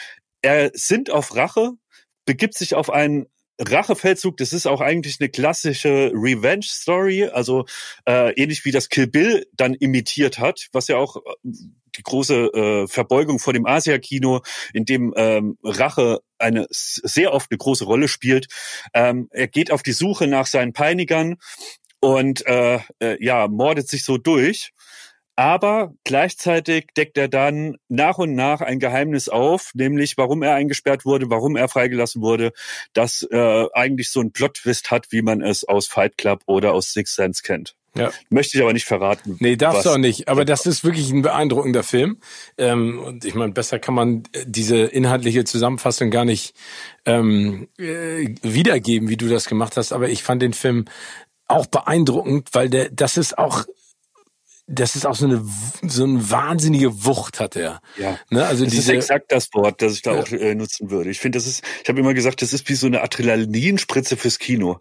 er 0.40 0.70
sind 0.74 1.10
auf 1.10 1.36
Rache, 1.36 1.72
begibt 2.24 2.54
sich 2.54 2.74
auf 2.74 2.90
einen 2.90 3.26
Rachefeldzug, 3.68 4.36
das 4.36 4.52
ist 4.52 4.66
auch 4.66 4.80
eigentlich 4.80 5.18
eine 5.20 5.28
klassische 5.28 6.12
Revenge-Story, 6.14 7.26
also 7.26 7.64
äh, 8.06 8.32
ähnlich 8.34 8.64
wie 8.64 8.70
das 8.70 8.88
Kill 8.88 9.06
Bill 9.06 9.46
dann 9.52 9.74
imitiert 9.74 10.38
hat, 10.38 10.68
was 10.72 10.88
ja 10.88 10.96
auch 10.96 11.16
äh, 11.16 11.20
die 11.96 12.02
große 12.02 12.34
äh, 12.34 12.86
Verbeugung 12.86 13.38
vor 13.38 13.52
dem 13.52 13.66
Asia-Kino, 13.66 14.40
in 14.72 14.84
dem 14.84 15.12
ähm, 15.16 15.58
Rache 15.62 16.20
eine 16.38 16.66
sehr 16.70 17.32
oft 17.32 17.50
eine 17.50 17.58
große 17.58 17.84
Rolle 17.84 18.08
spielt. 18.08 18.48
Ähm, 18.94 19.28
er 19.30 19.48
geht 19.48 19.70
auf 19.70 19.82
die 19.82 19.92
Suche 19.92 20.26
nach 20.26 20.46
seinen 20.46 20.72
Peinigern 20.72 21.36
und 22.00 22.44
äh, 22.46 22.80
äh, 23.00 23.22
ja 23.24 23.46
mordet 23.48 23.88
sich 23.88 24.04
so 24.04 24.18
durch. 24.18 24.72
Aber 25.42 25.92
gleichzeitig 26.04 26.86
deckt 26.96 27.18
er 27.18 27.26
dann 27.26 27.76
nach 27.88 28.18
und 28.18 28.36
nach 28.36 28.60
ein 28.60 28.78
Geheimnis 28.78 29.28
auf, 29.28 29.72
nämlich 29.74 30.16
warum 30.16 30.44
er 30.44 30.54
eingesperrt 30.54 31.04
wurde, 31.04 31.30
warum 31.30 31.56
er 31.56 31.66
freigelassen 31.66 32.22
wurde, 32.22 32.52
das 32.92 33.26
äh, 33.28 33.66
eigentlich 33.72 34.10
so 34.10 34.20
ein 34.20 34.30
Plot-Twist 34.30 34.92
hat, 34.92 35.10
wie 35.10 35.20
man 35.20 35.42
es 35.42 35.64
aus 35.64 35.88
Fight 35.88 36.16
Club 36.16 36.42
oder 36.46 36.72
aus 36.72 36.92
Six 36.92 37.16
Sense 37.16 37.42
kennt. 37.42 37.74
Ja. 37.96 38.12
Möchte 38.30 38.56
ich 38.56 38.62
aber 38.62 38.72
nicht 38.72 38.84
verraten. 38.84 39.36
Nee, 39.40 39.56
darfst 39.56 39.84
du 39.84 39.90
auch 39.90 39.98
nicht. 39.98 40.28
Aber 40.28 40.44
das 40.44 40.64
ist 40.64 40.84
wirklich 40.84 41.10
ein 41.10 41.22
beeindruckender 41.22 41.82
Film. 41.82 42.18
Ähm, 42.56 43.00
und 43.00 43.24
ich 43.24 43.34
meine, 43.34 43.52
besser 43.52 43.80
kann 43.80 43.94
man 43.94 44.22
diese 44.46 44.78
inhaltliche 44.78 45.42
Zusammenfassung 45.42 46.12
gar 46.12 46.24
nicht 46.24 46.54
ähm, 47.04 47.66
äh, 47.78 48.32
wiedergeben, 48.42 49.08
wie 49.08 49.16
du 49.16 49.28
das 49.28 49.46
gemacht 49.46 49.76
hast. 49.76 49.92
Aber 49.92 50.08
ich 50.08 50.22
fand 50.22 50.40
den 50.40 50.52
Film 50.52 50.84
auch 51.48 51.66
beeindruckend, 51.66 52.50
weil 52.52 52.70
der, 52.70 52.90
das 52.90 53.16
ist 53.16 53.36
auch 53.36 53.64
das 54.66 54.94
ist 54.94 55.06
auch 55.06 55.16
so 55.16 55.26
eine 55.26 55.44
so 55.82 56.04
eine 56.04 56.30
wahnsinnige 56.30 57.04
Wucht 57.04 57.40
hat 57.40 57.56
er. 57.56 57.80
Ja, 57.96 58.18
ne? 58.30 58.46
also 58.46 58.64
das 58.64 58.72
diese, 58.72 58.92
ist 58.92 59.10
exakt 59.10 59.32
das 59.32 59.52
Wort, 59.54 59.82
das 59.82 59.94
ich 59.94 60.02
da 60.02 60.14
ja. 60.14 60.20
auch 60.20 60.30
äh, 60.30 60.54
nutzen 60.54 60.90
würde. 60.90 61.10
Ich 61.10 61.18
finde, 61.18 61.38
das 61.38 61.46
ist, 61.46 61.64
ich 61.82 61.88
habe 61.88 62.00
immer 62.00 62.14
gesagt, 62.14 62.42
das 62.42 62.52
ist 62.52 62.68
wie 62.68 62.74
so 62.74 62.86
eine 62.86 63.02
Adrenalinspritze 63.02 64.16
fürs 64.16 64.38
Kino. 64.38 64.78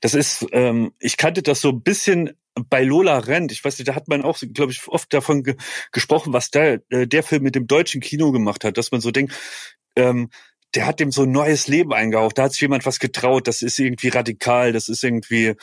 Das 0.00 0.14
ist, 0.14 0.46
ähm, 0.52 0.92
ich 0.98 1.16
kannte 1.16 1.42
das 1.42 1.60
so 1.60 1.70
ein 1.70 1.82
bisschen 1.82 2.32
bei 2.68 2.82
Lola 2.82 3.18
Rent. 3.18 3.52
Ich 3.52 3.64
weiß 3.64 3.78
nicht, 3.78 3.88
da 3.88 3.94
hat 3.94 4.08
man 4.08 4.22
auch, 4.22 4.38
glaube 4.52 4.72
ich, 4.72 4.86
oft 4.88 5.12
davon 5.14 5.44
ge 5.44 5.54
gesprochen, 5.92 6.32
was 6.32 6.50
der 6.50 6.82
äh, 6.90 7.06
der 7.06 7.22
Film 7.22 7.44
mit 7.44 7.54
dem 7.54 7.68
deutschen 7.68 8.00
Kino 8.00 8.32
gemacht 8.32 8.64
hat, 8.64 8.76
dass 8.76 8.90
man 8.90 9.00
so 9.00 9.10
denkt. 9.10 9.32
Ähm, 9.96 10.30
der 10.74 10.86
hat 10.86 11.00
dem 11.00 11.10
so 11.10 11.22
ein 11.22 11.32
neues 11.32 11.66
Leben 11.66 11.92
eingehaucht. 11.92 12.38
Da 12.38 12.44
hat 12.44 12.52
sich 12.52 12.60
jemand 12.60 12.86
was 12.86 13.00
getraut. 13.00 13.48
Das 13.48 13.62
ist 13.62 13.78
irgendwie 13.78 14.08
radikal. 14.08 14.72
Das 14.72 14.88
ist 14.88 15.02
irgendwie 15.02 15.54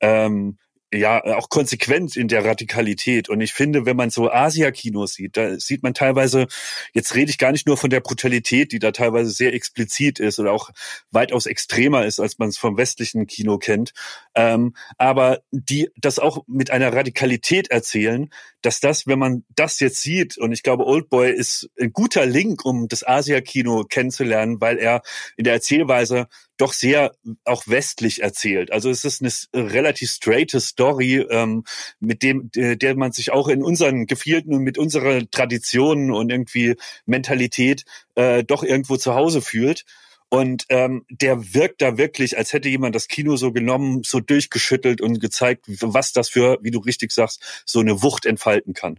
ähm, 0.00 0.56
ja 0.92 1.24
auch 1.36 1.48
konsequent 1.48 2.16
in 2.16 2.28
der 2.28 2.44
Radikalität. 2.44 3.28
Und 3.28 3.40
ich 3.40 3.52
finde, 3.52 3.86
wenn 3.86 3.96
man 3.96 4.10
so 4.10 4.30
Asia-Kinos 4.30 5.14
sieht, 5.14 5.36
da 5.36 5.58
sieht 5.58 5.82
man 5.82 5.94
teilweise, 5.94 6.46
jetzt 6.92 7.14
rede 7.14 7.30
ich 7.30 7.38
gar 7.38 7.52
nicht 7.52 7.66
nur 7.66 7.76
von 7.76 7.90
der 7.90 8.00
Brutalität, 8.00 8.72
die 8.72 8.78
da 8.78 8.92
teilweise 8.92 9.30
sehr 9.30 9.54
explizit 9.54 10.20
ist 10.20 10.38
oder 10.38 10.52
auch 10.52 10.70
weitaus 11.10 11.46
extremer 11.46 12.04
ist, 12.04 12.20
als 12.20 12.38
man 12.38 12.48
es 12.48 12.58
vom 12.58 12.76
westlichen 12.76 13.26
Kino 13.26 13.58
kennt, 13.58 13.92
ähm, 14.34 14.74
aber 14.98 15.40
die 15.50 15.90
das 15.96 16.18
auch 16.18 16.44
mit 16.46 16.70
einer 16.70 16.92
Radikalität 16.92 17.70
erzählen, 17.70 18.30
dass 18.62 18.80
das, 18.80 19.06
wenn 19.06 19.18
man 19.18 19.44
das 19.54 19.80
jetzt 19.80 20.00
sieht, 20.00 20.38
und 20.38 20.52
ich 20.52 20.62
glaube, 20.62 20.86
Oldboy 20.86 21.30
ist 21.30 21.68
ein 21.78 21.92
guter 21.92 22.24
Link, 22.26 22.64
um 22.64 22.88
das 22.88 23.06
Asia-Kino 23.06 23.84
kennenzulernen, 23.84 24.60
weil 24.60 24.78
er 24.78 25.02
in 25.36 25.44
der 25.44 25.54
Erzählweise 25.54 26.28
doch 26.56 26.72
sehr 26.72 27.14
auch 27.44 27.66
westlich 27.66 28.22
erzählt. 28.22 28.72
Also 28.72 28.90
es 28.90 29.04
ist 29.04 29.48
eine 29.52 29.72
relativ 29.72 30.10
straighte 30.10 30.60
Story, 30.60 31.26
ähm, 31.30 31.64
mit 32.00 32.22
dem, 32.22 32.50
der 32.52 32.96
man 32.96 33.12
sich 33.12 33.32
auch 33.32 33.48
in 33.48 33.62
unseren 33.62 34.06
Gefilden 34.06 34.54
und 34.54 34.62
mit 34.62 34.78
unserer 34.78 35.28
Tradition 35.30 36.10
und 36.12 36.30
irgendwie 36.30 36.76
Mentalität 37.06 37.84
äh, 38.14 38.44
doch 38.44 38.62
irgendwo 38.62 38.96
zu 38.96 39.14
Hause 39.14 39.42
fühlt. 39.42 39.84
Und 40.28 40.64
ähm, 40.68 41.04
der 41.10 41.54
wirkt 41.54 41.80
da 41.80 41.96
wirklich, 41.96 42.36
als 42.36 42.52
hätte 42.52 42.68
jemand 42.68 42.94
das 42.94 43.08
Kino 43.08 43.36
so 43.36 43.52
genommen, 43.52 44.02
so 44.04 44.20
durchgeschüttelt 44.20 45.00
und 45.00 45.20
gezeigt, 45.20 45.66
was 45.66 46.12
das 46.12 46.28
für, 46.28 46.58
wie 46.60 46.70
du 46.72 46.80
richtig 46.80 47.12
sagst, 47.12 47.62
so 47.66 47.80
eine 47.80 48.02
Wucht 48.02 48.26
entfalten 48.26 48.74
kann. 48.74 48.98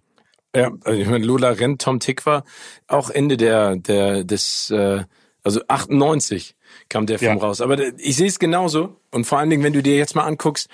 Ja, 0.56 0.72
also 0.86 1.02
ich 1.02 1.08
meine, 1.08 1.26
Lola 1.26 1.50
Rent, 1.50 1.82
Tom 1.82 2.00
Tick 2.00 2.26
war 2.26 2.46
auch 2.88 3.10
Ende 3.10 3.36
der, 3.36 3.76
der, 3.76 4.24
des, 4.24 4.70
äh, 4.70 5.04
also 5.46 5.62
98 5.68 6.56
kam 6.90 7.06
der 7.06 7.20
Film 7.20 7.38
ja. 7.38 7.44
raus. 7.44 7.62
Aber 7.62 7.80
ich 8.00 8.16
sehe 8.16 8.28
es 8.28 8.40
genauso. 8.40 8.98
Und 9.12 9.26
vor 9.26 9.38
allen 9.38 9.50
Dingen, 9.50 9.64
wenn 9.64 9.74
du 9.74 9.84
dir 9.84 9.96
jetzt 9.96 10.16
mal 10.16 10.26
anguckst, 10.26 10.68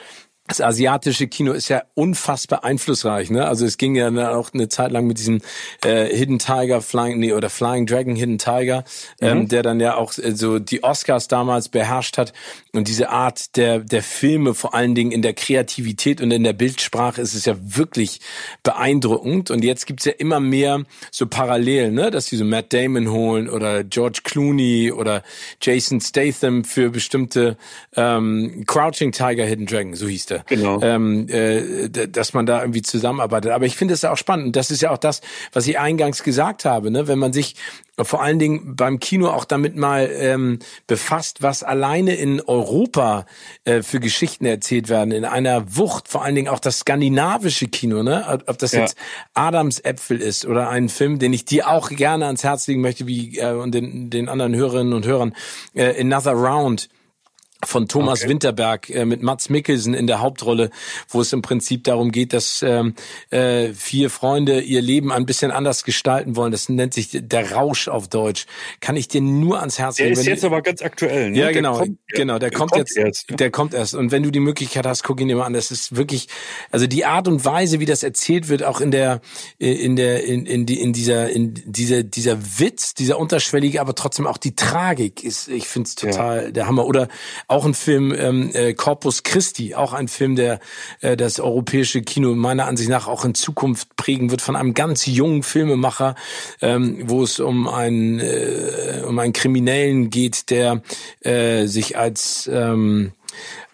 das 0.47 0.59
asiatische 0.59 1.27
Kino 1.27 1.53
ist 1.53 1.69
ja 1.69 1.83
unfassbar 1.93 2.63
einflussreich, 2.63 3.29
ne? 3.29 3.47
Also 3.47 3.65
es 3.65 3.77
ging 3.77 3.95
ja 3.95 4.09
auch 4.35 4.53
eine 4.53 4.67
Zeit 4.67 4.91
lang 4.91 5.07
mit 5.07 5.17
diesem 5.17 5.39
äh, 5.85 6.05
Hidden 6.07 6.39
Tiger, 6.39 6.81
Flying 6.81 7.19
nee, 7.19 7.31
oder 7.31 7.49
Flying 7.49 7.85
Dragon 7.85 8.15
Hidden 8.15 8.37
Tiger, 8.37 8.83
ähm, 9.21 9.39
mhm. 9.39 9.47
der 9.47 9.63
dann 9.63 9.79
ja 9.79 9.95
auch 9.95 10.17
äh, 10.17 10.35
so 10.35 10.59
die 10.59 10.83
Oscars 10.83 11.27
damals 11.27 11.69
beherrscht 11.69 12.17
hat 12.17 12.33
und 12.73 12.87
diese 12.87 13.09
Art 13.09 13.55
der 13.55 13.79
der 13.79 14.01
Filme, 14.01 14.53
vor 14.53 14.73
allen 14.73 14.95
Dingen 14.95 15.11
in 15.11 15.21
der 15.21 15.33
Kreativität 15.33 16.21
und 16.21 16.31
in 16.31 16.43
der 16.43 16.53
Bildsprache, 16.53 17.21
ist 17.21 17.35
es 17.35 17.45
ja 17.45 17.55
wirklich 17.61 18.19
beeindruckend. 18.63 19.51
Und 19.51 19.63
jetzt 19.63 19.85
gibt's 19.85 20.05
ja 20.05 20.13
immer 20.13 20.39
mehr 20.39 20.83
so 21.11 21.27
Parallelen, 21.27 21.93
ne? 21.93 22.11
Dass 22.11 22.25
sie 22.25 22.37
so 22.37 22.45
Matt 22.45 22.73
Damon 22.73 23.11
holen 23.11 23.47
oder 23.47 23.83
George 23.83 24.21
Clooney 24.23 24.91
oder 24.91 25.23
Jason 25.61 26.01
Statham 26.01 26.63
für 26.63 26.89
bestimmte 26.89 27.57
ähm, 27.95 28.63
Crouching 28.65 29.11
Tiger, 29.11 29.45
Hidden 29.45 29.67
Dragon, 29.67 29.93
so 29.93 30.07
hieß 30.07 30.30
der 30.32 30.43
genau. 30.47 30.82
ähm, 30.82 31.27
äh, 31.29 31.89
dass 31.89 32.34
man 32.34 32.45
da 32.45 32.61
irgendwie 32.61 32.82
zusammenarbeitet. 32.82 33.51
Aber 33.51 33.65
ich 33.65 33.75
finde 33.75 33.93
es 33.93 34.01
ja 34.01 34.11
auch 34.11 34.17
spannend. 34.17 34.47
Und 34.47 34.55
das 34.55 34.71
ist 34.71 34.82
ja 34.82 34.91
auch 34.91 34.97
das, 34.97 35.21
was 35.51 35.67
ich 35.67 35.77
eingangs 35.77 36.23
gesagt 36.23 36.65
habe. 36.65 36.89
Ne? 36.89 37.07
Wenn 37.07 37.19
man 37.19 37.34
sich 37.34 37.55
vor 37.99 38.21
allen 38.23 38.39
Dingen 38.39 38.75
beim 38.75 38.99
Kino 38.99 39.29
auch 39.29 39.45
damit 39.45 39.75
mal 39.75 40.09
ähm, 40.11 40.59
befasst, 40.88 41.41
was 41.41 41.63
alleine 41.63 42.15
in 42.15 42.41
Europa 42.41 43.25
äh, 43.65 43.82
für 43.82 43.99
Geschichten 43.99 44.45
erzählt 44.45 44.89
werden, 44.89 45.11
in 45.11 45.25
einer 45.25 45.75
Wucht, 45.77 46.07
vor 46.07 46.23
allen 46.23 46.36
Dingen 46.36 46.47
auch 46.47 46.59
das 46.59 46.79
skandinavische 46.79 47.67
Kino, 47.67 48.01
ne? 48.03 48.41
Ob 48.47 48.57
das 48.57 48.71
ja. 48.71 48.82
jetzt 48.82 48.97
Adams 49.34 49.79
Äpfel 49.79 50.21
ist 50.21 50.45
oder 50.45 50.69
ein 50.69 50.89
Film, 50.89 51.19
den 51.19 51.34
ich 51.34 51.45
dir 51.45 51.69
auch 51.69 51.89
gerne 51.89 52.25
ans 52.25 52.43
Herz 52.43 52.67
legen 52.67 52.82
möchte, 52.82 53.07
wie 53.07 53.38
äh, 53.38 53.53
und 53.53 53.73
den, 53.75 54.09
den 54.09 54.29
anderen 54.29 54.55
Hörerinnen 54.55 54.93
und 54.93 55.05
Hörern, 55.05 55.36
äh, 55.75 55.99
Another 56.01 56.34
Round 56.34 56.89
von 57.66 57.88
Thomas 57.88 58.22
okay. 58.22 58.30
Winterberg 58.30 58.89
äh, 58.89 59.05
mit 59.05 59.22
Mats 59.22 59.49
Mikkelsen 59.49 59.93
in 59.93 60.07
der 60.07 60.22
Hauptrolle, 60.22 60.70
wo 61.09 61.22
es 61.22 61.34
im 61.34 61.41
Prinzip 61.41 61.84
darum 61.84 62.12
geht, 62.12 62.34
dass 62.34 62.64
ähm, 62.64 62.95
äh, 63.30 63.70
vier 63.74 64.09
Freunde 64.09 64.62
ihr 64.62 64.82
Leben 64.82 65.12
ein 65.12 65.26
bisschen 65.26 65.51
anders 65.51 65.84
gestalten 65.84 66.36
wollen. 66.36 66.51
Das 66.51 66.70
nennt 66.70 66.93
sich 66.93 67.09
der 67.12 67.51
Rausch 67.51 67.88
auf 67.88 68.07
Deutsch. 68.07 68.45
Kann 68.80 68.95
ich 68.95 69.07
dir 69.07 69.22
nur 69.22 69.59
ans 69.59 69.80
Herz 69.80 69.99
legen. 69.99 70.14
Der 70.14 70.22
ist 70.22 70.28
jetzt 70.28 70.45
aber 70.45 70.62
ganz 70.62 70.82
aktuell. 70.82 71.32
Ne? 71.32 71.38
Ja, 71.38 71.51
genau, 71.51 71.80
kommt, 71.80 71.99
genau. 72.07 72.39
Der, 72.39 72.49
der 72.49 72.57
kommt, 72.57 72.72
kommt, 72.72 72.80
jetzt, 72.80 72.97
erst, 72.97 73.30
ne? 73.30 73.38
der 73.38 73.51
kommt 73.51 73.74
erst. 73.74 73.93
Und 73.95 74.12
wenn 74.12 74.24
du 74.24 74.32
die 74.32 74.39
Möglichkeit 74.39 74.86
hast, 74.86 75.03
guck 75.03 75.20
ihn 75.22 75.28
dir 75.28 75.36
mal 75.36 75.45
an. 75.45 75.53
Das 75.53 75.72
ist 75.72 75.95
wirklich, 75.95 76.28
also 76.72 76.88
die 76.88 77.05
Art 77.05 77.28
und 77.28 77.45
Weise, 77.45 77.80
wie 77.80 77.86
das 77.86 78.03
erzählt 78.03 78.49
wird, 78.49 78.64
auch 78.64 78.82
in 78.82 78.91
der, 78.91 79.22
in 79.57 79.95
der, 79.95 80.24
in, 80.24 80.45
in, 80.45 80.66
die, 80.66 80.80
in 80.80 80.93
dieser, 80.93 81.30
in 81.30 81.53
dieser, 81.66 82.03
dieser 82.03 82.59
Witz, 82.59 82.93
dieser 82.93 83.20
unterschwellige, 83.20 83.82
aber 83.82 83.95
trotzdem 83.95 84.28
auch 84.28 84.38
die 84.38 84.55
Tragik 84.55 85.24
ist, 85.24 85.47
ich 85.47 85.68
finde 85.68 85.88
es 85.88 85.95
total 85.95 86.45
ja. 86.45 86.51
der 86.51 86.68
Hammer. 86.68 86.86
Oder 86.86 87.07
auch 87.51 87.65
ein 87.65 87.73
Film 87.73 88.13
ähm, 88.17 88.49
äh, 88.53 88.73
Corpus 88.73 89.23
Christi, 89.23 89.75
auch 89.75 89.93
ein 89.93 90.07
Film, 90.07 90.35
der 90.35 90.59
äh, 91.01 91.17
das 91.17 91.39
europäische 91.39 92.01
Kino 92.01 92.33
meiner 92.33 92.65
Ansicht 92.65 92.89
nach 92.89 93.07
auch 93.07 93.25
in 93.25 93.35
Zukunft 93.35 93.95
prägen 93.97 94.31
wird 94.31 94.41
von 94.41 94.55
einem 94.55 94.73
ganz 94.73 95.05
jungen 95.05 95.43
Filmemacher, 95.43 96.15
ähm, 96.61 97.03
wo 97.09 97.23
es 97.23 97.39
um 97.39 97.67
einen 97.67 98.19
äh, 98.19 99.03
um 99.05 99.19
einen 99.19 99.33
Kriminellen 99.33 100.09
geht, 100.09 100.49
der 100.49 100.81
äh, 101.19 101.65
sich 101.65 101.97
als 101.97 102.49
ähm, 102.51 103.11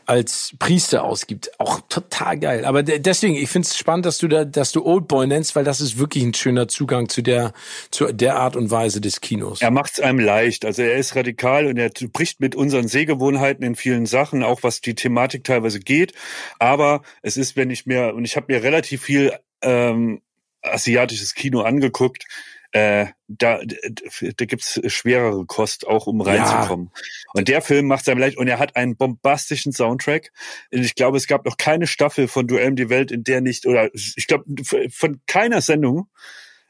als 0.07 0.55
Priester 0.57 1.03
ausgibt. 1.03 1.51
Auch 1.59 1.81
total 1.89 2.39
geil. 2.39 2.65
Aber 2.65 2.81
deswegen, 2.81 3.35
ich 3.35 3.49
finde 3.49 3.67
es 3.67 3.77
spannend, 3.77 4.05
dass 4.05 4.17
du 4.17 4.29
da, 4.29 4.45
dass 4.45 4.71
du 4.71 4.85
Old 4.85 5.07
Boy 5.09 5.27
nennst, 5.27 5.55
weil 5.55 5.65
das 5.65 5.81
ist 5.81 5.99
wirklich 5.99 6.23
ein 6.23 6.33
schöner 6.33 6.69
Zugang 6.69 7.09
zu 7.09 7.21
der, 7.21 7.51
zu 7.91 8.13
der 8.13 8.37
Art 8.37 8.55
und 8.55 8.71
Weise 8.71 9.01
des 9.01 9.19
Kinos. 9.19 9.61
Er 9.61 9.69
macht 9.69 9.91
es 9.91 9.99
einem 9.99 10.19
leicht. 10.19 10.63
Also 10.63 10.81
er 10.81 10.95
ist 10.95 11.15
radikal 11.15 11.67
und 11.67 11.77
er 11.77 11.89
bricht 12.13 12.39
mit 12.39 12.55
unseren 12.55 12.87
Sehgewohnheiten 12.87 13.65
in 13.65 13.75
vielen 13.75 14.05
Sachen, 14.05 14.43
auch 14.43 14.63
was 14.63 14.79
die 14.79 14.95
Thematik 14.95 15.43
teilweise 15.43 15.81
geht. 15.81 16.13
Aber 16.57 17.01
es 17.21 17.35
ist, 17.35 17.57
wenn 17.57 17.69
ich 17.69 17.85
mir, 17.85 18.15
und 18.15 18.23
ich 18.23 18.37
habe 18.37 18.51
mir 18.51 18.63
relativ 18.63 19.03
viel 19.03 19.33
ähm, 19.61 20.21
asiatisches 20.61 21.33
Kino 21.33 21.61
angeguckt, 21.61 22.25
äh, 22.71 23.07
da, 23.27 23.59
da 23.63 24.45
gibt's 24.45 24.79
schwerere 24.87 25.45
Kost, 25.45 25.87
auch 25.87 26.07
um 26.07 26.21
reinzukommen. 26.21 26.91
Ja. 26.93 27.01
Und 27.33 27.47
der 27.47 27.61
Film 27.61 27.87
macht 27.87 28.01
es 28.01 28.09
einem 28.09 28.19
leicht 28.19 28.37
und 28.37 28.47
er 28.47 28.59
hat 28.59 28.75
einen 28.75 28.95
bombastischen 28.95 29.73
Soundtrack. 29.73 30.31
Und 30.71 30.83
ich 30.83 30.95
glaube, 30.95 31.17
es 31.17 31.27
gab 31.27 31.45
noch 31.45 31.57
keine 31.57 31.87
Staffel 31.87 32.27
von 32.27 32.47
Duell 32.47 32.69
um 32.69 32.75
die 32.75 32.89
Welt, 32.89 33.11
in 33.11 33.23
der 33.23 33.41
nicht, 33.41 33.65
oder 33.65 33.89
ich 33.93 34.27
glaube, 34.27 34.45
von 34.91 35.21
keiner 35.27 35.61
Sendung 35.61 36.07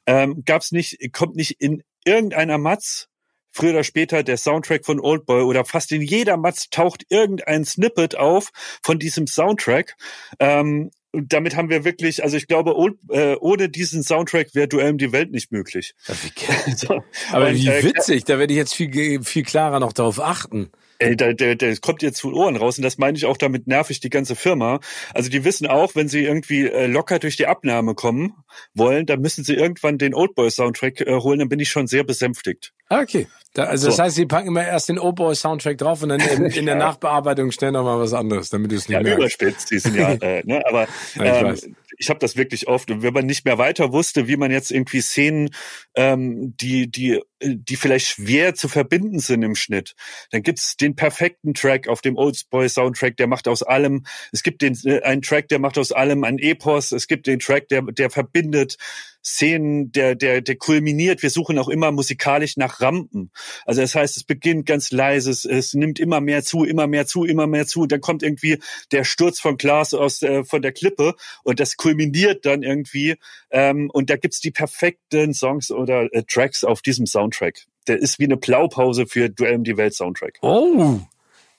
ähm, 0.05 0.43
gab's 0.45 0.71
nicht, 0.71 0.97
kommt 1.13 1.35
nicht 1.35 1.61
in 1.61 1.83
irgendeiner 2.05 2.57
Matz 2.57 3.09
früher 3.51 3.71
oder 3.71 3.83
später 3.83 4.23
der 4.23 4.37
Soundtrack 4.37 4.85
von 4.85 4.99
Oldboy 4.99 5.41
oder 5.41 5.65
fast 5.65 5.91
in 5.91 6.01
jeder 6.01 6.37
Matz 6.37 6.69
taucht 6.69 7.05
irgendein 7.09 7.65
Snippet 7.65 8.15
auf 8.15 8.51
von 8.83 8.99
diesem 8.99 9.27
Soundtrack. 9.27 9.95
Ähm, 10.39 10.91
und 11.11 11.33
damit 11.33 11.55
haben 11.55 11.69
wir 11.69 11.83
wirklich, 11.83 12.23
also 12.23 12.37
ich 12.37 12.47
glaube, 12.47 12.75
oh, 12.77 12.89
äh, 13.09 13.35
ohne 13.35 13.69
diesen 13.69 14.03
Soundtrack 14.03 14.53
wäre 14.53 14.67
Duell 14.67 14.91
um 14.91 14.97
die 14.97 15.11
Welt 15.11 15.31
nicht 15.31 15.51
möglich. 15.51 15.93
so. 16.75 17.03
Aber 17.31 17.47
und, 17.47 17.55
wie 17.55 17.67
äh, 17.67 17.83
witzig, 17.83 18.25
da 18.25 18.39
werde 18.39 18.53
ich 18.53 18.57
jetzt 18.57 18.75
viel, 18.75 19.23
viel 19.23 19.43
klarer 19.43 19.79
noch 19.79 19.93
darauf 19.93 20.19
achten. 20.19 20.69
Ey, 20.99 21.15
der, 21.15 21.33
der, 21.33 21.55
der 21.55 21.77
kommt 21.77 22.01
jetzt 22.01 22.17
zu 22.17 22.33
Ohren 22.33 22.55
raus 22.55 22.77
und 22.77 22.83
das 22.83 22.97
meine 22.97 23.17
ich 23.17 23.25
auch, 23.25 23.37
damit 23.37 23.67
nerv 23.67 23.89
ich 23.91 23.99
die 23.99 24.09
ganze 24.09 24.35
Firma. 24.35 24.79
Also 25.13 25.29
die 25.29 25.43
wissen 25.43 25.67
auch, 25.67 25.95
wenn 25.95 26.07
sie 26.07 26.23
irgendwie 26.23 26.67
äh, 26.67 26.87
locker 26.87 27.19
durch 27.19 27.37
die 27.37 27.47
Abnahme 27.47 27.93
kommen 27.93 28.33
wollen, 28.73 29.05
dann 29.05 29.21
müssen 29.21 29.43
sie 29.43 29.53
irgendwann 29.53 29.97
den 29.99 30.15
Oldboy 30.15 30.49
Soundtrack 30.49 31.01
äh, 31.01 31.19
holen, 31.19 31.39
dann 31.39 31.49
bin 31.49 31.59
ich 31.59 31.69
schon 31.69 31.87
sehr 31.87 32.03
besänftigt. 32.03 32.73
Ah, 32.89 33.01
okay. 33.01 33.27
Da, 33.53 33.63
also 33.63 33.85
so. 33.85 33.87
das 33.89 33.99
heißt, 33.99 34.15
sie 34.15 34.25
packen 34.27 34.49
immer 34.49 34.65
erst 34.65 34.87
den 34.87 34.99
Oldboy 34.99 35.33
Soundtrack 35.35 35.77
drauf 35.79 36.03
und 36.03 36.09
dann 36.09 36.19
in, 36.19 36.45
in 36.45 36.65
der 36.65 36.75
Nachbearbeitung 36.75 37.51
schnell 37.51 37.71
nochmal 37.71 37.99
was 37.99 38.13
anderes, 38.13 38.49
damit 38.49 38.71
du 38.71 38.75
es 38.75 38.87
nicht 38.87 38.95
ja, 38.95 39.01
merkst. 39.01 39.17
Überspitzt, 39.17 39.71
die 39.71 39.79
sind 39.79 39.95
ja, 39.95 40.11
äh, 40.21 40.43
ne, 40.45 40.63
aber 40.67 40.87
ähm, 41.19 41.57
ich 41.97 42.09
habe 42.09 42.19
das 42.19 42.35
wirklich 42.35 42.67
oft. 42.67 42.91
Und 42.91 43.01
wenn 43.01 43.13
man 43.13 43.25
nicht 43.25 43.45
mehr 43.45 43.57
weiter 43.57 43.91
wusste, 43.91 44.27
wie 44.27 44.37
man 44.37 44.51
jetzt 44.51 44.71
irgendwie 44.71 45.01
Szenen, 45.01 45.49
ähm, 45.95 46.55
die, 46.57 46.89
die, 46.89 47.19
die 47.41 47.75
vielleicht 47.75 48.07
schwer 48.07 48.53
zu 48.53 48.67
verbinden 48.67 49.19
sind 49.19 49.41
im 49.41 49.55
Schnitt, 49.55 49.95
dann 50.31 50.43
gibt's 50.43 50.77
den 50.77 50.95
perfekten 50.95 51.55
Track 51.55 51.87
auf 51.87 52.01
dem 52.01 52.15
Old 52.15 52.39
Boy 52.51 52.69
Soundtrack, 52.69 53.17
der 53.17 53.27
macht 53.27 53.47
aus 53.47 53.63
allem, 53.63 54.05
es 54.31 54.43
gibt 54.43 54.61
den, 54.61 54.77
äh, 54.85 55.01
einen 55.01 55.23
Track, 55.23 55.47
der 55.47 55.59
macht 55.59 55.79
aus 55.79 55.91
allem 55.91 56.23
ein 56.23 56.37
Epos, 56.37 56.91
es 56.91 57.07
gibt 57.07 57.25
den 57.25 57.39
Track, 57.39 57.69
der, 57.69 57.81
der 57.81 58.11
verbindet 58.11 58.77
Szenen, 59.23 59.91
der, 59.91 60.15
der, 60.15 60.41
der 60.41 60.55
kulminiert. 60.55 61.21
Wir 61.21 61.29
suchen 61.29 61.57
auch 61.59 61.67
immer 61.67 61.91
musikalisch 61.91 62.57
nach 62.57 62.81
Rampen. 62.81 63.31
Also 63.65 63.81
das 63.81 63.95
heißt, 63.95 64.17
es 64.17 64.23
beginnt 64.23 64.65
ganz 64.65 64.91
leise, 64.91 65.31
es, 65.31 65.73
nimmt 65.73 65.99
immer 65.99 66.21
mehr 66.21 66.43
zu, 66.43 66.63
immer 66.63 66.87
mehr 66.87 67.05
zu, 67.05 67.25
immer 67.25 67.47
mehr 67.47 67.67
zu. 67.67 67.85
Dann 67.87 68.01
kommt 68.01 68.23
irgendwie 68.23 68.59
der 68.91 69.03
Sturz 69.03 69.39
von 69.39 69.57
Klaas 69.57 69.93
aus 69.93 70.21
äh, 70.21 70.43
von 70.43 70.61
der 70.61 70.71
Klippe 70.71 71.15
und 71.43 71.59
das 71.59 71.77
kulminiert 71.77 72.45
dann 72.45 72.63
irgendwie. 72.63 73.15
Ähm, 73.51 73.89
und 73.91 74.09
da 74.09 74.15
gibt's 74.15 74.39
die 74.39 74.51
perfekten 74.51 75.33
Songs 75.33 75.71
oder 75.71 76.07
äh, 76.13 76.23
Tracks 76.23 76.63
auf 76.63 76.81
diesem 76.81 77.05
Soundtrack. 77.05 77.65
Der 77.87 77.97
ist 77.97 78.19
wie 78.19 78.25
eine 78.25 78.37
Blaupause 78.37 79.07
für 79.07 79.29
Duell 79.29 79.55
um 79.55 79.63
die 79.63 79.77
Welt 79.77 79.93
Soundtrack. 79.93 80.39
Oh. 80.41 80.99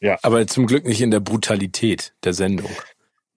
Ja. 0.01 0.19
Aber 0.23 0.47
zum 0.47 0.67
Glück 0.67 0.87
nicht 0.87 1.01
in 1.01 1.11
der 1.11 1.21
Brutalität 1.21 2.15
der 2.23 2.33
Sendung. 2.33 2.71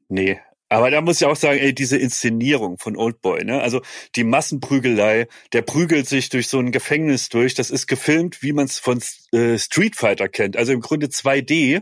Nee, 0.10 0.40
aber 0.72 0.90
da 0.90 1.02
muss 1.02 1.20
ich 1.20 1.28
auch 1.28 1.36
sagen, 1.36 1.60
ey, 1.60 1.76
diese 1.76 1.98
Inszenierung 1.98 2.78
von 2.78 2.96
Oldboy, 2.96 3.44
ne? 3.44 3.62
Also 3.62 3.82
die 4.16 4.24
Massenprügelei, 4.24 5.28
der 5.52 5.64
prügelt 5.64 6.08
sich 6.08 6.30
durch 6.30 6.48
so 6.48 6.60
ein 6.60 6.72
Gefängnis 6.72 7.28
durch. 7.28 7.56
Das 7.56 7.72
ist 7.72 7.88
gefilmt, 7.88 8.42
wie 8.42 8.54
man 8.54 8.68
es 8.68 8.80
von 8.80 9.02
äh, 9.34 9.58
Street 9.58 9.98
Fighter 9.98 10.30
kennt. 10.30 10.56
Also 10.56 10.72
im 10.72 10.80
Grunde 10.80 11.08
2D. 11.08 11.82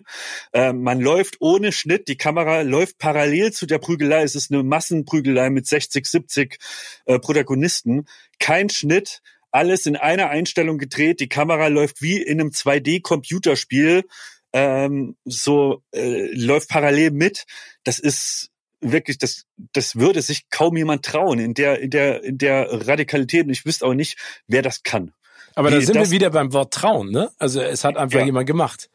Äh, 0.53 0.73
man 0.73 0.99
läuft 1.01 1.35
ohne 1.39 1.71
Schnitt, 1.71 2.07
die 2.07 2.17
Kamera 2.17 2.61
läuft 2.61 2.97
parallel 2.97 3.53
zu 3.53 3.67
der 3.67 3.77
Prügelei. 3.77 4.23
Es 4.23 4.33
ist 4.33 4.51
eine 4.51 4.63
Massenprügelei 4.63 5.51
mit 5.51 5.67
60, 5.67 6.07
70 6.07 6.57
äh, 7.05 7.19
Protagonisten. 7.19 8.07
Kein 8.39 8.71
Schnitt, 8.71 9.21
alles 9.51 9.85
in 9.85 9.97
einer 9.97 10.31
Einstellung 10.31 10.79
gedreht. 10.79 11.19
Die 11.19 11.29
Kamera 11.29 11.67
läuft 11.67 12.01
wie 12.01 12.19
in 12.19 12.41
einem 12.41 12.49
2D-Computerspiel. 12.49 14.05
Ähm, 14.51 15.15
so 15.25 15.83
äh, 15.93 16.25
läuft 16.33 16.69
parallel 16.69 17.11
mit. 17.11 17.45
Das 17.83 17.99
ist 17.99 18.48
wirklich, 18.81 19.17
das, 19.17 19.45
das 19.73 19.95
würde 19.95 20.21
sich 20.21 20.49
kaum 20.49 20.77
jemand 20.77 21.05
trauen 21.05 21.39
in 21.39 21.53
der, 21.53 21.79
in 21.79 21.89
der, 21.89 22.23
in 22.23 22.37
der 22.37 22.87
Radikalität. 22.87 23.45
Und 23.45 23.51
ich 23.51 23.65
wüsste 23.65 23.85
auch 23.85 23.93
nicht, 23.93 24.17
wer 24.47 24.61
das 24.61 24.83
kann. 24.83 25.13
Aber 25.55 25.71
da 25.71 25.81
sind 25.81 25.95
wir 25.95 26.11
wieder 26.11 26.29
beim 26.29 26.53
Wort 26.53 26.73
trauen, 26.73 27.11
ne? 27.11 27.31
Also 27.37 27.61
es 27.61 27.83
hat 27.83 27.97
einfach 27.97 28.19
ja. 28.19 28.25
jemand 28.25 28.47
gemacht. 28.47 28.89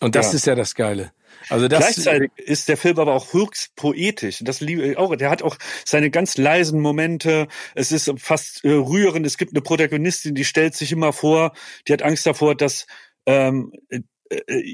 Und 0.00 0.16
das 0.16 0.32
ja. 0.32 0.36
ist 0.36 0.46
ja 0.46 0.54
das 0.54 0.74
Geile. 0.74 1.12
Also 1.48 1.68
das 1.68 1.80
Gleichzeitig 1.80 2.30
ist 2.36 2.68
der 2.68 2.76
Film 2.76 2.98
aber 2.98 3.14
auch 3.14 3.32
höchst 3.32 3.74
poetisch. 3.76 4.40
Das 4.42 4.60
liebe 4.60 4.82
ich 4.82 4.98
auch. 4.98 5.14
Der 5.16 5.30
hat 5.30 5.42
auch 5.42 5.56
seine 5.84 6.10
ganz 6.10 6.36
leisen 6.36 6.80
Momente. 6.80 7.48
Es 7.74 7.92
ist 7.92 8.12
fast 8.18 8.64
äh, 8.64 8.72
rührend. 8.72 9.26
Es 9.26 9.38
gibt 9.38 9.52
eine 9.52 9.62
Protagonistin, 9.62 10.34
die 10.34 10.44
stellt 10.44 10.74
sich 10.74 10.92
immer 10.92 11.12
vor, 11.12 11.52
die 11.86 11.92
hat 11.92 12.02
Angst 12.02 12.26
davor, 12.26 12.54
dass 12.54 12.86
ähm, 13.26 13.72
äh, 13.88 14.00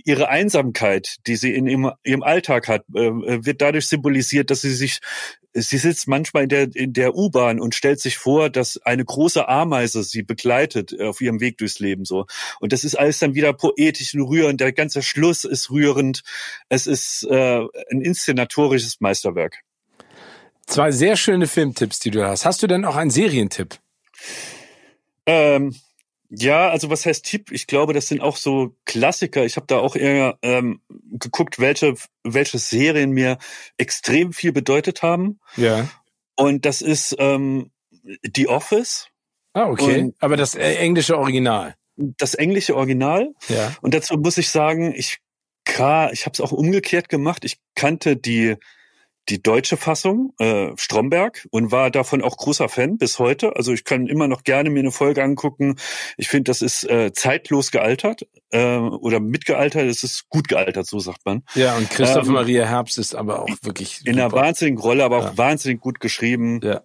ihre 0.05 0.29
Einsamkeit, 0.29 1.17
die 1.27 1.37
sie 1.37 1.55
in 1.55 1.67
ihrem, 1.67 1.93
ihrem 2.05 2.23
Alltag 2.23 2.69
hat, 2.69 2.85
äh, 2.95 3.45
wird 3.45 3.63
dadurch 3.63 3.87
symbolisiert, 3.87 4.51
dass 4.51 4.61
sie 4.63 4.75
sich 4.75 5.01
sie 5.57 5.79
sitzt 5.79 6.07
manchmal 6.07 6.45
in 6.45 6.49
der, 6.49 6.77
in 6.77 6.93
der 6.93 7.15
U-Bahn 7.15 7.61
und 7.61 7.75
stellt 7.75 8.01
sich 8.01 8.19
vor, 8.19 8.51
dass 8.51 8.77
eine 8.85 9.05
große 9.05 9.49
Ameise 9.49 10.03
sie 10.03 10.23
begleitet 10.23 11.01
auf 11.01 11.21
ihrem 11.21 11.41
Weg 11.41 11.59
durchs 11.59 11.79
Leben 11.79 12.05
so. 12.05 12.27
Und 12.61 12.73
das 12.73 12.85
ist 12.85 12.95
alles 12.95 13.19
dann 13.19 13.35
wieder 13.35 13.53
poetisch 13.53 14.15
und 14.15 14.23
rührend. 14.23 14.61
Der 14.61 14.73
ganze 14.73 15.03
Schluss 15.03 15.45
ist 15.45 15.71
rührend. 15.71 16.23
Es 16.69 16.87
ist 16.87 17.25
äh, 17.25 17.61
ein 17.91 18.01
inszenatorisches 18.01 19.01
Meisterwerk. 19.01 19.61
Zwei 20.67 20.91
sehr 20.91 21.17
schöne 21.17 21.47
Filmtipps, 21.47 22.01
die 22.01 22.11
du 22.11 22.27
hast. 22.27 22.45
Hast 22.45 22.63
du 22.63 22.67
denn 22.67 22.85
auch 22.85 22.97
einen 22.97 23.11
Serientipp? 23.11 23.79
Ähm, 25.25 25.75
ja, 26.29 26.71
also 26.71 26.91
was 26.91 27.07
heißt 27.07 27.25
Tipp? 27.25 27.53
Ich 27.53 27.67
glaube, 27.67 27.93
das 27.93 28.09
sind 28.09 28.21
auch 28.21 28.37
so 28.37 28.75
Klassiker. 28.85 29.45
Ich 29.45 29.57
habe 29.57 29.67
da 29.67 29.79
auch 29.79 29.97
eher 29.97 30.39
ähm, 30.43 30.81
geguckt, 30.89 31.59
welche, 31.59 31.95
welche 32.25 32.59
Serien 32.59 33.11
mir 33.11 33.39
extrem 33.77 34.33
viel 34.33 34.53
bedeutet 34.53 35.03
haben. 35.03 35.39
Ja. 35.57 35.89
Und 36.37 36.65
das 36.65 36.83
ist 36.83 37.17
ähm, 37.19 37.71
The 38.35 38.49
Office. 38.49 39.09
Ah, 39.53 39.69
okay. 39.69 40.03
Und 40.03 40.15
Aber 40.21 40.37
das 40.37 40.55
äh, 40.55 40.75
englische 40.77 41.17
Original. 41.17 41.75
Das 41.97 42.35
englische 42.35 42.77
Original. 42.77 43.33
Ja. 43.49 43.75
Und 43.81 43.95
dazu 43.95 44.15
muss 44.15 44.37
ich 44.37 44.51
sagen, 44.51 44.93
ich, 44.95 45.19
ich 45.67 45.79
habe 45.81 46.33
es 46.33 46.41
auch 46.41 46.53
umgekehrt 46.53 47.09
gemacht. 47.09 47.45
Ich 47.45 47.59
kannte 47.75 48.17
die 48.17 48.57
die 49.29 49.43
deutsche 49.43 49.77
Fassung, 49.77 50.33
äh, 50.39 50.71
Stromberg, 50.77 51.47
und 51.51 51.73
war 51.73 51.91
davon 51.91 52.23
auch 52.23 52.37
großer 52.37 52.69
Fan 52.69 52.99
bis 52.99 53.19
heute. 53.19 53.57
Also 53.57 53.73
ich 53.73 53.85
kann 53.85 54.07
immer 54.07 54.29
noch 54.29 54.45
gerne 54.45 54.71
mir 54.71 54.81
eine 54.81 54.93
Folge 54.93 55.23
angucken. 55.23 55.77
Ich 56.17 56.29
finde, 56.29 56.51
das 56.51 56.63
ist 56.63 56.85
äh, 56.85 57.13
zeitlos 57.13 57.71
gealtert 57.71 58.27
äh, 58.51 58.77
oder 58.77 59.21
mitgealtert. 59.21 59.85
Es 59.87 60.03
ist 60.03 60.29
gut 60.29 60.49
gealtert, 60.49 60.87
so 60.87 61.01
sagt 61.01 61.25
man. 61.25 61.43
Ja, 61.55 61.77
und 61.77 61.91
Christoph 61.91 62.27
ähm, 62.27 62.35
Maria 62.35 62.67
Herbst 62.67 62.99
ist 62.99 63.15
aber 63.15 63.43
auch 63.43 63.49
wirklich 63.63 64.07
in 64.07 64.19
einer 64.19 64.33
wahnsinnigen 64.33 64.79
Rolle, 64.79 65.05
aber 65.05 65.19
auch 65.19 65.31
ja. 65.31 65.39
wahnsinnig 65.39 65.81
gut 65.81 65.99
geschrieben. 66.01 66.61
Ja. 66.63 66.83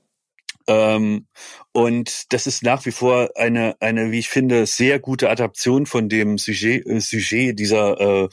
Ähm, 0.68 1.28
und 1.74 2.34
das 2.34 2.48
ist 2.48 2.64
nach 2.64 2.86
wie 2.86 2.92
vor 2.92 3.30
eine, 3.36 3.76
eine, 3.80 4.12
wie 4.12 4.20
ich 4.20 4.30
finde, 4.30 4.66
sehr 4.66 5.00
gute 5.00 5.30
Adaption 5.30 5.86
von 5.86 6.10
dem 6.10 6.38
Sujet, 6.38 6.86
äh, 6.86 7.00
Sujet 7.00 7.60
dieser, 7.60 8.00
äh, 8.00 8.30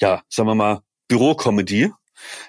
ja, 0.00 0.22
sagen 0.28 0.48
wir 0.48 0.54
mal, 0.54 0.80
Bürokomödie 1.08 1.92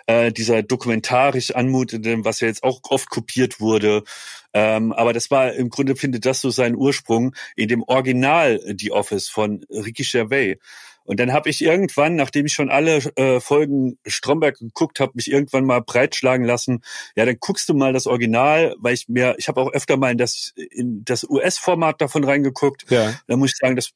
äh, 0.07 0.31
dieser 0.31 0.63
dokumentarisch 0.63 1.51
anmutende, 1.51 2.23
was 2.25 2.39
ja 2.39 2.47
jetzt 2.47 2.63
auch 2.63 2.81
oft 2.89 3.09
kopiert 3.09 3.59
wurde. 3.59 4.03
Ähm, 4.53 4.93
aber 4.93 5.13
das 5.13 5.29
war 5.29 5.53
im 5.53 5.69
Grunde 5.69 5.95
findet 5.95 6.25
das 6.25 6.41
so 6.41 6.49
seinen 6.49 6.75
Ursprung 6.75 7.35
in 7.55 7.67
dem 7.67 7.83
Original 7.83 8.59
The 8.77 8.91
Office 8.91 9.29
von 9.29 9.65
Ricky 9.69 10.03
Gervais. 10.03 10.57
Und 11.09 11.19
dann 11.19 11.33
habe 11.33 11.49
ich 11.49 11.63
irgendwann, 11.63 12.15
nachdem 12.15 12.45
ich 12.45 12.53
schon 12.53 12.69
alle 12.69 12.97
äh, 13.15 13.39
Folgen 13.39 13.97
Stromberg 14.05 14.59
geguckt 14.59 14.99
habe, 14.99 15.13
mich 15.15 15.31
irgendwann 15.31 15.65
mal 15.65 15.81
breitschlagen 15.81 16.45
lassen. 16.45 16.83
Ja, 17.15 17.25
dann 17.25 17.37
guckst 17.39 17.67
du 17.67 17.73
mal 17.73 17.93
das 17.93 18.05
Original, 18.05 18.75
weil 18.77 18.93
ich 18.93 19.09
mir, 19.09 19.33
ich 19.39 19.47
habe 19.47 19.59
auch 19.59 19.73
öfter 19.73 19.97
mal 19.97 20.11
in 20.11 20.19
das 20.19 20.53
in 20.55 21.03
das 21.05 21.23
US-Format 21.27 21.99
davon 21.99 22.23
reingeguckt. 22.23 22.85
Ja. 22.91 23.19
Da 23.25 23.37
muss 23.37 23.53
ich 23.53 23.57
sagen, 23.57 23.75
das 23.75 23.91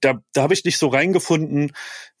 da, 0.00 0.20
da 0.32 0.42
habe 0.42 0.54
ich 0.54 0.64
nicht 0.64 0.78
so 0.78 0.88
reingefunden, 0.88 1.72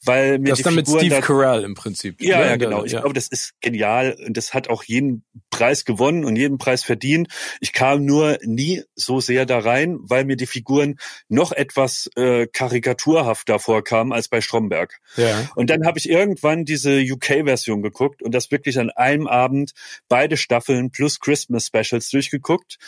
weil 0.06 0.38
mir 0.38 0.50
das 0.50 0.58
die 0.58 0.64
dann 0.64 0.74
mit 0.74 0.86
Figuren 0.86 1.04
Steve 1.04 1.14
da, 1.16 1.20
Carell 1.20 1.64
im 1.64 1.74
Prinzip. 1.74 2.20
Ja, 2.20 2.44
ja, 2.44 2.56
genau. 2.56 2.84
Ich 2.84 2.92
ja. 2.92 3.00
glaube, 3.00 3.14
das 3.14 3.28
ist 3.28 3.54
genial 3.60 4.16
und 4.26 4.36
das 4.36 4.54
hat 4.54 4.68
auch 4.68 4.84
jeden 4.84 5.24
Preis 5.50 5.84
gewonnen 5.84 6.24
und 6.24 6.36
jeden 6.36 6.58
Preis 6.58 6.82
verdient. 6.82 7.28
Ich 7.60 7.72
kam 7.72 8.04
nur 8.04 8.38
nie 8.42 8.82
so 8.94 9.20
sehr 9.20 9.46
da 9.46 9.58
rein, 9.58 9.98
weil 10.00 10.24
mir 10.24 10.36
die 10.36 10.46
Figuren 10.46 10.98
noch 11.28 11.52
etwas 11.52 12.08
äh, 12.16 12.46
karikaturhafter 12.46 13.58
vorkamen 13.58 14.12
als 14.12 14.28
bei 14.28 14.40
Stromberg. 14.40 14.98
Ja. 15.16 15.48
Und 15.56 15.70
dann 15.70 15.86
habe 15.86 15.98
ich 15.98 16.08
irgendwann 16.08 16.64
diese 16.64 17.00
UK-Version 17.00 17.82
geguckt 17.82 18.22
und 18.22 18.34
das 18.34 18.50
wirklich 18.50 18.78
an 18.78 18.90
einem 18.90 19.26
Abend 19.26 19.72
beide 20.08 20.36
Staffeln 20.36 20.90
plus 20.90 21.20
Christmas 21.20 21.66
Specials 21.66 22.10
durchgeguckt. 22.10 22.78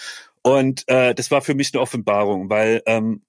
Und 0.43 0.89
äh, 0.89 1.15
das 1.15 1.31
war 1.31 1.43
für 1.43 1.55
mich 1.55 1.75
eine 1.75 1.83
Offenbarung, 1.83 2.49
weil 2.49 2.83
ähm, 2.87 3.23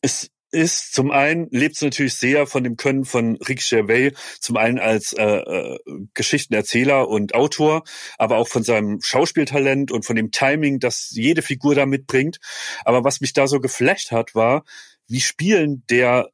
es 0.00 0.30
ist, 0.54 0.94
zum 0.94 1.10
einen 1.10 1.48
lebt 1.50 1.74
es 1.76 1.82
natürlich 1.82 2.14
sehr 2.14 2.46
von 2.46 2.64
dem 2.64 2.76
Können 2.76 3.04
von 3.04 3.36
Rick 3.36 3.68
Gervais, 3.68 4.12
zum 4.40 4.56
einen 4.56 4.78
als 4.78 5.12
äh, 5.12 5.22
äh, 5.22 5.78
Geschichtenerzähler 6.14 7.08
und 7.08 7.34
Autor, 7.34 7.84
aber 8.16 8.38
auch 8.38 8.48
von 8.48 8.62
seinem 8.62 9.02
Schauspieltalent 9.02 9.92
und 9.92 10.04
von 10.06 10.16
dem 10.16 10.30
Timing, 10.30 10.78
das 10.78 11.10
jede 11.10 11.42
Figur 11.42 11.74
da 11.74 11.84
mitbringt. 11.84 12.38
Aber 12.84 13.04
was 13.04 13.20
mich 13.20 13.32
da 13.32 13.46
so 13.46 13.60
geflasht 13.60 14.12
hat, 14.12 14.34
war, 14.34 14.64
wie 15.06 15.20
spielen 15.20 15.82
der 15.90 16.30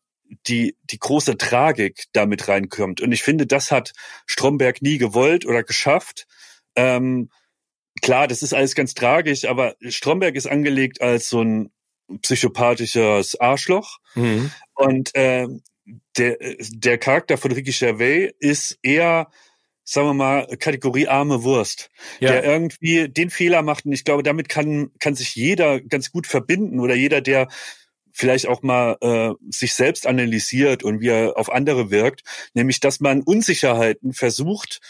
die, 0.46 0.76
die 0.84 0.98
große 0.98 1.36
Tragik 1.36 2.04
damit 2.12 2.48
reinkommt. 2.48 3.00
Und 3.00 3.12
ich 3.12 3.22
finde, 3.22 3.46
das 3.46 3.70
hat 3.70 3.92
Stromberg 4.26 4.82
nie 4.82 4.98
gewollt 4.98 5.44
oder 5.44 5.64
geschafft. 5.64 6.26
Ähm, 6.76 7.30
klar, 8.00 8.28
das 8.28 8.42
ist 8.42 8.54
alles 8.54 8.74
ganz 8.74 8.94
tragisch, 8.94 9.44
aber 9.44 9.74
Stromberg 9.80 10.36
ist 10.36 10.46
angelegt 10.46 11.02
als 11.02 11.28
so 11.28 11.42
ein 11.42 11.72
psychopathisches 12.22 13.38
Arschloch. 13.40 13.98
Mhm. 14.14 14.50
Und 14.74 15.14
äh, 15.14 15.46
der, 16.16 16.36
der 16.70 16.98
Charakter 16.98 17.38
von 17.38 17.52
Ricky 17.52 17.72
Gervais 17.72 18.32
ist 18.38 18.78
eher, 18.82 19.28
sagen 19.84 20.08
wir 20.08 20.14
mal, 20.14 20.46
Kategorie 20.58 21.08
arme 21.08 21.42
Wurst, 21.42 21.90
ja. 22.20 22.32
der 22.32 22.44
irgendwie 22.44 23.08
den 23.08 23.30
Fehler 23.30 23.62
macht. 23.62 23.86
Und 23.86 23.92
ich 23.92 24.04
glaube, 24.04 24.22
damit 24.22 24.48
kann, 24.48 24.90
kann 24.98 25.14
sich 25.14 25.34
jeder 25.34 25.80
ganz 25.80 26.10
gut 26.12 26.26
verbinden 26.26 26.80
oder 26.80 26.94
jeder, 26.94 27.20
der 27.20 27.48
vielleicht 28.12 28.46
auch 28.46 28.62
mal 28.62 28.96
äh, 29.00 29.30
sich 29.50 29.74
selbst 29.74 30.06
analysiert 30.06 30.82
und 30.82 31.00
wie 31.00 31.08
er 31.08 31.36
auf 31.36 31.50
andere 31.50 31.90
wirkt, 31.90 32.22
nämlich 32.54 32.80
dass 32.80 33.00
man 33.00 33.22
Unsicherheiten 33.22 34.12
versucht 34.12 34.80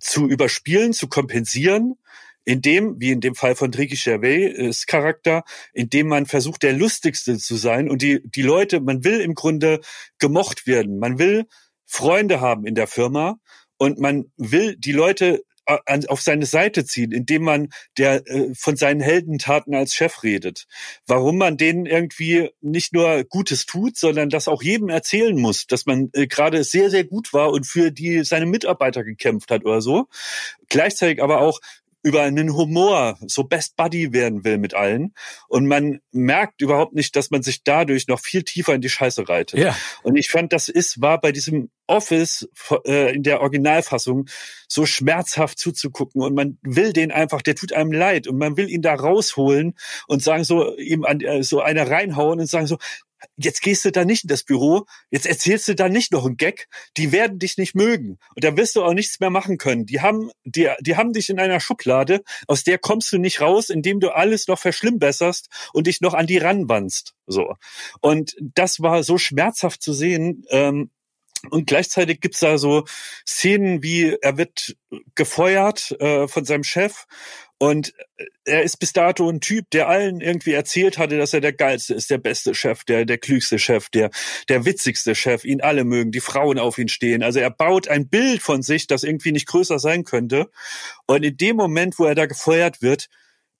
zu 0.00 0.28
überspielen, 0.28 0.92
zu 0.92 1.08
kompensieren 1.08 1.96
in 2.44 2.60
dem, 2.60 3.00
wie 3.00 3.10
in 3.10 3.20
dem 3.20 3.34
Fall 3.34 3.56
von 3.56 3.72
Ricky 3.72 3.96
Gervais 3.96 4.86
Charakter, 4.86 5.44
in 5.72 5.88
dem 5.90 6.08
man 6.08 6.26
versucht, 6.26 6.62
der 6.62 6.72
lustigste 6.72 7.38
zu 7.38 7.56
sein 7.56 7.90
und 7.90 8.02
die, 8.02 8.20
die 8.24 8.42
Leute, 8.42 8.80
man 8.80 9.04
will 9.04 9.20
im 9.20 9.34
Grunde 9.34 9.80
gemocht 10.18 10.66
werden. 10.66 10.98
Man 10.98 11.18
will 11.18 11.46
Freunde 11.86 12.40
haben 12.40 12.66
in 12.66 12.74
der 12.74 12.86
Firma 12.86 13.38
und 13.78 13.98
man 13.98 14.26
will 14.36 14.76
die 14.76 14.92
Leute 14.92 15.42
auf 15.66 16.20
seine 16.20 16.46
Seite 16.46 16.84
ziehen, 16.84 17.12
indem 17.12 17.42
man 17.42 17.68
der 17.96 18.26
äh, 18.26 18.54
von 18.54 18.76
seinen 18.76 19.00
Heldentaten 19.00 19.74
als 19.74 19.94
Chef 19.94 20.22
redet. 20.22 20.66
Warum 21.06 21.38
man 21.38 21.56
denen 21.56 21.86
irgendwie 21.86 22.50
nicht 22.60 22.92
nur 22.92 23.24
Gutes 23.24 23.64
tut, 23.66 23.96
sondern 23.96 24.28
das 24.28 24.48
auch 24.48 24.62
jedem 24.62 24.88
erzählen 24.90 25.36
muss, 25.36 25.66
dass 25.66 25.86
man 25.86 26.10
äh, 26.12 26.26
gerade 26.26 26.64
sehr 26.64 26.90
sehr 26.90 27.04
gut 27.04 27.32
war 27.32 27.50
und 27.50 27.66
für 27.66 27.90
die 27.90 28.24
seine 28.24 28.46
Mitarbeiter 28.46 29.04
gekämpft 29.04 29.50
hat 29.50 29.64
oder 29.64 29.80
so. 29.80 30.06
Gleichzeitig 30.68 31.22
aber 31.22 31.40
auch 31.40 31.60
über 32.04 32.22
einen 32.22 32.54
Humor 32.54 33.18
so 33.26 33.44
Best 33.44 33.76
Buddy 33.76 34.12
werden 34.12 34.44
will 34.44 34.58
mit 34.58 34.74
allen. 34.74 35.14
Und 35.48 35.66
man 35.66 36.00
merkt 36.12 36.60
überhaupt 36.60 36.94
nicht, 36.94 37.16
dass 37.16 37.30
man 37.30 37.42
sich 37.42 37.64
dadurch 37.64 38.08
noch 38.08 38.20
viel 38.20 38.42
tiefer 38.42 38.74
in 38.74 38.82
die 38.82 38.90
Scheiße 38.90 39.26
reitet. 39.26 39.58
Ja. 39.58 39.74
Und 40.02 40.16
ich 40.16 40.28
fand, 40.30 40.52
das 40.52 40.68
ist, 40.68 41.00
war 41.00 41.18
bei 41.18 41.32
diesem 41.32 41.70
Office 41.86 42.46
äh, 42.86 43.14
in 43.14 43.22
der 43.22 43.40
Originalfassung 43.40 44.26
so 44.68 44.84
schmerzhaft 44.84 45.58
zuzugucken 45.58 46.20
und 46.20 46.34
man 46.34 46.58
will 46.62 46.92
den 46.92 47.10
einfach, 47.10 47.40
der 47.40 47.54
tut 47.54 47.72
einem 47.72 47.92
leid 47.92 48.26
und 48.26 48.36
man 48.36 48.58
will 48.58 48.68
ihn 48.68 48.82
da 48.82 48.94
rausholen 48.94 49.74
und 50.06 50.22
sagen 50.22 50.44
so, 50.44 50.76
ihm 50.76 51.04
an 51.04 51.20
äh, 51.20 51.42
so 51.42 51.60
eine 51.60 51.88
reinhauen 51.88 52.38
und 52.38 52.46
sagen 52.46 52.66
so, 52.66 52.76
jetzt 53.36 53.62
gehst 53.62 53.84
du 53.84 53.92
da 53.92 54.04
nicht 54.04 54.24
in 54.24 54.28
das 54.28 54.42
Büro, 54.42 54.86
jetzt 55.10 55.26
erzählst 55.26 55.68
du 55.68 55.74
da 55.74 55.88
nicht 55.88 56.12
noch 56.12 56.24
einen 56.24 56.36
Gag, 56.36 56.68
die 56.96 57.12
werden 57.12 57.38
dich 57.38 57.58
nicht 57.58 57.74
mögen 57.74 58.18
und 58.34 58.44
da 58.44 58.56
wirst 58.56 58.76
du 58.76 58.82
auch 58.82 58.94
nichts 58.94 59.20
mehr 59.20 59.30
machen 59.30 59.58
können. 59.58 59.86
Die 59.86 60.00
haben, 60.00 60.30
die, 60.44 60.70
die 60.80 60.96
haben 60.96 61.12
dich 61.12 61.30
in 61.30 61.38
einer 61.38 61.60
Schublade, 61.60 62.22
aus 62.46 62.64
der 62.64 62.78
kommst 62.78 63.12
du 63.12 63.18
nicht 63.18 63.40
raus, 63.40 63.70
indem 63.70 64.00
du 64.00 64.10
alles 64.10 64.48
noch 64.48 64.58
verschlimmbesserst 64.58 65.48
und 65.72 65.86
dich 65.86 66.00
noch 66.00 66.14
an 66.14 66.26
die 66.26 66.38
ranwandst. 66.38 67.14
So. 67.26 67.54
Und 68.00 68.36
das 68.40 68.80
war 68.80 69.02
so 69.02 69.18
schmerzhaft 69.18 69.82
zu 69.82 69.92
sehen, 69.92 70.44
ähm, 70.50 70.90
und 71.50 71.66
gleichzeitig 71.66 72.20
gibt's 72.20 72.40
da 72.40 72.58
so 72.58 72.84
Szenen 73.26 73.82
wie, 73.82 74.16
er 74.20 74.38
wird 74.38 74.76
gefeuert 75.14 75.92
äh, 76.00 76.28
von 76.28 76.44
seinem 76.44 76.64
Chef 76.64 77.04
und 77.58 77.94
er 78.44 78.62
ist 78.62 78.78
bis 78.78 78.92
dato 78.92 79.28
ein 79.28 79.40
Typ, 79.40 79.70
der 79.70 79.88
allen 79.88 80.20
irgendwie 80.20 80.52
erzählt 80.52 80.98
hatte, 80.98 81.16
dass 81.18 81.32
er 81.32 81.40
der 81.40 81.52
geilste 81.52 81.94
ist, 81.94 82.10
der 82.10 82.18
beste 82.18 82.54
Chef, 82.54 82.84
der, 82.84 83.04
der 83.04 83.18
klügste 83.18 83.58
Chef, 83.58 83.88
der, 83.90 84.10
der 84.48 84.64
witzigste 84.64 85.14
Chef, 85.14 85.44
ihn 85.44 85.60
alle 85.60 85.84
mögen, 85.84 86.10
die 86.10 86.20
Frauen 86.20 86.58
auf 86.58 86.78
ihn 86.78 86.88
stehen. 86.88 87.22
Also 87.22 87.38
er 87.38 87.50
baut 87.50 87.88
ein 87.88 88.08
Bild 88.08 88.42
von 88.42 88.62
sich, 88.62 88.86
das 88.86 89.04
irgendwie 89.04 89.32
nicht 89.32 89.46
größer 89.46 89.78
sein 89.78 90.04
könnte. 90.04 90.50
Und 91.06 91.22
in 91.22 91.36
dem 91.36 91.56
Moment, 91.56 91.98
wo 91.98 92.04
er 92.04 92.14
da 92.14 92.26
gefeuert 92.26 92.82
wird, 92.82 93.08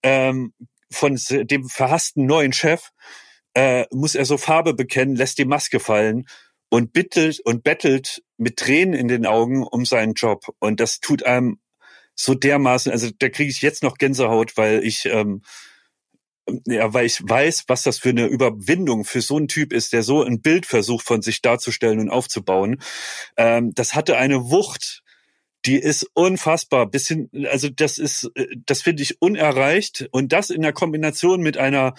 ähm, 0.03 0.53
von 0.91 1.17
dem 1.29 1.67
verhassten 1.67 2.25
neuen 2.25 2.53
Chef, 2.53 2.89
äh, 3.53 3.85
muss 3.91 4.15
er 4.15 4.25
so 4.25 4.37
Farbe 4.37 4.73
bekennen, 4.73 5.15
lässt 5.15 5.37
die 5.37 5.45
Maske 5.45 5.79
fallen 5.79 6.27
und 6.69 6.93
bittelt 6.93 7.39
und 7.39 7.63
bettelt 7.63 8.21
mit 8.37 8.57
Tränen 8.57 8.93
in 8.93 9.07
den 9.07 9.25
Augen 9.25 9.63
um 9.63 9.85
seinen 9.85 10.13
Job. 10.13 10.53
Und 10.59 10.79
das 10.79 10.99
tut 10.99 11.23
einem 11.23 11.59
so 12.15 12.33
dermaßen, 12.33 12.91
also 12.91 13.09
da 13.19 13.29
kriege 13.29 13.51
ich 13.51 13.61
jetzt 13.61 13.83
noch 13.83 13.97
Gänsehaut, 13.97 14.57
weil 14.57 14.83
ich 14.83 15.05
ähm, 15.05 15.41
ja, 16.65 16.93
weil 16.93 17.05
ich 17.05 17.21
weiß, 17.27 17.65
was 17.67 17.83
das 17.83 17.99
für 17.99 18.09
eine 18.09 18.27
Überwindung 18.27 19.03
für 19.03 19.21
so 19.21 19.37
einen 19.37 19.47
Typ 19.47 19.73
ist, 19.73 19.93
der 19.93 20.03
so 20.03 20.23
ein 20.23 20.41
Bild 20.41 20.65
versucht 20.65 21.05
von 21.05 21.21
sich 21.21 21.41
darzustellen 21.41 21.99
und 21.99 22.09
aufzubauen. 22.09 22.81
Ähm, 23.35 23.73
das 23.73 23.95
hatte 23.95 24.17
eine 24.17 24.49
Wucht, 24.49 25.01
die 25.65 25.77
ist 25.77 26.07
unfassbar. 26.13 26.85
Bisschen, 26.85 27.29
also 27.49 27.69
das 27.69 27.97
ist, 27.97 28.29
äh, 28.35 28.47
das 28.65 28.83
finde 28.83 29.03
ich 29.03 29.21
unerreicht 29.21 30.07
und 30.11 30.31
das 30.31 30.51
in 30.51 30.61
der 30.61 30.73
Kombination 30.73 31.41
mit 31.41 31.57
einer 31.57 31.95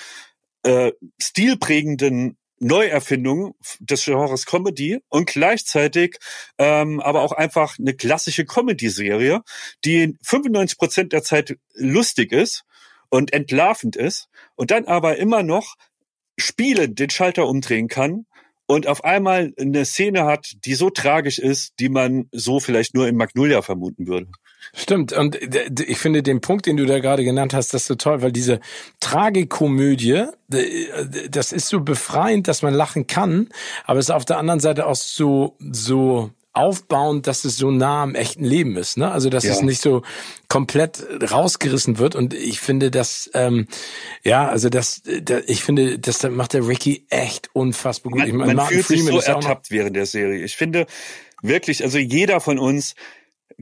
äh, 0.63 0.93
stilprägenden 1.21 2.37
Neuerfindung 2.59 3.55
des 3.81 4.05
Genres 4.05 4.47
Comedy 4.47 5.01
und 5.09 5.27
gleichzeitig 5.27 6.19
ähm, 6.59 7.01
aber 7.01 7.23
auch 7.23 7.33
einfach 7.33 7.79
eine 7.79 7.95
klassische 7.95 8.45
Comedy-Serie, 8.45 9.43
die 9.85 10.17
95 10.23 10.79
Prozent 10.79 11.13
der 11.13 11.23
Zeit 11.23 11.59
lustig 11.75 12.33
ist 12.33 12.65
und 13.09 13.33
entlarvend 13.33 13.97
ist 13.97 14.29
und 14.55 14.71
dann 14.71 14.87
aber 14.87 15.17
immer 15.19 15.43
noch 15.43 15.77
spielend 16.39 16.99
den 16.99 17.11
Schalter 17.11 17.47
umdrehen 17.47 17.89
kann 17.89 18.27
und 18.67 18.87
auf 18.87 19.05
einmal 19.05 19.53
eine 19.59 19.85
Szene 19.85 20.25
hat, 20.25 20.53
die 20.65 20.75
so 20.75 20.91
tragisch 20.91 21.39
ist, 21.39 21.75
die 21.79 21.89
man 21.89 22.29
so 22.33 22.61
vielleicht 22.61 22.95
nur 22.95 23.07
in 23.07 23.17
Magnolia 23.17 23.63
vermuten 23.63 24.07
würde. 24.07 24.29
Stimmt. 24.75 25.13
Und 25.13 25.39
ich 25.81 25.99
finde 25.99 26.23
den 26.23 26.41
Punkt, 26.41 26.67
den 26.67 26.77
du 26.77 26.85
da 26.85 26.99
gerade 26.99 27.25
genannt 27.25 27.55
hast, 27.55 27.73
das 27.73 27.87
so 27.87 27.95
toll, 27.95 28.23
weil 28.23 28.33
diese 28.33 28.61
Tragikomödie, 29.01 30.27
das 31.31 31.53
ist 31.53 31.69
so 31.69 31.81
befreiend, 31.81 32.49
dass 32.49 32.63
man 32.63 32.75
lachen 32.75 33.07
kann, 33.07 33.49
aber 33.85 33.99
es 33.99 34.07
ist 34.07 34.15
auf 34.15 34.25
der 34.25 34.39
anderen 34.39 34.61
Seite 34.61 34.87
auch 34.87 34.97
so, 34.97 35.57
so 35.59 36.31
aufbauend, 36.57 37.27
dass 37.27 37.45
es 37.45 37.59
so 37.59 37.71
nah 37.71 38.03
am 38.03 38.15
echten 38.15 38.45
Leben 38.45 38.77
ist. 38.77 38.97
Ne? 38.97 39.11
Also 39.11 39.29
dass 39.29 39.45
ja. 39.45 39.53
es 39.53 39.61
nicht 39.61 39.81
so 39.81 40.03
komplett 40.49 41.05
rausgerissen 41.31 41.99
wird. 41.99 42.15
Und 42.15 42.33
ich 42.33 42.61
finde, 42.61 42.91
dass 42.91 43.31
ähm, 43.35 43.67
ja, 44.25 44.49
also 44.49 44.71
das, 44.71 45.03
da, 45.23 45.41
ich 45.47 45.63
finde, 45.63 45.99
das 45.99 46.23
macht 46.23 46.55
der 46.55 46.67
Ricky 46.67 47.05
echt 47.11 47.51
unfassbar 47.55 48.11
gut. 48.11 48.21
Man, 48.21 48.29
ich 48.29 48.35
meine, 48.35 48.55
man 48.55 48.67
fühlt 48.67 48.87
Freeman 48.87 49.15
sich 49.15 49.25
so 49.27 49.33
ertappt 49.33 49.71
während 49.71 49.97
der 49.97 50.07
Serie. 50.07 50.43
Ich 50.43 50.57
finde 50.57 50.87
wirklich, 51.43 51.85
also 51.85 51.99
jeder 51.99 52.41
von 52.41 52.59
uns 52.59 52.95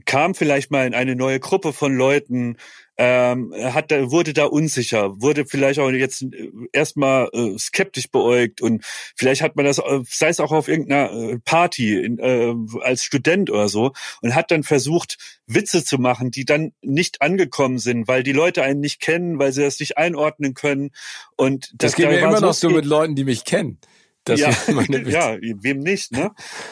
kam 0.05 0.35
vielleicht 0.35 0.71
mal 0.71 0.85
in 0.85 0.93
eine 0.93 1.15
neue 1.15 1.39
Gruppe 1.39 1.71
von 1.71 1.95
Leuten, 1.95 2.57
ähm, 2.97 3.53
hat 3.57 3.91
da, 3.91 4.09
wurde 4.11 4.33
da 4.33 4.45
unsicher, 4.45 5.21
wurde 5.21 5.45
vielleicht 5.45 5.79
auch 5.79 5.89
jetzt 5.89 6.23
äh, 6.23 6.51
erstmal 6.71 7.29
äh, 7.33 7.57
skeptisch 7.57 8.09
beäugt 8.09 8.61
und 8.61 8.85
vielleicht 9.15 9.41
hat 9.41 9.55
man 9.55 9.65
das, 9.65 9.79
äh, 9.79 10.01
sei 10.07 10.29
es 10.29 10.39
auch 10.39 10.51
auf 10.51 10.67
irgendeiner 10.67 11.11
äh, 11.11 11.39
Party 11.43 11.97
in, 11.97 12.19
äh, 12.19 12.53
als 12.81 13.03
Student 13.03 13.49
oder 13.49 13.67
so 13.67 13.91
und 14.21 14.35
hat 14.35 14.51
dann 14.51 14.63
versucht, 14.63 15.17
Witze 15.45 15.83
zu 15.83 15.97
machen, 15.97 16.31
die 16.31 16.45
dann 16.45 16.71
nicht 16.81 17.21
angekommen 17.21 17.79
sind, 17.79 18.07
weil 18.07 18.23
die 18.23 18.33
Leute 18.33 18.63
einen 18.63 18.79
nicht 18.79 19.01
kennen, 19.01 19.39
weil 19.39 19.51
sie 19.51 19.61
das 19.61 19.79
nicht 19.79 19.97
einordnen 19.97 20.53
können. 20.53 20.91
Und 21.35 21.71
das, 21.73 21.91
das 21.91 21.95
geht 21.95 22.07
mir 22.07 22.19
immer 22.19 22.39
noch 22.39 22.53
so 22.53 22.69
mit 22.69 22.85
Leuten, 22.85 23.15
die 23.15 23.25
mich 23.25 23.43
kennen. 23.43 23.77
Das 24.25 24.39
ja, 24.39 24.49
ja, 25.05 25.37
wem 25.39 25.79
nicht, 25.79 26.11
ne? 26.11 26.31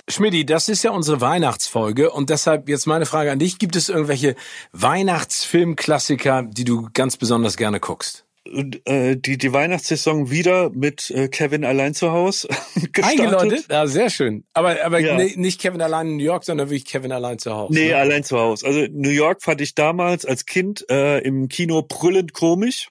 Schmidti, 0.09 0.43
das 0.45 0.69
ist 0.69 0.83
ja 0.83 0.91
unsere 0.91 1.21
Weihnachtsfolge 1.21 2.11
und 2.11 2.31
deshalb 2.31 2.67
jetzt 2.67 2.87
meine 2.87 3.05
Frage 3.05 3.31
an 3.31 3.37
dich. 3.37 3.59
Gibt 3.59 3.75
es 3.75 3.89
irgendwelche 3.89 4.35
Weihnachtsfilmklassiker, 4.71 6.43
die 6.49 6.65
du 6.65 6.89
ganz 6.93 7.15
besonders 7.17 7.55
gerne 7.55 7.79
guckst? 7.79 8.25
Äh, 8.45 9.15
die, 9.15 9.37
die 9.37 9.53
Weihnachtssaison 9.53 10.29
wieder 10.29 10.69
mit 10.69 11.09
äh, 11.11 11.29
Kevin 11.29 11.63
allein 11.63 11.93
zu 11.93 12.11
Hause 12.11 12.49
Eingeläutet? 13.01 13.67
Ja, 13.71 13.87
sehr 13.87 14.09
schön. 14.09 14.43
Aber, 14.53 14.83
aber 14.83 14.99
ja. 14.99 15.15
nicht 15.15 15.61
Kevin 15.61 15.81
allein 15.81 16.07
in 16.07 16.17
New 16.17 16.25
York, 16.25 16.43
sondern 16.43 16.69
wirklich 16.69 16.85
Kevin 16.85 17.13
allein 17.13 17.39
zu 17.39 17.53
Hause. 17.53 17.73
Nee, 17.73 17.87
ne? 17.87 17.95
allein 17.95 18.23
zu 18.25 18.37
Hause. 18.37 18.65
Also 18.65 18.85
New 18.91 19.11
York 19.11 19.41
fand 19.43 19.61
ich 19.61 19.75
damals 19.75 20.25
als 20.25 20.45
Kind 20.45 20.85
äh, 20.89 21.19
im 21.19 21.47
Kino 21.47 21.83
brüllend 21.83 22.33
komisch, 22.33 22.89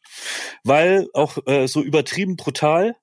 weil 0.65 1.09
auch 1.13 1.37
äh, 1.47 1.67
so 1.69 1.83
übertrieben 1.83 2.37
brutal. 2.37 2.97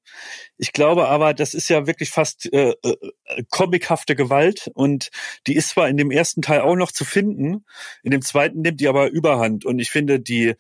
Ich 0.62 0.74
glaube 0.74 1.08
aber, 1.08 1.34
das 1.34 1.54
ist 1.54 1.70
ja 1.70 1.88
wirklich 1.88 2.10
fast 2.10 2.52
äh, 2.52 2.74
äh, 2.84 3.44
comichafte 3.50 4.18
Gewalt 4.18 4.70
und 4.74 5.10
die 5.48 5.56
ist 5.56 5.70
zwar 5.70 5.88
in 5.88 5.96
dem 5.96 6.12
ersten 6.12 6.42
Teil 6.42 6.60
auch 6.62 6.76
noch 6.76 6.92
zu 6.92 7.06
finden, 7.06 7.66
in 8.04 8.12
dem 8.12 8.22
zweiten 8.22 8.62
nimmt 8.62 8.82
die 8.82 8.90
aber 8.90 9.10
Überhand 9.10 9.64
und 9.64 9.80
ich 9.80 9.90
finde 9.90 10.20
die 10.20 10.56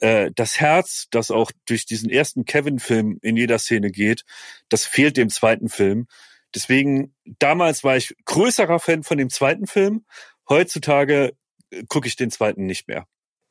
äh, 0.00 0.32
das 0.34 0.58
Herz, 0.58 1.06
das 1.12 1.30
auch 1.30 1.52
durch 1.66 1.86
diesen 1.86 2.10
ersten 2.10 2.44
Kevin-Film 2.44 3.18
in 3.22 3.36
jeder 3.36 3.60
Szene 3.60 3.92
geht, 3.92 4.24
das 4.68 4.84
fehlt 4.84 5.16
dem 5.16 5.28
zweiten 5.28 5.68
Film. 5.68 6.08
Deswegen, 6.52 7.14
damals 7.38 7.84
war 7.84 7.96
ich 7.96 8.16
größerer 8.24 8.80
Fan 8.80 9.04
von 9.04 9.16
dem 9.16 9.30
zweiten 9.30 9.68
Film. 9.68 10.04
Heutzutage 10.48 11.34
äh, 11.70 11.84
gucke 11.88 12.08
ich 12.08 12.16
den 12.16 12.32
zweiten 12.32 12.66
nicht 12.66 12.88
mehr. 12.88 13.06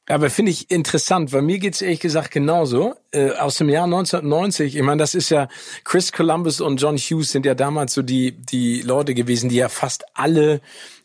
Aber 0.09 0.31
finde 0.31 0.51
ich 0.51 0.71
interessant, 0.71 1.31
weil 1.33 1.43
mir 1.43 1.59
geht's 1.59 1.83
ehrlich 1.83 1.99
gesagt 1.99 2.31
genauso. 2.31 2.95
Äh, 3.11 3.31
aus 3.33 3.57
dem 3.57 3.69
Jahr 3.69 3.83
1990, 3.83 4.75
ich 4.75 4.81
meine, 4.81 4.97
das 4.97 5.13
ist 5.13 5.29
ja, 5.29 5.47
Chris 5.83 6.11
Columbus 6.11 6.61
und 6.61 6.81
John 6.81 6.97
Hughes 6.97 7.31
sind 7.31 7.45
ja 7.45 7.53
damals 7.53 7.93
so 7.93 8.01
die, 8.01 8.31
die 8.31 8.81
Leute 8.81 9.13
gewesen, 9.13 9.49
die 9.49 9.57
ja 9.57 9.69
fast 9.69 10.05
alle 10.15 10.61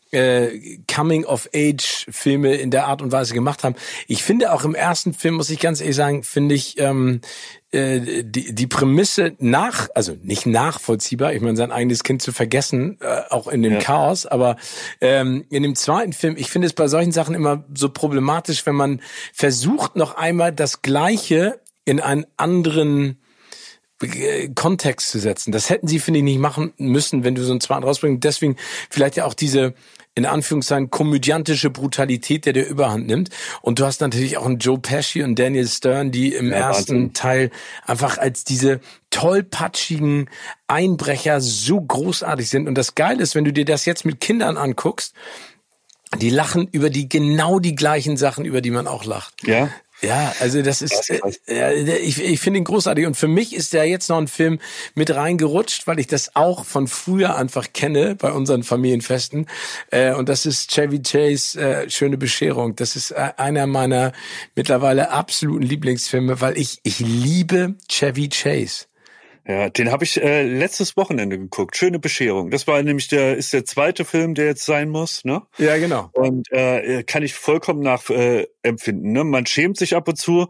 äh, 0.09 0.79
Coming-of-Age-Filme 0.91 2.55
in 2.55 2.71
der 2.71 2.87
Art 2.87 3.03
und 3.03 3.11
Weise 3.11 3.35
gemacht 3.35 3.63
haben. 3.63 3.75
Ich 4.07 4.23
finde 4.23 4.51
auch 4.51 4.63
im 4.63 4.73
ersten 4.73 5.13
Film, 5.13 5.35
muss 5.35 5.51
ich 5.51 5.59
ganz 5.59 5.81
ehrlich 5.81 5.95
sagen, 5.95 6.23
finde 6.23 6.55
ich 6.55 6.79
ähm, 6.79 7.21
äh, 7.75 8.23
die, 8.23 8.55
die 8.55 8.67
Prämisse 8.67 9.33
nach, 9.39 9.89
also 9.93 10.15
nicht 10.23 10.45
nachvollziehbar, 10.45 11.33
ich 11.33 11.41
meine, 11.41 11.57
sein 11.57 11.71
eigenes 11.71 12.03
Kind 12.03 12.21
zu 12.21 12.31
vergessen, 12.31 12.97
äh, 13.01 13.21
auch 13.29 13.47
in 13.47 13.61
dem 13.61 13.73
ja. 13.73 13.79
Chaos, 13.79 14.25
aber 14.25 14.55
ähm, 15.01 15.45
in 15.49 15.63
dem 15.63 15.75
zweiten 15.75 16.13
Film, 16.13 16.35
ich 16.37 16.49
finde 16.49 16.67
es 16.67 16.73
bei 16.73 16.87
solchen 16.87 17.11
Sachen 17.11 17.35
immer 17.35 17.65
so 17.73 17.89
problematisch, 17.89 18.65
wenn 18.65 18.75
man 18.75 19.01
versucht, 19.33 19.95
noch 19.95 20.15
einmal 20.15 20.53
das 20.53 20.81
Gleiche 20.81 21.59
in 21.83 21.99
einen 21.99 22.25
anderen 22.37 23.19
äh, 24.01 24.49
Kontext 24.49 25.09
zu 25.09 25.19
setzen. 25.19 25.51
Das 25.51 25.69
hätten 25.69 25.87
sie, 25.87 25.99
finde 25.99 26.19
ich, 26.19 26.23
nicht 26.23 26.39
machen 26.39 26.73
müssen, 26.77 27.23
wenn 27.23 27.35
du 27.35 27.43
so 27.43 27.51
einen 27.51 27.61
zweiten 27.61 27.83
rausbringst. 27.83 28.23
Deswegen 28.23 28.55
vielleicht 28.89 29.15
ja 29.17 29.25
auch 29.25 29.33
diese 29.33 29.73
in 30.15 30.25
Anführungszeichen 30.25 30.89
komödiantische 30.89 31.69
Brutalität, 31.69 32.45
der 32.45 32.53
der 32.53 32.67
Überhand 32.67 33.07
nimmt. 33.07 33.29
Und 33.61 33.79
du 33.79 33.85
hast 33.85 33.99
natürlich 33.99 34.37
auch 34.37 34.45
einen 34.45 34.59
Joe 34.59 34.79
Pesci 34.79 35.21
und 35.21 35.37
Daniel 35.37 35.67
Stern, 35.67 36.11
die 36.11 36.33
im 36.33 36.49
ja, 36.49 36.55
ersten 36.55 36.93
Wahnsinn. 36.93 37.13
Teil 37.13 37.51
einfach 37.85 38.17
als 38.17 38.45
diese 38.45 38.79
tollpatschigen 39.09 40.29
Einbrecher 40.67 41.41
so 41.41 41.81
großartig 41.81 42.49
sind. 42.49 42.67
Und 42.67 42.75
das 42.75 42.95
Geile 42.95 43.21
ist, 43.21 43.35
wenn 43.35 43.45
du 43.45 43.51
dir 43.51 43.65
das 43.65 43.85
jetzt 43.85 44.05
mit 44.05 44.21
Kindern 44.21 44.55
anguckst, 44.55 45.13
die 46.21 46.29
lachen 46.29 46.67
über 46.71 46.89
die 46.89 47.09
genau 47.09 47.59
die 47.59 47.75
gleichen 47.75 48.15
Sachen, 48.15 48.45
über 48.45 48.61
die 48.61 48.71
man 48.71 48.87
auch 48.87 49.03
lacht. 49.03 49.45
Ja. 49.45 49.69
Ja, 50.01 50.33
also 50.39 50.61
das 50.61 50.81
ist, 50.81 51.09
äh, 51.47 51.97
ich, 51.99 52.21
ich 52.21 52.39
finde 52.39 52.59
ihn 52.59 52.63
großartig 52.65 53.05
und 53.05 53.15
für 53.15 53.27
mich 53.27 53.55
ist 53.55 53.73
der 53.73 53.85
jetzt 53.85 54.09
noch 54.09 54.17
ein 54.17 54.27
Film 54.27 54.59
mit 54.93 55.13
reingerutscht, 55.15 55.87
weil 55.87 55.99
ich 55.99 56.07
das 56.07 56.35
auch 56.35 56.65
von 56.65 56.87
früher 56.87 57.35
einfach 57.37 57.71
kenne 57.73 58.15
bei 58.15 58.31
unseren 58.31 58.63
Familienfesten 58.63 59.47
äh, 59.91 60.13
und 60.13 60.29
das 60.29 60.45
ist 60.45 60.71
Chevy 60.71 61.01
Chase 61.01 61.59
äh, 61.59 61.89
Schöne 61.89 62.17
Bescherung. 62.17 62.75
Das 62.75 62.95
ist 62.95 63.13
einer 63.13 63.67
meiner 63.67 64.11
mittlerweile 64.55 65.11
absoluten 65.11 65.63
Lieblingsfilme, 65.63 66.41
weil 66.41 66.57
ich 66.57 66.79
ich 66.83 66.99
liebe 66.99 67.75
Chevy 67.87 68.29
Chase. 68.29 68.85
Ja, 69.47 69.69
den 69.69 69.91
habe 69.91 70.03
ich 70.03 70.21
äh, 70.21 70.43
letztes 70.43 70.97
Wochenende 70.97 71.37
geguckt. 71.37 71.77
Schöne 71.77 71.99
Bescherung. 71.99 72.49
Das 72.49 72.65
war 72.65 72.81
nämlich 72.81 73.07
der 73.07 73.37
ist 73.37 73.53
der 73.53 73.63
zweite 73.63 74.03
Film, 74.03 74.33
der 74.33 74.45
jetzt 74.45 74.65
sein 74.65 74.89
muss, 74.89 75.23
ne? 75.23 75.43
Ja, 75.57 75.77
genau. 75.77 76.09
Und 76.13 76.51
äh, 76.51 77.03
kann 77.03 77.21
ich 77.21 77.35
vollkommen 77.35 77.81
nachempfinden. 77.81 79.11
Äh, 79.11 79.19
ne? 79.19 79.23
Man 79.23 79.45
schämt 79.45 79.77
sich 79.77 79.95
ab 79.95 80.07
und 80.07 80.15
zu, 80.15 80.47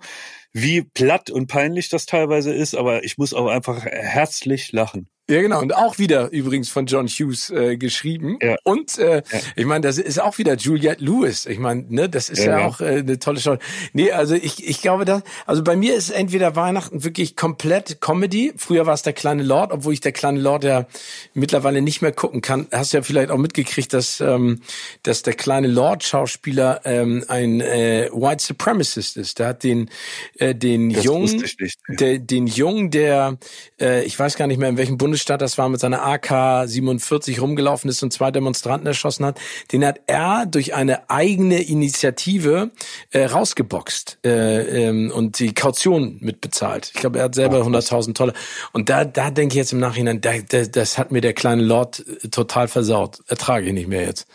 wie 0.54 0.82
platt 0.82 1.30
und 1.30 1.48
peinlich 1.48 1.90
das 1.90 2.06
teilweise 2.06 2.54
ist, 2.54 2.76
aber 2.76 3.04
ich 3.04 3.18
muss 3.18 3.34
auch 3.34 3.48
einfach 3.48 3.86
herzlich 3.86 4.72
lachen. 4.72 5.10
Ja, 5.28 5.42
genau. 5.42 5.60
Und 5.60 5.76
auch 5.76 5.98
wieder 5.98 6.32
übrigens 6.32 6.70
von 6.70 6.86
John 6.86 7.08
Hughes 7.08 7.50
äh, 7.50 7.78
geschrieben. 7.78 8.38
Ja. 8.44 8.58
Und 8.64 9.00
äh, 9.00 9.24
ja. 9.32 9.40
ich 9.56 9.66
meine, 9.66 9.82
das 9.82 9.98
ist 9.98 10.22
auch 10.22 10.38
wieder 10.38 10.56
Juliette 10.56 11.04
Lewis. 11.04 11.48
Ich 11.48 11.58
meine, 11.58 11.84
ne, 11.90 12.08
das 12.08 12.30
ist 12.30 12.44
ja, 12.44 12.60
ja 12.60 12.68
auch 12.68 12.80
äh, 12.80 13.00
eine 13.00 13.18
tolle 13.18 13.40
Show. 13.40 13.58
Nee, 13.94 14.12
also 14.12 14.36
ich, 14.36 14.68
ich 14.68 14.82
glaube, 14.82 15.04
da, 15.04 15.24
also 15.48 15.64
bei 15.64 15.76
mir 15.76 15.96
ist 15.96 16.12
entweder 16.12 16.56
Weihnachten 16.56 17.04
wirklich 17.04 17.36
komplett 17.36 18.02
Comedy. 18.02 18.54
Früher 18.56 18.86
war 18.86 18.94
es 18.94 19.02
der 19.02 19.14
kleine 19.14 19.42
Lord, 19.42 19.72
obwohl 19.72 19.94
ich 19.94 20.00
der 20.00 20.12
kleine 20.12 20.40
Lord 20.40 20.64
ja 20.64 20.86
mittlerweile 21.34 21.82
nicht 21.82 22.04
mehr 22.04 22.12
gucken 22.12 22.42
kann. 22.42 22.68
Hast 22.72 22.94
ja 22.94 23.02
vielleicht 23.02 23.32
auch 23.32 23.40
mitgekriegt, 23.40 23.94
dass, 23.94 24.22
ähm, 24.22 24.62
dass 25.02 25.24
der 25.24 25.34
kleine 25.34 25.68
Lord-Schauspieler 25.68 26.82
ähm, 26.86 27.26
ein 27.30 27.62
äh, 27.62 28.10
White 28.14 28.44
Supremacist 28.44 29.18
ist. 29.18 29.40
Der 29.40 29.48
hat 29.48 29.64
den, 29.64 29.90
äh, 30.38 30.54
den 30.54 30.94
das 30.94 31.04
Jungen, 31.04 31.44
der, 31.90 32.20
den 32.20 32.46
Jungen, 32.46 32.92
der, 32.92 33.40
äh, 33.82 34.04
ich 34.04 34.20
weiß 34.20 34.36
gar 34.38 34.46
nicht 34.46 34.60
mehr 34.60 34.70
in 34.70 34.78
welchem 34.78 35.00
Bundesstaat 35.00 35.15
Bundesstaat 35.16 35.42
das 35.42 35.58
war, 35.58 35.70
mit 35.70 35.80
seiner 35.80 36.06
AK-47 36.06 37.40
rumgelaufen 37.40 37.90
ist 37.90 38.04
und 38.04 38.12
zwei 38.12 38.32
Demonstranten 38.32 38.86
erschossen 38.86 39.26
hat, 39.26 39.40
den 39.72 39.86
hat 39.86 40.02
er 40.08 40.46
durch 40.46 40.74
eine 40.74 41.10
eigene 41.10 41.62
Initiative 41.62 42.72
äh, 43.12 43.24
rausgeboxt 43.24 44.20
äh, 44.26 44.88
ähm, 44.88 45.12
und 45.16 45.40
die 45.40 45.54
Kaution 45.54 46.18
mitbezahlt. 46.20 46.92
Ich 46.94 47.00
glaube, 47.00 47.20
er 47.20 47.26
hat 47.26 47.36
selber 47.36 47.62
100.000 47.62 48.14
Tolle. 48.14 48.34
Und 48.74 48.90
da, 48.90 49.06
da 49.06 49.32
denke 49.32 49.54
ich 49.54 49.58
jetzt 49.58 49.72
im 49.72 49.80
Nachhinein, 49.80 50.20
da, 50.20 50.34
da, 50.50 50.66
das 50.66 50.98
hat 50.98 51.14
mir 51.14 51.22
der 51.22 51.32
kleine 51.32 51.64
Lord 51.64 52.04
äh, 52.06 52.28
total 52.28 52.68
versaut. 52.68 53.20
Ertrage 53.28 53.68
ich 53.68 53.74
nicht 53.74 53.88
mehr 53.88 54.02
jetzt. 54.02 54.28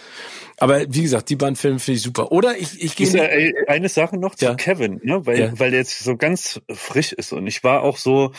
Aber 0.56 0.80
wie 0.88 1.02
gesagt, 1.02 1.28
die 1.28 1.36
beiden 1.36 1.56
Filme 1.56 1.78
finde 1.78 1.98
ich 1.98 2.02
super. 2.02 2.32
Oder 2.32 2.56
ich, 2.56 2.82
ich 2.82 2.96
gehe. 2.96 3.06
Äh, 3.06 3.52
eine 3.68 3.90
Sache 3.90 4.16
noch 4.16 4.34
zu 4.34 4.46
ja. 4.46 4.54
Kevin, 4.54 4.98
ne? 5.02 5.26
weil, 5.26 5.38
ja. 5.38 5.58
weil 5.58 5.72
der 5.72 5.80
jetzt 5.80 5.98
so 6.02 6.16
ganz 6.16 6.58
frisch 6.72 7.12
ist. 7.12 7.34
Und 7.34 7.46
ich 7.46 7.62
war 7.64 7.82
auch 7.82 7.98
so, 7.98 8.32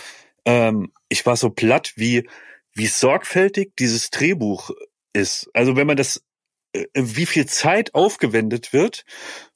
ähm, 0.45 0.91
ich 1.09 1.25
war 1.25 1.35
so 1.37 1.49
platt, 1.49 1.93
wie, 1.95 2.27
wie 2.73 2.87
sorgfältig 2.87 3.73
dieses 3.77 4.09
Drehbuch 4.09 4.71
ist. 5.13 5.49
Also 5.53 5.75
wenn 5.75 5.87
man 5.87 5.97
das, 5.97 6.23
äh, 6.73 6.85
wie 6.93 7.25
viel 7.25 7.45
Zeit 7.45 7.93
aufgewendet 7.93 8.73
wird, 8.73 9.05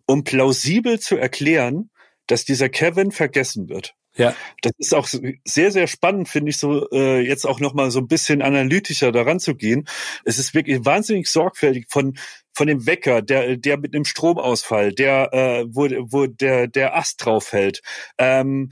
um 0.06 0.24
plausibel 0.24 1.00
zu 1.00 1.18
erklären, 1.18 1.90
dass 2.28 2.46
dieser 2.46 2.70
Kevin 2.70 3.12
vergessen 3.12 3.70
wird. 3.70 3.96
Ja. 4.18 4.34
Das 4.62 4.72
ist 4.78 4.94
auch 4.94 5.08
sehr, 5.08 5.72
sehr 5.72 5.88
spannend, 5.88 6.30
finde 6.30 6.50
ich, 6.50 6.58
so 6.58 6.90
äh, 6.92 7.20
jetzt 7.20 7.46
auch 7.46 7.60
nochmal 7.60 7.92
so 7.92 8.00
ein 8.00 8.08
bisschen 8.08 8.42
analytischer 8.42 9.12
daran 9.12 9.42
zu 9.42 9.56
gehen. 9.56 9.88
Es 10.24 10.40
ist 10.40 10.54
wirklich 10.54 10.86
wahnsinnig 10.86 11.28
sorgfältig 11.28 11.88
von 11.90 12.18
von 12.56 12.68
dem 12.68 12.86
Wecker, 12.86 13.22
der, 13.22 13.58
der 13.58 13.78
mit 13.78 13.94
einem 13.94 14.06
Stromausfall, 14.06 14.94
der, 14.94 15.34
äh, 15.34 15.66
wo, 15.68 15.90
wo 16.12 16.26
der, 16.26 16.68
der 16.68 16.96
Ast 16.96 17.24
drauf 17.24 17.48
fällt. 17.48 17.82
Ähm, 18.18 18.72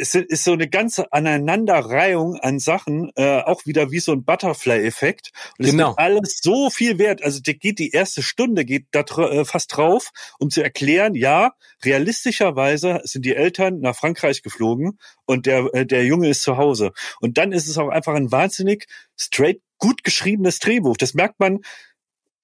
es 0.00 0.14
ist 0.14 0.44
so 0.44 0.52
eine 0.52 0.68
ganze 0.68 1.12
Aneinanderreihung 1.12 2.36
an 2.36 2.58
Sachen, 2.58 3.10
äh, 3.16 3.40
auch 3.40 3.66
wieder 3.66 3.90
wie 3.90 4.00
so 4.00 4.12
ein 4.12 4.24
Butterfly-Effekt. 4.24 5.30
Und 5.58 5.64
es 5.64 5.70
genau. 5.72 5.94
alles 5.96 6.40
so 6.42 6.70
viel 6.70 6.98
wert. 6.98 7.22
Also 7.22 7.40
der 7.40 7.54
geht 7.54 7.78
die 7.78 7.90
erste 7.90 8.22
Stunde, 8.22 8.64
geht 8.64 8.86
da 8.92 9.00
äh, 9.00 9.44
fast 9.44 9.76
drauf, 9.76 10.10
um 10.38 10.50
zu 10.50 10.62
erklären, 10.62 11.14
ja, 11.14 11.52
realistischerweise 11.84 13.00
sind 13.04 13.24
die 13.24 13.36
Eltern 13.36 13.80
nach 13.80 13.96
Frankreich 13.96 14.42
geflogen 14.42 14.98
und 15.26 15.46
der, 15.46 15.68
äh, 15.74 15.86
der 15.86 16.04
Junge 16.04 16.28
ist 16.28 16.42
zu 16.42 16.56
Hause. 16.56 16.92
Und 17.20 17.38
dann 17.38 17.52
ist 17.52 17.68
es 17.68 17.78
auch 17.78 17.88
einfach 17.88 18.14
ein 18.14 18.32
wahnsinnig 18.32 18.86
straight 19.16 19.60
gut 19.78 20.04
geschriebenes 20.04 20.58
Drehbuch. 20.58 20.96
Das 20.96 21.14
merkt 21.14 21.40
man 21.40 21.60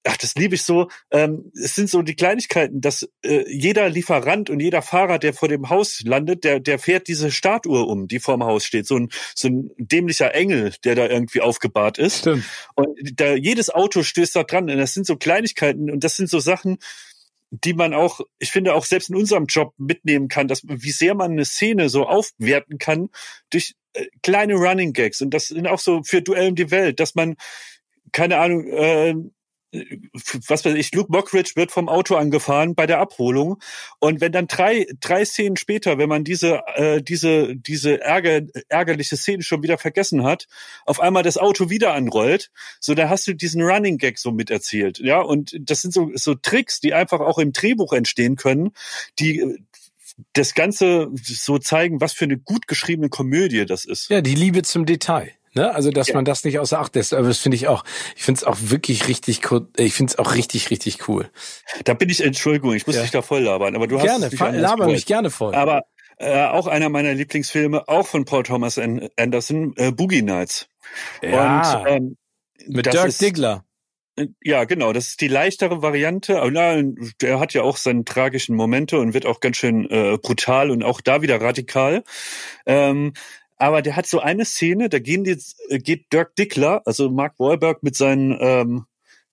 ach, 0.07 0.17
das 0.17 0.35
liebe 0.35 0.55
ich 0.55 0.63
so. 0.63 0.89
Ähm, 1.11 1.51
es 1.53 1.75
sind 1.75 1.89
so 1.89 2.01
die 2.01 2.15
Kleinigkeiten, 2.15 2.81
dass 2.81 3.07
äh, 3.23 3.43
jeder 3.47 3.89
Lieferant 3.89 4.49
und 4.49 4.59
jeder 4.59 4.81
Fahrer, 4.81 5.19
der 5.19 5.33
vor 5.33 5.47
dem 5.47 5.69
Haus 5.69 6.01
landet, 6.03 6.43
der, 6.43 6.59
der 6.59 6.79
fährt 6.79 7.07
diese 7.07 7.31
Startuhr 7.31 7.87
um, 7.87 8.07
die 8.07 8.19
vorm 8.19 8.43
Haus 8.43 8.65
steht. 8.65 8.87
So 8.87 8.97
ein, 8.97 9.09
so 9.35 9.47
ein 9.47 9.71
dämlicher 9.77 10.33
Engel, 10.33 10.73
der 10.83 10.95
da 10.95 11.07
irgendwie 11.07 11.41
aufgebahrt 11.41 11.97
ist. 11.97 12.19
Stimmt. 12.19 12.45
Und 12.75 12.87
da, 13.19 13.35
jedes 13.35 13.69
Auto 13.69 14.03
stößt 14.03 14.35
da 14.35 14.43
dran. 14.43 14.69
Und 14.69 14.77
das 14.77 14.93
sind 14.93 15.05
so 15.05 15.15
Kleinigkeiten 15.15 15.91
und 15.91 16.03
das 16.03 16.15
sind 16.15 16.29
so 16.29 16.39
Sachen, 16.39 16.77
die 17.49 17.73
man 17.73 17.93
auch, 17.93 18.19
ich 18.39 18.51
finde, 18.51 18.73
auch 18.73 18.85
selbst 18.85 19.09
in 19.09 19.15
unserem 19.15 19.45
Job 19.45 19.73
mitnehmen 19.77 20.27
kann, 20.27 20.47
dass 20.47 20.63
wie 20.63 20.91
sehr 20.91 21.15
man 21.15 21.31
eine 21.31 21.45
Szene 21.45 21.89
so 21.89 22.05
aufwerten 22.05 22.77
kann 22.77 23.09
durch 23.49 23.75
äh, 23.93 24.05
kleine 24.21 24.55
Running 24.55 24.93
Gags. 24.93 25.21
Und 25.21 25.33
das 25.33 25.47
sind 25.47 25.67
auch 25.67 25.79
so 25.79 26.03
für 26.03 26.21
Duell 26.21 26.49
um 26.49 26.55
die 26.55 26.71
Welt, 26.71 26.99
dass 26.99 27.15
man 27.15 27.35
keine 28.11 28.39
Ahnung, 28.39 28.67
äh, 28.67 29.15
was 29.71 30.63
weiß 30.63 30.75
ich, 30.75 30.93
Luke 30.93 31.11
Mockridge 31.11 31.51
wird 31.55 31.71
vom 31.71 31.89
Auto 31.89 32.15
angefahren 32.15 32.73
bei 32.73 32.87
der 32.87 32.99
Abholung 32.99 33.57
und 33.99 34.21
wenn 34.21 34.31
dann 34.31 34.47
drei 34.47 34.87
drei 34.99 35.25
Szenen 35.25 35.57
später, 35.57 35.97
wenn 35.97 36.07
man 36.07 36.23
diese 36.23 36.61
äh, 36.75 37.01
diese 37.01 37.55
diese 37.55 37.99
ärger, 38.01 38.41
ärgerliche 38.69 39.17
Szene 39.17 39.43
schon 39.43 39.63
wieder 39.63 39.77
vergessen 39.77 40.23
hat, 40.23 40.47
auf 40.85 40.99
einmal 40.99 41.23
das 41.23 41.37
Auto 41.37 41.69
wieder 41.69 41.93
anrollt, 41.93 42.49
so 42.79 42.93
da 42.93 43.09
hast 43.09 43.27
du 43.27 43.33
diesen 43.33 43.61
Running 43.61 43.97
Gag 43.97 44.19
so 44.19 44.31
miterzählt, 44.31 44.99
ja 44.99 45.19
und 45.19 45.55
das 45.59 45.81
sind 45.81 45.93
so 45.93 46.11
so 46.13 46.35
Tricks, 46.35 46.79
die 46.79 46.93
einfach 46.93 47.19
auch 47.19 47.37
im 47.37 47.51
Drehbuch 47.51 47.93
entstehen 47.93 48.37
können, 48.37 48.71
die 49.19 49.57
das 50.33 50.53
Ganze 50.53 51.09
so 51.13 51.59
zeigen, 51.59 52.01
was 52.01 52.13
für 52.13 52.25
eine 52.25 52.37
gut 52.37 52.67
geschriebene 52.67 53.09
Komödie 53.09 53.65
das 53.65 53.85
ist. 53.85 54.09
Ja, 54.09 54.21
die 54.21 54.35
Liebe 54.35 54.63
zum 54.63 54.85
Detail. 54.85 55.31
Ne? 55.57 55.73
Also, 55.73 55.91
dass 55.91 56.09
ja. 56.09 56.15
man 56.15 56.25
das 56.25 56.43
nicht 56.43 56.59
außer 56.59 56.79
Acht 56.79 56.95
lässt. 56.95 57.13
Aber 57.13 57.27
das 57.27 57.39
finde 57.39 57.55
ich 57.55 57.67
auch, 57.67 57.83
ich 58.15 58.23
finde 58.23 58.39
es 58.39 58.43
auch 58.43 58.57
wirklich 58.59 59.07
richtig 59.07 59.51
cool. 59.51 59.67
Ich 59.77 59.93
finde 59.93 60.11
es 60.11 60.19
auch 60.19 60.35
richtig, 60.35 60.69
richtig 60.69 61.07
cool. 61.07 61.29
Da 61.83 61.93
bin 61.93 62.09
ich, 62.09 62.23
Entschuldigung, 62.23 62.73
ich 62.73 62.87
muss 62.87 62.95
ja. 62.95 63.01
dich 63.01 63.11
da 63.11 63.21
voll 63.21 63.41
labern, 63.41 63.75
aber 63.75 63.87
du 63.87 63.97
gerne, 63.97 64.25
hast 64.25 64.37
Gerne, 64.37 64.59
laber 64.59 64.87
mich 64.87 65.05
gerne 65.05 65.29
voll. 65.29 65.55
Aber 65.55 65.83
äh, 66.17 66.45
auch 66.45 66.67
einer 66.67 66.89
meiner 66.89 67.13
Lieblingsfilme, 67.13 67.87
auch 67.87 68.07
von 68.07 68.25
Paul 68.25 68.43
Thomas 68.43 68.79
Anderson, 69.17 69.73
äh, 69.77 69.91
Boogie 69.91 70.21
Nights. 70.21 70.67
Ja. 71.21 71.79
Und, 71.79 71.87
ähm, 71.87 72.17
mit 72.67 72.85
Dirk 72.85 73.07
ist, 73.07 73.21
Diggler. 73.21 73.65
Äh, 74.15 74.27
ja, 74.43 74.65
genau. 74.65 74.93
Das 74.93 75.09
ist 75.09 75.21
die 75.21 75.27
leichtere 75.27 75.81
Variante. 75.81 76.41
Aber 76.41 76.51
na, 76.51 76.81
der 77.21 77.39
hat 77.39 77.53
ja 77.53 77.61
auch 77.61 77.77
seine 77.77 78.03
tragischen 78.03 78.55
Momente 78.55 78.99
und 78.99 79.13
wird 79.13 79.25
auch 79.25 79.39
ganz 79.39 79.57
schön 79.57 79.89
äh, 79.89 80.17
brutal 80.21 80.71
und 80.71 80.83
auch 80.83 81.01
da 81.01 81.21
wieder 81.21 81.39
radikal. 81.39 82.03
Ähm, 82.65 83.13
aber 83.57 83.81
der 83.81 83.95
hat 83.95 84.07
so 84.07 84.19
eine 84.19 84.45
Szene, 84.45 84.89
da 84.89 84.99
gehen 84.99 85.23
die, 85.23 85.37
äh, 85.69 85.79
geht 85.79 86.11
Dirk 86.13 86.35
Dickler, 86.35 86.81
also 86.85 87.09
Mark 87.09 87.39
Wahlberg 87.39 87.83
mit 87.83 87.95
seinen 87.95 88.37
ähm, 88.39 88.85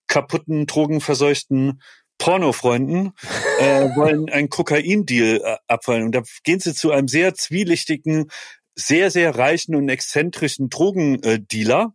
kaputten, 0.07 0.67
drogenverseuchten 0.67 1.83
Pornofreunden 2.19 3.13
äh, 3.61 3.89
wollen 3.97 4.31
einen 4.31 4.49
Kokain-Deal 4.49 5.41
äh, 5.45 5.57
abfallen. 5.69 6.05
Und 6.05 6.15
da 6.15 6.23
gehen 6.43 6.61
sie 6.61 6.75
zu 6.75 6.91
einem 6.91 7.09
sehr 7.09 7.35
zwielichtigen, 7.35 8.31
sehr, 8.75 9.11
sehr 9.11 9.37
reichen 9.37 9.75
und 9.75 9.89
exzentrischen 9.89 10.69
Drogendealer 10.69 11.95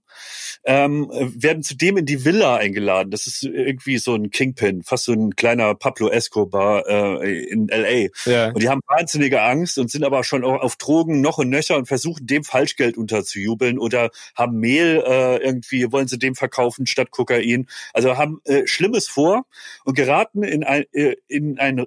ähm, 0.64 1.10
werden 1.12 1.64
zudem 1.64 1.98
in 1.98 2.06
die 2.06 2.26
Villa 2.26 2.56
eingeladen. 2.56 3.12
Das 3.12 3.28
ist 3.28 3.44
irgendwie 3.44 3.98
so 3.98 4.16
ein 4.16 4.30
Kingpin, 4.30 4.84
fast 4.84 5.06
so 5.06 5.14
ein 5.14 5.36
kleiner 5.36 5.76
Pablo 5.76 6.10
Escobar 6.10 6.86
äh, 6.88 7.44
in 7.46 7.68
LA. 7.68 8.10
Ja. 8.26 8.48
Und 8.48 8.62
die 8.62 8.70
haben 8.70 8.82
wahnsinnige 8.88 9.42
Angst 9.42 9.78
und 9.78 9.90
sind 9.90 10.04
aber 10.04 10.24
schon 10.24 10.44
auch 10.44 10.62
auf 10.62 10.76
Drogen 10.76 11.22
noch 11.22 11.38
und 11.38 11.50
nöcher 11.50 11.78
und 11.78 11.88
versuchen 11.88 12.28
dem 12.28 12.44
Falschgeld 12.44 12.98
unterzujubeln 12.98 13.80
oder 13.80 14.10
haben 14.36 14.60
Mehl 14.60 15.04
äh, 15.06 15.38
irgendwie, 15.38 15.92
wollen 15.92 16.08
sie 16.08 16.20
dem 16.20 16.36
verkaufen 16.36 16.86
statt 16.86 17.12
Kokain. 17.12 17.68
Also 17.94 18.18
haben 18.18 18.42
äh, 18.46 18.68
Schlimmes 18.68 19.08
vor 19.08 19.46
und 19.86 19.96
geraten 19.96 20.44
in 20.44 20.64
ein, 20.64 20.86
äh, 20.92 21.16
in 21.28 21.58
ein 21.60 21.80
äh, 21.80 21.86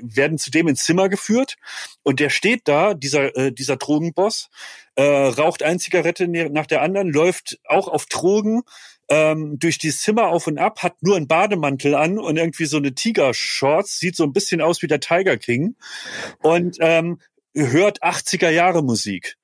werden 0.00 0.38
zudem 0.38 0.68
ins 0.68 0.84
Zimmer 0.84 1.08
geführt 1.08 1.56
und 2.02 2.20
der 2.20 2.30
steht 2.30 2.62
da, 2.64 2.94
dieser, 2.94 3.36
äh, 3.36 3.52
dieser 3.52 3.76
Drogenboss, 3.76 4.50
äh, 4.98 5.28
raucht 5.28 5.62
ein 5.62 5.78
Zigarette 5.78 6.26
nach 6.26 6.66
der 6.66 6.82
anderen, 6.82 7.12
läuft 7.12 7.60
auch 7.64 7.86
auf 7.86 8.06
Drogen 8.06 8.62
ähm, 9.08 9.56
durch 9.60 9.78
die 9.78 9.92
Zimmer 9.92 10.26
auf 10.26 10.48
und 10.48 10.58
ab, 10.58 10.82
hat 10.82 11.02
nur 11.02 11.16
einen 11.16 11.28
Bademantel 11.28 11.94
an 11.94 12.18
und 12.18 12.36
irgendwie 12.36 12.64
so 12.64 12.78
eine 12.78 12.92
Tiger-Shorts, 12.92 14.00
sieht 14.00 14.16
so 14.16 14.24
ein 14.24 14.32
bisschen 14.32 14.60
aus 14.60 14.82
wie 14.82 14.88
der 14.88 14.98
Tiger 14.98 15.36
King 15.36 15.76
und 16.42 16.78
ähm, 16.80 17.20
hört 17.54 18.02
80er 18.02 18.50
Jahre 18.50 18.82
Musik. 18.82 19.36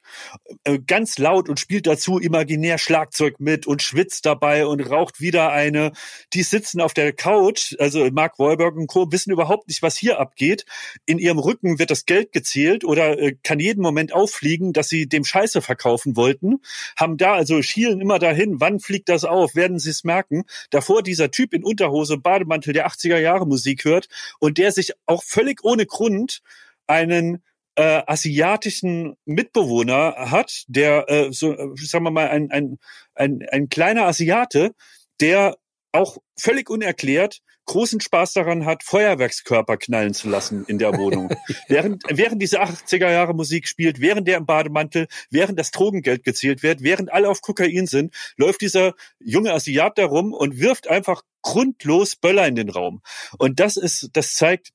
Äh, 0.65 0.79
ganz 0.79 1.19
laut 1.19 1.49
und 1.49 1.61
spielt 1.61 1.87
dazu 1.87 2.19
imaginär 2.19 2.79
Schlagzeug 2.79 3.41
mit 3.41 3.67
und 3.67 3.83
schwitzt 3.83 4.27
dabei 4.27 4.67
und 4.67 4.81
raucht 4.81 5.21
wieder 5.21 5.53
eine. 5.53 5.93
Die 6.33 6.43
sitzen 6.43 6.81
auf 6.81 6.95
der 6.95 7.13
Couch, 7.13 7.75
also 7.79 8.09
Mark 8.11 8.39
Wahlberg 8.39 8.77
und 8.77 8.87
Co. 8.87 9.11
wissen 9.13 9.33
überhaupt 9.33 9.69
nicht, 9.69 9.83
was 9.83 9.97
hier 9.97 10.19
abgeht. 10.19 10.65
In 11.07 11.19
ihrem 11.19 11.39
Rücken 11.39 11.79
wird 11.79 11.91
das 11.91 12.07
Geld 12.07 12.33
gezählt 12.33 12.85
oder 12.85 13.19
äh, 13.19 13.37
kann 13.43 13.61
jeden 13.61 13.83
Moment 13.83 14.13
auffliegen, 14.13 14.73
dass 14.73 14.89
sie 14.89 15.07
dem 15.09 15.25
Scheiße 15.25 15.63
verkaufen 15.63 16.17
wollten. 16.17 16.61
Haben 16.97 17.17
da 17.17 17.35
also 17.35 17.63
schielen 17.63 18.01
immer 18.01 18.19
dahin, 18.19 18.61
wann 18.61 18.81
fliegt 18.81 19.09
das 19.09 19.25
auf, 19.25 19.55
werden 19.55 19.79
sie 19.79 19.91
es 19.91 20.05
merken. 20.05 20.45
Davor 20.71 21.03
dieser 21.03 21.31
Typ 21.31 21.55
in 21.55 21.65
Unterhose, 21.65 22.19
Bademantel, 22.19 22.73
der 22.73 22.87
80er 22.89 23.19
Jahre 23.19 23.47
Musik 23.47 23.85
hört 23.85 24.09
und 24.39 24.59
der 24.59 24.73
sich 24.73 24.93
auch 25.07 25.23
völlig 25.23 25.65
ohne 25.65 25.87
Grund 25.87 26.43
einen 26.87 27.43
äh, 27.77 28.03
asiatischen 28.07 29.17
Mitbewohner 29.25 30.31
hat, 30.31 30.65
der 30.69 31.09
äh, 31.09 31.33
so, 31.33 31.53
äh, 31.53 31.69
sagen 31.77 32.05
wir 32.05 32.11
mal, 32.11 32.29
ein, 32.29 32.51
ein, 32.51 32.79
ein, 33.15 33.45
ein 33.51 33.69
kleiner 33.69 34.07
Asiate, 34.07 34.75
der 35.21 35.57
auch 35.93 36.19
völlig 36.37 36.71
unerklärt 36.71 37.41
großen 37.67 38.01
Spaß 38.01 38.35
daran 38.35 38.67
hat, 38.67 38.83
Feuerwerkskörper 38.83 39.77
knallen 39.77 40.15
zu 40.15 40.29
lassen 40.29 40.65
in 40.67 40.79
der 40.79 40.97
Wohnung. 40.97 41.31
während, 41.69 42.03
während 42.09 42.43
diese 42.43 42.63
80er 42.63 43.11
Jahre 43.11 43.35
Musik 43.35 43.69
spielt, 43.69 44.01
während 44.01 44.29
der 44.29 44.37
im 44.37 44.47
Bademantel, 44.47 45.07
während 45.31 45.59
das 45.59 45.71
Drogengeld 45.71 46.25
gezählt 46.25 46.63
wird, 46.63 46.83
während 46.83 47.13
alle 47.13 47.29
auf 47.29 47.41
Kokain 47.41 47.87
sind, 47.87 48.15
läuft 48.37 48.61
dieser 48.61 48.95
junge 49.19 49.53
Asiat 49.53 49.99
da 49.99 50.07
rum 50.07 50.33
und 50.33 50.59
wirft 50.59 50.89
einfach 50.89 51.23
grundlos 51.43 52.17
Böller 52.17 52.47
in 52.47 52.55
den 52.55 52.71
Raum. 52.71 53.03
Und 53.39 53.61
das 53.61 53.77
ist, 53.77 54.11
das 54.13 54.35
zeigt, 54.35 54.73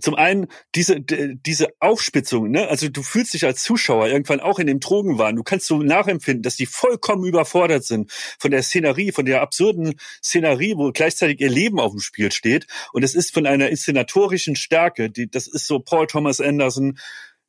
zum 0.00 0.14
einen 0.14 0.46
diese 0.74 1.00
diese 1.00 1.68
Aufspitzung, 1.78 2.50
ne? 2.50 2.68
Also 2.68 2.88
du 2.88 3.02
fühlst 3.02 3.34
dich 3.34 3.44
als 3.44 3.62
Zuschauer 3.62 4.08
irgendwann 4.08 4.40
auch 4.40 4.58
in 4.58 4.66
dem 4.66 4.80
Drogenwahn. 4.80 5.36
Du 5.36 5.42
kannst 5.42 5.66
so 5.66 5.82
nachempfinden, 5.82 6.42
dass 6.42 6.56
die 6.56 6.66
vollkommen 6.66 7.24
überfordert 7.24 7.84
sind 7.84 8.10
von 8.38 8.50
der 8.50 8.62
Szenerie, 8.62 9.12
von 9.12 9.26
der 9.26 9.42
absurden 9.42 9.94
Szenerie, 10.22 10.76
wo 10.76 10.90
gleichzeitig 10.92 11.40
ihr 11.40 11.50
Leben 11.50 11.80
auf 11.80 11.92
dem 11.92 12.00
Spiel 12.00 12.32
steht. 12.32 12.66
Und 12.92 13.02
es 13.02 13.14
ist 13.14 13.32
von 13.32 13.46
einer 13.46 13.68
inszenatorischen 13.68 14.56
Stärke, 14.56 15.10
die 15.10 15.30
das 15.30 15.46
ist 15.46 15.66
so 15.66 15.80
Paul 15.80 16.06
Thomas 16.06 16.40
Anderson 16.40 16.98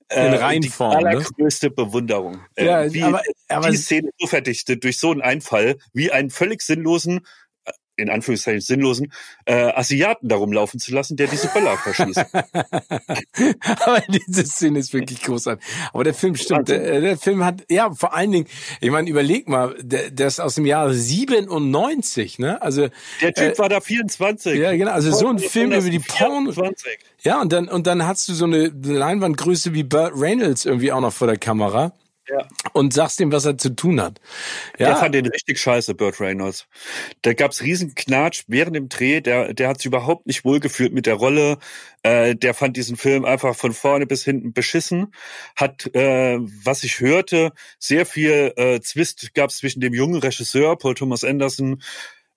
äh, 0.10 0.28
in 0.28 0.34
Reinform. 0.34 0.98
Die 0.98 1.04
ne? 1.04 1.10
allergrößte 1.10 1.68
ne? 1.68 1.72
Bewunderung. 1.74 2.42
Äh, 2.56 2.66
ja, 2.66 2.94
wie 2.94 3.04
aber, 3.04 3.22
aber 3.48 3.70
die 3.70 3.78
Szene 3.78 4.10
so 4.20 4.28
verdichtet 4.28 4.84
durch 4.84 5.00
so 5.00 5.12
einen 5.12 5.22
Einfall, 5.22 5.78
wie 5.94 6.12
einen 6.12 6.30
völlig 6.30 6.62
sinnlosen 6.62 7.22
in 8.02 8.10
Anführungszeichen 8.10 8.62
sinnlosen 8.62 9.12
äh, 9.46 9.72
Asiaten 9.74 10.28
darum 10.28 10.52
laufen 10.52 10.80
zu 10.80 10.94
lassen, 10.94 11.18
der 11.18 11.28
diese 11.28 11.48
Böller 11.48 11.78
verschießt. 11.78 12.18
Aber 13.86 14.02
diese 14.08 14.46
Szene 14.46 14.80
ist 14.80 14.94
wirklich 14.94 15.22
großartig. 15.22 15.66
Aber 15.94 16.04
der 16.04 16.14
Film 16.14 16.36
stimmt. 16.36 16.70
Der, 16.70 17.02
der, 17.02 17.18
Film 17.18 17.44
hat, 17.44 17.64
ja, 17.70 17.92
vor 17.94 18.14
allen 18.14 18.32
Dingen, 18.32 18.48
ich 18.80 18.92
meine, 18.92 19.10
überleg 19.10 19.48
mal, 19.48 19.76
der, 19.80 20.12
der 20.12 20.28
ist 20.28 20.40
aus 20.40 20.56
dem 20.56 20.66
Jahr 20.66 20.92
97, 20.94 22.40
ne? 22.40 22.62
Also 22.62 22.90
der 23.22 23.34
Typ 23.34 23.54
äh, 23.54 23.58
war 23.58 23.70
da 23.70 23.82
24. 23.82 24.58
Ja, 24.58 24.76
genau. 24.76 24.92
Also 24.92 25.12
so 25.12 25.28
ein 25.28 25.40
Film 25.40 25.72
über 25.72 25.90
die 25.90 26.00
Porn. 26.00 26.54
Ja, 27.24 27.42
und 27.42 27.54
dann 27.54 27.68
und 27.68 27.88
dann 27.88 28.06
hast 28.06 28.28
du 28.28 28.34
so 28.34 28.46
eine 28.46 28.68
Leinwandgröße 28.68 29.74
wie 29.74 29.84
Burt 29.84 30.14
Reynolds 30.16 30.66
irgendwie 30.66 30.92
auch 30.92 31.02
noch 31.02 31.14
vor 31.14 31.28
der 31.28 31.38
Kamera 31.38 31.94
ja. 32.32 32.48
und 32.74 32.94
sagst 32.94 33.20
ihm, 33.20 33.32
was 33.32 33.46
er 33.46 33.58
zu 33.58 33.76
tun 33.76 34.02
hat. 34.02 34.22
Ja. 34.78 34.88
Der 34.88 34.96
fand 34.98 35.16
den 35.16 35.26
richtig 35.26 35.60
scheiße, 35.60 35.96
Burt 35.96 36.20
Reynolds. 36.20 36.68
Da 37.22 37.34
gab's 37.34 37.62
riesen 37.62 37.94
Knatsch 37.96 38.44
während 38.48 38.76
dem 38.76 38.90
Dreh. 38.90 39.22
Der, 39.22 39.54
der 39.54 39.68
hat 39.68 39.78
sich 39.78 39.88
überhaupt 39.88 40.28
nicht 40.28 40.46
wohlgefühlt 40.46 40.94
mit 40.94 41.06
der 41.06 41.16
Rolle. 41.16 41.58
Äh, 42.04 42.36
der 42.36 42.54
fand 42.54 42.78
diesen 42.78 42.98
Film 42.98 43.26
einfach 43.26 43.56
von 43.56 43.74
vorne 43.74 44.08
bis 44.08 44.24
hinten 44.24 44.54
beschissen. 44.54 45.14
Hat, 45.56 45.94
äh, 45.96 46.38
was 46.40 46.84
ich 46.84 47.00
hörte, 47.00 47.52
sehr 47.80 48.06
viel 48.06 48.54
äh, 48.56 48.80
Zwist 48.82 49.34
gab's 49.34 49.58
zwischen 49.58 49.82
dem 49.82 49.94
jungen 49.94 50.20
Regisseur 50.20 50.78
Paul 50.78 50.96
Thomas 50.96 51.24
Anderson 51.24 51.82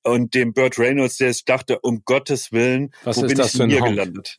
und 0.03 0.35
dem 0.35 0.53
Burt 0.53 0.79
Reynolds, 0.79 1.16
der 1.16 1.33
sich 1.33 1.45
dachte, 1.45 1.81
um 1.81 2.03
Gottes 2.05 2.53
Willen, 2.53 2.93
was 3.05 3.16
wo 3.16 3.23
bin 3.23 3.41
ich 3.41 3.53
denn 3.53 3.71
hier 3.71 3.81
gelandet? 3.81 4.39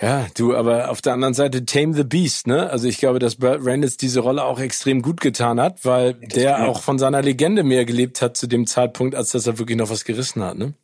Ja, 0.00 0.28
du, 0.36 0.54
aber 0.54 0.90
auf 0.90 1.02
der 1.02 1.12
anderen 1.12 1.34
Seite 1.34 1.64
Tame 1.66 1.92
the 1.94 2.04
Beast, 2.04 2.46
ne? 2.46 2.70
Also 2.70 2.86
ich 2.86 2.98
glaube, 2.98 3.18
dass 3.18 3.36
Burt 3.36 3.64
Reynolds 3.64 3.96
diese 3.96 4.20
Rolle 4.20 4.44
auch 4.44 4.60
extrem 4.60 5.02
gut 5.02 5.20
getan 5.20 5.60
hat, 5.60 5.84
weil 5.84 6.14
das 6.14 6.34
der 6.34 6.68
auch 6.68 6.82
von 6.82 6.98
seiner 6.98 7.20
Legende 7.20 7.64
mehr 7.64 7.84
gelebt 7.84 8.22
hat 8.22 8.36
zu 8.36 8.46
dem 8.46 8.66
Zeitpunkt, 8.66 9.16
als 9.16 9.32
dass 9.32 9.46
er 9.46 9.58
wirklich 9.58 9.76
noch 9.76 9.90
was 9.90 10.04
gerissen 10.04 10.42
hat, 10.42 10.56
ne? 10.56 10.74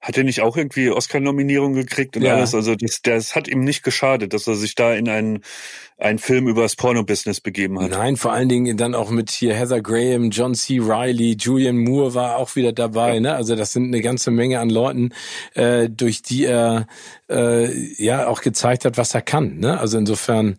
Hat 0.00 0.18
er 0.18 0.24
nicht 0.24 0.42
auch 0.42 0.56
irgendwie 0.56 0.90
Oscar-Nominierung 0.90 1.72
gekriegt 1.72 2.16
und 2.16 2.22
ja. 2.22 2.34
alles? 2.34 2.54
Also 2.54 2.74
das, 2.74 3.00
das 3.00 3.34
hat 3.34 3.48
ihm 3.48 3.60
nicht 3.60 3.82
geschadet, 3.82 4.34
dass 4.34 4.46
er 4.46 4.54
sich 4.54 4.74
da 4.74 4.92
in 4.92 5.08
einen, 5.08 5.42
einen 5.96 6.18
Film 6.18 6.48
über 6.48 6.62
das 6.62 6.74
Porno-Business 6.74 7.40
begeben 7.40 7.80
hat. 7.80 7.90
Nein, 7.90 8.16
vor 8.16 8.32
allen 8.32 8.48
Dingen 8.48 8.76
dann 8.76 8.94
auch 8.94 9.10
mit 9.10 9.30
hier 9.30 9.54
Heather 9.54 9.80
Graham, 9.80 10.30
John 10.30 10.54
C. 10.54 10.80
Riley, 10.80 11.36
Julian 11.38 11.76
Moore 11.78 12.14
war 12.14 12.36
auch 12.36 12.56
wieder 12.56 12.72
dabei. 12.72 13.14
Ja. 13.14 13.20
Ne? 13.20 13.34
Also 13.34 13.54
das 13.54 13.72
sind 13.72 13.86
eine 13.86 14.00
ganze 14.00 14.32
Menge 14.32 14.58
an 14.58 14.70
Leuten, 14.70 15.10
äh, 15.54 15.88
durch 15.88 16.22
die 16.22 16.46
er 16.46 16.88
äh, 17.30 17.72
ja 18.02 18.26
auch 18.26 18.40
gezeigt 18.40 18.84
hat, 18.84 18.98
was 18.98 19.14
er 19.14 19.22
kann. 19.22 19.58
Ne? 19.58 19.78
Also 19.78 19.96
insofern 19.96 20.58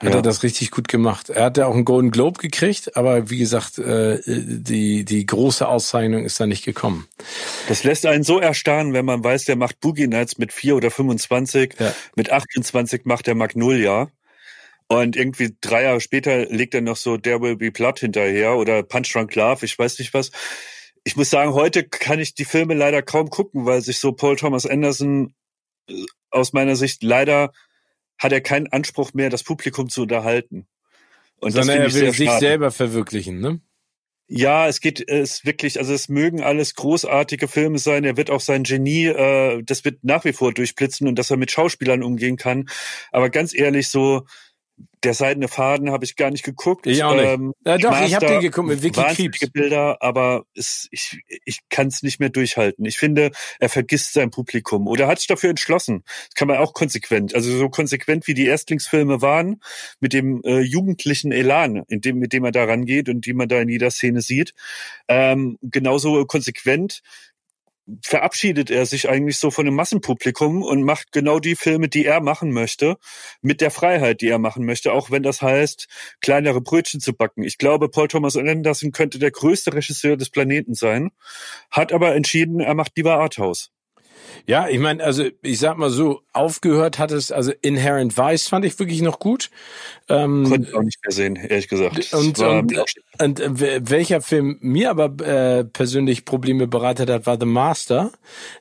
hat 0.00 0.10
ja. 0.10 0.16
er 0.16 0.22
das 0.22 0.42
richtig 0.42 0.70
gut 0.70 0.88
gemacht. 0.88 1.28
Er 1.28 1.44
hat 1.44 1.58
ja 1.58 1.66
auch 1.66 1.74
einen 1.74 1.84
Golden 1.84 2.10
Globe 2.10 2.40
gekriegt, 2.40 2.96
aber 2.96 3.28
wie 3.28 3.38
gesagt, 3.38 3.78
äh, 3.78 4.20
die, 4.26 5.04
die 5.04 5.26
große 5.26 5.68
Auszeichnung 5.68 6.24
ist 6.24 6.40
da 6.40 6.46
nicht 6.46 6.64
gekommen. 6.64 7.06
Das 7.68 7.84
lässt 7.84 8.06
einen 8.06 8.24
so 8.24 8.40
erstarren, 8.40 8.94
wenn 8.94 9.04
man 9.04 9.22
weiß, 9.22 9.44
der 9.44 9.56
macht 9.56 9.80
Boogie 9.80 10.06
Nights 10.06 10.38
mit 10.38 10.50
vier 10.52 10.76
oder 10.76 10.90
25, 10.90 11.74
ja. 11.78 11.94
mit 12.16 12.32
28 12.32 13.04
macht 13.04 13.28
er 13.28 13.34
Magnolia. 13.34 14.08
Und 14.92 15.16
irgendwie 15.16 15.56
drei 15.62 15.84
Jahre 15.84 16.02
später 16.02 16.44
legt 16.44 16.74
er 16.74 16.82
noch 16.82 16.96
so 16.98 17.16
There 17.16 17.40
Will 17.40 17.56
Be 17.56 17.70
Blood 17.70 17.98
hinterher 18.00 18.56
oder 18.56 18.82
Punch 18.82 19.10
Drunk 19.10 19.34
Love, 19.34 19.64
ich 19.64 19.78
weiß 19.78 19.98
nicht 19.98 20.12
was. 20.12 20.30
Ich 21.02 21.16
muss 21.16 21.30
sagen, 21.30 21.54
heute 21.54 21.82
kann 21.82 22.20
ich 22.20 22.34
die 22.34 22.44
Filme 22.44 22.74
leider 22.74 23.00
kaum 23.00 23.30
gucken, 23.30 23.64
weil 23.64 23.80
sich 23.80 23.98
so 23.98 24.12
Paul 24.12 24.36
Thomas 24.36 24.66
Anderson 24.66 25.32
äh, 25.88 25.94
aus 26.30 26.52
meiner 26.52 26.76
Sicht 26.76 27.02
leider 27.02 27.54
hat 28.18 28.32
er 28.32 28.42
keinen 28.42 28.66
Anspruch 28.66 29.14
mehr, 29.14 29.30
das 29.30 29.44
Publikum 29.44 29.88
zu 29.88 30.02
unterhalten. 30.02 30.66
Und 31.40 31.52
Sondern 31.52 31.78
er 31.78 31.94
will 31.94 32.12
sich 32.12 32.28
schade. 32.28 32.40
selber 32.40 32.70
verwirklichen, 32.70 33.40
ne? 33.40 33.62
Ja, 34.28 34.68
es 34.68 34.80
geht 34.82 35.08
es 35.08 35.46
wirklich, 35.46 35.78
also 35.78 35.94
es 35.94 36.10
mögen 36.10 36.42
alles 36.42 36.74
großartige 36.74 37.48
Filme 37.48 37.78
sein. 37.78 38.04
Er 38.04 38.18
wird 38.18 38.30
auch 38.30 38.42
sein 38.42 38.64
Genie, 38.64 39.06
äh, 39.06 39.62
das 39.62 39.86
wird 39.86 40.04
nach 40.04 40.26
wie 40.26 40.34
vor 40.34 40.52
durchblitzen 40.52 41.08
und 41.08 41.18
dass 41.18 41.30
er 41.30 41.38
mit 41.38 41.50
Schauspielern 41.50 42.02
umgehen 42.02 42.36
kann. 42.36 42.68
Aber 43.10 43.30
ganz 43.30 43.54
ehrlich, 43.54 43.88
so 43.88 44.26
der 45.04 45.14
seidene 45.14 45.48
Faden 45.48 45.90
habe 45.90 46.04
ich 46.04 46.16
gar 46.16 46.30
nicht 46.30 46.44
geguckt. 46.44 46.86
Ich 46.86 47.02
auch 47.02 47.14
nicht. 47.14 47.24
Ähm, 47.24 47.52
ja, 47.64 47.76
doch, 47.76 48.00
ich 48.00 48.14
habe 48.14 48.26
den 48.26 48.40
geguckt 48.40 48.68
mit 48.68 48.82
Vicky 48.82 49.00
Creeps. 49.02 49.50
Bilder, 49.50 49.98
aber 50.00 50.44
es, 50.54 50.88
ich, 50.92 51.22
ich 51.44 51.60
kann 51.68 51.88
es 51.88 52.02
nicht 52.02 52.20
mehr 52.20 52.28
durchhalten. 52.28 52.84
Ich 52.84 52.98
finde, 52.98 53.32
er 53.58 53.68
vergisst 53.68 54.12
sein 54.12 54.30
Publikum 54.30 54.86
oder 54.86 55.08
hat 55.08 55.18
sich 55.18 55.26
dafür 55.26 55.50
entschlossen. 55.50 56.04
Das 56.28 56.34
kann 56.34 56.48
man 56.48 56.58
auch 56.58 56.72
konsequent, 56.72 57.34
also 57.34 57.56
so 57.56 57.68
konsequent 57.68 58.26
wie 58.28 58.34
die 58.34 58.46
Erstlingsfilme 58.46 59.20
waren, 59.20 59.60
mit 60.00 60.12
dem 60.12 60.40
äh, 60.44 60.60
jugendlichen 60.60 61.32
Elan, 61.32 61.82
in 61.88 62.00
dem, 62.00 62.18
mit 62.18 62.32
dem 62.32 62.44
er 62.44 62.52
da 62.52 62.64
rangeht 62.64 63.08
und 63.08 63.26
die 63.26 63.34
man 63.34 63.48
da 63.48 63.60
in 63.60 63.68
jeder 63.68 63.90
Szene 63.90 64.20
sieht. 64.20 64.54
Ähm, 65.08 65.58
genauso 65.62 66.24
konsequent 66.26 67.02
verabschiedet 68.02 68.70
er 68.70 68.86
sich 68.86 69.08
eigentlich 69.08 69.38
so 69.38 69.50
von 69.50 69.64
dem 69.64 69.74
Massenpublikum 69.74 70.62
und 70.62 70.82
macht 70.82 71.12
genau 71.12 71.38
die 71.38 71.56
Filme, 71.56 71.88
die 71.88 72.04
er 72.04 72.20
machen 72.20 72.52
möchte, 72.52 72.96
mit 73.40 73.60
der 73.60 73.70
Freiheit, 73.70 74.20
die 74.20 74.28
er 74.28 74.38
machen 74.38 74.64
möchte, 74.64 74.92
auch 74.92 75.10
wenn 75.10 75.22
das 75.22 75.42
heißt, 75.42 75.88
kleinere 76.20 76.60
Brötchen 76.60 77.00
zu 77.00 77.12
backen. 77.12 77.42
Ich 77.42 77.58
glaube, 77.58 77.88
Paul 77.88 78.08
Thomas 78.08 78.36
Anderson 78.36 78.92
könnte 78.92 79.18
der 79.18 79.30
größte 79.30 79.74
Regisseur 79.74 80.16
des 80.16 80.30
Planeten 80.30 80.74
sein, 80.74 81.10
hat 81.70 81.92
aber 81.92 82.14
entschieden, 82.14 82.60
er 82.60 82.74
macht 82.74 82.96
lieber 82.96 83.18
Arthouse. 83.18 83.70
Ja, 84.46 84.68
ich 84.68 84.78
meine, 84.78 85.02
also 85.02 85.24
ich 85.42 85.58
sag 85.58 85.78
mal 85.78 85.90
so, 85.90 86.20
aufgehört 86.32 86.98
hat 86.98 87.12
es, 87.12 87.30
also 87.30 87.52
Inherent 87.60 88.16
Vice 88.16 88.48
fand 88.48 88.64
ich 88.64 88.78
wirklich 88.78 89.02
noch 89.02 89.18
gut. 89.18 89.50
Ähm, 90.08 90.44
Konnte 90.48 90.68
ich 90.68 90.74
auch 90.74 90.82
nicht 90.82 90.98
mehr 91.04 91.12
sehen, 91.12 91.36
ehrlich 91.36 91.68
gesagt. 91.68 92.12
Und, 92.12 92.38
und, 92.38 92.78
und, 93.20 93.40
äh, 93.40 93.80
welcher 93.88 94.20
Film 94.20 94.58
mir 94.60 94.90
aber 94.90 95.24
äh, 95.24 95.64
persönlich 95.64 96.24
Probleme 96.24 96.66
bereitet 96.66 97.10
hat, 97.10 97.26
war 97.26 97.38
The 97.38 97.46
Master. 97.46 98.12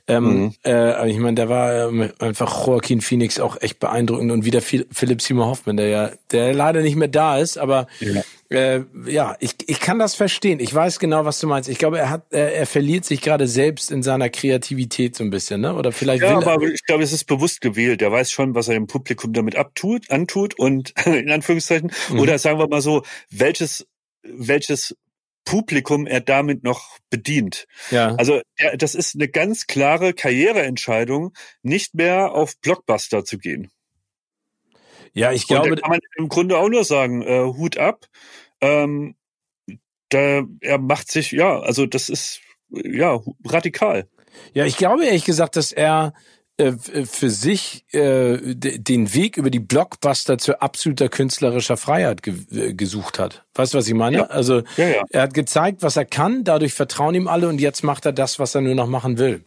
Ähm, 0.08 0.24
mhm. 0.24 0.54
äh, 0.66 1.10
ich 1.10 1.18
meine, 1.18 1.36
da 1.36 1.50
war 1.50 1.90
ähm, 1.90 2.12
einfach 2.20 2.68
Joaquin 2.68 3.02
Phoenix 3.02 3.40
auch 3.40 3.60
echt 3.62 3.80
beeindruckend 3.80 4.32
und 4.32 4.46
wieder 4.46 4.62
Philipp 4.62 5.22
Seymour 5.22 5.48
Hoffman, 5.48 5.78
der 5.78 5.88
ja, 5.88 6.12
der 6.32 6.54
leider 6.54 6.82
nicht 6.82 6.96
mehr 6.96 7.08
da 7.08 7.38
ist, 7.38 7.58
aber 7.58 7.88
ja. 8.00 8.22
Äh, 8.52 8.82
ja, 9.06 9.38
ich, 9.40 9.56
ich 9.68 9.80
kann 9.80 9.98
das 9.98 10.16
verstehen. 10.16 10.60
Ich 10.60 10.74
weiß 10.74 11.00
genau, 11.00 11.24
was 11.24 11.40
du 11.40 11.48
meinst. 11.48 11.70
Ich 11.70 11.78
glaube, 11.78 12.00
er 12.00 12.10
hat, 12.10 12.26
er, 12.32 12.54
er 12.54 12.66
verliert 12.66 13.06
sich 13.06 13.22
gerade 13.22 13.48
selbst 13.48 13.92
in 13.92 14.04
seiner 14.04 14.30
Kreativität 14.30 15.16
so 15.16 15.24
ein 15.24 15.30
bisschen, 15.30 15.62
ne? 15.62 15.74
Oder 15.74 15.94
vielleicht. 15.94 16.22
Ja, 16.22 16.38
aber 16.38 16.64
ich 16.64 16.84
glaube, 16.86 17.02
es 17.02 17.14
ist 17.14 17.24
bewusst 17.24 17.62
gewählt. 17.62 18.02
Er 18.02 18.12
weiß 18.12 18.30
schon, 18.30 18.54
was 18.54 18.68
er 18.68 18.74
dem 18.74 18.88
Publikum 18.88 19.32
damit 19.32 19.56
abtut, 19.56 20.12
antut 20.12 20.60
und 20.60 20.94
in 21.06 21.32
Anführungszeichen. 21.32 21.94
Mhm. 22.10 22.20
Oder 22.20 22.38
sagen 22.40 22.60
wir 22.60 22.68
mal 22.68 22.82
so, 22.82 23.04
welches, 23.30 23.88
welches 24.24 24.98
Publikum 25.46 26.06
er 26.06 26.20
damit 26.20 26.64
noch 26.64 26.98
bedient. 27.10 27.68
Ja. 27.90 28.16
Also 28.16 28.42
das 28.78 28.96
ist 28.96 29.16
eine 29.16 29.30
ganz 29.30 29.66
klare 29.66 30.14
Karriereentscheidung, 30.14 31.34
nicht 31.64 31.96
mehr 31.96 32.34
auf 32.34 32.58
Blockbuster 32.60 33.24
zu 33.24 33.38
gehen. 33.38 33.72
Ja, 35.14 35.32
ich 35.32 35.48
glaube. 35.48 35.76
Kann 35.76 35.90
man 35.90 36.00
im 36.18 36.30
Grunde 36.30 36.58
auch 36.58 36.70
nur 36.70 36.84
sagen, 36.84 37.22
äh, 37.22 37.44
Hut 37.44 37.78
ab. 37.78 38.08
Ähm, 38.62 39.16
da, 40.10 40.44
er 40.60 40.78
macht 40.78 41.10
sich, 41.10 41.32
ja, 41.32 41.60
also 41.60 41.86
das 41.86 42.10
ist 42.10 42.42
ja 42.70 43.22
radikal. 43.46 44.08
Ja, 44.54 44.66
ich 44.66 44.78
glaube 44.78 45.06
ehrlich 45.06 45.26
gesagt, 45.26 45.56
dass 45.56 45.72
er 45.72 46.14
äh, 46.58 46.74
für 47.06 47.30
sich 47.30 47.86
äh, 47.94 48.38
den 48.56 49.14
Weg 49.14 49.38
über 49.38 49.50
die 49.50 49.60
Blockbuster 49.60 50.38
zu 50.38 50.62
absoluter 50.62 51.10
künstlerischer 51.10 51.78
Freiheit 51.78 52.24
ge 52.24 52.36
äh, 52.52 52.74
gesucht 52.74 53.20
hat. 53.20 53.46
Weißt 53.54 53.74
du, 53.74 53.78
was 53.78 53.88
ich 53.88 53.94
meine? 53.94 54.18
Ja. 54.18 54.24
Also 54.28 54.62
ja, 54.78 54.88
ja. 54.88 55.04
er 55.10 55.24
hat 55.24 55.34
gezeigt, 55.34 55.84
was 55.84 55.98
er 55.98 56.06
kann, 56.06 56.46
dadurch 56.46 56.74
vertrauen 56.74 57.16
ihm 57.16 57.28
alle 57.28 57.50
und 57.50 57.60
jetzt 57.60 57.84
macht 57.84 58.06
er 58.06 58.14
das, 58.14 58.40
was 58.40 58.56
er 58.56 58.62
nur 58.62 58.76
noch 58.76 58.88
machen 58.88 59.18
will. 59.18 59.44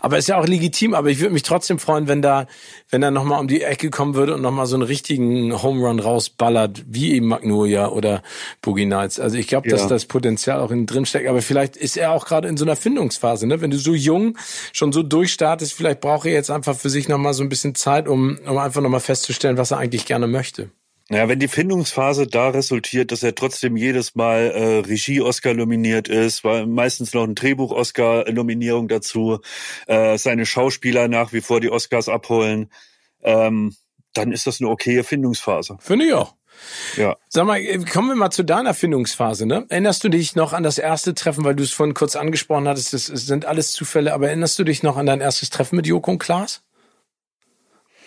Aber 0.00 0.18
ist 0.18 0.28
ja 0.28 0.38
auch 0.38 0.46
legitim, 0.46 0.92
aber 0.92 1.08
ich 1.08 1.20
würde 1.20 1.32
mich 1.32 1.42
trotzdem 1.42 1.78
freuen, 1.78 2.06
wenn 2.06 2.20
da, 2.20 2.46
wenn 2.90 3.02
er 3.02 3.10
nochmal 3.10 3.40
um 3.40 3.48
die 3.48 3.62
Ecke 3.62 3.88
kommen 3.88 4.14
würde 4.14 4.34
und 4.34 4.42
nochmal 4.42 4.66
so 4.66 4.76
einen 4.76 4.82
richtigen 4.82 5.62
Home 5.62 5.86
Run 5.86 6.00
rausballert, 6.00 6.84
wie 6.86 7.14
eben 7.14 7.28
Magnolia 7.28 7.88
oder 7.88 8.22
Boogie 8.60 8.84
Nights. 8.84 9.18
Also 9.18 9.38
ich 9.38 9.46
glaube, 9.46 9.70
dass 9.70 9.88
das 9.88 10.04
Potenzial 10.04 10.60
auch 10.60 10.70
in 10.70 10.84
drin 10.84 11.06
steckt, 11.06 11.26
aber 11.26 11.40
vielleicht 11.40 11.78
ist 11.78 11.96
er 11.96 12.12
auch 12.12 12.26
gerade 12.26 12.48
in 12.48 12.58
so 12.58 12.66
einer 12.66 12.76
Findungsphase, 12.76 13.46
ne? 13.46 13.62
Wenn 13.62 13.70
du 13.70 13.78
so 13.78 13.94
jung 13.94 14.36
schon 14.74 14.92
so 14.92 15.02
durchstartest, 15.02 15.72
vielleicht 15.72 16.02
braucht 16.02 16.26
er 16.26 16.32
jetzt 16.32 16.50
einfach 16.50 16.76
für 16.76 16.90
sich 16.90 17.08
nochmal 17.08 17.32
so 17.32 17.42
ein 17.42 17.48
bisschen 17.48 17.74
Zeit, 17.74 18.06
um, 18.06 18.38
um 18.46 18.58
einfach 18.58 18.82
nochmal 18.82 19.00
festzustellen, 19.00 19.56
was 19.56 19.70
er 19.70 19.78
eigentlich 19.78 20.04
gerne 20.04 20.26
möchte. 20.26 20.70
Naja, 21.08 21.28
wenn 21.28 21.38
die 21.38 21.46
Findungsphase 21.46 22.26
da 22.26 22.48
resultiert, 22.48 23.12
dass 23.12 23.22
er 23.22 23.34
trotzdem 23.34 23.76
jedes 23.76 24.16
Mal 24.16 24.50
äh, 24.50 24.78
Regie-Oscar 24.80 25.54
nominiert 25.54 26.08
ist, 26.08 26.42
war 26.42 26.66
meistens 26.66 27.14
noch 27.14 27.22
ein 27.22 27.36
Drehbuch-Oscar-Nominierung 27.36 28.88
dazu, 28.88 29.38
äh, 29.86 30.18
seine 30.18 30.46
Schauspieler 30.46 31.06
nach 31.06 31.32
wie 31.32 31.42
vor 31.42 31.60
die 31.60 31.70
Oscars 31.70 32.08
abholen, 32.08 32.70
ähm, 33.22 33.76
dann 34.14 34.32
ist 34.32 34.48
das 34.48 34.60
eine 34.60 34.68
okaye 34.68 35.04
Findungsphase. 35.04 35.76
Finde 35.80 36.06
ich 36.06 36.12
auch. 36.12 36.34
Ja. 36.96 37.16
Sag 37.28 37.46
mal, 37.46 37.60
äh, 37.60 37.78
kommen 37.84 38.08
wir 38.08 38.16
mal 38.16 38.30
zu 38.30 38.42
deiner 38.42 38.74
Findungsphase, 38.74 39.46
ne? 39.46 39.66
Erinnerst 39.68 40.02
du 40.02 40.08
dich 40.08 40.34
noch 40.34 40.52
an 40.52 40.64
das 40.64 40.78
erste 40.78 41.14
Treffen, 41.14 41.44
weil 41.44 41.54
du 41.54 41.62
es 41.62 41.72
vorhin 41.72 41.94
kurz 41.94 42.16
angesprochen 42.16 42.66
hattest, 42.66 42.92
das 42.94 43.06
sind 43.06 43.44
alles 43.44 43.72
Zufälle, 43.72 44.12
aber 44.12 44.28
erinnerst 44.28 44.58
du 44.58 44.64
dich 44.64 44.82
noch 44.82 44.96
an 44.96 45.06
dein 45.06 45.20
erstes 45.20 45.50
Treffen 45.50 45.76
mit 45.76 45.86
Joko 45.86 46.10
und 46.10 46.18
Klaas? 46.18 46.62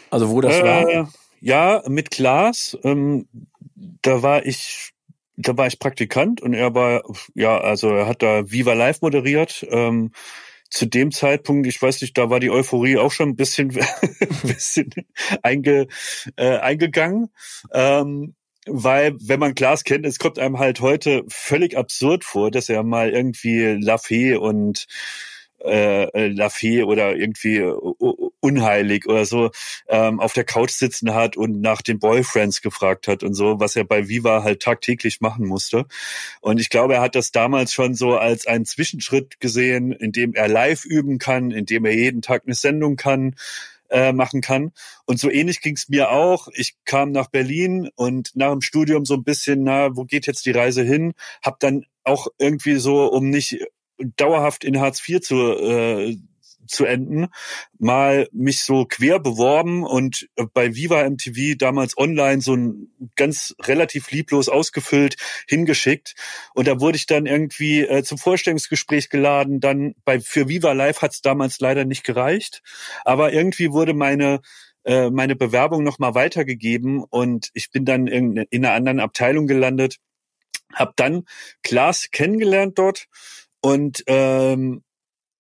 Also 0.10 0.30
wo 0.32 0.42
das 0.42 0.56
äh, 0.56 0.64
war? 0.64 1.10
Ja, 1.41 1.84
mit 1.88 2.11
Klaas. 2.11 2.78
Ähm, 2.84 3.28
da 4.02 4.22
war 4.22 4.45
ich, 4.45 4.91
da 5.38 5.57
war 5.57 5.68
ich 5.68 5.80
Praktikant 5.80 6.41
und 6.41 6.53
er 6.53 6.74
war, 6.76 7.03
ja, 7.34 7.60
also 7.60 7.90
er 7.90 8.07
hat 8.07 8.22
da 8.22 8.49
Viva 8.52 8.74
Live 8.74 9.02
moderiert. 9.02 9.66
Ähm, 9.70 10.11
zu 10.70 10.86
dem 10.86 11.11
Zeitpunkt, 11.11 11.68
ich 11.68 11.82
weiß 11.82 12.02
nicht, 12.02 12.18
da 12.18 12.30
war 12.30 12.40
die 12.40 12.52
Euphorie 12.52 12.98
auch 12.98 13.11
schon 13.11 13.30
ein 13.30 13.36
bisschen, 13.36 13.76
ein 14.20 14.38
bisschen 14.44 14.90
einge, 15.41 15.88
äh, 16.36 16.57
eingegangen. 16.57 17.30
Ähm, 17.74 18.36
weil, 18.68 19.16
wenn 19.20 19.40
man 19.40 19.56
Klaas 19.56 19.84
kennt, 19.84 20.06
es 20.06 20.20
kommt 20.20 20.38
einem 20.38 20.60
halt 20.60 20.80
heute 20.80 21.24
völlig 21.28 21.76
absurd 21.76 22.24
vor, 22.24 22.52
dass 22.52 22.70
er 22.70 22.84
mal 22.84 23.10
irgendwie 23.10 23.78
Lafay 23.82 24.36
und 24.36 24.86
äh, 25.64 26.03
äh 26.03 26.27
Lafay 26.27 26.84
oder 26.84 27.15
irgendwie 27.15 27.61
unheilig 28.40 29.07
oder 29.07 29.26
so 29.26 29.52
ähm, 29.88 30.19
auf 30.19 30.34
der 30.34 30.44
Couch 30.44 30.72
sitzen 30.72 31.14
hat 31.14 31.38
und 31.38 31.61
nach 31.61 31.81
den 31.81 31.99
Boyfriends 31.99 32.61
gefragt 32.61 33.07
hat 33.07 33.23
und 33.23 33.34
so, 33.34 33.60
was 33.60 33.76
er 33.76 33.84
bei 33.84 34.07
Viva 34.07 34.44
halt 34.44 34.61
tagtäglich 34.61 35.22
machen 35.22 35.45
musste. 35.45 35.86
Und 36.41 36.60
ich 36.60 36.69
glaube, 36.69 36.95
er 36.95 37.02
hat 37.02 37.15
das 37.15 37.31
damals 37.31 37.73
schon 37.73 37.95
so 37.95 38.18
als 38.18 38.48
einen 38.48 38.65
Zwischenschritt 38.65 39.40
gesehen, 39.40 39.91
in 39.91 40.11
dem 40.11 40.34
er 40.34 40.48
live 40.48 40.86
üben 40.86 41.18
kann, 41.18 41.52
in 41.52 41.65
dem 41.65 41.86
er 41.86 41.94
jeden 41.94 42.22
Tag 42.22 42.44
eine 42.45 42.56
Sendung 42.56 42.95
kann, 42.95 43.36
äh, 43.90 44.14
machen 44.14 44.41
kann. 44.41 44.72
Und 45.06 45.19
so 45.19 45.30
ähnlich 45.30 45.61
ging 45.61 45.76
es 45.76 45.90
mir 45.90 46.11
auch. 46.11 46.48
Ich 46.53 46.76
kam 46.86 47.11
nach 47.11 47.27
Berlin 47.27 47.90
und 47.95 48.36
nach 48.36 48.52
dem 48.52 48.61
Studium 48.61 49.06
so 49.06 49.15
ein 49.15 49.23
bisschen, 49.23 49.64
na, 49.64 49.95
wo 49.95 50.06
geht 50.06 50.27
jetzt 50.27 50.45
die 50.45 50.52
Reise 50.52 50.84
hin? 50.84 51.14
Hab 51.41 51.60
dann 51.60 51.86
auch 52.03 52.27
irgendwie 52.38 52.76
so, 52.76 53.07
um 53.07 53.30
nicht 53.30 53.60
dauerhaft 54.16 54.64
in 54.64 54.80
Hartz 54.80 55.08
IV 55.08 55.22
zu, 55.22 55.36
äh, 55.36 56.18
zu 56.70 56.86
enden, 56.86 57.28
mal 57.78 58.30
mich 58.32 58.62
so 58.64 58.86
quer 58.86 59.20
beworben 59.20 59.84
und 59.84 60.30
bei 60.54 60.76
Viva 60.76 61.10
MTV 61.10 61.58
damals 61.58 61.98
online 61.98 62.42
so 62.42 62.56
ein 62.56 62.92
ganz 63.16 63.56
relativ 63.64 64.12
lieblos 64.12 64.50
ausgefüllt 64.50 65.16
hingeschickt 65.48 66.16
und 66.54 66.68
da 66.68 66.80
wurde 66.80 66.98
ich 66.98 67.08
dann 67.08 67.26
irgendwie 67.26 67.82
äh, 67.82 68.04
zum 68.04 68.18
Vorstellungsgespräch 68.18 69.10
geladen. 69.10 69.60
Dann 69.60 69.96
bei 70.06 70.20
für 70.20 70.48
Viva 70.48 70.72
Live 70.74 71.02
hat 71.02 71.14
es 71.14 71.22
damals 71.22 71.60
leider 71.60 71.86
nicht 71.86 72.04
gereicht, 72.04 72.62
aber 73.04 73.34
irgendwie 73.34 73.72
wurde 73.72 73.94
meine 73.94 74.42
äh, 74.86 75.10
meine 75.10 75.36
Bewerbung 75.36 75.84
noch 75.84 76.00
mal 76.00 76.16
weitergegeben 76.16 77.04
und 77.04 77.50
ich 77.54 77.72
bin 77.72 77.84
dann 77.84 78.08
in, 78.08 78.38
in 78.50 78.66
einer 78.66 78.76
anderen 78.76 79.00
Abteilung 79.00 79.46
gelandet, 79.46 79.98
habe 80.74 80.94
dann 80.96 81.24
Klaas 81.64 82.12
kennengelernt 82.12 82.78
dort 82.78 83.08
und 83.61 84.03
ähm, 84.07 84.84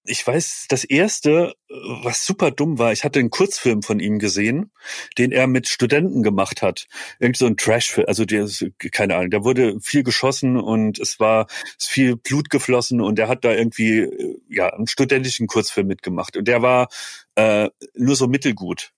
ich 0.09 0.25
weiß, 0.25 0.65
das 0.69 0.83
erste, 0.83 1.53
was 1.69 2.25
super 2.25 2.51
dumm 2.51 2.79
war, 2.79 2.91
ich 2.91 3.03
hatte 3.03 3.19
einen 3.19 3.29
Kurzfilm 3.29 3.83
von 3.83 3.99
ihm 3.99 4.17
gesehen, 4.17 4.71
den 5.17 5.31
er 5.31 5.45
mit 5.47 5.67
Studenten 5.67 6.23
gemacht 6.23 6.61
hat. 6.61 6.87
Irgend 7.19 7.37
so 7.37 7.45
ein 7.45 7.57
Trashfilm, 7.57 8.07
also 8.07 8.25
der 8.25 8.45
ist, 8.45 8.65
keine 8.91 9.15
Ahnung, 9.15 9.29
da 9.29 9.43
wurde 9.43 9.79
viel 9.81 10.03
geschossen 10.03 10.57
und 10.57 10.99
es 10.99 11.19
war 11.19 11.47
es 11.77 11.85
ist 11.85 11.89
viel 11.89 12.15
Blut 12.15 12.49
geflossen 12.49 13.01
und 13.01 13.19
er 13.19 13.27
hat 13.27 13.45
da 13.45 13.53
irgendwie 13.53 14.07
ja 14.49 14.69
einen 14.69 14.87
studentischen 14.87 15.47
Kurzfilm 15.47 15.87
mitgemacht 15.87 16.37
und 16.37 16.47
der 16.47 16.61
war 16.61 16.87
äh, 17.35 17.69
nur 17.93 18.15
so 18.15 18.27
mittelgut. 18.27 18.91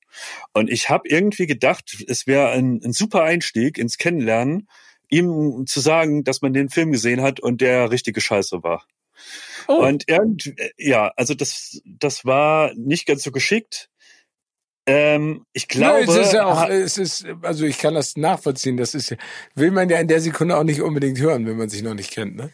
Und 0.53 0.69
ich 0.69 0.89
habe 0.89 1.07
irgendwie 1.07 1.48
gedacht, 1.48 2.03
es 2.07 2.27
wäre 2.27 2.49
ein, 2.52 2.81
ein 2.84 2.93
super 2.93 3.23
Einstieg 3.23 3.77
ins 3.77 3.98
Kennenlernen, 3.98 4.68
ihm 5.10 5.65
zu 5.68 5.80
sagen, 5.80 6.23
dass 6.23 6.41
man 6.41 6.53
den 6.53 6.69
Film 6.69 6.91
gesehen 6.91 7.22
hat 7.22 7.39
und 7.39 7.61
der 7.61 7.91
richtige 7.91 8.22
Scheiße 8.22 8.64
war. 8.64 8.85
Oh. 9.68 9.85
Und 9.85 10.06
irgendwie, 10.07 10.56
ja, 10.77 11.11
also 11.15 11.34
das, 11.34 11.81
das 11.85 12.26
war 12.26 12.73
nicht 12.76 13.06
ganz 13.06 13.23
so 13.23 13.31
geschickt. 13.31 13.89
Ähm, 14.88 15.45
ich 15.53 15.68
glaube. 15.68 16.06
Ja, 16.06 16.19
es 16.19 16.27
ist 16.27 16.34
ja 16.34 16.45
auch, 16.45 16.68
es 16.68 16.98
ist, 16.98 17.26
also 17.43 17.65
ich 17.65 17.77
kann 17.77 17.93
das 17.93 18.18
nachvollziehen. 18.18 18.77
Das 18.77 18.95
ist, 18.95 19.15
will 19.56 19.72
man 19.72 19.89
ja 19.89 19.99
in 19.99 20.07
der 20.07 20.22
Sekunde 20.22 20.57
auch 20.57 20.64
nicht 20.64 20.81
unbedingt 20.81 21.19
hören, 21.19 21.45
wenn 21.45 21.57
man 21.57 21.69
sich 21.69 21.84
noch 21.84 21.93
nicht 21.93 22.11
kennt, 22.11 22.35
ne? 22.35 22.52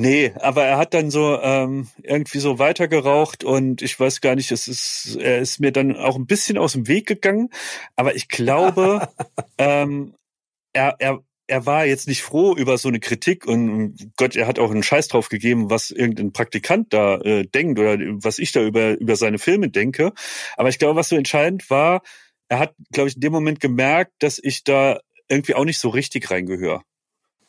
Nee, 0.00 0.32
aber 0.36 0.64
er 0.64 0.78
hat 0.78 0.94
dann 0.94 1.10
so 1.10 1.40
ähm, 1.42 1.88
irgendwie 2.04 2.38
so 2.38 2.60
weitergeraucht 2.60 3.42
und 3.42 3.82
ich 3.82 3.98
weiß 3.98 4.20
gar 4.20 4.36
nicht, 4.36 4.52
es 4.52 4.68
ist, 4.68 5.16
er 5.16 5.40
ist 5.40 5.58
mir 5.58 5.72
dann 5.72 5.96
auch 5.96 6.14
ein 6.14 6.26
bisschen 6.26 6.56
aus 6.56 6.74
dem 6.74 6.86
Weg 6.86 7.06
gegangen. 7.06 7.50
Aber 7.96 8.14
ich 8.14 8.28
glaube, 8.28 9.08
ähm, 9.58 10.14
er, 10.72 10.94
er, 11.00 11.18
er 11.48 11.66
war 11.66 11.86
jetzt 11.86 12.06
nicht 12.06 12.22
froh 12.22 12.54
über 12.54 12.78
so 12.78 12.88
eine 12.88 13.00
Kritik 13.00 13.46
und 13.46 13.96
Gott, 14.16 14.36
er 14.36 14.46
hat 14.46 14.58
auch 14.58 14.70
einen 14.70 14.82
Scheiß 14.82 15.08
drauf 15.08 15.30
gegeben, 15.30 15.70
was 15.70 15.90
irgendein 15.90 16.32
Praktikant 16.32 16.92
da 16.92 17.16
äh, 17.22 17.46
denkt 17.46 17.78
oder 17.78 17.98
was 18.22 18.38
ich 18.38 18.52
da 18.52 18.62
über, 18.62 18.98
über 18.98 19.16
seine 19.16 19.38
Filme 19.38 19.70
denke. 19.70 20.12
Aber 20.56 20.68
ich 20.68 20.78
glaube, 20.78 20.96
was 20.96 21.08
so 21.08 21.16
entscheidend 21.16 21.68
war, 21.70 22.02
er 22.48 22.58
hat, 22.60 22.74
glaube 22.92 23.08
ich, 23.08 23.16
in 23.16 23.22
dem 23.22 23.32
Moment 23.32 23.60
gemerkt, 23.60 24.12
dass 24.20 24.38
ich 24.42 24.62
da 24.62 25.00
irgendwie 25.28 25.54
auch 25.54 25.64
nicht 25.64 25.78
so 25.78 25.88
richtig 25.88 26.30
reingehöre. 26.30 26.82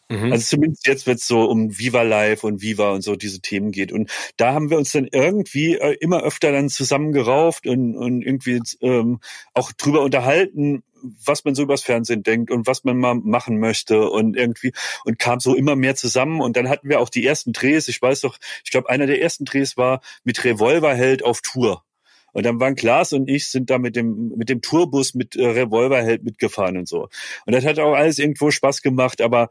Mhm. 0.09 0.31
Also 0.31 0.45
zumindest 0.45 0.87
jetzt, 0.87 1.05
wenn 1.05 1.15
es 1.15 1.27
so 1.27 1.43
um 1.43 1.77
Viva 1.77 2.01
Live 2.01 2.43
und 2.43 2.61
Viva 2.61 2.91
und 2.91 3.03
so 3.03 3.15
diese 3.15 3.41
Themen 3.41 3.71
geht. 3.71 3.91
Und 3.91 4.09
da 4.37 4.53
haben 4.53 4.69
wir 4.69 4.77
uns 4.77 4.91
dann 4.91 5.07
irgendwie 5.11 5.75
äh, 5.75 5.95
immer 5.99 6.23
öfter 6.23 6.51
dann 6.51 6.69
zusammengerauft 6.69 7.67
und, 7.67 7.95
und 7.95 8.23
irgendwie 8.23 8.59
ähm, 8.81 9.19
auch 9.53 9.71
drüber 9.71 10.01
unterhalten, 10.01 10.83
was 11.01 11.45
man 11.45 11.55
so 11.55 11.63
übers 11.63 11.83
Fernsehen 11.83 12.23
denkt 12.23 12.51
und 12.51 12.67
was 12.67 12.83
man 12.83 12.97
mal 12.97 13.15
machen 13.15 13.59
möchte 13.59 14.09
und 14.09 14.35
irgendwie 14.35 14.71
und 15.05 15.19
kam 15.19 15.39
so 15.39 15.55
immer 15.55 15.75
mehr 15.75 15.95
zusammen 15.95 16.41
und 16.41 16.57
dann 16.57 16.69
hatten 16.69 16.89
wir 16.89 16.99
auch 16.99 17.09
die 17.09 17.25
ersten 17.25 17.53
Drehs. 17.53 17.87
Ich 17.87 18.01
weiß 18.01 18.21
doch, 18.21 18.37
ich 18.63 18.71
glaube, 18.71 18.89
einer 18.89 19.07
der 19.07 19.21
ersten 19.21 19.45
Drehs 19.45 19.77
war 19.77 20.01
mit 20.23 20.43
Revolverheld 20.43 21.23
auf 21.23 21.41
Tour. 21.41 21.83
Und 22.31 22.45
dann 22.45 22.59
waren 22.59 22.75
Klaas 22.75 23.13
und 23.13 23.27
ich 23.27 23.47
sind 23.49 23.69
da 23.69 23.79
mit 23.79 23.95
dem, 23.95 24.29
mit 24.35 24.49
dem 24.49 24.61
Tourbus 24.61 25.15
mit 25.15 25.35
äh, 25.35 25.47
Revolverheld 25.47 26.23
mitgefahren 26.23 26.77
und 26.77 26.87
so. 26.87 27.09
Und 27.45 27.53
das 27.55 27.65
hat 27.65 27.79
auch 27.79 27.93
alles 27.93 28.19
irgendwo 28.19 28.51
Spaß 28.51 28.81
gemacht, 28.81 29.21
aber 29.21 29.49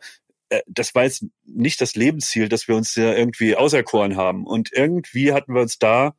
äh, 0.48 0.62
das 0.66 0.94
war 0.94 1.04
jetzt 1.04 1.24
nicht 1.44 1.80
das 1.80 1.96
Lebensziel, 1.96 2.48
dass 2.48 2.68
wir 2.68 2.76
uns 2.76 2.94
ja 2.94 3.12
irgendwie 3.14 3.56
auserkoren 3.56 4.16
haben. 4.16 4.46
Und 4.46 4.72
irgendwie 4.72 5.32
hatten 5.32 5.54
wir 5.54 5.62
uns 5.62 5.78
da 5.78 6.14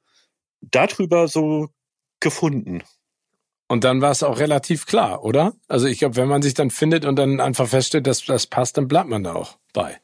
darüber 0.62 1.28
so 1.28 1.70
gefunden. 2.20 2.84
Und 3.70 3.84
dann 3.84 4.02
war 4.02 4.10
es 4.10 4.24
auch 4.24 4.40
relativ 4.40 4.88
klar, 4.88 5.24
oder? 5.24 5.54
Also 5.68 5.86
ich 5.86 6.00
glaube, 6.00 6.16
wenn 6.16 6.28
man 6.28 6.42
sich 6.42 6.56
dann 6.56 6.72
findet 6.72 7.06
und 7.06 7.16
dann 7.18 7.40
einfach 7.40 7.68
feststellt, 7.68 8.08
dass 8.08 8.26
das 8.26 8.48
passt, 8.48 8.78
dann 8.78 8.88
bleibt 8.88 9.10
man 9.10 9.24
da 9.24 9.36
auch 9.36 9.58
bei. 9.74 9.96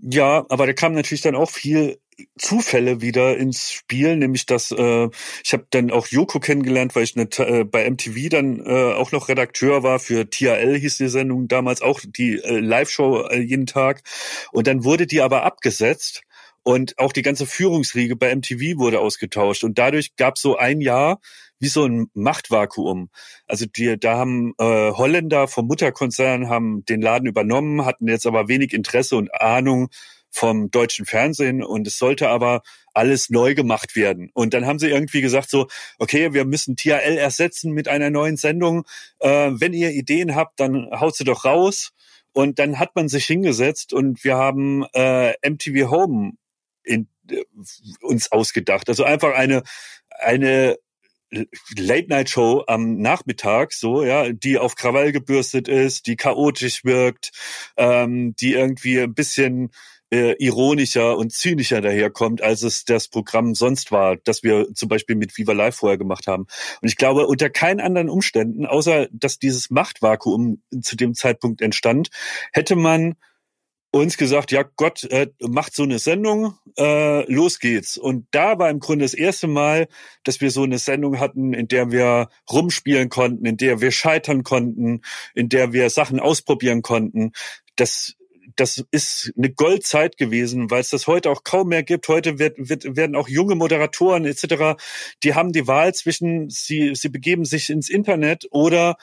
Ja, 0.00 0.46
aber 0.48 0.66
da 0.68 0.72
kam 0.72 0.94
natürlich 0.94 1.22
dann 1.22 1.34
auch 1.34 1.50
viel 1.50 1.98
Zufälle 2.38 3.00
wieder 3.00 3.36
ins 3.36 3.72
Spiel, 3.72 4.16
nämlich 4.16 4.46
dass 4.46 4.70
äh, 4.70 5.08
ich 5.44 5.52
habe 5.52 5.66
dann 5.70 5.90
auch 5.90 6.06
Joko 6.06 6.38
kennengelernt, 6.38 6.94
weil 6.94 7.02
ich 7.02 7.16
eine, 7.16 7.28
äh, 7.38 7.64
bei 7.64 7.88
MTV 7.90 8.28
dann 8.28 8.64
äh, 8.64 8.92
auch 8.92 9.10
noch 9.10 9.28
Redakteur 9.28 9.82
war 9.82 9.98
für 9.98 10.30
TRL 10.30 10.78
hieß 10.78 10.98
die 10.98 11.08
Sendung 11.08 11.48
damals 11.48 11.82
auch 11.82 12.00
die 12.04 12.38
äh, 12.38 12.60
Live-Show 12.60 13.26
äh, 13.28 13.40
jeden 13.40 13.66
Tag 13.66 14.02
und 14.52 14.68
dann 14.68 14.84
wurde 14.84 15.08
die 15.08 15.20
aber 15.20 15.42
abgesetzt 15.42 16.22
und 16.62 16.98
auch 16.98 17.12
die 17.12 17.22
ganze 17.22 17.46
Führungsriege 17.46 18.14
bei 18.14 18.34
MTV 18.34 18.78
wurde 18.78 19.00
ausgetauscht 19.00 19.64
und 19.64 19.78
dadurch 19.78 20.14
gab 20.16 20.38
so 20.38 20.56
ein 20.56 20.80
Jahr 20.80 21.20
wie 21.58 21.68
so 21.68 21.84
ein 21.84 22.10
Machtvakuum. 22.14 23.10
Also 23.46 23.66
die, 23.66 23.98
da 23.98 24.16
haben 24.16 24.54
äh, 24.58 24.92
Holländer 24.92 25.48
vom 25.48 25.66
Mutterkonzern 25.66 26.48
haben 26.48 26.84
den 26.84 27.00
Laden 27.00 27.26
übernommen, 27.26 27.84
hatten 27.84 28.08
jetzt 28.08 28.26
aber 28.26 28.48
wenig 28.48 28.72
Interesse 28.72 29.16
und 29.16 29.34
Ahnung 29.40 29.88
vom 30.30 30.70
deutschen 30.70 31.06
Fernsehen 31.06 31.62
und 31.62 31.86
es 31.86 31.98
sollte 31.98 32.28
aber 32.28 32.62
alles 32.92 33.30
neu 33.30 33.54
gemacht 33.54 33.96
werden. 33.96 34.30
Und 34.34 34.54
dann 34.54 34.66
haben 34.66 34.78
sie 34.78 34.88
irgendwie 34.88 35.20
gesagt 35.20 35.48
so, 35.48 35.68
okay, 35.98 36.34
wir 36.34 36.44
müssen 36.44 36.76
TRL 36.76 37.16
ersetzen 37.16 37.72
mit 37.72 37.88
einer 37.88 38.10
neuen 38.10 38.36
Sendung. 38.36 38.84
Äh, 39.20 39.50
wenn 39.52 39.72
ihr 39.72 39.90
Ideen 39.90 40.34
habt, 40.34 40.60
dann 40.60 40.88
haut 40.92 41.16
sie 41.16 41.24
doch 41.24 41.44
raus. 41.44 41.92
Und 42.32 42.58
dann 42.58 42.78
hat 42.78 42.94
man 42.94 43.08
sich 43.08 43.24
hingesetzt 43.24 43.92
und 43.92 44.22
wir 44.22 44.36
haben 44.36 44.84
äh, 44.92 45.32
MTV 45.48 45.90
Home 45.90 46.32
in, 46.84 47.08
äh, 47.30 47.42
uns 48.02 48.30
ausgedacht. 48.30 48.88
Also 48.88 49.04
einfach 49.04 49.34
eine 49.34 49.62
eine 50.18 50.78
Late-Night-Show 51.76 52.64
am 52.66 52.98
Nachmittag, 52.98 53.72
so, 53.72 54.04
ja, 54.04 54.32
die 54.32 54.58
auf 54.58 54.74
Krawall 54.74 55.12
gebürstet 55.12 55.68
ist, 55.68 56.06
die 56.06 56.16
chaotisch 56.16 56.84
wirkt, 56.84 57.32
ähm, 57.76 58.34
die 58.36 58.54
irgendwie 58.54 59.00
ein 59.00 59.14
bisschen 59.14 59.70
äh, 60.10 60.34
ironischer 60.42 61.16
und 61.18 61.32
zynischer 61.32 61.80
daherkommt, 61.80 62.42
als 62.42 62.62
es 62.62 62.84
das 62.84 63.08
Programm 63.08 63.54
sonst 63.54 63.92
war, 63.92 64.16
das 64.16 64.42
wir 64.42 64.72
zum 64.74 64.88
Beispiel 64.88 65.16
mit 65.16 65.36
Viva 65.36 65.52
Live 65.52 65.76
vorher 65.76 65.98
gemacht 65.98 66.26
haben. 66.26 66.46
Und 66.80 66.88
ich 66.88 66.96
glaube, 66.96 67.26
unter 67.26 67.50
keinen 67.50 67.80
anderen 67.80 68.08
Umständen, 68.08 68.64
außer 68.66 69.08
dass 69.12 69.38
dieses 69.38 69.70
Machtvakuum 69.70 70.62
zu 70.80 70.96
dem 70.96 71.14
Zeitpunkt 71.14 71.60
entstand, 71.60 72.08
hätte 72.52 72.76
man 72.76 73.16
uns 73.90 74.16
gesagt, 74.16 74.52
ja 74.52 74.64
Gott, 74.76 75.04
äh, 75.04 75.28
macht 75.40 75.74
so 75.74 75.82
eine 75.82 75.98
Sendung, 75.98 76.54
äh, 76.76 77.30
los 77.30 77.58
geht's. 77.58 77.96
Und 77.96 78.26
da 78.32 78.58
war 78.58 78.68
im 78.70 78.80
Grunde 78.80 79.04
das 79.04 79.14
erste 79.14 79.46
Mal, 79.46 79.88
dass 80.24 80.40
wir 80.40 80.50
so 80.50 80.62
eine 80.62 80.78
Sendung 80.78 81.18
hatten, 81.20 81.54
in 81.54 81.68
der 81.68 81.90
wir 81.90 82.28
rumspielen 82.50 83.08
konnten, 83.08 83.46
in 83.46 83.56
der 83.56 83.80
wir 83.80 83.90
scheitern 83.90 84.42
konnten, 84.42 85.00
in 85.34 85.48
der 85.48 85.72
wir 85.72 85.88
Sachen 85.90 86.20
ausprobieren 86.20 86.82
konnten. 86.82 87.32
Das 87.76 88.14
das 88.56 88.84
ist 88.90 89.32
eine 89.36 89.50
Goldzeit 89.50 90.16
gewesen, 90.16 90.70
weil 90.70 90.80
es 90.80 90.90
das 90.90 91.06
heute 91.06 91.30
auch 91.30 91.44
kaum 91.44 91.68
mehr 91.68 91.84
gibt. 91.84 92.08
Heute 92.08 92.40
wird, 92.40 92.56
wird, 92.58 92.96
werden 92.96 93.14
auch 93.14 93.28
junge 93.28 93.54
Moderatoren 93.54 94.24
etc., 94.24 94.80
die 95.22 95.34
haben 95.34 95.52
die 95.52 95.68
Wahl 95.68 95.94
zwischen, 95.94 96.50
sie, 96.50 96.94
sie 96.94 97.08
begeben 97.08 97.44
sich 97.44 97.70
ins 97.70 97.88
Internet 97.88 98.48
oder 98.50 98.96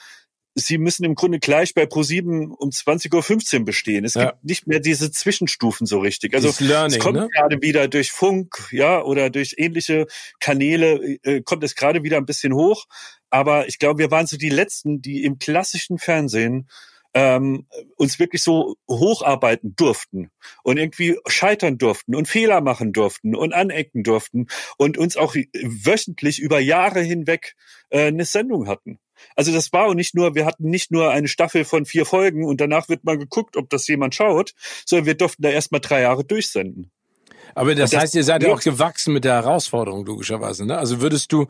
sie 0.58 0.78
müssen 0.78 1.04
im 1.04 1.14
Grunde 1.14 1.38
gleich 1.38 1.74
bei 1.74 1.84
Pro7 1.84 2.48
um 2.48 2.70
20.15 2.70 3.58
Uhr 3.58 3.64
bestehen. 3.64 4.04
Es 4.04 4.14
ja. 4.14 4.30
gibt 4.30 4.44
nicht 4.44 4.66
mehr 4.66 4.80
diese 4.80 5.12
Zwischenstufen 5.12 5.86
so 5.86 5.98
richtig. 5.98 6.34
Also 6.34 6.52
Learning, 6.64 6.98
es 6.98 7.04
kommt 7.04 7.18
ne? 7.18 7.28
gerade 7.28 7.60
wieder 7.60 7.88
durch 7.88 8.10
Funk, 8.10 8.68
ja, 8.72 9.02
oder 9.02 9.28
durch 9.28 9.54
ähnliche 9.58 10.06
Kanäle 10.40 11.18
äh, 11.22 11.42
kommt 11.42 11.62
es 11.62 11.74
gerade 11.74 12.02
wieder 12.02 12.16
ein 12.16 12.26
bisschen 12.26 12.54
hoch. 12.54 12.86
Aber 13.28 13.68
ich 13.68 13.78
glaube, 13.78 13.98
wir 13.98 14.10
waren 14.10 14.26
so 14.26 14.38
die 14.38 14.48
Letzten, 14.48 15.02
die 15.02 15.24
im 15.24 15.38
klassischen 15.38 15.98
Fernsehen 15.98 16.68
ähm, 17.12 17.66
uns 17.96 18.18
wirklich 18.18 18.42
so 18.42 18.76
hocharbeiten 18.88 19.76
durften 19.76 20.30
und 20.62 20.78
irgendwie 20.78 21.18
scheitern 21.26 21.76
durften 21.76 22.14
und 22.14 22.28
Fehler 22.28 22.62
machen 22.62 22.92
durften 22.92 23.34
und 23.34 23.52
anecken 23.52 24.04
durften 24.04 24.46
und 24.78 24.96
uns 24.96 25.18
auch 25.18 25.34
wöchentlich 25.34 26.40
über 26.40 26.60
Jahre 26.60 27.00
hinweg 27.00 27.56
äh, 27.90 28.06
eine 28.06 28.24
Sendung 28.24 28.68
hatten. 28.68 28.98
Also 29.34 29.52
das 29.52 29.72
war 29.72 29.86
auch 29.86 29.94
nicht 29.94 30.14
nur, 30.14 30.34
wir 30.34 30.46
hatten 30.46 30.68
nicht 30.68 30.90
nur 30.90 31.10
eine 31.10 31.28
Staffel 31.28 31.64
von 31.64 31.86
vier 31.86 32.06
Folgen 32.06 32.44
und 32.44 32.60
danach 32.60 32.88
wird 32.88 33.04
mal 33.04 33.18
geguckt, 33.18 33.56
ob 33.56 33.70
das 33.70 33.86
jemand 33.88 34.14
schaut, 34.14 34.52
sondern 34.84 35.06
wir 35.06 35.14
durften 35.14 35.42
da 35.42 35.50
erstmal 35.50 35.80
drei 35.80 36.02
Jahre 36.02 36.24
durchsenden. 36.24 36.90
Aber 37.54 37.74
das, 37.74 37.90
das 37.90 38.02
heißt, 38.02 38.14
ihr 38.14 38.24
seid 38.24 38.42
ja 38.42 38.52
auch 38.52 38.60
gewachsen 38.60 39.14
mit 39.14 39.24
der 39.24 39.34
Herausforderung, 39.34 40.04
logischerweise. 40.04 40.66
Ne? 40.66 40.76
Also 40.76 41.00
würdest 41.00 41.32
du 41.32 41.46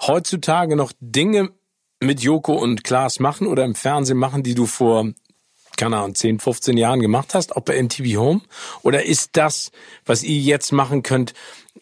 heutzutage 0.00 0.76
noch 0.76 0.92
Dinge 1.00 1.50
mit 2.00 2.20
Joko 2.20 2.52
und 2.54 2.84
Klaas 2.84 3.18
machen 3.18 3.46
oder 3.46 3.64
im 3.64 3.74
Fernsehen 3.74 4.18
machen, 4.18 4.44
die 4.44 4.54
du 4.54 4.66
vor 4.66 5.12
keine 5.78 5.96
Ahnung, 5.96 6.14
10, 6.14 6.40
15 6.40 6.76
Jahren 6.76 7.00
gemacht 7.00 7.34
hast, 7.34 7.56
auch 7.56 7.62
bei 7.62 7.80
MTV 7.80 8.18
Home? 8.18 8.40
Oder 8.82 9.04
ist 9.04 9.30
das, 9.34 9.70
was 10.04 10.22
ihr 10.22 10.38
jetzt 10.40 10.72
machen 10.72 11.02
könnt, 11.02 11.32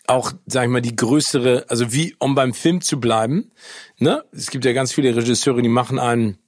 auch, 0.09 0.33
sag 0.47 0.65
ich 0.65 0.71
mal, 0.71 0.81
die 0.81 0.97
größere, 0.97 1.67
also 1.69 1.93
wie, 1.93 2.15
um 2.19 2.35
beim 2.35 2.55
Film 2.55 2.81
zu 2.81 3.01
bleiben, 3.01 3.53
ne? 3.99 4.25
Es 4.33 4.51
gibt 4.51 4.65
ja 4.65 4.73
ganz 4.73 4.93
viele 4.93 5.15
Regisseure, 5.15 5.63
die 5.63 5.69
machen 5.69 5.99
einen, 5.99 6.39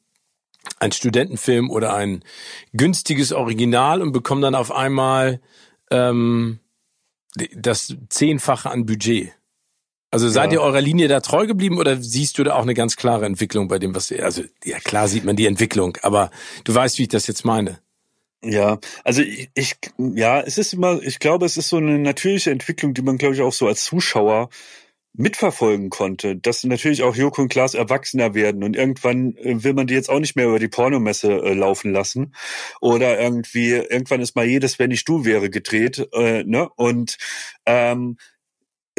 einen 0.78 0.92
Studentenfilm 0.92 1.70
oder 1.70 1.94
ein 1.94 2.24
günstiges 2.72 3.32
Original 3.32 4.02
und 4.02 4.12
bekommen 4.12 4.42
dann 4.42 4.54
auf 4.54 4.72
einmal 4.72 5.40
ähm, 5.90 6.60
das 7.54 7.96
Zehnfache 8.08 8.70
an 8.70 8.86
Budget. 8.86 9.32
Also 10.10 10.28
seid 10.28 10.52
ja. 10.52 10.58
ihr 10.58 10.62
eurer 10.62 10.80
Linie 10.80 11.08
da 11.08 11.20
treu 11.20 11.46
geblieben 11.46 11.78
oder 11.78 11.98
siehst 11.98 12.38
du 12.38 12.44
da 12.44 12.54
auch 12.54 12.62
eine 12.62 12.74
ganz 12.74 12.96
klare 12.96 13.26
Entwicklung 13.26 13.68
bei 13.68 13.78
dem, 13.78 13.94
was 13.94 14.10
ihr, 14.10 14.24
also 14.24 14.42
ja 14.64 14.78
klar 14.78 15.06
sieht 15.06 15.24
man 15.24 15.36
die 15.36 15.46
Entwicklung, 15.46 15.98
aber 16.02 16.30
du 16.64 16.74
weißt, 16.74 16.98
wie 16.98 17.02
ich 17.02 17.08
das 17.08 17.26
jetzt 17.26 17.44
meine. 17.44 17.78
Ja, 18.44 18.78
also 19.04 19.22
ich, 19.22 19.50
ich 19.54 19.76
ja, 19.98 20.40
es 20.40 20.58
ist 20.58 20.72
immer, 20.72 21.02
ich 21.02 21.18
glaube, 21.18 21.44
es 21.44 21.56
ist 21.56 21.68
so 21.68 21.76
eine 21.78 21.98
natürliche 21.98 22.52
Entwicklung, 22.52 22.94
die 22.94 23.02
man, 23.02 23.18
glaube 23.18 23.34
ich, 23.34 23.40
auch 23.42 23.52
so 23.52 23.66
als 23.66 23.84
Zuschauer 23.84 24.48
mitverfolgen 25.14 25.90
konnte, 25.90 26.36
dass 26.36 26.62
natürlich 26.64 27.02
auch 27.02 27.16
Joko 27.16 27.42
und 27.42 27.48
Klaas 27.48 27.74
erwachsener 27.74 28.34
werden 28.34 28.62
und 28.64 28.76
irgendwann 28.76 29.34
äh, 29.38 29.64
will 29.64 29.74
man 29.74 29.88
die 29.88 29.94
jetzt 29.94 30.10
auch 30.10 30.20
nicht 30.20 30.36
mehr 30.36 30.46
über 30.46 30.60
die 30.60 30.68
Pornomesse 30.68 31.32
äh, 31.42 31.54
laufen 31.54 31.92
lassen 31.92 32.34
oder 32.80 33.18
irgendwie 33.20 33.72
irgendwann 33.72 34.20
ist 34.20 34.36
mal 34.36 34.46
jedes 34.46 34.78
wenn 34.78 34.92
ich 34.92 35.04
du 35.04 35.24
wäre 35.24 35.50
gedreht 35.50 36.08
äh, 36.12 36.44
ne? 36.44 36.68
Und 36.76 37.16
ähm, 37.66 38.16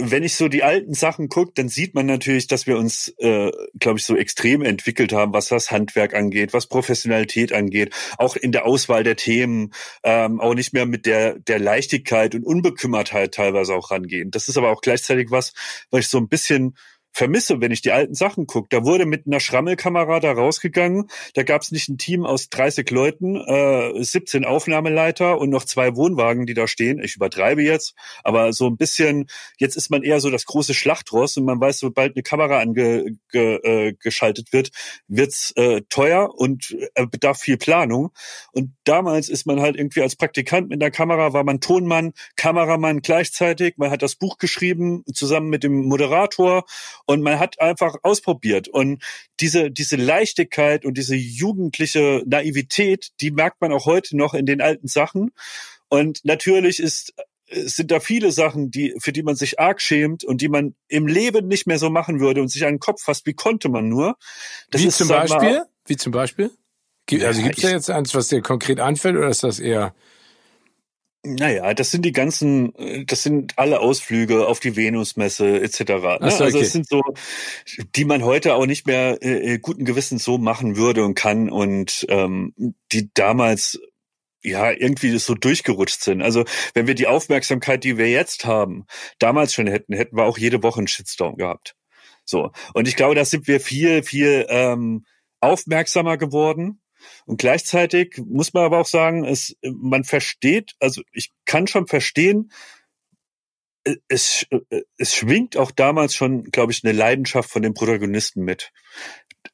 wenn 0.01 0.23
ich 0.23 0.35
so 0.35 0.47
die 0.47 0.63
alten 0.63 0.93
Sachen 0.93 1.29
gucke, 1.29 1.51
dann 1.55 1.69
sieht 1.69 1.95
man 1.95 2.05
natürlich, 2.05 2.47
dass 2.47 2.67
wir 2.67 2.77
uns, 2.77 3.13
äh, 3.17 3.51
glaube 3.79 3.99
ich, 3.99 4.05
so 4.05 4.15
extrem 4.15 4.61
entwickelt 4.61 5.13
haben, 5.13 5.33
was 5.33 5.47
das 5.47 5.71
Handwerk 5.71 6.13
angeht, 6.13 6.53
was 6.53 6.67
Professionalität 6.67 7.53
angeht, 7.53 7.93
auch 8.17 8.35
in 8.35 8.51
der 8.51 8.65
Auswahl 8.65 9.03
der 9.03 9.15
Themen, 9.15 9.73
ähm, 10.03 10.39
auch 10.39 10.53
nicht 10.53 10.73
mehr 10.73 10.85
mit 10.85 11.05
der 11.05 11.39
der 11.39 11.59
Leichtigkeit 11.59 12.35
und 12.35 12.43
Unbekümmertheit 12.43 13.33
teilweise 13.33 13.75
auch 13.75 13.91
rangehen. 13.91 14.31
Das 14.31 14.47
ist 14.47 14.57
aber 14.57 14.71
auch 14.71 14.81
gleichzeitig 14.81 15.31
was, 15.31 15.53
was 15.91 16.01
ich 16.01 16.07
so 16.07 16.17
ein 16.17 16.27
bisschen 16.27 16.75
vermisse, 17.11 17.61
wenn 17.61 17.71
ich 17.71 17.81
die 17.81 17.91
alten 17.91 18.13
Sachen 18.13 18.47
gucke. 18.47 18.67
Da 18.69 18.85
wurde 18.85 19.05
mit 19.05 19.27
einer 19.27 19.39
Schrammelkamera 19.39 20.19
da 20.19 20.31
rausgegangen. 20.31 21.09
Da 21.33 21.43
gab 21.43 21.61
es 21.61 21.71
nicht 21.71 21.89
ein 21.89 21.97
Team 21.97 22.25
aus 22.25 22.49
30 22.49 22.89
Leuten, 22.91 23.35
äh, 23.35 24.03
17 24.03 24.45
Aufnahmeleiter 24.45 25.37
und 25.39 25.49
noch 25.49 25.65
zwei 25.65 25.95
Wohnwagen, 25.95 26.45
die 26.45 26.53
da 26.53 26.67
stehen. 26.67 27.01
Ich 27.03 27.15
übertreibe 27.15 27.61
jetzt, 27.61 27.95
aber 28.23 28.53
so 28.53 28.67
ein 28.67 28.77
bisschen, 28.77 29.27
jetzt 29.57 29.75
ist 29.75 29.89
man 29.89 30.03
eher 30.03 30.19
so 30.19 30.29
das 30.29 30.45
große 30.45 30.73
Schlachtross 30.73 31.37
und 31.37 31.45
man 31.45 31.59
weiß, 31.59 31.79
sobald 31.79 32.15
eine 32.15 32.23
Kamera 32.23 32.59
angeschaltet 32.59 33.19
ge, 33.31 33.59
äh, 33.63 34.53
wird, 34.53 34.71
wird's 35.07 35.51
äh, 35.55 35.81
teuer 35.89 36.33
und 36.35 36.75
äh, 36.95 37.05
bedarf 37.05 37.39
viel 37.39 37.57
Planung. 37.57 38.11
Und 38.51 38.73
damals 38.83 39.29
ist 39.29 39.45
man 39.45 39.59
halt 39.59 39.75
irgendwie 39.75 40.01
als 40.01 40.15
Praktikant 40.15 40.69
mit 40.69 40.81
der 40.81 40.91
Kamera, 40.91 41.33
war 41.33 41.43
man 41.43 41.59
Tonmann, 41.59 42.13
Kameramann 42.35 43.01
gleichzeitig. 43.01 43.75
Man 43.77 43.91
hat 43.91 44.01
das 44.01 44.15
Buch 44.15 44.37
geschrieben, 44.37 45.03
zusammen 45.13 45.49
mit 45.49 45.63
dem 45.63 45.85
Moderator 45.85 46.65
und 47.09 47.23
man 47.23 47.39
hat 47.39 47.59
einfach 47.59 47.95
ausprobiert. 48.03 48.67
Und 48.67 49.01
diese, 49.39 49.71
diese 49.71 49.95
Leichtigkeit 49.95 50.85
und 50.85 50.95
diese 50.95 51.15
jugendliche 51.15 52.21
Naivität, 52.27 53.07
die 53.19 53.31
merkt 53.31 53.61
man 53.61 53.73
auch 53.73 53.87
heute 53.87 54.15
noch 54.15 54.35
in 54.35 54.45
den 54.45 54.61
alten 54.61 54.87
Sachen. 54.87 55.31
Und 55.87 56.23
natürlich 56.23 56.79
ist 56.79 57.15
es 57.51 57.77
sind 57.77 57.89
da 57.89 57.99
viele 57.99 58.31
Sachen, 58.31 58.69
die, 58.69 58.93
für 58.99 59.11
die 59.11 59.23
man 59.23 59.35
sich 59.35 59.59
arg 59.59 59.81
schämt 59.81 60.23
und 60.23 60.41
die 60.41 60.49
man 60.49 60.75
im 60.87 61.07
Leben 61.07 61.47
nicht 61.47 61.65
mehr 61.65 61.79
so 61.79 61.89
machen 61.89 62.19
würde 62.19 62.43
und 62.43 62.49
sich 62.49 62.63
an 62.63 62.75
den 62.75 62.79
Kopf 62.79 63.01
fasst, 63.01 63.25
wie 63.25 63.33
konnte 63.33 63.69
man 63.69 63.89
nur. 63.89 64.15
Das 64.69 64.83
wie 64.83 64.85
ist, 64.85 64.99
zum 64.99 65.07
Beispiel? 65.07 65.39
Mal, 65.39 65.65
wie 65.87 65.97
zum 65.97 66.11
Beispiel? 66.11 66.51
Also 67.11 67.41
gibt 67.41 67.57
es 67.57 67.63
da 67.63 67.71
jetzt 67.71 67.89
eins, 67.89 68.13
was 68.13 68.27
dir 68.27 68.43
konkret 68.43 68.79
einfällt, 68.79 69.17
oder 69.17 69.29
ist 69.29 69.41
das 69.41 69.57
eher 69.57 69.95
naja, 71.25 71.73
das 71.73 71.91
sind 71.91 72.05
die 72.05 72.13
ganzen, 72.13 72.73
das 73.05 73.23
sind 73.23 73.57
alle 73.57 73.81
Ausflüge 73.81 74.47
auf 74.47 74.59
die 74.59 74.77
Venusmesse 74.77 75.61
etc. 75.61 75.79
Ne? 76.21 76.31
So, 76.31 76.45
also 76.45 76.59
es 76.59 76.71
sind 76.71 76.87
so, 76.87 77.01
die 77.95 78.05
man 78.05 78.23
heute 78.23 78.55
auch 78.55 78.65
nicht 78.65 78.87
mehr 78.87 79.17
äh, 79.21 79.55
äh, 79.55 79.59
guten 79.59 79.83
Gewissens 79.83 80.23
so 80.23 80.37
machen 80.37 80.77
würde 80.77 81.03
und 81.03 81.15
kann 81.15 81.49
und 81.49 82.05
ähm, 82.09 82.53
die 82.93 83.09
damals 83.13 83.79
ja 84.41 84.71
irgendwie 84.71 85.17
so 85.17 85.35
durchgerutscht 85.35 86.01
sind. 86.01 86.21
Also 86.21 86.45
wenn 86.73 86.87
wir 86.87 86.95
die 86.95 87.07
Aufmerksamkeit, 87.07 87.83
die 87.83 87.97
wir 87.97 88.09
jetzt 88.09 88.45
haben, 88.45 88.85
damals 89.19 89.53
schon 89.53 89.67
hätten, 89.67 89.93
hätten 89.93 90.15
wir 90.15 90.23
auch 90.23 90.37
jede 90.37 90.63
Woche 90.63 90.77
einen 90.77 90.87
Shitstorm 90.87 91.35
gehabt. 91.35 91.75
So 92.23 92.51
und 92.73 92.87
ich 92.87 92.95
glaube, 92.95 93.15
da 93.15 93.25
sind 93.25 93.47
wir 93.47 93.59
viel 93.59 94.03
viel 94.03 94.45
ähm, 94.47 95.05
aufmerksamer 95.41 96.17
geworden 96.17 96.79
und 97.25 97.37
gleichzeitig 97.37 98.21
muss 98.25 98.53
man 98.53 98.63
aber 98.63 98.79
auch 98.79 98.85
sagen, 98.85 99.25
es, 99.25 99.55
man 99.61 100.03
versteht, 100.03 100.75
also 100.79 101.01
ich 101.11 101.31
kann 101.45 101.67
schon 101.67 101.87
verstehen, 101.87 102.51
äh, 103.83 103.95
es, 104.07 104.45
äh, 104.49 104.81
es 104.97 105.15
schwingt 105.15 105.57
auch 105.57 105.71
damals 105.71 106.15
schon, 106.15 106.45
glaube 106.45 106.71
ich, 106.71 106.83
eine 106.83 106.93
Leidenschaft 106.93 107.49
von 107.49 107.61
den 107.61 107.73
Protagonisten 107.73 108.43
mit. 108.43 108.71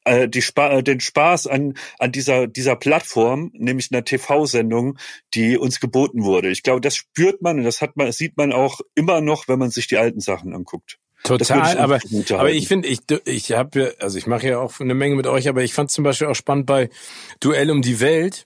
Äh, 0.04 0.28
die 0.30 0.42
Spa 0.42 0.82
den 0.82 1.00
Spaß 1.00 1.48
an, 1.48 1.76
an 2.00 2.12
dieser, 2.12 2.48
dieser 2.48 2.76
Plattform, 2.76 3.52
nämlich 3.54 3.92
einer 3.92 4.04
TV-Sendung, 4.04 4.98
die 5.34 5.58
uns 5.58 5.80
geboten 5.80 6.24
wurde. 6.24 6.50
Ich 6.50 6.64
glaube, 6.64 6.82
das 6.82 6.96
spürt 6.96 7.42
man 7.42 7.58
und 7.60 7.64
das 7.64 7.82
hat 7.82 7.98
man, 7.98 8.12
sieht 8.12 8.38
man 8.38 8.52
auch 8.54 8.82
immer 8.96 9.22
noch, 9.22 9.48
wenn 9.48 9.60
man 9.60 9.72
sich 9.72 9.88
die 9.88 9.98
alten 9.98 10.20
Sachen 10.20 10.54
anguckt. 10.54 11.00
Total, 11.26 11.80
aber, 11.80 12.00
aber 12.30 12.52
ich 12.52 12.68
finde, 12.68 12.88
ich, 12.88 13.00
ich 13.26 13.52
habe 13.52 13.96
also 14.00 14.18
ich 14.18 14.28
mache 14.28 14.48
ja 14.48 14.60
auch 14.60 14.80
eine 14.80 14.94
Menge 14.94 15.16
mit 15.16 15.26
euch, 15.26 15.50
aber 15.50 15.64
ich 15.64 15.74
fand 15.74 15.90
zum 15.90 16.04
Beispiel 16.04 16.28
auch 16.28 16.36
spannend 16.36 16.68
bei 16.68 16.90
Duell 17.40 17.72
um 17.72 17.82
die 17.82 18.00
Welt, 18.00 18.46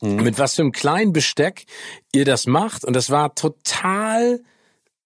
mhm. 0.00 0.22
mit 0.22 0.38
was 0.38 0.54
für 0.54 0.62
einem 0.62 0.72
kleinen 0.72 1.12
Besteck 1.12 1.66
ihr 2.14 2.24
das 2.24 2.46
macht. 2.46 2.86
Und 2.86 2.96
das 2.96 3.10
war 3.10 3.34
total 3.34 4.40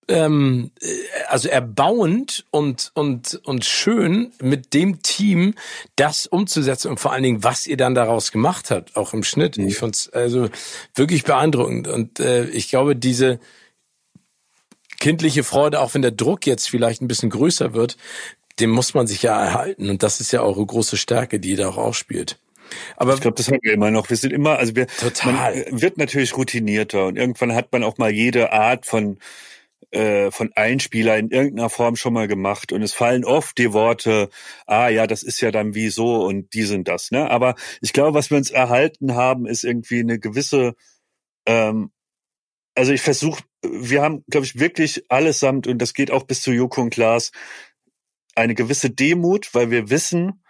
ähm, 0.07 0.70
äh, 0.81 0.87
also 1.28 1.49
erbauend 1.49 2.45
und 2.51 2.93
und 2.95 3.41
und 3.45 3.65
schön 3.65 4.32
mit 4.41 4.74
dem 4.74 5.03
Team 5.03 5.55
das 5.97 6.27
umzusetzen 6.27 6.89
und 6.89 7.01
vor 7.01 7.12
allen 7.12 7.23
Dingen 7.23 7.43
was 7.43 7.66
ihr 7.66 7.77
dann 7.77 7.95
daraus 7.95 8.32
gemacht 8.32 8.70
habt, 8.70 8.97
auch 8.97 9.15
im 9.15 9.23
Schnitt. 9.23 9.57
Mhm. 9.57 9.69
Ich 9.69 9.78
fand's 9.78 10.09
also 10.11 10.49
wirklich 10.95 11.24
beeindruckend 11.24 11.89
und 11.89 12.20
äh, 12.20 12.45
ich 12.47 12.69
glaube 12.69 12.97
diese 12.97 13.41
kindliche 15.01 15.43
Freude, 15.43 15.81
auch 15.81 15.95
wenn 15.95 16.03
der 16.03 16.13
Druck 16.13 16.47
jetzt 16.47 16.71
vielleicht 16.71 17.03
ein 17.03 17.09
bisschen 17.09 17.31
größer 17.31 17.75
wird, 17.75 17.97
dem 18.61 18.71
muss 18.71 18.95
man 18.95 19.09
sich 19.09 19.23
ja 19.23 19.43
erhalten. 19.43 19.91
Und 19.91 20.05
das 20.05 20.21
ist 20.21 20.33
ja 20.33 20.43
eure 20.43 20.65
große 20.65 20.97
Stärke, 20.97 21.41
die 21.41 21.51
ihr 21.51 21.57
da 21.57 21.69
auch 21.71 21.79
ausspielt. 21.79 22.39
Aber 22.97 23.15
ich 23.15 23.21
glaube, 23.21 23.37
das 23.37 23.49
haben 23.49 23.59
wir 23.63 23.73
immer 23.73 23.91
noch. 23.91 24.11
Wir 24.11 24.17
sind 24.17 24.33
immer, 24.33 24.59
also 24.59 24.77
wir 24.77 24.87
total. 24.87 25.33
man 25.33 25.81
wird 25.81 25.99
natürlich 25.99 26.37
routinierter 26.37 27.07
und 27.07 27.17
irgendwann 27.17 27.55
hat 27.55 27.73
man 27.73 27.83
auch 27.83 27.99
mal 27.99 28.13
jede 28.13 28.53
Art 28.53 28.87
von 28.87 29.19
äh, 29.91 30.31
von 30.31 30.53
Einspieler 30.55 31.19
in 31.19 31.31
irgendeiner 31.31 31.69
Form 31.69 31.97
schon 31.97 32.13
mal 32.13 32.29
gemacht 32.29 32.71
und 32.71 32.83
es 32.83 32.93
fallen 32.93 33.25
oft 33.25 33.59
die 33.59 33.73
Worte, 33.73 34.31
ah 34.67 34.89
ja, 34.89 35.09
das 35.09 35.25
ist 35.25 35.41
ja 35.41 35.51
dann 35.51 35.75
wie 35.75 35.89
so 35.89 36.25
und 36.25 36.55
die 36.55 36.63
sind 36.63 36.87
das. 36.87 37.11
Ne? 37.11 37.29
Aber 37.29 37.57
ich 37.81 37.93
glaube, 37.93 38.15
was 38.15 38.31
wir 38.31 38.37
uns 38.37 38.51
erhalten 38.51 39.17
haben, 39.17 39.47
ist 39.47 39.65
irgendwie 39.65 39.99
eine 39.99 40.21
gewisse 40.21 40.75
ähm, 41.47 41.91
also 42.75 42.93
ich 42.93 43.03
versuche, 43.03 43.43
wir 43.62 44.03
haben, 44.03 44.24
glaube 44.28 44.47
ich, 44.47 44.59
wirklich 44.59 45.05
allesamt, 45.11 45.66
und 45.66 45.78
das 45.78 45.95
geht 45.95 46.11
auch 46.11 46.24
bis 46.24 46.43
zu 46.43 46.53
Joko 46.53 46.82
und 46.82 46.91
Klaas, 46.91 47.32
eine 48.35 48.55
gewisse 48.55 48.91
Demut, 48.91 49.55
weil 49.55 49.70
wir 49.70 49.91
wissen, 49.91 50.43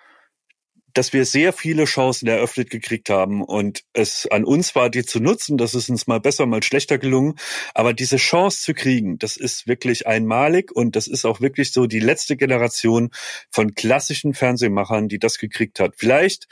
dass 0.93 1.13
wir 1.13 1.25
sehr 1.25 1.53
viele 1.53 1.85
Chancen 1.85 2.27
eröffnet 2.27 2.71
gekriegt 2.71 3.11
haben 3.11 3.45
und 3.45 3.85
es 3.93 4.27
an 4.31 4.45
uns 4.45 4.75
war, 4.75 4.91
die 4.91 5.05
zu 5.05 5.21
nutzen. 5.21 5.57
Das 5.57 5.75
ist 5.75 5.89
uns 5.89 6.07
mal 6.07 6.21
besser, 6.21 6.47
mal 6.47 6.63
schlechter 6.63 6.99
gelungen. 6.99 7.35
Aber 7.75 7.93
diese 7.93 8.17
Chance 8.17 8.63
zu 8.63 8.75
kriegen, 8.75 9.19
das 9.19 9.37
ist 9.37 9.67
wirklich 9.67 10.07
einmalig 10.07 10.73
und 10.73 10.97
das 10.97 11.07
ist 11.07 11.25
auch 11.25 11.41
wirklich 11.41 11.73
so 11.73 11.87
die 11.87 12.01
letzte 12.01 12.37
Generation 12.37 13.11
von 13.51 13.75
klassischen 13.75 14.35
Fernsehmachern, 14.35 15.09
die 15.09 15.19
das 15.19 15.39
gekriegt 15.39 15.79
hat. 15.81 15.95
Vielleicht 15.97 16.49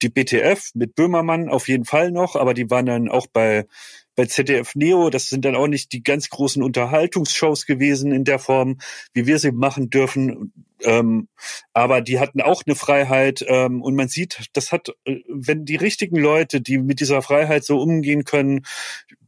die 0.00 0.08
BTF 0.08 0.70
mit 0.74 0.94
Böhmermann 0.94 1.48
auf 1.48 1.68
jeden 1.68 1.84
Fall 1.84 2.10
noch, 2.10 2.34
aber 2.34 2.54
die 2.54 2.70
waren 2.70 2.86
dann 2.86 3.08
auch 3.08 3.26
bei 3.26 3.66
bei 4.14 4.26
ZDF 4.26 4.74
Neo, 4.74 5.10
das 5.10 5.28
sind 5.28 5.44
dann 5.44 5.56
auch 5.56 5.66
nicht 5.66 5.92
die 5.92 6.02
ganz 6.02 6.28
großen 6.28 6.62
Unterhaltungsshows 6.62 7.66
gewesen 7.66 8.12
in 8.12 8.24
der 8.24 8.38
Form, 8.38 8.78
wie 9.14 9.26
wir 9.26 9.38
sie 9.38 9.52
machen 9.52 9.90
dürfen. 9.90 10.52
Ähm, 10.82 11.28
aber 11.72 12.00
die 12.00 12.18
hatten 12.18 12.40
auch 12.40 12.62
eine 12.66 12.74
Freiheit 12.74 13.44
ähm, 13.46 13.82
und 13.82 13.94
man 13.94 14.08
sieht, 14.08 14.48
das 14.52 14.72
hat, 14.72 14.88
äh, 15.04 15.20
wenn 15.28 15.64
die 15.64 15.76
richtigen 15.76 16.16
Leute, 16.16 16.60
die 16.60 16.78
mit 16.78 17.00
dieser 17.00 17.22
Freiheit 17.22 17.64
so 17.64 17.78
umgehen 17.80 18.24
können, 18.24 18.62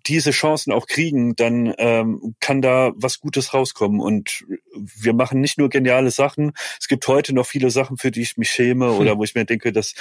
diese 0.06 0.30
Chancen 0.32 0.72
auch 0.72 0.86
kriegen, 0.86 1.36
dann 1.36 1.74
ähm, 1.78 2.34
kann 2.40 2.62
da 2.62 2.92
was 2.96 3.20
Gutes 3.20 3.54
rauskommen. 3.54 4.00
Und 4.00 4.44
wir 4.74 5.14
machen 5.14 5.40
nicht 5.40 5.58
nur 5.58 5.68
geniale 5.68 6.10
Sachen. 6.10 6.52
Es 6.80 6.88
gibt 6.88 7.06
heute 7.08 7.34
noch 7.34 7.46
viele 7.46 7.70
Sachen, 7.70 7.96
für 7.96 8.10
die 8.10 8.22
ich 8.22 8.36
mich 8.36 8.50
schäme 8.50 8.90
hm. 8.90 8.98
oder 8.98 9.18
wo 9.18 9.24
ich 9.24 9.34
mir 9.34 9.44
denke, 9.44 9.72
dass 9.72 9.94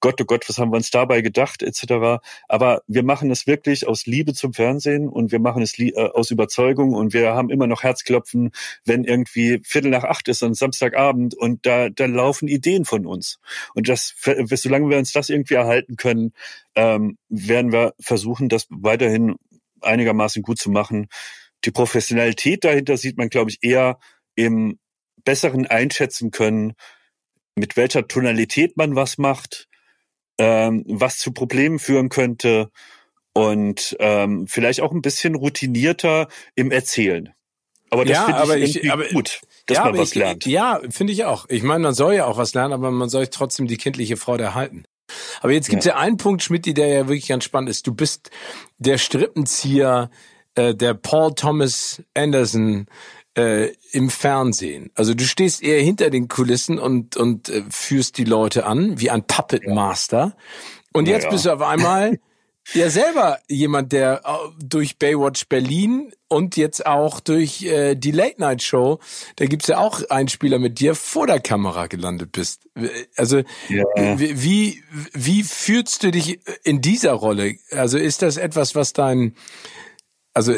Gott, 0.00 0.20
oh 0.20 0.24
Gott, 0.24 0.48
was 0.48 0.58
haben 0.58 0.70
wir 0.70 0.76
uns 0.76 0.90
dabei 0.90 1.22
gedacht, 1.22 1.62
etc. 1.62 2.20
Aber 2.48 2.82
wir 2.86 3.02
machen 3.02 3.30
es 3.30 3.46
wirklich 3.46 3.86
aus 3.86 4.06
Liebe 4.06 4.32
zum 4.32 4.54
Fernsehen 4.54 5.08
und 5.08 5.32
wir 5.32 5.40
machen 5.40 5.62
es 5.62 5.78
äh, 5.78 5.92
aus 5.94 6.30
Überzeugung 6.30 6.94
und 6.94 7.12
wir 7.12 7.34
haben 7.34 7.50
immer 7.50 7.66
noch 7.66 7.82
Herzklopfen, 7.82 8.52
wenn 8.84 9.04
irgendwie 9.04 9.60
Viertel 9.64 9.90
nach 9.90 10.04
acht 10.04 10.28
ist, 10.28 10.38
Samstag 10.38 10.78
Samstagabend 10.78 11.34
und 11.34 11.66
da, 11.66 11.88
da 11.88 12.06
laufen 12.06 12.48
Ideen 12.48 12.84
von 12.84 13.06
uns. 13.06 13.38
Und 13.74 13.88
das, 13.88 14.14
solange 14.54 14.88
wir 14.88 14.98
uns 14.98 15.12
das 15.12 15.28
irgendwie 15.28 15.54
erhalten 15.54 15.96
können, 15.96 16.32
ähm, 16.78 17.18
werden 17.28 17.72
wir 17.72 17.92
versuchen, 17.98 18.48
das 18.48 18.68
weiterhin 18.70 19.34
einigermaßen 19.80 20.42
gut 20.42 20.60
zu 20.60 20.70
machen. 20.70 21.08
Die 21.64 21.72
Professionalität 21.72 22.62
dahinter 22.62 22.96
sieht 22.96 23.18
man, 23.18 23.30
glaube 23.30 23.50
ich, 23.50 23.58
eher 23.62 23.98
im 24.36 24.78
besseren 25.24 25.66
einschätzen 25.66 26.30
können, 26.30 26.74
mit 27.56 27.76
welcher 27.76 28.06
Tonalität 28.06 28.76
man 28.76 28.94
was 28.94 29.18
macht, 29.18 29.66
ähm, 30.38 30.84
was 30.86 31.18
zu 31.18 31.32
Problemen 31.32 31.80
führen 31.80 32.10
könnte 32.10 32.70
und 33.32 33.96
ähm, 33.98 34.46
vielleicht 34.46 34.80
auch 34.80 34.92
ein 34.92 35.02
bisschen 35.02 35.34
routinierter 35.34 36.28
im 36.54 36.70
Erzählen. 36.70 37.34
Aber 37.90 38.04
das 38.04 38.18
ja, 38.18 38.44
finde 38.46 38.58
ich, 38.58 38.84
ich 38.84 38.92
aber, 38.92 39.08
gut 39.08 39.40
dass 39.68 39.76
ja, 39.78 39.84
man 39.84 39.98
was 39.98 40.10
ich, 40.10 40.14
lernt. 40.14 40.46
Ja, 40.46 40.80
finde 40.90 41.12
ich 41.12 41.24
auch. 41.24 41.46
Ich 41.48 41.62
meine, 41.62 41.80
man 41.80 41.94
soll 41.94 42.14
ja 42.14 42.24
auch 42.24 42.38
was 42.38 42.54
lernen, 42.54 42.72
aber 42.72 42.90
man 42.90 43.08
soll 43.08 43.26
trotzdem 43.26 43.66
die 43.66 43.76
kindliche 43.76 44.16
Freude 44.16 44.44
erhalten. 44.44 44.84
Aber 45.40 45.52
jetzt 45.52 45.68
gibt 45.68 45.80
es 45.80 45.86
ja. 45.86 45.92
ja 45.94 45.98
einen 45.98 46.16
Punkt, 46.16 46.42
Schmidt, 46.42 46.66
der 46.76 46.86
ja 46.88 47.08
wirklich 47.08 47.28
ganz 47.28 47.44
spannend 47.44 47.70
ist. 47.70 47.86
Du 47.86 47.94
bist 47.94 48.30
der 48.78 48.98
Strippenzieher, 48.98 50.10
äh, 50.54 50.74
der 50.74 50.94
Paul 50.94 51.34
Thomas 51.34 52.02
Anderson 52.14 52.86
äh, 53.36 53.72
im 53.92 54.10
Fernsehen. 54.10 54.90
Also 54.94 55.14
du 55.14 55.24
stehst 55.24 55.62
eher 55.62 55.82
hinter 55.82 56.10
den 56.10 56.28
Kulissen 56.28 56.78
und, 56.78 57.16
und 57.16 57.48
äh, 57.48 57.62
führst 57.70 58.18
die 58.18 58.24
Leute 58.24 58.66
an, 58.66 59.00
wie 59.00 59.10
ein 59.10 59.26
Puppet 59.26 59.66
Master. 59.66 60.36
Und 60.92 61.06
jetzt 61.06 61.24
ja. 61.24 61.30
bist 61.30 61.46
du 61.46 61.52
auf 61.52 61.62
einmal 61.62 62.18
ja 62.74 62.90
selber 62.90 63.38
jemand, 63.48 63.92
der 63.92 64.22
äh, 64.24 64.30
durch 64.62 64.98
Baywatch 64.98 65.46
Berlin 65.48 66.12
und 66.28 66.56
jetzt 66.56 66.86
auch 66.86 67.20
durch 67.20 67.62
äh, 67.62 67.94
die 67.94 68.10
Late 68.10 68.40
Night 68.40 68.62
Show, 68.62 68.98
da 69.36 69.46
gibt's 69.46 69.68
ja 69.68 69.78
auch 69.78 70.02
einen 70.10 70.28
Spieler 70.28 70.58
mit 70.58 70.78
dir 70.80 70.94
vor 70.94 71.26
der 71.26 71.40
Kamera 71.40 71.86
gelandet 71.86 72.32
bist. 72.32 72.68
Also 73.16 73.42
ja. 73.68 73.84
wie 74.18 74.82
wie 75.12 75.42
fühlst 75.42 76.02
du 76.02 76.10
dich 76.10 76.40
in 76.64 76.80
dieser 76.80 77.12
Rolle? 77.12 77.56
Also 77.70 77.98
ist 77.98 78.22
das 78.22 78.36
etwas, 78.36 78.74
was 78.74 78.92
dein 78.92 79.34
also 80.38 80.54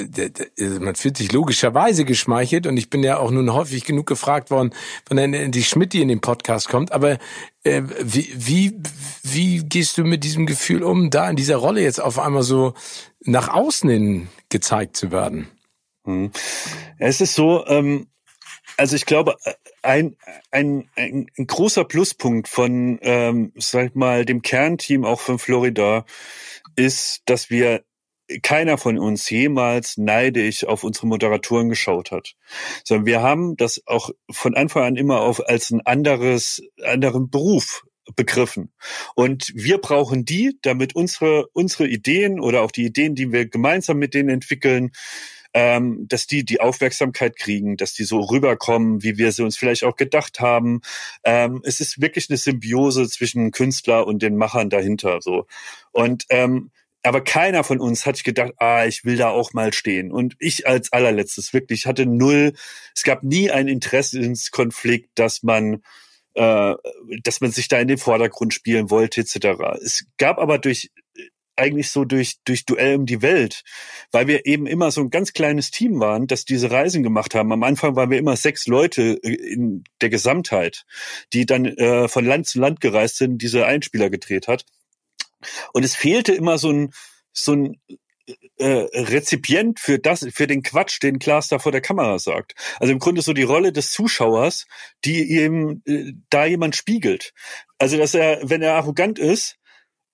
man 0.79 0.95
fühlt 0.95 1.17
sich 1.17 1.33
logischerweise 1.33 2.05
geschmeichelt 2.05 2.67
und 2.67 2.77
ich 2.77 2.91
bin 2.91 3.03
ja 3.03 3.17
auch 3.17 3.31
nun 3.31 3.53
häufig 3.53 3.85
genug 3.85 4.07
gefragt 4.07 4.51
worden, 4.51 4.75
wenn 5.09 5.51
die 5.51 5.65
Schmidt 5.65 5.95
in 5.95 6.09
den 6.09 6.21
Podcast 6.21 6.69
kommt, 6.69 6.93
aber 6.93 7.19
äh, 7.65 7.83
wie, 8.03 8.31
wie, 8.37 8.81
wie 9.23 9.65
gehst 9.65 9.97
du 9.97 10.05
mit 10.05 10.23
diesem 10.23 10.45
Gefühl 10.45 10.83
um, 10.83 11.09
da 11.09 11.31
in 11.31 11.37
dieser 11.37 11.57
Rolle 11.57 11.81
jetzt 11.81 12.01
auf 12.01 12.19
einmal 12.19 12.43
so 12.43 12.75
nach 13.21 13.49
außen 13.49 13.89
hin 13.89 14.29
gezeigt 14.51 14.99
zu 14.99 15.11
werden? 15.11 15.49
Hm. 16.05 16.31
Es 16.99 17.23
ist 17.23 17.35
so, 17.35 17.67
ähm, 17.67 18.07
also 18.77 18.97
ich 18.97 19.07
glaube, 19.07 19.37
ein, 19.83 20.17
ein, 20.51 20.89
ein, 20.95 21.27
ein 21.39 21.47
großer 21.47 21.85
Pluspunkt 21.85 22.49
von, 22.49 22.99
ähm, 23.03 23.53
sag 23.57 23.97
mal, 23.97 24.27
dem 24.27 24.43
Kernteam 24.43 25.05
auch 25.05 25.21
von 25.21 25.39
Florida 25.39 26.05
ist, 26.77 27.23
dass 27.27 27.51
wir 27.51 27.83
keiner 28.43 28.79
von 28.79 28.99
uns 28.99 29.29
jemals 29.31 29.97
neidisch 29.97 30.65
auf 30.65 30.85
unsere 30.85 31.07
Moderatoren 31.07 31.69
geschaut 31.69 32.11
hat, 32.11 32.35
sondern 32.85 33.07
wir 33.07 33.23
haben 33.23 33.57
das 33.57 33.83
auch 33.87 34.11
von 34.31 34.55
Anfang 34.55 34.85
an 34.85 34.97
immer 34.97 35.21
auf 35.21 35.47
als 35.49 35.71
ein 35.71 35.81
anderes, 35.85 36.63
anderen 36.85 37.31
Beruf 37.31 37.83
begriffen. 38.17 38.73
Und 39.15 39.53
wir 39.55 39.79
brauchen 39.79 40.25
die, 40.25 40.59
damit 40.63 40.95
unsere, 40.95 41.47
unsere 41.53 41.87
Ideen 41.87 42.41
oder 42.41 42.63
auch 42.63 42.71
die 42.71 42.85
Ideen, 42.85 43.15
die 43.15 43.33
wir 43.33 43.47
gemeinsam 43.47 43.99
mit 43.99 44.15
denen 44.15 44.29
entwickeln, 44.29 44.91
ähm, 45.53 46.07
dass 46.09 46.27
die 46.27 46.45
die 46.45 46.61
Aufmerksamkeit 46.61 47.37
kriegen, 47.37 47.77
dass 47.77 47.93
die 47.93 48.05
so 48.05 48.21
rüberkommen, 48.21 49.03
wie 49.03 49.19
wir 49.19 49.33
sie 49.33 49.43
uns 49.43 49.57
vielleicht 49.57 49.85
auch 49.85 49.97
gedacht 49.97 50.41
haben. 50.41 50.81
Ähm, 51.25 51.61
es 51.65 51.81
ist 51.81 52.01
wirklich 52.01 52.31
eine 52.31 52.37
Symbiose 52.37 53.09
zwischen 53.09 53.51
Künstler 53.51 54.07
und 54.07 54.23
den 54.23 54.37
Machern 54.37 54.71
dahinter. 54.71 55.21
So 55.21 55.47
und 55.93 56.25
ähm, 56.31 56.71
aber 57.03 57.23
keiner 57.23 57.65
von 57.65 57.81
uns 57.81 58.05
hat 58.07 58.23
gedacht, 58.25 58.53
ah, 58.59 58.85
ich 58.87 59.05
will 59.05 59.17
da 59.17 59.31
auch 59.31 59.53
mal 59.53 59.73
stehen. 59.73 60.13
Und 60.13 60.37
ich 60.39 60.67
als 60.67 60.93
allerletztes 60.93 61.53
wirklich 61.53 61.87
hatte 61.87 62.07
null, 62.07 62.53
es 62.95 63.05
gab 63.05 63.23
nie 63.23 63.51
ein 63.51 63.69
Interessenskonflikt, 63.69 65.11
dass 65.15 65.43
man, 65.43 65.83
äh, 66.35 66.75
dass 67.23 67.41
man 67.41 67.53
sich 67.53 67.69
da 67.69 67.79
in 67.79 67.89
den 67.89 67.99
Vordergrund 67.99 68.53
spielen 68.53 68.91
wollte, 68.91 69.23
etc. 69.23 69.37
Es 69.83 70.05
gab 70.19 70.39
aber 70.39 70.59
durch 70.59 70.91
eigentlich 71.61 71.91
so 71.91 72.05
durch, 72.05 72.39
durch 72.45 72.65
Duell 72.65 72.97
um 72.97 73.07
die 73.07 73.23
Welt, 73.23 73.63
weil 74.13 74.27
wir 74.27 74.47
eben 74.47 74.67
immer 74.67 74.91
so 74.91 75.03
ein 75.03 75.11
ganz 75.11 75.33
kleines 75.33 75.71
Team 75.71 76.01
waren, 76.01 76.27
das 76.27 76.45
diese 76.45 76.71
Reisen 76.71 77.03
gemacht 77.03 77.35
haben. 77.35 77.53
Am 77.53 77.63
Anfang 77.63 77.97
waren 77.97 78.11
wir 78.11 78.19
immer 78.19 78.37
sechs 78.37 78.67
Leute 78.67 79.21
äh, 79.23 79.35
in 79.35 79.85
der 80.01 80.09
Gesamtheit, 80.09 80.85
die 81.33 81.47
dann 81.47 81.67
äh, 81.67 82.09
von 82.09 82.25
Land 82.25 82.47
zu 82.47 82.59
Land 82.59 82.81
gereist 82.81 83.19
sind, 83.19 83.43
diese 83.43 83.67
Einspieler 83.67 84.11
gedreht 84.11 84.49
hat. 84.49 84.65
Und 85.73 85.85
es 85.85 85.95
fehlte 85.95 86.33
immer 86.33 86.59
so 86.59 86.71
ein, 86.71 86.93
so 87.33 87.53
ein 87.53 87.81
äh, 88.59 88.87
Rezipient 88.93 89.81
für 89.81 89.99
das, 89.99 90.27
für 90.33 90.47
den 90.47 90.63
Quatsch, 90.63 91.03
den 91.03 91.19
Klaas 91.19 91.49
da 91.49 91.59
vor 91.59 91.73
der 91.73 91.81
Kamera 91.81 92.19
sagt. 92.19 92.55
Also 92.79 92.93
im 92.93 92.99
Grunde 92.99 93.23
so 93.23 93.33
die 93.33 93.43
Rolle 93.43 93.73
des 93.73 93.93
Zuschauers, 93.93 94.67
die 95.05 95.23
ihm 95.43 95.83
äh, 95.87 96.13
da 96.29 96.45
jemand 96.45 96.77
spiegelt. 96.77 97.33
Also 97.79 97.97
dass 97.97 98.15
er, 98.15 98.41
wenn 98.43 98.63
er 98.63 98.75
arrogant 98.75 99.19
ist 99.19 99.57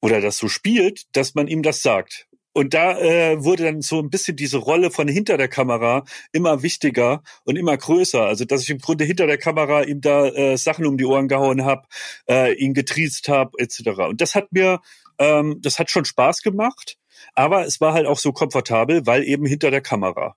oder 0.01 0.21
das 0.21 0.39
so 0.39 0.49
spielt, 0.49 1.05
dass 1.13 1.35
man 1.35 1.49
ihm 1.49 1.63
das 1.63 1.83
sagt. 1.83 2.27
Und 2.53 2.73
da 2.73 2.99
äh, 2.99 3.45
wurde 3.45 3.65
dann 3.65 3.83
so 3.83 3.99
ein 3.99 4.09
bisschen 4.09 4.35
diese 4.35 4.57
Rolle 4.57 4.91
von 4.91 5.09
hinter 5.09 5.37
der 5.37 5.49
Kamera 5.49 6.05
immer 6.33 6.63
wichtiger 6.63 7.23
und 7.45 7.57
immer 7.57 7.77
größer. 7.77 8.23
Also 8.23 8.47
dass 8.47 8.63
ich 8.63 8.71
im 8.71 8.79
Grunde 8.79 9.05
hinter 9.05 9.27
der 9.27 9.37
Kamera 9.37 9.83
ihm 9.83 10.01
da 10.01 10.27
äh, 10.29 10.57
Sachen 10.57 10.87
um 10.87 10.97
die 10.97 11.05
Ohren 11.05 11.29
gehauen 11.29 11.67
habe, 11.67 11.87
äh, 12.31 12.55
ihn 12.55 12.73
getriezt 12.73 13.29
habe, 13.29 13.59
etc. 13.59 13.91
Und 14.09 14.23
das 14.23 14.35
hat 14.35 14.53
mir 14.53 14.81
ähm, 15.19 15.61
das 15.63 15.79
hat 15.79 15.91
schon 15.91 16.05
Spaß 16.05 16.43
gemacht, 16.43 16.97
aber 17.35 17.67
es 17.67 17.81
war 17.81 17.93
halt 17.93 18.07
auch 18.07 18.19
so 18.19 18.33
komfortabel, 18.33 19.07
weil 19.07 19.25
eben 19.25 19.47
hinter 19.47 19.71
der 19.71 19.81
Kamera. 19.81 20.37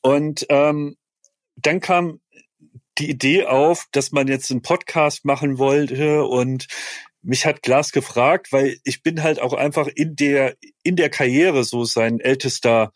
Und 0.00 0.46
ähm, 0.48 0.96
dann 1.56 1.80
kam 1.80 2.20
die 2.98 3.10
Idee 3.10 3.44
auf, 3.44 3.86
dass 3.92 4.12
man 4.12 4.28
jetzt 4.28 4.50
einen 4.50 4.62
Podcast 4.62 5.24
machen 5.24 5.58
wollte 5.58 6.24
und 6.24 6.66
mich 7.22 7.46
hat 7.46 7.62
Glas 7.62 7.92
gefragt, 7.92 8.52
weil 8.52 8.78
ich 8.84 9.02
bin 9.02 9.22
halt 9.22 9.40
auch 9.40 9.52
einfach 9.52 9.88
in 9.88 10.16
der 10.16 10.56
in 10.82 10.96
der 10.96 11.10
Karriere 11.10 11.64
so 11.64 11.84
sein 11.84 12.20
ältester 12.20 12.92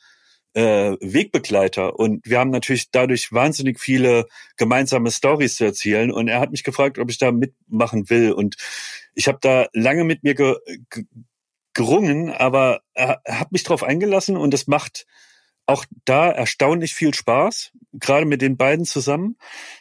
äh, 0.54 0.96
Wegbegleiter. 1.00 1.98
Und 1.98 2.24
wir 2.26 2.38
haben 2.38 2.50
natürlich 2.50 2.90
dadurch 2.90 3.32
wahnsinnig 3.32 3.80
viele 3.80 4.26
gemeinsame 4.56 5.10
Stories 5.10 5.56
zu 5.56 5.64
erzählen. 5.64 6.10
Und 6.10 6.28
er 6.28 6.40
hat 6.40 6.50
mich 6.50 6.64
gefragt, 6.64 6.98
ob 6.98 7.10
ich 7.10 7.18
da 7.18 7.32
mitmachen 7.32 8.10
will. 8.10 8.32
Und 8.32 8.56
ich 9.14 9.28
habe 9.28 9.38
da 9.40 9.66
lange 9.72 10.04
mit 10.04 10.22
mir 10.22 10.34
ge 10.34 10.56
ge 10.90 11.04
gerungen, 11.74 12.30
aber 12.30 12.82
er 12.92 13.22
hat 13.26 13.50
mich 13.50 13.62
darauf 13.62 13.82
eingelassen 13.82 14.36
und 14.36 14.52
es 14.52 14.66
macht 14.66 15.06
auch 15.66 15.86
da 16.04 16.30
erstaunlich 16.30 16.94
viel 16.94 17.14
Spaß, 17.14 17.72
gerade 17.94 18.26
mit 18.26 18.42
den 18.42 18.56
beiden 18.56 18.84
zusammen. 18.84 19.38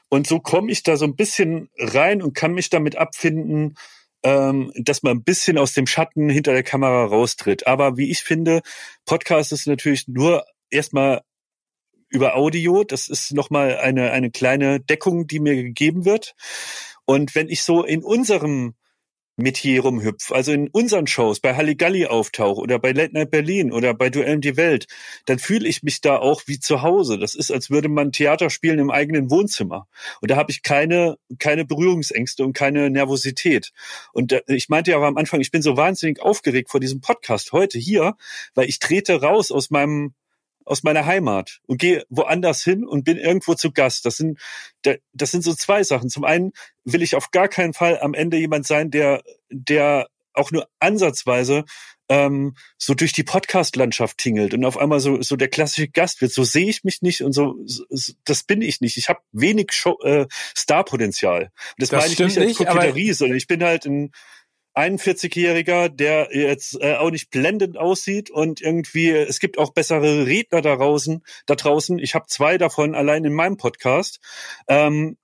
Und 0.10 0.28
so 0.28 0.40
komme 0.40 0.72
ich 0.72 0.84
da 0.84 0.95
so 0.95 1.06
ein 1.06 1.16
bisschen 1.16 1.70
rein 1.78 2.22
und 2.22 2.34
kann 2.34 2.53
mich 2.53 2.70
damit 2.70 2.95
abfinden, 2.95 3.76
ähm, 4.24 4.72
dass 4.76 5.03
man 5.03 5.18
ein 5.18 5.24
bisschen 5.24 5.58
aus 5.58 5.74
dem 5.74 5.88
Schatten 5.88 6.30
hinter 6.30 6.53
der 6.53 6.64
Kamera 6.64 7.06
raustritt. 7.06 7.68
Aber 7.68 7.98
wie 7.98 8.10
ich 8.10 8.24
finde, 8.24 8.62
Podcast 9.06 9.52
ist 9.52 9.68
natürlich 9.68 10.08
nur 10.08 10.45
erstmal 10.70 11.22
über 12.10 12.36
Audio. 12.36 12.84
Das 12.84 13.08
ist 13.08 13.34
nochmal 13.34 13.78
eine, 13.78 14.12
eine 14.12 14.32
kleine 14.32 14.80
Deckung, 14.80 15.28
die 15.28 15.40
mir 15.40 15.56
gegeben 15.56 16.06
wird. 16.06 16.36
Und 17.06 17.34
wenn 17.36 17.49
ich 17.49 17.64
so 17.64 17.84
in 17.84 18.03
unserem 18.03 18.76
Metier 19.38 19.82
rumhüpf, 19.82 20.32
also 20.32 20.52
in 20.52 20.68
unseren 20.70 21.08
Shows, 21.08 21.40
bei 21.40 21.56
Halligalli 21.56 22.06
auftauche 22.06 22.62
oder 22.62 22.80
bei 22.80 22.91
Late 22.91 23.14
Night 23.14 23.32
Berlin 23.32 23.72
oder 23.72 23.94
bei 23.94 24.10
Duell 24.10 24.36
um 24.36 24.41
die 24.41 24.58
Welt, 24.58 24.88
dann 25.26 25.40
fühle 25.40 25.68
ich 25.68 25.84
mich 25.84 26.02
da 26.02 26.18
auch 26.18 26.44
wie 26.45 26.60
zu 26.60 26.82
Hause. 26.82 27.18
Das 27.18 27.36
ist, 27.36 27.52
als 27.52 27.70
würde 27.70 27.90
man 27.90 28.12
Theater 28.12 28.49
spielen 28.49 28.80
im 28.80 28.91
eigenen 28.91 29.32
Wohnzimmer. 29.32 29.88
Und 30.22 30.32
da 30.32 30.36
habe 30.36 30.52
ich 30.52 30.64
keine, 30.64 31.18
keine 31.40 31.66
Berührungsängste 31.66 32.44
und 32.44 32.53
keine 32.53 32.90
Nervosität. 32.90 33.72
Und 34.14 34.32
da, 34.32 34.40
ich 34.48 34.70
meinte 34.70 34.91
ja 34.91 35.02
am 35.02 35.18
Anfang, 35.18 35.41
ich 35.41 35.52
bin 35.52 35.62
so 35.62 35.78
wahnsinnig 35.78 36.22
aufgeregt 36.22 36.70
vor 36.70 36.80
diesem 36.80 37.02
Podcast 37.02 37.52
heute 37.52 37.80
hier, 37.80 38.16
weil 38.53 38.68
ich 38.70 38.80
trete 38.80 39.22
raus 39.22 39.52
aus 39.52 39.70
meinem 39.70 40.14
aus 40.72 40.84
meiner 40.84 41.06
Heimat 41.06 41.60
und 41.68 41.80
gehe 41.80 42.06
woanders 42.10 42.64
hin 42.64 42.85
und 42.85 43.03
bin 43.03 43.18
irgendwo 43.18 43.56
zu 43.56 43.72
Gast. 43.72 44.06
Das 44.06 44.15
sind, 44.15 44.39
das 45.11 45.31
sind 45.31 45.43
so 45.43 45.53
zwei 45.53 45.84
Sachen. 45.84 46.10
Zum 46.10 46.23
einen 46.23 46.53
will 46.85 47.02
ich 47.02 47.15
auf 47.15 47.31
gar 47.31 47.49
keinen 47.49 47.73
Fall 47.73 47.99
am 47.99 48.14
Ende 48.14 48.38
jemand 48.38 48.65
sein, 48.65 48.89
der, 48.89 49.22
der 49.49 50.07
auch 50.34 50.52
nur 50.52 50.69
ansatzweise 50.80 51.65
ähm, 52.07 52.56
so 52.77 52.93
durch 52.93 53.11
die 53.11 53.23
Podcast-Landschaft 53.23 54.18
tingelt 54.18 54.53
und 54.53 54.64
auf 54.64 54.77
einmal 54.77 55.02
so, 55.02 55.22
so 55.22 55.35
der 55.35 55.49
klassische 55.49 55.89
Gast 55.89 56.22
wird. 56.22 56.31
So 56.31 56.45
sehe 56.45 56.69
ich 56.69 56.85
mich 56.85 57.02
nicht 57.02 57.22
und 57.22 57.34
so, 57.34 57.56
so 57.65 57.84
das 58.23 58.43
bin 58.43 58.61
ich 58.61 58.80
nicht. 58.80 58.95
Ich 58.95 59.10
habe 59.10 59.19
wenig 59.34 59.73
Show, 59.73 59.99
äh, 60.03 60.27
Starpotenzial. 60.56 61.52
Das, 61.77 61.89
das 61.89 61.99
meine 61.99 62.14
ich 62.14 62.19
nicht 62.19 62.38
als 62.38 62.57
Koketterie, 62.57 63.11
sondern 63.11 63.38
ich 63.38 63.48
bin 63.48 63.61
halt 63.61 63.85
ein 63.85 64.14
41-Jähriger, 64.76 65.89
der 65.89 66.30
jetzt 66.31 66.81
äh, 66.81 66.95
auch 66.95 67.11
nicht 67.11 67.30
blendend 67.30 67.77
aussieht 67.77 68.30
und 68.30 68.61
irgendwie, 68.61 69.10
es 69.10 69.39
gibt 69.39 69.57
auch 69.57 69.73
bessere 69.73 70.26
Redner 70.26 70.61
da 70.61 70.76
draußen. 70.76 71.23
Da 71.45 71.56
draußen. 71.56 71.99
Ich 71.99 72.15
habe 72.15 72.27
zwei 72.27 72.57
davon 72.57 72.95
allein 72.95 73.26
in 73.26 73.34
meinem 73.34 73.57
Podcast. 73.57 74.19
Ähm, 74.68 75.18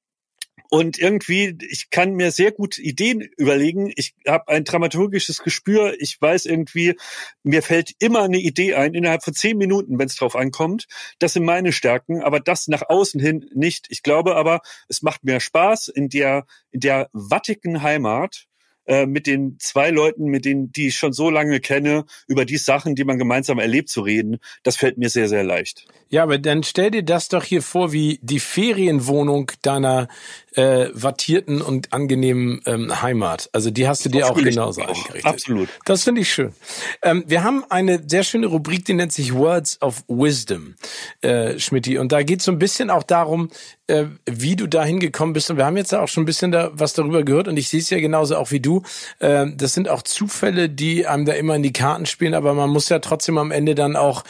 und 0.69 0.97
irgendwie, 0.99 1.57
ich 1.69 1.89
kann 1.89 2.13
mir 2.13 2.31
sehr 2.31 2.51
gut 2.51 2.77
Ideen 2.77 3.21
überlegen. 3.37 3.91
Ich 3.95 4.15
habe 4.27 4.49
ein 4.49 4.65
dramaturgisches 4.65 5.39
Gespür. 5.39 5.95
Ich 5.99 6.19
weiß 6.21 6.45
irgendwie, 6.45 6.95
mir 7.43 7.61
fällt 7.63 7.93
immer 7.99 8.23
eine 8.23 8.39
Idee 8.39 8.75
ein 8.75 8.93
innerhalb 8.93 9.23
von 9.23 9.33
zehn 9.33 9.57
Minuten, 9.57 9.97
wenn 9.97 10.07
es 10.07 10.15
drauf 10.15 10.35
ankommt. 10.35 10.87
Das 11.19 11.33
sind 11.33 11.45
meine 11.45 11.71
Stärken, 11.71 12.21
aber 12.21 12.39
das 12.39 12.67
nach 12.67 12.83
außen 12.89 13.19
hin 13.21 13.49
nicht. 13.53 13.87
Ich 13.89 14.03
glaube 14.03 14.35
aber, 14.35 14.61
es 14.89 15.01
macht 15.01 15.23
mir 15.23 15.39
Spaß 15.39 15.87
in 15.87 16.09
der 16.09 16.45
in 16.71 16.81
der 16.81 17.09
wattigen 17.13 17.81
Heimat 17.81 18.47
äh, 18.87 19.05
mit 19.05 19.27
den 19.27 19.57
zwei 19.59 19.89
Leuten, 19.89 20.25
mit 20.25 20.45
denen, 20.45 20.71
die 20.71 20.87
ich 20.87 20.97
schon 20.97 21.13
so 21.13 21.29
lange 21.29 21.59
kenne, 21.59 22.05
über 22.27 22.45
die 22.45 22.57
Sachen, 22.57 22.95
die 22.95 23.03
man 23.03 23.17
gemeinsam 23.17 23.59
erlebt, 23.59 23.89
zu 23.89 24.01
reden, 24.01 24.37
das 24.63 24.77
fällt 24.77 24.97
mir 24.97 25.09
sehr, 25.09 25.27
sehr 25.27 25.43
leicht. 25.43 25.85
Ja, 26.09 26.23
aber 26.23 26.37
dann 26.37 26.63
stell 26.63 26.91
dir 26.91 27.03
das 27.03 27.27
doch 27.27 27.43
hier 27.43 27.61
vor, 27.61 27.91
wie 27.91 28.19
die 28.21 28.39
Ferienwohnung 28.39 29.51
deiner 29.61 30.07
äh, 30.53 30.89
wattierten 30.93 31.61
und 31.61 31.93
angenehmen 31.93 32.61
ähm, 32.65 33.01
Heimat. 33.01 33.49
Also 33.53 33.69
die 33.69 33.87
hast 33.87 34.05
du 34.05 34.09
dir 34.09 34.27
auch 34.27 34.37
genauso 34.37 34.81
auch. 34.81 34.87
eingerichtet. 34.87 35.25
Absolut. 35.25 35.69
Das 35.85 36.03
finde 36.03 36.21
ich 36.21 36.31
schön. 36.31 36.53
Ähm, 37.01 37.23
wir 37.27 37.43
haben 37.43 37.63
eine 37.69 38.01
sehr 38.07 38.23
schöne 38.23 38.47
Rubrik, 38.47 38.85
die 38.85 38.93
nennt 38.93 39.11
sich 39.11 39.33
Words 39.33 39.81
of 39.81 40.03
Wisdom, 40.07 40.75
äh, 41.21 41.59
Schmidti. 41.59 41.97
Und 41.97 42.11
da 42.11 42.23
geht 42.23 42.39
es 42.39 42.45
so 42.45 42.51
ein 42.51 42.59
bisschen 42.59 42.89
auch 42.89 43.03
darum, 43.03 43.49
äh, 43.87 44.05
wie 44.25 44.55
du 44.55 44.65
da 44.65 44.83
hingekommen 44.83 45.33
bist. 45.33 45.51
Und 45.51 45.57
wir 45.57 45.65
haben 45.65 45.77
jetzt 45.77 45.93
auch 45.93 46.07
schon 46.07 46.23
ein 46.23 46.25
bisschen 46.25 46.51
da 46.51 46.71
was 46.73 46.93
darüber 46.93 47.23
gehört. 47.23 47.47
Und 47.47 47.57
ich 47.57 47.69
sehe 47.69 47.79
es 47.79 47.89
ja 47.89 47.99
genauso 47.99 48.37
auch 48.37 48.51
wie 48.51 48.59
du. 48.59 48.76
Äh, 49.19 49.47
das 49.55 49.73
sind 49.73 49.89
auch 49.89 50.01
Zufälle, 50.01 50.69
die 50.69 51.07
einem 51.07 51.25
da 51.25 51.33
immer 51.33 51.55
in 51.55 51.63
die 51.63 51.73
Karten 51.73 52.05
spielen. 52.05 52.33
Aber 52.33 52.53
man 52.53 52.69
muss 52.69 52.89
ja 52.89 52.99
trotzdem 52.99 53.37
am 53.37 53.51
Ende 53.51 53.75
dann 53.75 53.95
auch 53.95 54.23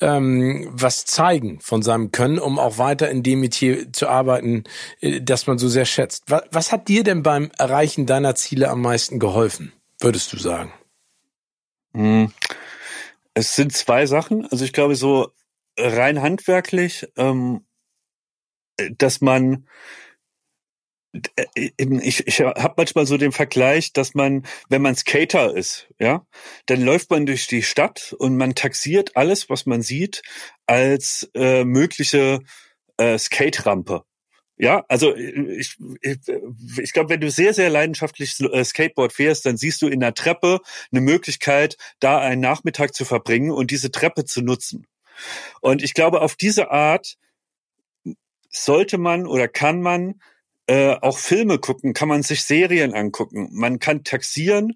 ähm, 0.00 0.68
was 0.70 1.04
zeigen 1.04 1.60
von 1.60 1.82
seinem 1.82 2.12
Können, 2.12 2.38
um 2.38 2.58
auch 2.58 2.78
weiter 2.78 3.10
in 3.10 3.22
dem 3.22 3.40
Metier 3.40 3.92
zu 3.92 4.08
arbeiten, 4.08 4.64
äh, 5.00 5.20
das 5.20 5.46
man 5.46 5.58
so 5.58 5.68
sehr 5.68 5.84
schätzt. 5.84 6.24
Was, 6.28 6.42
was 6.50 6.72
hat 6.72 6.88
dir 6.88 7.04
denn 7.04 7.22
beim 7.22 7.50
Erreichen 7.58 8.06
deiner 8.06 8.34
Ziele 8.34 8.70
am 8.70 8.80
meisten 8.80 9.18
geholfen, 9.18 9.72
würdest 10.00 10.32
du 10.32 10.38
sagen? 10.38 10.72
Hm. 11.94 12.32
Es 13.34 13.54
sind 13.54 13.72
zwei 13.72 14.06
Sachen. 14.06 14.46
Also 14.50 14.64
ich 14.64 14.72
glaube, 14.72 14.96
so 14.96 15.32
rein 15.78 16.22
handwerklich, 16.22 17.06
ähm, 17.16 17.64
dass 18.96 19.20
man 19.20 19.54
äh, 19.54 19.58
ich, 21.54 22.26
ich 22.26 22.40
habe 22.40 22.74
manchmal 22.76 23.06
so 23.06 23.16
den 23.16 23.32
Vergleich, 23.32 23.92
dass 23.92 24.14
man, 24.14 24.46
wenn 24.68 24.82
man 24.82 24.94
Skater 24.94 25.54
ist, 25.54 25.88
ja, 25.98 26.26
dann 26.66 26.82
läuft 26.82 27.10
man 27.10 27.26
durch 27.26 27.46
die 27.46 27.62
Stadt 27.62 28.14
und 28.18 28.36
man 28.36 28.54
taxiert 28.54 29.16
alles, 29.16 29.48
was 29.48 29.66
man 29.66 29.82
sieht, 29.82 30.22
als 30.66 31.30
äh, 31.34 31.64
mögliche 31.64 32.40
äh, 32.98 33.18
Skate-Rampe. 33.18 34.04
Ja, 34.58 34.84
also 34.88 35.14
äh, 35.14 35.56
ich, 35.56 35.76
ich, 36.02 36.18
ich 36.78 36.92
glaube, 36.92 37.10
wenn 37.10 37.20
du 37.20 37.30
sehr, 37.30 37.54
sehr 37.54 37.70
leidenschaftlich 37.70 38.38
äh, 38.40 38.64
Skateboard 38.64 39.12
fährst, 39.12 39.46
dann 39.46 39.56
siehst 39.56 39.80
du 39.80 39.88
in 39.88 40.00
der 40.00 40.14
Treppe 40.14 40.60
eine 40.90 41.00
Möglichkeit, 41.00 41.76
da 42.00 42.18
einen 42.18 42.40
Nachmittag 42.40 42.94
zu 42.94 43.04
verbringen 43.04 43.50
und 43.50 43.70
diese 43.70 43.90
Treppe 43.90 44.24
zu 44.24 44.42
nutzen. 44.42 44.86
Und 45.60 45.82
ich 45.82 45.94
glaube, 45.94 46.20
auf 46.20 46.36
diese 46.36 46.70
Art 46.70 47.16
sollte 48.50 48.98
man 48.98 49.26
oder 49.26 49.48
kann 49.48 49.80
man 49.80 50.20
äh, 50.68 50.96
auch 51.00 51.18
Filme 51.18 51.58
gucken, 51.58 51.94
kann 51.94 52.08
man 52.08 52.22
sich 52.22 52.44
Serien 52.44 52.94
angucken. 52.94 53.48
Man 53.52 53.78
kann 53.78 54.04
taxieren, 54.04 54.74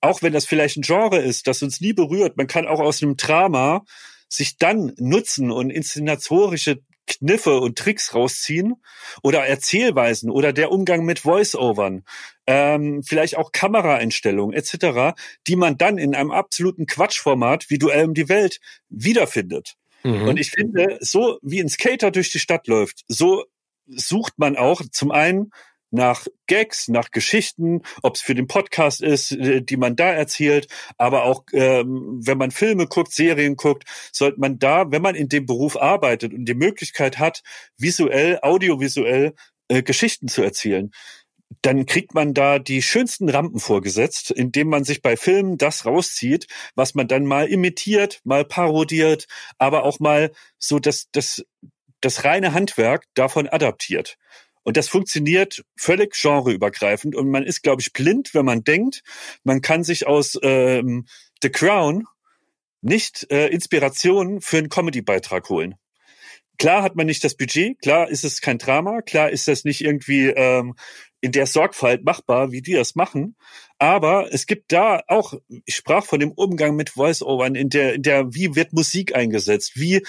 auch 0.00 0.22
wenn 0.22 0.32
das 0.32 0.46
vielleicht 0.46 0.78
ein 0.78 0.82
Genre 0.82 1.18
ist, 1.18 1.46
das 1.46 1.62
uns 1.62 1.80
nie 1.80 1.92
berührt. 1.92 2.36
Man 2.36 2.46
kann 2.46 2.66
auch 2.66 2.80
aus 2.80 3.02
einem 3.02 3.16
Drama 3.16 3.84
sich 4.28 4.56
dann 4.56 4.92
nutzen 4.96 5.50
und 5.50 5.70
inszenatorische 5.70 6.80
Kniffe 7.06 7.60
und 7.60 7.76
Tricks 7.76 8.14
rausziehen 8.14 8.76
oder 9.22 9.44
Erzählweisen 9.44 10.30
oder 10.30 10.54
der 10.54 10.72
Umgang 10.72 11.04
mit 11.04 11.20
Voice-Overn, 11.20 12.04
ähm, 12.46 13.02
vielleicht 13.02 13.36
auch 13.36 13.52
Kameraeinstellungen 13.52 14.56
etc., 14.56 15.14
die 15.46 15.56
man 15.56 15.76
dann 15.76 15.98
in 15.98 16.14
einem 16.14 16.30
absoluten 16.30 16.86
Quatschformat 16.86 17.68
wie 17.68 17.78
Duell 17.78 18.06
um 18.06 18.14
die 18.14 18.30
Welt 18.30 18.60
wiederfindet. 18.88 19.74
Mhm. 20.04 20.28
Und 20.28 20.40
ich 20.40 20.50
finde, 20.50 20.96
so 21.00 21.38
wie 21.42 21.60
ein 21.60 21.68
Skater 21.68 22.10
durch 22.10 22.30
die 22.30 22.38
Stadt 22.38 22.66
läuft, 22.66 23.04
so 23.08 23.44
sucht 23.86 24.34
man 24.38 24.56
auch 24.56 24.82
zum 24.90 25.10
einen 25.10 25.50
nach 25.94 26.26
Gags, 26.48 26.88
nach 26.88 27.10
Geschichten, 27.12 27.82
ob 28.02 28.16
es 28.16 28.20
für 28.20 28.34
den 28.34 28.48
Podcast 28.48 29.00
ist, 29.00 29.32
äh, 29.32 29.62
die 29.62 29.76
man 29.76 29.96
da 29.96 30.12
erzählt, 30.12 30.66
aber 30.98 31.24
auch 31.24 31.44
ähm, 31.52 32.20
wenn 32.20 32.36
man 32.36 32.50
Filme 32.50 32.86
guckt, 32.86 33.12
Serien 33.12 33.56
guckt, 33.56 33.84
sollte 34.12 34.40
man 34.40 34.58
da, 34.58 34.90
wenn 34.90 35.02
man 35.02 35.14
in 35.14 35.28
dem 35.28 35.46
Beruf 35.46 35.80
arbeitet 35.80 36.34
und 36.34 36.46
die 36.46 36.54
Möglichkeit 36.54 37.18
hat, 37.18 37.42
visuell, 37.78 38.40
audiovisuell 38.42 39.34
äh, 39.68 39.82
Geschichten 39.82 40.28
zu 40.28 40.42
erzählen, 40.42 40.90
dann 41.62 41.86
kriegt 41.86 42.14
man 42.14 42.34
da 42.34 42.58
die 42.58 42.82
schönsten 42.82 43.28
Rampen 43.28 43.60
vorgesetzt, 43.60 44.30
indem 44.30 44.68
man 44.68 44.84
sich 44.84 45.00
bei 45.02 45.16
Filmen 45.16 45.58
das 45.58 45.86
rauszieht, 45.86 46.46
was 46.74 46.94
man 46.94 47.06
dann 47.06 47.24
mal 47.24 47.46
imitiert, 47.46 48.20
mal 48.24 48.44
parodiert, 48.44 49.26
aber 49.58 49.84
auch 49.84 50.00
mal 50.00 50.32
so 50.58 50.78
das, 50.80 51.08
das 51.12 51.44
das 52.04 52.24
reine 52.24 52.52
Handwerk 52.52 53.04
davon 53.14 53.48
adaptiert. 53.48 54.18
Und 54.62 54.76
das 54.76 54.88
funktioniert 54.88 55.64
völlig 55.76 56.14
genreübergreifend. 56.14 57.14
Und 57.14 57.30
man 57.30 57.44
ist, 57.44 57.62
glaube 57.62 57.82
ich, 57.82 57.92
blind, 57.92 58.34
wenn 58.34 58.46
man 58.46 58.64
denkt, 58.64 59.02
man 59.44 59.60
kann 59.60 59.84
sich 59.84 60.06
aus 60.06 60.38
ähm, 60.42 61.06
The 61.42 61.50
Crown 61.50 62.06
nicht 62.80 63.30
äh, 63.30 63.48
Inspiration 63.48 64.40
für 64.40 64.58
einen 64.58 64.68
Comedy-Beitrag 64.68 65.48
holen. 65.48 65.74
Klar 66.58 66.82
hat 66.82 66.94
man 66.94 67.06
nicht 67.06 67.24
das 67.24 67.36
Budget, 67.36 67.80
klar 67.82 68.08
ist 68.08 68.24
es 68.24 68.40
kein 68.40 68.58
Drama, 68.58 69.02
klar 69.02 69.30
ist 69.30 69.48
das 69.48 69.64
nicht 69.64 69.80
irgendwie 69.80 70.28
ähm, 70.28 70.76
in 71.20 71.32
der 71.32 71.46
Sorgfalt 71.46 72.04
machbar, 72.04 72.52
wie 72.52 72.62
die 72.62 72.74
das 72.74 72.94
machen. 72.94 73.34
Aber 73.78 74.32
es 74.32 74.46
gibt 74.46 74.70
da 74.70 75.02
auch, 75.08 75.34
ich 75.64 75.74
sprach 75.74 76.04
von 76.04 76.20
dem 76.20 76.30
Umgang 76.30 76.76
mit 76.76 76.90
Voice-Overn, 76.90 77.54
in 77.54 77.70
der, 77.70 77.94
in 77.94 78.02
der, 78.02 78.34
wie 78.34 78.54
wird 78.54 78.72
Musik 78.72 79.16
eingesetzt, 79.16 79.72
wie 79.74 80.06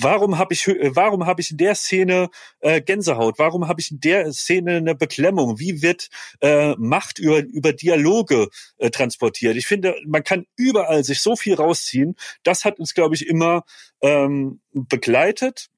warum 0.00 0.38
habe 0.38 0.54
ich 0.54 0.66
warum 0.66 1.26
habe 1.26 1.40
ich 1.40 1.50
in 1.50 1.56
der 1.56 1.74
Szene 1.74 2.28
äh, 2.60 2.80
Gänsehaut? 2.80 3.38
Warum 3.38 3.68
habe 3.68 3.80
ich 3.80 3.90
in 3.90 4.00
der 4.00 4.32
Szene 4.32 4.76
eine 4.76 4.94
Beklemmung? 4.94 5.58
Wie 5.58 5.82
wird 5.82 6.08
äh, 6.40 6.74
Macht 6.76 7.18
über 7.18 7.38
über 7.38 7.72
Dialoge 7.72 8.48
äh, 8.78 8.90
transportiert? 8.90 9.56
Ich 9.56 9.66
finde 9.66 9.96
man 10.06 10.24
kann 10.24 10.46
überall 10.56 11.04
sich 11.04 11.20
so 11.20 11.36
viel 11.36 11.54
rausziehen. 11.54 12.16
Das 12.42 12.64
hat 12.64 12.78
uns 12.78 12.94
glaube 12.94 13.14
ich 13.14 13.26
immer 13.26 13.64
ähm, 14.00 14.60
begleitet. 14.72 15.68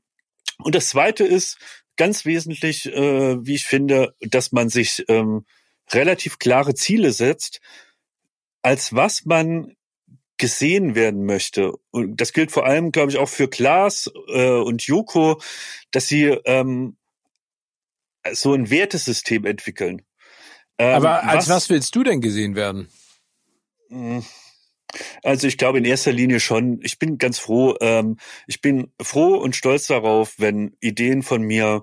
Und 0.59 0.75
das 0.75 0.89
zweite 0.91 1.25
ist 1.25 1.59
ganz 1.97 2.25
wesentlich 2.25 2.87
äh, 2.87 3.45
wie 3.45 3.55
ich 3.55 3.65
finde 3.65 4.15
dass 4.21 4.53
man 4.53 4.69
sich 4.69 5.05
ähm, 5.09 5.45
relativ 5.93 6.39
klare 6.39 6.75
Ziele 6.75 7.13
setzt 7.13 7.61
als 8.63 8.95
was 8.95 9.25
man 9.25 9.75
gesehen 10.41 10.95
werden 10.95 11.25
möchte. 11.27 11.73
Und 11.91 12.21
das 12.21 12.33
gilt 12.33 12.51
vor 12.51 12.67
allem, 12.67 12.91
glaube 12.91 13.13
ich, 13.13 13.19
auch 13.19 13.29
für 13.29 13.49
Klaas 13.49 14.11
äh, 14.29 14.49
und 14.49 14.83
Joko, 14.83 15.41
dass 15.91 16.09
sie 16.09 16.25
ähm, 16.45 16.97
so 18.33 18.55
ein 18.55 18.71
Wertesystem 18.71 19.45
entwickeln. 19.45 20.03
Ähm, 20.79 20.97
Aber 20.97 21.23
als 21.25 21.49
was, 21.49 21.57
was 21.57 21.71
willst 21.71 21.95
du 21.95 22.03
denn 22.03 22.21
gesehen 22.21 22.57
werden? 22.57 22.89
Hm. 23.91 24.25
Also 25.23 25.47
ich 25.47 25.59
glaube 25.59 25.79
in 25.79 25.85
erster 25.85 26.11
Linie 26.11 26.41
schon, 26.41 26.81
ich 26.83 26.99
bin 26.99 27.19
ganz 27.19 27.39
froh, 27.39 27.77
ähm, 27.81 28.17
ich 28.47 28.61
bin 28.61 28.93
froh 29.01 29.37
und 29.37 29.55
stolz 29.55 29.87
darauf, 29.87 30.35
wenn 30.39 30.77
Ideen 30.81 31.23
von 31.23 31.43
mir 31.43 31.83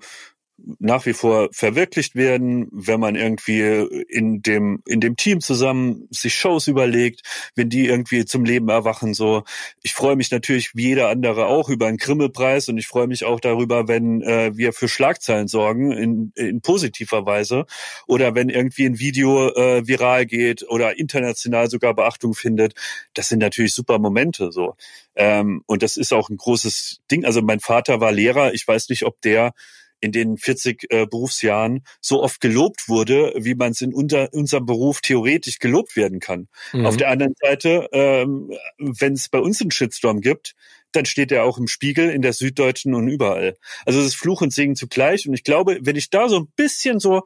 nach 0.79 1.05
wie 1.05 1.13
vor 1.13 1.49
verwirklicht 1.51 2.15
werden, 2.15 2.67
wenn 2.71 2.99
man 2.99 3.15
irgendwie 3.15 3.61
in 4.09 4.41
dem 4.41 4.81
in 4.85 4.99
dem 4.99 5.15
Team 5.15 5.39
zusammen 5.39 6.07
sich 6.09 6.33
Shows 6.33 6.67
überlegt, 6.67 7.21
wenn 7.55 7.69
die 7.69 7.85
irgendwie 7.85 8.25
zum 8.25 8.43
Leben 8.43 8.69
erwachen 8.69 9.13
so. 9.13 9.43
Ich 9.83 9.93
freue 9.93 10.15
mich 10.15 10.31
natürlich 10.31 10.75
wie 10.75 10.87
jeder 10.87 11.09
andere 11.09 11.45
auch 11.45 11.69
über 11.69 11.87
einen 11.87 11.97
Krimmelpreis 11.97 12.69
und 12.69 12.77
ich 12.77 12.87
freue 12.87 13.07
mich 13.07 13.23
auch 13.23 13.39
darüber, 13.39 13.87
wenn 13.87 14.21
äh, 14.21 14.57
wir 14.57 14.73
für 14.73 14.87
Schlagzeilen 14.87 15.47
sorgen 15.47 15.91
in, 15.91 16.31
in 16.35 16.61
positiver 16.61 17.25
Weise 17.25 17.65
oder 18.07 18.33
wenn 18.33 18.49
irgendwie 18.49 18.85
ein 18.85 18.99
Video 18.99 19.49
äh, 19.49 19.87
viral 19.87 20.25
geht 20.25 20.67
oder 20.67 20.97
international 20.97 21.69
sogar 21.69 21.93
Beachtung 21.93 22.33
findet. 22.33 22.73
Das 23.13 23.29
sind 23.29 23.39
natürlich 23.39 23.73
super 23.73 23.99
Momente 23.99 24.51
so. 24.51 24.75
Ähm, 25.15 25.63
und 25.65 25.83
das 25.83 25.97
ist 25.97 26.13
auch 26.13 26.29
ein 26.29 26.37
großes 26.37 27.01
Ding. 27.11 27.25
Also 27.25 27.41
mein 27.41 27.59
Vater 27.59 27.99
war 28.01 28.11
Lehrer. 28.11 28.53
Ich 28.53 28.67
weiß 28.67 28.89
nicht, 28.89 29.03
ob 29.03 29.21
der 29.21 29.53
in 29.99 30.11
den 30.11 30.37
40 30.37 30.85
äh, 30.89 31.05
Berufsjahren 31.05 31.83
so 32.01 32.21
oft 32.21 32.41
gelobt 32.41 32.87
wurde, 32.87 33.33
wie 33.37 33.55
man 33.55 33.71
es 33.71 33.81
in 33.81 33.93
unter, 33.93 34.33
unserem 34.33 34.65
Beruf 34.65 35.01
theoretisch 35.01 35.59
gelobt 35.59 35.95
werden 35.95 36.19
kann. 36.19 36.47
Mhm. 36.73 36.85
Auf 36.85 36.97
der 36.97 37.09
anderen 37.09 37.33
Seite, 37.39 37.87
ähm, 37.91 38.51
wenn 38.77 39.13
es 39.13 39.29
bei 39.29 39.39
uns 39.39 39.61
einen 39.61 39.71
Shitstorm 39.71 40.21
gibt, 40.21 40.55
dann 40.91 41.05
steht 41.05 41.31
er 41.31 41.43
auch 41.43 41.57
im 41.57 41.67
Spiegel, 41.67 42.09
in 42.09 42.21
der 42.21 42.33
Süddeutschen 42.33 42.93
und 42.93 43.07
überall. 43.07 43.57
Also 43.85 43.99
es 43.99 44.07
ist 44.07 44.15
Fluch 44.15 44.41
und 44.41 44.53
Segen 44.53 44.75
zugleich. 44.75 45.27
Und 45.27 45.33
ich 45.33 45.43
glaube, 45.43 45.79
wenn 45.81 45.95
ich 45.95 46.09
da 46.09 46.29
so 46.29 46.37
ein 46.37 46.47
bisschen 46.55 46.99
so, 46.99 47.23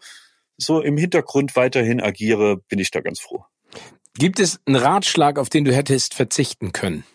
so 0.57 0.81
im 0.81 0.97
Hintergrund 0.97 1.55
weiterhin 1.55 2.01
agiere, 2.01 2.57
bin 2.57 2.79
ich 2.79 2.91
da 2.91 3.01
ganz 3.01 3.19
froh. 3.19 3.45
Gibt 4.17 4.39
es 4.39 4.59
einen 4.65 4.75
Ratschlag, 4.75 5.39
auf 5.39 5.49
den 5.49 5.63
du 5.63 5.73
hättest 5.73 6.13
verzichten 6.13 6.73
können? 6.73 7.05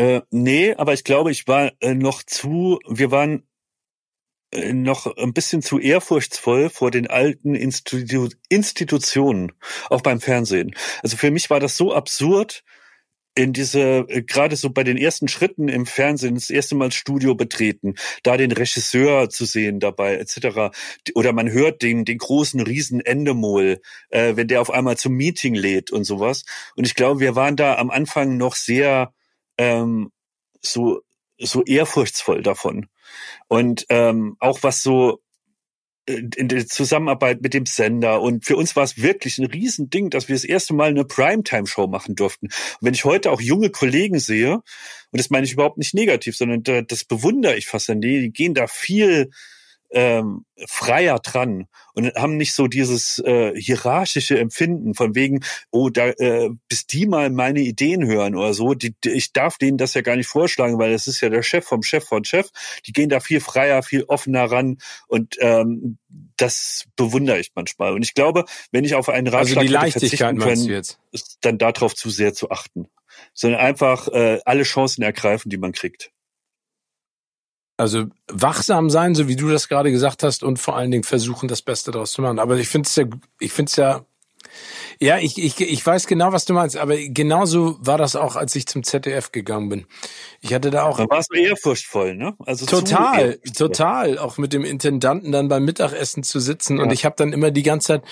Äh, 0.00 0.22
nee, 0.30 0.74
aber 0.76 0.94
ich 0.94 1.04
glaube, 1.04 1.30
ich 1.30 1.46
war 1.46 1.72
äh, 1.80 1.94
noch 1.94 2.22
zu, 2.22 2.78
wir 2.88 3.10
waren 3.10 3.42
äh, 4.50 4.72
noch 4.72 5.14
ein 5.18 5.34
bisschen 5.34 5.60
zu 5.60 5.78
ehrfurchtsvoll 5.78 6.70
vor 6.70 6.90
den 6.90 7.06
alten 7.06 7.54
Institu 7.54 8.30
Institutionen, 8.48 9.52
auch 9.90 10.00
beim 10.00 10.22
Fernsehen. 10.22 10.74
Also 11.02 11.18
für 11.18 11.30
mich 11.30 11.50
war 11.50 11.60
das 11.60 11.76
so 11.76 11.92
absurd, 11.92 12.64
in 13.34 13.52
diese, 13.52 14.06
äh, 14.08 14.22
gerade 14.22 14.56
so 14.56 14.70
bei 14.70 14.84
den 14.84 14.96
ersten 14.96 15.28
Schritten 15.28 15.68
im 15.68 15.84
Fernsehen, 15.84 16.34
das 16.34 16.48
erste 16.48 16.76
Mal 16.76 16.92
Studio 16.92 17.34
betreten, 17.34 17.96
da 18.22 18.38
den 18.38 18.52
Regisseur 18.52 19.28
zu 19.28 19.44
sehen 19.44 19.80
dabei, 19.80 20.16
etc. 20.16 20.74
Oder 21.14 21.34
man 21.34 21.50
hört 21.50 21.82
den, 21.82 22.06
den 22.06 22.16
großen 22.16 22.60
Riesen 22.62 23.00
Endemol, 23.00 23.82
äh, 24.08 24.34
wenn 24.34 24.48
der 24.48 24.62
auf 24.62 24.70
einmal 24.70 24.96
zum 24.96 25.12
Meeting 25.12 25.54
lädt 25.54 25.90
und 25.90 26.04
sowas. 26.04 26.46
Und 26.74 26.86
ich 26.86 26.94
glaube, 26.94 27.20
wir 27.20 27.36
waren 27.36 27.56
da 27.56 27.76
am 27.76 27.90
Anfang 27.90 28.38
noch 28.38 28.54
sehr 28.54 29.12
ähm, 29.60 30.10
so 30.62 31.02
so 31.38 31.62
ehrfurchtsvoll 31.64 32.42
davon. 32.42 32.86
Und 33.48 33.86
ähm, 33.88 34.36
auch 34.40 34.62
was 34.62 34.82
so 34.82 35.20
äh, 36.06 36.22
in 36.36 36.48
der 36.48 36.66
Zusammenarbeit 36.66 37.42
mit 37.42 37.54
dem 37.54 37.66
Sender. 37.66 38.20
Und 38.20 38.44
für 38.44 38.56
uns 38.56 38.76
war 38.76 38.84
es 38.84 39.02
wirklich 39.02 39.38
ein 39.38 39.46
Riesending, 39.46 40.10
dass 40.10 40.28
wir 40.28 40.34
das 40.34 40.44
erste 40.44 40.74
Mal 40.74 40.90
eine 40.90 41.04
Primetime-Show 41.04 41.86
machen 41.86 42.14
durften. 42.14 42.46
Und 42.46 42.52
wenn 42.80 42.94
ich 42.94 43.04
heute 43.04 43.30
auch 43.30 43.40
junge 43.40 43.70
Kollegen 43.70 44.18
sehe, 44.18 44.54
und 44.54 45.18
das 45.18 45.30
meine 45.30 45.44
ich 45.44 45.52
überhaupt 45.52 45.78
nicht 45.78 45.94
negativ, 45.94 46.36
sondern 46.36 46.86
das 46.86 47.04
bewundere 47.04 47.56
ich 47.56 47.66
fast 47.66 47.90
an 47.90 48.00
die, 48.00 48.20
die 48.20 48.32
gehen 48.32 48.54
da 48.54 48.66
viel 48.66 49.30
ähm, 49.92 50.44
freier 50.66 51.18
dran 51.18 51.66
und 51.94 52.14
haben 52.14 52.36
nicht 52.36 52.54
so 52.54 52.66
dieses 52.66 53.18
äh, 53.20 53.52
hierarchische 53.54 54.38
Empfinden 54.38 54.94
von 54.94 55.14
wegen, 55.14 55.40
oh, 55.70 55.88
da 55.88 56.08
äh, 56.08 56.50
bis 56.68 56.86
die 56.86 57.06
mal 57.06 57.30
meine 57.30 57.60
Ideen 57.60 58.06
hören 58.06 58.36
oder 58.36 58.54
so. 58.54 58.74
Die, 58.74 58.94
die, 59.04 59.10
ich 59.10 59.32
darf 59.32 59.58
denen 59.58 59.78
das 59.78 59.94
ja 59.94 60.02
gar 60.02 60.16
nicht 60.16 60.28
vorschlagen, 60.28 60.78
weil 60.78 60.92
das 60.92 61.06
ist 61.06 61.20
ja 61.20 61.28
der 61.28 61.42
Chef 61.42 61.64
vom 61.64 61.82
Chef 61.82 62.04
von 62.04 62.24
Chef. 62.24 62.48
Die 62.86 62.92
gehen 62.92 63.08
da 63.08 63.20
viel 63.20 63.40
freier, 63.40 63.82
viel 63.82 64.04
offener 64.04 64.44
ran 64.44 64.78
und 65.08 65.36
ähm, 65.40 65.98
das 66.36 66.84
bewundere 66.96 67.38
ich 67.38 67.52
manchmal. 67.54 67.92
Und 67.92 68.02
ich 68.02 68.14
glaube, 68.14 68.44
wenn 68.70 68.84
ich 68.84 68.94
auf 68.94 69.08
einen 69.08 69.26
Ratschlag 69.26 69.58
also 69.58 69.60
die 69.60 69.72
Leichtigkeit 69.72 70.38
können, 70.38 70.64
jetzt? 70.66 70.98
ist 71.12 71.38
dann 71.42 71.58
darauf 71.58 71.94
zu 71.94 72.10
sehr 72.10 72.32
zu 72.32 72.50
achten, 72.50 72.88
sondern 73.34 73.60
einfach 73.60 74.08
äh, 74.08 74.40
alle 74.44 74.62
Chancen 74.62 75.02
ergreifen, 75.02 75.50
die 75.50 75.58
man 75.58 75.72
kriegt. 75.72 76.12
Also 77.80 78.04
wachsam 78.28 78.90
sein, 78.90 79.14
so 79.14 79.26
wie 79.26 79.36
du 79.36 79.48
das 79.48 79.68
gerade 79.68 79.90
gesagt 79.90 80.22
hast, 80.22 80.42
und 80.42 80.58
vor 80.58 80.76
allen 80.76 80.90
Dingen 80.90 81.02
versuchen, 81.02 81.48
das 81.48 81.62
Beste 81.62 81.90
daraus 81.90 82.12
zu 82.12 82.20
machen. 82.20 82.38
Aber 82.38 82.58
ich 82.58 82.68
finde 82.68 82.86
es 82.86 82.94
ja, 82.94 83.04
ich 83.38 83.52
finde 83.52 83.70
es 83.70 83.76
ja, 83.76 84.04
ja, 85.00 85.16
ich, 85.16 85.42
ich, 85.42 85.58
ich 85.58 85.86
weiß 85.86 86.06
genau, 86.06 86.30
was 86.30 86.44
du 86.44 86.52
meinst, 86.52 86.76
aber 86.76 86.98
genauso 86.98 87.78
war 87.80 87.96
das 87.96 88.16
auch, 88.16 88.36
als 88.36 88.54
ich 88.54 88.66
zum 88.66 88.82
ZDF 88.82 89.32
gegangen 89.32 89.70
bin. 89.70 89.86
Ich 90.42 90.52
hatte 90.52 90.70
da 90.70 90.82
auch. 90.82 90.98
Da 90.98 91.08
warst 91.08 91.30
du 91.32 91.38
ehrfurchtvoll, 91.38 92.14
ne? 92.14 92.34
Also 92.44 92.66
total, 92.66 93.38
total. 93.56 94.18
Auch 94.18 94.36
mit 94.36 94.52
dem 94.52 94.62
Intendanten 94.62 95.32
dann 95.32 95.48
beim 95.48 95.64
Mittagessen 95.64 96.22
zu 96.22 96.38
sitzen. 96.38 96.76
Ja. 96.76 96.82
Und 96.82 96.92
ich 96.92 97.06
habe 97.06 97.14
dann 97.16 97.32
immer 97.32 97.50
die 97.50 97.62
ganze 97.62 97.86
Zeit 97.86 98.02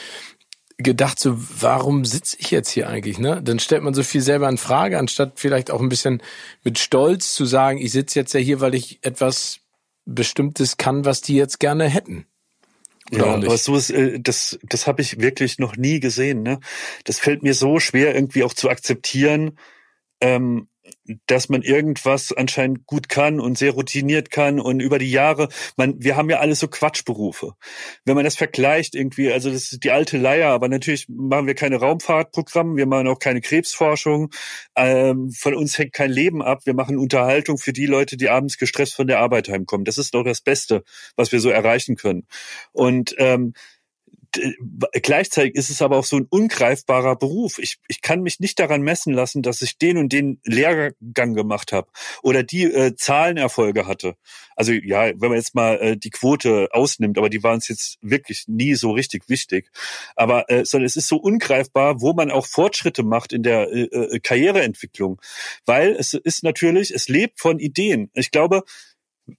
gedacht, 0.79 1.19
so, 1.19 1.37
warum 1.61 2.05
sitze 2.05 2.37
ich 2.39 2.51
jetzt 2.51 2.71
hier 2.71 2.89
eigentlich? 2.89 3.19
Ne? 3.19 3.43
Dann 3.43 3.59
stellt 3.59 3.83
man 3.83 3.95
so 3.95 4.03
viel 4.05 4.21
selber 4.21 4.49
in 4.49 4.59
Frage, 4.59 4.99
anstatt 4.99 5.33
vielleicht 5.37 5.71
auch 5.71 5.81
ein 5.81 5.89
bisschen 5.89 6.23
mit 6.63 6.79
Stolz 6.79 7.35
zu 7.35 7.45
sagen, 7.45 7.79
ich 7.79 7.93
sitze 7.93 8.19
jetzt 8.19 8.33
ja 8.33 8.41
hier, 8.41 8.61
weil 8.61 8.75
ich 8.75 9.01
etwas 9.03 9.61
Bestimmtes 10.07 10.77
kann, 10.77 11.05
was 11.05 11.21
die 11.21 11.35
jetzt 11.35 11.59
gerne 11.59 11.89
hätten. 11.89 12.27
Oder 13.11 13.27
ja, 13.27 13.35
aber 13.35 13.57
so 13.57 13.77
ist, 13.77 13.91
äh, 13.91 14.21
das, 14.21 14.59
das 14.63 14.87
habe 14.87 15.03
ich 15.03 15.21
wirklich 15.21 15.59
noch 15.59 15.77
nie 15.77 15.99
gesehen. 15.99 16.43
Ne? 16.43 16.61
Das 17.05 17.19
fällt 17.19 17.43
mir 17.43 17.55
so 17.55 17.81
schwer, 17.81 18.15
irgendwie 18.15 18.45
auch 18.45 18.55
zu 18.55 18.71
akzeptieren, 18.71 19.59
ähm, 20.21 20.69
dass 21.27 21.49
man 21.49 21.63
irgendwas 21.63 22.33
anscheinend 22.33 22.87
gut 22.87 23.09
kann 23.09 23.41
und 23.41 23.57
sehr 23.57 23.73
routiniert 23.73 24.31
kann 24.31 24.61
und 24.61 24.81
über 24.81 24.99
die 24.99 25.11
Jahre, 25.11 25.49
man, 25.77 26.03
wir 26.03 26.17
haben 26.17 26.29
ja 26.31 26.39
alle 26.41 26.55
so 26.55 26.69
Quatschberufe. 26.69 27.55
Wenn 28.05 28.15
man 28.15 28.25
das 28.25 28.37
vergleicht 28.37 28.95
irgendwie, 28.95 29.33
also 29.33 29.51
das 29.51 29.73
ist 29.73 29.85
die 29.85 29.91
alte 29.91 30.19
Leier, 30.19 30.51
aber 30.51 30.69
natürlich 30.69 31.07
machen 31.09 31.47
wir 31.47 31.55
keine 31.55 31.77
Raumfahrtprogramme, 31.77 32.77
wir 32.77 32.87
machen 32.87 33.09
auch 33.09 33.19
keine 33.19 33.41
Krebsforschung, 33.41 34.31
ähm, 34.77 35.31
von 35.31 35.55
uns 35.55 35.79
hängt 35.79 35.93
kein 35.93 36.11
Leben 36.11 36.43
ab, 36.43 36.63
wir 36.65 36.75
machen 36.75 36.99
Unterhaltung 36.99 37.59
für 37.59 37.73
die 37.73 37.87
Leute, 37.87 38.17
die 38.17 38.29
abends 38.29 38.59
gestresst 38.59 38.95
von 38.95 39.07
der 39.07 39.21
Arbeit 39.21 39.49
heimkommen. 39.49 39.85
Das 39.85 39.99
ist 39.99 40.15
doch 40.15 40.25
das 40.25 40.41
Beste, 40.41 40.85
was 41.17 41.33
wir 41.33 41.41
so 41.41 41.51
erreichen 41.51 41.97
können. 41.97 42.27
Und 42.73 43.15
ähm, 43.19 43.55
gleichzeitig 45.03 45.55
ist 45.55 45.71
es 45.71 45.83
aber 45.83 45.97
auch 45.99 46.05
so 46.05 46.17
ein 46.17 46.27
ungreifbarer 46.29 47.17
Beruf. 47.17 47.59
Ich, 47.59 47.79
ich 47.89 48.01
kann 48.03 48.23
mich 48.23 48.41
nicht 48.41 48.59
daran 48.59 48.83
messen 48.83 49.13
lassen, 49.13 49.43
dass 49.43 49.63
ich 49.63 49.79
den 49.79 49.99
und 49.99 50.13
den 50.13 50.41
Lehrgang 50.45 51.35
gemacht 51.35 51.73
habe 51.73 51.89
oder 52.23 52.43
die 52.43 52.65
äh, 52.65 52.95
Zahlenerfolge 52.95 53.87
hatte. 53.87 54.17
Also 54.57 54.73
ja, 54.73 55.07
wenn 55.07 55.31
man 55.31 55.37
jetzt 55.37 55.55
mal 55.55 55.77
äh, 55.81 55.97
die 55.97 56.11
Quote 56.11 56.69
ausnimmt, 56.73 57.19
aber 57.19 57.31
die 57.31 57.43
waren 57.43 57.59
es 57.59 57.69
jetzt 57.69 57.99
wirklich 58.01 58.45
nie 58.47 58.75
so 58.75 58.93
richtig 58.93 59.29
wichtig. 59.29 59.71
Aber 60.17 60.51
äh, 60.51 60.65
sondern 60.65 60.87
es 60.87 60.97
ist 60.97 61.09
so 61.09 61.17
ungreifbar, 61.17 62.01
wo 62.01 62.13
man 62.13 62.31
auch 62.31 62.47
Fortschritte 62.47 63.03
macht 63.03 63.33
in 63.33 63.43
der 63.43 63.71
äh, 63.73 63.85
äh 63.85 64.21
Karriereentwicklung, 64.21 65.21
weil 65.65 65.93
es 65.93 66.15
ist 66.15 66.43
natürlich, 66.43 66.91
es 66.93 67.09
lebt 67.09 67.41
von 67.41 67.59
Ideen. 67.59 68.11
Ich 68.15 68.31
glaube, 68.31 68.65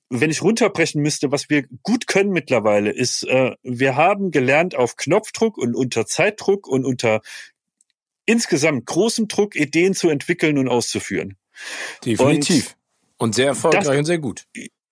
wenn 0.10 0.30
ich 0.30 0.42
runterbrechen 0.42 1.02
müsste, 1.02 1.32
was 1.32 1.50
wir 1.50 1.64
gut 1.84 2.08
können 2.08 2.32
mittlerweile, 2.32 2.92
ist, 2.92 3.24
äh, 3.24 3.56
wir 3.64 3.96
haben 3.96 4.32
gelernt, 4.32 4.76
auf 4.76 4.96
Knopfdruck 4.96 5.58
und 5.58 5.76
unter 5.76 6.06
Zeitdruck 6.06 6.68
und 6.68 6.86
unter 6.86 7.22
insgesamt 8.26 8.86
großem 8.86 9.28
Druck 9.28 9.56
Ideen 9.56 9.94
zu 9.94 10.10
entwickeln 10.10 10.58
und 10.58 10.68
auszuführen. 10.68 11.38
Definitiv. 12.06 12.76
Und, 13.18 13.28
und 13.28 13.36
sehr 13.36 13.48
erfolgreich 13.48 13.86
das, 13.86 13.98
und 13.98 14.06
sehr 14.06 14.20
gut. 14.20 14.46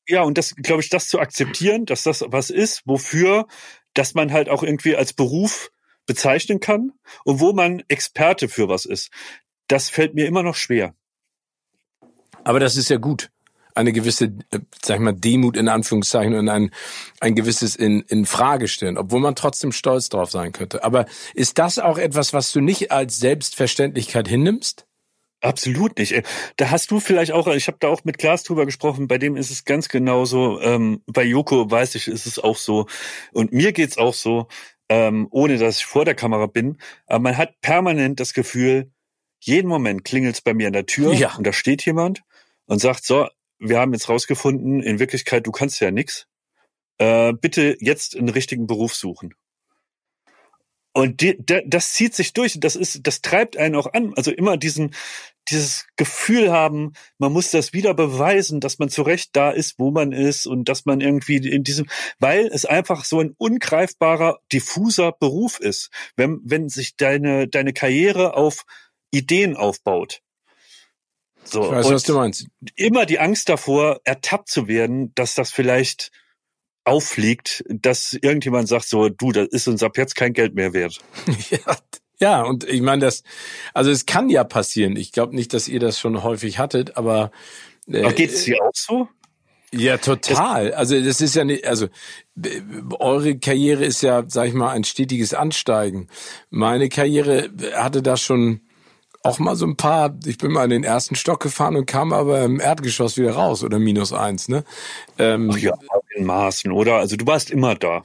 Ja, 0.08 0.24
und 0.24 0.38
das, 0.38 0.56
glaube 0.56 0.82
ich, 0.82 0.90
das 0.90 1.08
zu 1.08 1.20
akzeptieren, 1.20 1.86
dass 1.86 2.04
das 2.04 2.24
was 2.28 2.50
ist, 2.50 2.82
wofür, 2.86 3.48
dass 3.94 4.16
man 4.16 4.32
halt 4.32 4.50
auch 4.50 4.64
irgendwie 4.64 4.96
als 4.96 5.14
Beruf 5.14 5.72
bezeichnen 6.06 6.60
kann 6.60 6.94
und 7.26 7.40
wo 7.40 7.54
man 7.54 7.84
Experte 7.90 8.48
für 8.48 8.70
was 8.70 8.86
ist. 8.86 9.12
Das 9.68 9.90
fällt 9.90 10.16
mir 10.16 10.26
immer 10.26 10.44
noch 10.44 10.56
schwer. 10.56 10.96
Aber 12.44 12.60
das 12.60 12.78
ist 12.78 12.90
ja 12.90 12.98
gut 12.98 13.30
eine 13.78 13.94
gewisse, 13.94 14.26
äh, 14.52 14.60
sag 14.82 14.98
ich 14.98 15.02
mal, 15.02 15.14
Demut 15.14 15.56
in 15.56 15.70
Anführungszeichen 15.70 16.34
und 16.34 16.50
ein, 16.50 16.72
ein 17.20 17.36
gewisses 17.36 17.76
in, 17.76 18.02
in 18.02 18.26
Frage 18.26 18.68
stellen, 18.68 18.98
obwohl 18.98 19.22
man 19.22 19.36
trotzdem 19.36 19.72
stolz 19.72 20.10
drauf 20.10 20.32
sein 20.32 20.52
könnte. 20.52 20.84
Aber 20.84 21.06
ist 21.34 21.58
das 21.60 21.80
auch 21.80 21.98
etwas, 21.98 22.34
was 22.34 22.52
du 22.52 22.60
nicht 22.60 22.92
als 22.92 23.18
Selbstverständlichkeit 23.18 24.28
hinnimmst? 24.28 24.86
Absolut 25.42 26.00
nicht. 26.00 26.14
Äh, 26.14 26.24
da 26.56 26.72
hast 26.72 26.90
du 26.90 27.00
vielleicht 27.00 27.32
auch, 27.32 27.48
ich 27.48 27.68
habe 27.68 27.78
da 27.80 27.90
auch 27.90 28.04
mit 28.04 28.18
Klaas 28.18 28.44
drüber 28.44 28.66
gesprochen, 28.66 29.08
bei 29.08 29.20
dem 29.20 29.38
ist 29.38 29.52
es 29.52 29.66
ganz 29.66 29.88
genauso. 29.88 30.60
Ähm, 30.62 31.04
bei 31.06 31.24
Joko 31.24 31.70
weiß 31.70 31.96
ich, 31.96 32.08
ist 32.08 32.26
es 32.26 32.40
auch 32.40 32.58
so. 32.58 32.88
Und 33.32 33.54
mir 33.54 33.72
geht's 33.72 34.00
auch 34.00 34.16
so, 34.16 34.48
ähm, 34.90 35.28
ohne 35.30 35.58
dass 35.58 35.78
ich 35.78 35.86
vor 35.86 36.06
der 36.06 36.16
Kamera 36.16 36.48
bin. 36.48 36.78
Aber 37.06 37.20
man 37.20 37.38
hat 37.38 37.62
permanent 37.62 38.20
das 38.20 38.34
Gefühl, 38.34 38.92
jeden 39.40 39.68
Moment 39.68 40.04
klingelt's 40.04 40.42
bei 40.42 40.56
mir 40.56 40.68
an 40.68 40.74
der 40.74 40.88
Tür 40.88 41.14
ja. 41.14 41.36
und 41.36 41.46
da 41.46 41.54
steht 41.54 41.86
jemand 41.86 42.24
und 42.66 42.80
sagt, 42.80 43.06
so, 43.06 43.28
wir 43.60 43.80
haben 43.80 43.94
jetzt 43.94 44.10
rausgefunden, 44.10 44.82
in 44.82 45.00
Wirklichkeit, 45.00 45.48
du 45.48 45.52
kannst 45.52 45.80
ja 45.80 45.92
nix. 45.92 46.28
Äh, 47.00 47.34
bitte 47.34 47.78
jetzt 47.80 48.16
einen 48.16 48.30
richtigen 48.30 48.68
Beruf 48.68 48.96
suchen. 48.96 49.34
Und 50.98 51.22
die, 51.22 51.38
de, 51.38 51.62
das 51.68 51.94
zieht 51.94 52.16
sich 52.16 52.34
durch. 52.34 52.60
Das 52.60 52.76
ist, 52.76 53.02
das 53.04 53.22
treibt 53.22 53.56
einen 53.56 53.76
auch 53.76 53.94
an. 53.94 54.14
Also 54.16 54.32
immer 54.32 54.58
diesen, 54.58 54.96
dieses 55.48 55.86
Gefühl 55.96 56.52
haben, 56.52 56.94
man 57.20 57.32
muss 57.32 57.52
das 57.52 57.72
wieder 57.72 57.94
beweisen, 57.94 58.60
dass 58.60 58.80
man 58.80 58.90
zurecht 58.90 59.30
da 59.34 59.52
ist, 59.52 59.78
wo 59.78 59.92
man 59.92 60.12
ist 60.12 60.48
und 60.48 60.70
dass 60.70 60.86
man 60.86 61.00
irgendwie 61.00 61.38
in 61.38 61.64
diesem, 61.64 61.86
weil 62.18 62.48
es 62.48 62.66
einfach 62.66 63.06
so 63.06 63.20
ein 63.20 63.36
ungreifbarer, 63.38 64.40
diffuser 64.52 65.12
Beruf 65.12 65.60
ist. 65.60 65.92
Wenn, 66.16 66.40
wenn 66.44 66.68
sich 66.68 66.96
deine, 66.96 67.48
deine 67.48 67.74
Karriere 67.74 68.36
auf 68.36 68.66
Ideen 69.12 69.56
aufbaut. 69.56 70.22
So, 71.50 71.64
ich 71.66 71.72
weiß, 71.72 71.90
was 71.90 72.04
du 72.04 72.14
meinst. 72.14 72.48
Immer 72.76 73.06
die 73.06 73.20
Angst 73.20 73.50
davor, 73.50 74.02
ertappt 74.04 74.50
zu 74.50 74.68
werden, 74.68 75.14
dass 75.16 75.36
das 75.36 75.52
vielleicht 75.52 76.12
auffliegt, 76.84 77.64
dass 77.68 78.14
irgendjemand 78.14 78.68
sagt 78.68 78.88
so, 78.88 79.10
du, 79.10 79.32
das 79.32 79.48
ist 79.50 79.68
uns 79.68 79.84
ab 79.84 79.98
jetzt 79.98 80.16
kein 80.16 80.34
Geld 80.34 80.56
mehr 80.56 80.74
wert. 80.74 81.00
ja, 81.50 81.78
ja, 82.20 82.42
und 82.44 82.64
ich 82.64 82.82
meine, 82.82 83.06
das, 83.06 83.24
also 83.74 83.92
es 83.92 84.06
kann 84.06 84.30
ja 84.30 84.44
passieren. 84.44 84.96
Ich 84.96 85.12
glaube 85.12 85.36
nicht, 85.36 85.54
dass 85.54 85.68
ihr 85.68 85.80
das 85.80 86.00
schon 86.00 86.24
häufig 86.24 86.58
hattet, 86.58 86.98
aber 86.98 87.32
äh, 87.88 88.02
aber 88.04 88.14
geht's 88.14 88.46
dir 88.46 88.64
auch 88.64 88.72
so? 88.74 89.08
Ja, 89.74 89.98
total. 89.98 90.74
Also 90.74 91.00
das 91.00 91.20
ist 91.20 91.36
ja 91.36 91.44
nicht, 91.44 91.68
also 91.68 91.88
eure 93.00 93.38
Karriere 93.38 93.84
ist 93.84 94.02
ja, 94.02 94.24
sag 94.28 94.48
ich 94.48 94.54
mal, 94.54 94.72
ein 94.72 94.86
stetiges 94.86 95.34
Ansteigen. 95.34 96.08
Meine 96.50 96.88
Karriere 96.88 97.52
hatte 97.74 98.02
da 98.02 98.16
schon 98.16 98.62
auch 99.28 99.40
mal 99.40 99.56
so 99.56 99.66
ein 99.66 99.78
paar, 99.78 100.18
ich 100.26 100.38
bin 100.38 100.52
mal 100.52 100.64
in 100.64 100.70
den 100.70 100.84
ersten 100.84 101.16
Stock 101.16 101.42
gefahren 101.42 101.76
und 101.76 101.86
kam 101.86 102.14
aber 102.14 102.44
im 102.44 102.60
Erdgeschoss 102.60 103.18
wieder 103.18 103.32
raus 103.32 103.64
oder 103.64 103.80
minus 103.80 104.14
eins, 104.14 104.48
ne? 104.48 104.64
Ähm, 105.18 105.52
Ach 105.54 105.58
ja, 105.58 105.74
in 106.16 106.26
Maßen, 106.26 106.72
oder? 106.72 106.96
Also 106.96 107.16
du 107.16 107.26
warst 107.26 107.52
immer 107.52 107.76
da. 107.76 108.04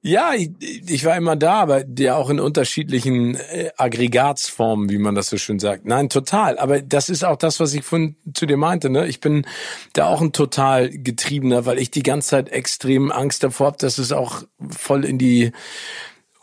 Ja, 0.00 0.34
ich, 0.34 0.50
ich 0.60 1.04
war 1.04 1.16
immer 1.16 1.36
da, 1.36 1.54
aber 1.54 1.84
ja 1.98 2.16
auch 2.16 2.30
in 2.30 2.40
unterschiedlichen 2.40 3.34
äh, 3.34 3.70
Aggregatsformen, 3.76 4.88
wie 4.90 4.98
man 4.98 5.14
das 5.14 5.28
so 5.28 5.36
schön 5.36 5.58
sagt. 5.58 5.84
Nein, 5.84 6.08
total. 6.08 6.58
Aber 6.58 6.80
das 6.80 7.08
ist 7.08 7.24
auch 7.24 7.36
das, 7.36 7.60
was 7.60 7.74
ich 7.74 7.84
von 7.84 8.16
zu 8.34 8.46
dir 8.46 8.56
meinte. 8.56 8.90
Ne? 8.90 9.06
Ich 9.06 9.20
bin 9.20 9.46
da 9.92 10.06
auch 10.06 10.20
ein 10.20 10.32
total 10.32 10.90
getriebener, 10.90 11.66
weil 11.66 11.78
ich 11.78 11.90
die 11.90 12.02
ganze 12.02 12.28
Zeit 12.28 12.48
extrem 12.50 13.10
Angst 13.10 13.42
davor 13.42 13.68
habe, 13.68 13.78
dass 13.78 13.98
es 13.98 14.12
auch 14.12 14.44
voll 14.70 15.04
in 15.04 15.18
die 15.18 15.52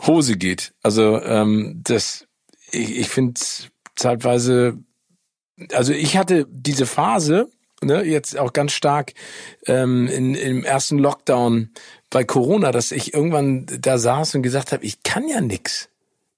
Hose 0.05 0.37
geht. 0.37 0.73
Also 0.83 1.21
ähm, 1.21 1.81
das, 1.83 2.27
ich, 2.71 2.97
ich 2.97 3.07
finde 3.07 3.39
zeitweise, 3.95 4.77
also 5.71 5.93
ich 5.93 6.17
hatte 6.17 6.47
diese 6.49 6.85
Phase, 6.85 7.49
ne, 7.81 8.03
jetzt 8.03 8.37
auch 8.37 8.53
ganz 8.53 8.73
stark 8.73 9.13
ähm, 9.67 10.07
in, 10.07 10.35
im 10.35 10.63
ersten 10.63 10.97
Lockdown 10.97 11.71
bei 12.09 12.23
Corona, 12.23 12.71
dass 12.71 12.91
ich 12.91 13.13
irgendwann 13.13 13.65
da 13.79 13.97
saß 13.97 14.35
und 14.35 14.41
gesagt 14.41 14.71
habe, 14.71 14.85
ich 14.85 15.03
kann 15.03 15.27
ja 15.27 15.41
nix. 15.41 15.89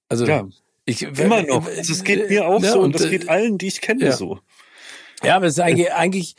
Also 0.08 0.26
ja, 0.26 0.46
ich 0.84 1.02
immer 1.02 1.42
noch. 1.42 1.66
Also 1.66 1.92
es 1.92 2.04
geht 2.04 2.30
mir 2.30 2.46
auch 2.46 2.60
ne, 2.60 2.72
so 2.72 2.80
und 2.80 2.94
das 2.94 3.10
geht 3.10 3.28
allen, 3.28 3.58
die 3.58 3.66
ich 3.66 3.80
kenne, 3.80 4.06
ja. 4.06 4.12
so. 4.12 4.40
Ja, 5.22 5.36
aber 5.36 5.46
es 5.46 5.54
ist 5.54 5.60
eigentlich, 5.60 5.92
eigentlich, 5.92 6.36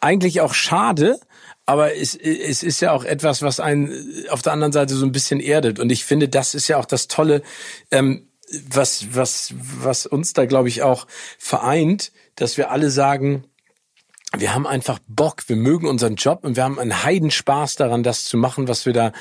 eigentlich 0.00 0.40
auch 0.40 0.54
schade, 0.54 1.18
aber 1.66 1.94
es, 1.94 2.14
es 2.14 2.62
ist 2.62 2.80
ja 2.80 2.92
auch 2.92 3.04
etwas, 3.04 3.42
was 3.42 3.60
einen 3.60 4.26
auf 4.30 4.42
der 4.42 4.52
anderen 4.52 4.72
Seite 4.72 4.94
so 4.94 5.04
ein 5.04 5.12
bisschen 5.12 5.40
erdet. 5.40 5.78
Und 5.78 5.90
ich 5.90 6.04
finde, 6.04 6.28
das 6.28 6.54
ist 6.54 6.68
ja 6.68 6.78
auch 6.78 6.84
das 6.84 7.08
Tolle. 7.08 7.42
Ähm, 7.90 8.28
was, 8.68 9.14
was, 9.14 9.54
was 9.56 10.06
uns 10.06 10.32
da, 10.32 10.46
glaube 10.46 10.68
ich, 10.68 10.82
auch 10.82 11.06
vereint, 11.38 12.12
dass 12.36 12.56
wir 12.56 12.70
alle 12.70 12.90
sagen, 12.90 13.44
wir 14.36 14.54
haben 14.54 14.66
einfach 14.66 14.98
Bock, 15.08 15.42
wir 15.48 15.56
mögen 15.56 15.86
unseren 15.86 16.14
Job 16.14 16.44
und 16.44 16.56
wir 16.56 16.64
haben 16.64 16.78
einen 16.78 17.04
Heidenspaß 17.04 17.76
daran, 17.76 18.02
das 18.02 18.24
zu 18.24 18.38
machen, 18.38 18.66
was 18.66 18.86
wir 18.86 18.94
da 18.94 19.12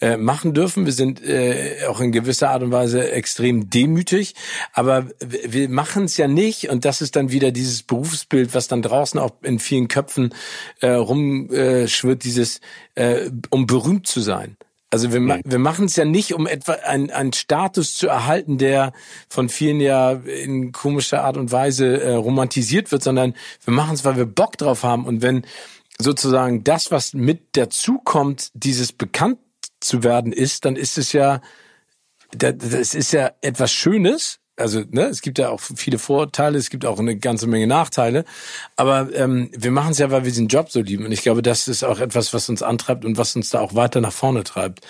äh, 0.00 0.18
machen 0.18 0.52
dürfen. 0.52 0.84
Wir 0.84 0.92
sind 0.92 1.22
äh, 1.24 1.86
auch 1.88 2.00
in 2.00 2.12
gewisser 2.12 2.50
Art 2.50 2.62
und 2.62 2.70
Weise 2.70 3.10
extrem 3.10 3.70
demütig, 3.70 4.34
aber 4.74 5.08
wir 5.20 5.70
machen 5.70 6.04
es 6.04 6.18
ja 6.18 6.28
nicht 6.28 6.68
und 6.68 6.84
das 6.84 7.00
ist 7.00 7.16
dann 7.16 7.30
wieder 7.30 7.50
dieses 7.50 7.82
Berufsbild, 7.82 8.54
was 8.54 8.68
dann 8.68 8.82
draußen 8.82 9.18
auch 9.18 9.32
in 9.42 9.58
vielen 9.58 9.88
Köpfen 9.88 10.34
äh, 10.80 10.90
rumschwirrt, 10.90 12.24
dieses 12.24 12.60
äh, 12.94 13.30
um 13.48 13.66
berühmt 13.66 14.06
zu 14.06 14.20
sein. 14.20 14.58
Also 14.90 15.12
wir, 15.12 15.20
ma 15.20 15.38
wir 15.44 15.58
machen 15.58 15.84
es 15.84 15.96
ja 15.96 16.06
nicht, 16.06 16.32
um 16.32 16.46
etwa 16.46 16.72
einen, 16.72 17.10
einen 17.10 17.34
Status 17.34 17.94
zu 17.94 18.08
erhalten, 18.08 18.56
der 18.56 18.92
von 19.28 19.50
vielen 19.50 19.80
ja 19.80 20.12
in 20.12 20.72
komischer 20.72 21.24
Art 21.24 21.36
und 21.36 21.52
Weise 21.52 22.00
äh, 22.00 22.14
romantisiert 22.14 22.90
wird, 22.90 23.02
sondern 23.02 23.34
wir 23.64 23.74
machen 23.74 23.94
es, 23.94 24.04
weil 24.04 24.16
wir 24.16 24.24
Bock 24.24 24.56
drauf 24.56 24.84
haben. 24.84 25.04
Und 25.04 25.20
wenn 25.20 25.44
sozusagen 25.98 26.64
das, 26.64 26.90
was 26.90 27.12
mit 27.12 27.56
dazukommt, 27.56 28.50
dieses 28.54 28.92
bekannt 28.92 29.38
zu 29.80 30.02
werden 30.02 30.32
ist, 30.32 30.64
dann 30.64 30.76
ist 30.76 30.96
es 30.96 31.12
ja, 31.12 31.42
das 32.30 32.94
ist 32.94 33.12
ja 33.12 33.32
etwas 33.42 33.72
Schönes, 33.72 34.40
also 34.58 34.82
ne, 34.90 35.06
es 35.06 35.22
gibt 35.22 35.38
ja 35.38 35.50
auch 35.50 35.60
viele 35.60 35.98
Vorteile, 35.98 36.58
es 36.58 36.70
gibt 36.70 36.84
auch 36.84 36.98
eine 36.98 37.16
ganze 37.16 37.46
Menge 37.46 37.66
Nachteile, 37.66 38.24
aber 38.76 39.08
ähm, 39.14 39.50
wir 39.56 39.70
machen 39.70 39.92
es 39.92 39.98
ja, 39.98 40.10
weil 40.10 40.24
wir 40.24 40.30
diesen 40.30 40.48
Job 40.48 40.70
so 40.70 40.80
lieben 40.80 41.04
und 41.04 41.12
ich 41.12 41.22
glaube, 41.22 41.42
das 41.42 41.68
ist 41.68 41.84
auch 41.84 42.00
etwas, 42.00 42.34
was 42.34 42.48
uns 42.48 42.62
antreibt 42.62 43.04
und 43.04 43.16
was 43.16 43.36
uns 43.36 43.50
da 43.50 43.60
auch 43.60 43.74
weiter 43.74 44.00
nach 44.00 44.12
vorne 44.12 44.44
treibt. 44.44 44.80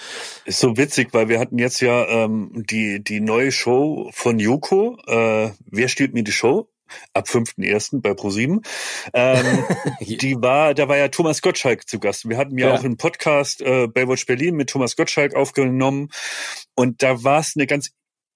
Ist 0.45 0.61
so 0.61 0.77
witzig, 0.77 1.09
weil 1.13 1.29
wir 1.29 1.39
hatten 1.39 1.59
jetzt 1.59 1.81
ja 1.81 2.07
ähm, 2.07 2.65
die 2.69 3.03
die 3.03 3.21
neue 3.21 3.53
Show 3.53 4.11
von 4.13 4.39
Joko. 4.39 4.99
Äh, 5.07 5.51
Wer 5.71 5.89
stiehlt 5.89 6.15
mir 6.15 6.25
die 6.25 6.33
Show? 6.33 6.69
ab 7.13 7.27
5.1. 7.29 8.01
bei 8.01 8.15
ProSieben. 8.15 8.63
Ähm, 9.13 9.65
die 10.01 10.41
war, 10.41 10.75
da 10.75 10.89
war 10.89 10.97
ja 10.97 11.09
Thomas 11.09 11.43
Gottschalk 11.43 11.89
zu 11.89 11.99
Gast. 11.99 12.29
Wir 12.29 12.37
hatten 12.37 12.57
ja, 12.59 12.69
ja. 12.69 12.75
auch 12.75 12.85
einen 12.85 12.97
Podcast 12.97 13.61
äh, 13.61 13.87
Baywatch 13.87 14.27
Berlin 14.27 14.55
mit 14.55 14.71
Thomas 14.71 14.97
Gottschalk 14.97 15.35
aufgenommen 15.35 16.11
und 16.75 17.03
da 17.03 17.23
war 17.25 17.41
es 17.41 17.55
eine 17.57 17.67
ganz 17.67 17.91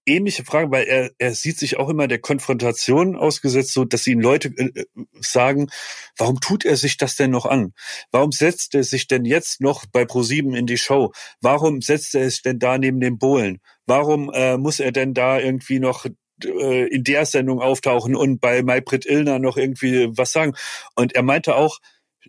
ähnliche 0.07 0.45
Frage, 0.45 0.71
weil 0.71 0.85
er, 0.85 1.11
er 1.19 1.35
sieht 1.35 1.59
sich 1.59 1.79
auch 1.79 1.89
immer 1.89 2.09
der 2.09 2.19
Konfrontation 2.19 3.17
ausgesetzt, 3.17 3.73
so 3.73 3.85
dass 3.85 4.07
ihn 4.07 4.21
Leute 4.21 4.49
äh, 4.57 4.71
äh, 4.81 4.85
sagen, 5.21 5.69
warum 6.17 6.41
tut 6.41 6.65
er 6.65 6.77
sich 6.77 6.97
das 6.97 7.17
denn 7.17 7.31
noch 7.31 7.47
an? 7.47 7.73
Warum 8.11 8.33
setzt 8.33 8.75
er 8.75 8.85
sich 8.85 9.07
denn 9.07 9.25
jetzt 9.25 9.61
noch 9.61 9.87
bei 9.87 10.05
ProSieben 10.05 10.55
in 10.55 10.67
die 10.67 10.79
Show? 10.79 11.13
Warum 11.41 11.83
setzt 11.83 12.15
er 12.15 12.23
es 12.23 12.43
denn 12.43 12.59
da 12.59 12.79
neben 12.79 13.01
dem 13.01 13.19
Bohlen? 13.19 13.61
Warum 13.87 14.31
äh, 14.33 14.57
muss 14.57 14.81
er 14.81 14.93
denn 14.93 15.15
da 15.15 15.39
irgendwie 15.39 15.79
noch 15.79 16.07
äh, 16.45 16.87
in 16.89 17.05
der 17.05 17.27
Sendung 17.27 17.61
auftauchen 17.61 18.17
und 18.17 18.41
bei 18.41 18.63
Maybrit 18.63 19.07
Illner 19.07 19.39
noch 19.39 19.57
irgendwie 19.57 20.09
was 20.17 20.33
sagen? 20.33 20.55
Und 20.95 21.15
er 21.15 21.23
meinte 21.23 21.55
auch, 21.57 21.79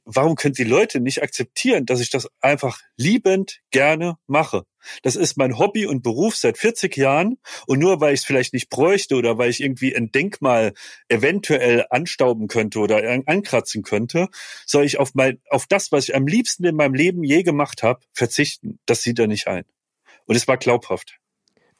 warum 0.05 0.35
können 0.35 0.53
die 0.53 0.63
Leute 0.63 0.99
nicht 0.99 1.21
akzeptieren, 1.23 1.85
dass 1.85 1.99
ich 1.99 2.09
das 2.09 2.27
einfach 2.41 2.79
liebend 2.97 3.61
gerne 3.71 4.17
mache? 4.27 4.65
Das 5.01 5.15
ist 5.15 5.37
mein 5.37 5.57
Hobby 5.57 5.85
und 5.85 6.03
Beruf 6.03 6.35
seit 6.35 6.57
40 6.57 6.97
Jahren 6.97 7.37
und 7.67 7.79
nur 7.79 8.01
weil 8.01 8.13
ich 8.13 8.21
es 8.21 8.25
vielleicht 8.25 8.53
nicht 8.53 8.69
bräuchte 8.69 9.15
oder 9.15 9.37
weil 9.37 9.49
ich 9.49 9.61
irgendwie 9.61 9.95
ein 9.95 10.11
Denkmal 10.11 10.73
eventuell 11.07 11.85
anstauben 11.89 12.47
könnte 12.47 12.79
oder 12.79 12.97
ankratzen 13.25 13.83
könnte, 13.83 14.27
soll 14.65 14.85
ich 14.85 14.99
auf 14.99 15.15
mein 15.15 15.39
auf 15.49 15.67
das, 15.67 15.91
was 15.91 16.09
ich 16.09 16.15
am 16.15 16.27
liebsten 16.27 16.65
in 16.65 16.75
meinem 16.75 16.93
Leben 16.93 17.23
je 17.23 17.43
gemacht 17.43 17.83
habe, 17.83 18.01
verzichten. 18.11 18.79
Das 18.85 19.03
sieht 19.03 19.19
er 19.19 19.27
nicht 19.27 19.47
ein. 19.47 19.65
Und 20.25 20.35
es 20.35 20.47
war 20.47 20.57
glaubhaft. 20.57 21.19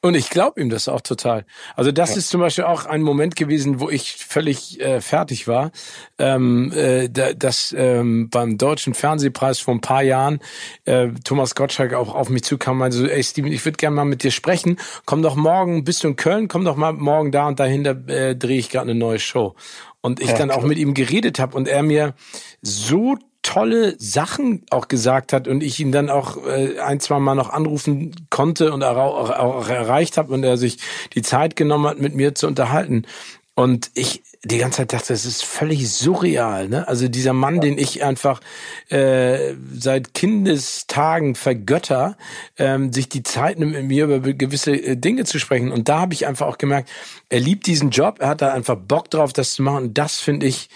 Und 0.04 0.16
ich 0.16 0.28
glaube 0.28 0.60
ihm 0.60 0.68
das 0.68 0.86
auch 0.86 1.00
total. 1.00 1.46
Also 1.76 1.90
das 1.90 2.10
ja. 2.10 2.16
ist 2.16 2.28
zum 2.28 2.42
Beispiel 2.42 2.64
auch 2.64 2.84
ein 2.84 3.00
Moment 3.00 3.36
gewesen, 3.36 3.80
wo 3.80 3.88
ich 3.88 4.16
völlig 4.16 4.78
äh, 4.78 5.00
fertig 5.00 5.48
war. 5.48 5.70
Ähm, 6.18 6.70
äh, 6.72 7.08
dass 7.08 7.74
ähm, 7.74 8.28
beim 8.28 8.58
Deutschen 8.58 8.92
Fernsehpreis 8.92 9.60
vor 9.60 9.72
ein 9.72 9.80
paar 9.80 10.02
Jahren 10.02 10.40
äh, 10.84 11.08
Thomas 11.24 11.54
Gottschalk 11.54 11.94
auch 11.94 12.14
auf 12.14 12.28
mich 12.28 12.44
zukam 12.44 12.72
und 12.72 12.80
meinte 12.80 12.98
so, 12.98 13.06
ey 13.06 13.22
Steven, 13.22 13.50
ich 13.50 13.64
würde 13.64 13.78
gerne 13.78 13.96
mal 13.96 14.04
mit 14.04 14.22
dir 14.22 14.30
sprechen. 14.30 14.76
Komm 15.06 15.22
doch 15.22 15.36
morgen, 15.36 15.84
bist 15.84 16.04
du 16.04 16.08
in 16.08 16.16
Köln, 16.16 16.48
komm 16.48 16.66
doch 16.66 16.76
mal 16.76 16.92
morgen 16.92 17.32
da 17.32 17.48
und 17.48 17.58
dahinter 17.58 18.06
äh, 18.06 18.36
drehe 18.36 18.58
ich 18.58 18.68
gerade 18.68 18.90
eine 18.90 18.98
neue 18.98 19.18
Show. 19.18 19.54
Und 20.02 20.20
ich 20.20 20.28
ja, 20.28 20.36
dann 20.36 20.50
auch 20.50 20.64
mit 20.64 20.76
ihm 20.76 20.92
geredet 20.92 21.38
habe 21.38 21.56
und 21.56 21.66
er 21.66 21.82
mir 21.82 22.12
so 22.60 23.16
tolle 23.44 23.94
Sachen 23.98 24.64
auch 24.70 24.88
gesagt 24.88 25.32
hat 25.32 25.46
und 25.46 25.62
ich 25.62 25.78
ihn 25.78 25.92
dann 25.92 26.10
auch 26.10 26.44
äh, 26.44 26.80
ein, 26.80 26.98
zwei 26.98 27.20
Mal 27.20 27.36
noch 27.36 27.50
anrufen 27.50 28.26
konnte 28.30 28.72
und 28.72 28.82
auch, 28.82 28.96
auch, 28.96 29.30
auch 29.30 29.68
erreicht 29.68 30.16
habe 30.16 30.34
und 30.34 30.42
er 30.42 30.56
sich 30.56 30.78
die 31.14 31.22
Zeit 31.22 31.54
genommen 31.54 31.86
hat, 31.86 32.00
mit 32.00 32.16
mir 32.16 32.34
zu 32.34 32.48
unterhalten. 32.48 33.06
Und 33.54 33.92
ich 33.94 34.24
die 34.44 34.58
ganze 34.58 34.78
Zeit 34.78 34.92
dachte, 34.92 35.12
das 35.12 35.24
ist 35.24 35.44
völlig 35.44 35.88
surreal. 35.90 36.68
Ne? 36.68 36.86
Also 36.86 37.08
dieser 37.08 37.32
Mann, 37.32 37.60
den 37.60 37.78
ich 37.78 38.02
einfach 38.02 38.40
äh, 38.88 39.54
seit 39.72 40.12
Kindestagen 40.12 41.34
vergötter, 41.34 42.16
ähm, 42.58 42.92
sich 42.92 43.08
die 43.08 43.22
Zeit 43.22 43.58
nimmt, 43.58 43.72
mit 43.72 43.84
mir 43.84 44.04
über 44.04 44.20
gewisse 44.20 44.72
äh, 44.72 44.96
Dinge 44.96 45.24
zu 45.24 45.38
sprechen. 45.38 45.72
Und 45.72 45.88
da 45.88 46.00
habe 46.00 46.14
ich 46.14 46.26
einfach 46.26 46.46
auch 46.46 46.58
gemerkt, 46.58 46.90
er 47.30 47.40
liebt 47.40 47.66
diesen 47.66 47.90
Job, 47.90 48.16
er 48.18 48.28
hat 48.28 48.42
da 48.42 48.52
einfach 48.52 48.76
Bock 48.76 49.08
drauf, 49.10 49.32
das 49.32 49.54
zu 49.54 49.62
machen. 49.62 49.84
Und 49.84 49.98
das 49.98 50.20
finde 50.20 50.46
ich 50.46 50.68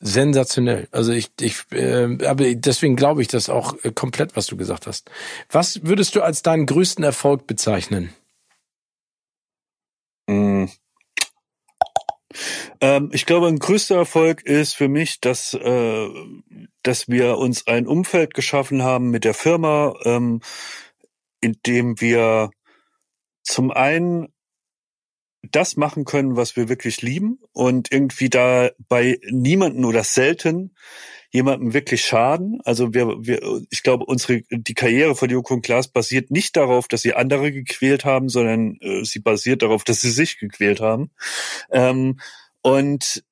sensationell. 0.00 0.88
Also 0.92 1.12
ich, 1.12 1.30
ich 1.40 1.64
äh, 1.72 2.24
aber 2.24 2.54
deswegen 2.54 2.96
glaube 2.96 3.22
ich 3.22 3.28
das 3.28 3.48
auch 3.48 3.74
äh, 3.82 3.90
komplett, 3.92 4.36
was 4.36 4.46
du 4.46 4.56
gesagt 4.56 4.86
hast. 4.86 5.10
Was 5.50 5.84
würdest 5.84 6.14
du 6.14 6.22
als 6.22 6.42
deinen 6.42 6.66
größten 6.66 7.04
Erfolg 7.04 7.46
bezeichnen? 7.46 8.14
Mm. 10.28 10.66
Ähm, 12.80 13.10
ich 13.12 13.26
glaube, 13.26 13.48
ein 13.48 13.58
größter 13.58 13.96
Erfolg 13.96 14.42
ist 14.42 14.74
für 14.74 14.88
mich, 14.88 15.20
dass, 15.20 15.54
äh, 15.54 16.08
dass 16.82 17.08
wir 17.08 17.38
uns 17.38 17.66
ein 17.66 17.86
Umfeld 17.86 18.34
geschaffen 18.34 18.82
haben 18.82 19.10
mit 19.10 19.24
der 19.24 19.34
Firma, 19.34 19.94
ähm, 20.04 20.40
in 21.40 21.56
dem 21.66 22.00
wir 22.00 22.50
zum 23.42 23.70
einen 23.70 24.28
das 25.42 25.76
machen 25.76 26.04
können, 26.04 26.36
was 26.36 26.56
wir 26.56 26.68
wirklich 26.68 27.02
lieben 27.02 27.38
und 27.52 27.92
irgendwie 27.92 28.28
da 28.28 28.70
bei 28.88 29.18
niemanden 29.30 29.84
oder 29.84 30.04
selten 30.04 30.74
jemandem 31.30 31.74
wirklich 31.74 32.04
schaden. 32.04 32.60
Also 32.64 32.94
wir, 32.94 33.06
wir 33.20 33.40
ich 33.70 33.82
glaube, 33.82 34.04
unsere 34.06 34.42
die 34.50 34.74
Karriere 34.74 35.14
von 35.14 35.28
Joko 35.28 35.54
und 35.54 35.62
Klaas 35.62 35.88
basiert 35.88 36.30
nicht 36.30 36.56
darauf, 36.56 36.88
dass 36.88 37.02
sie 37.02 37.14
andere 37.14 37.52
gequält 37.52 38.04
haben, 38.04 38.28
sondern 38.28 38.78
äh, 38.80 39.04
sie 39.04 39.20
basiert 39.20 39.62
darauf, 39.62 39.84
dass 39.84 40.00
sie 40.00 40.10
sich 40.10 40.38
gequält 40.38 40.80
haben. 40.80 41.10
Ähm, 41.70 42.18
und 42.62 43.22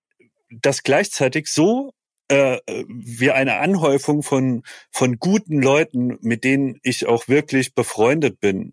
das 0.50 0.82
gleichzeitig 0.82 1.48
so 1.48 1.92
äh, 2.28 2.58
wir 2.88 3.34
eine 3.34 3.58
Anhäufung 3.58 4.22
von 4.22 4.62
von 4.90 5.18
guten 5.18 5.62
Leuten, 5.62 6.18
mit 6.20 6.44
denen 6.44 6.78
ich 6.82 7.06
auch 7.06 7.28
wirklich 7.28 7.74
befreundet 7.74 8.40
bin, 8.40 8.72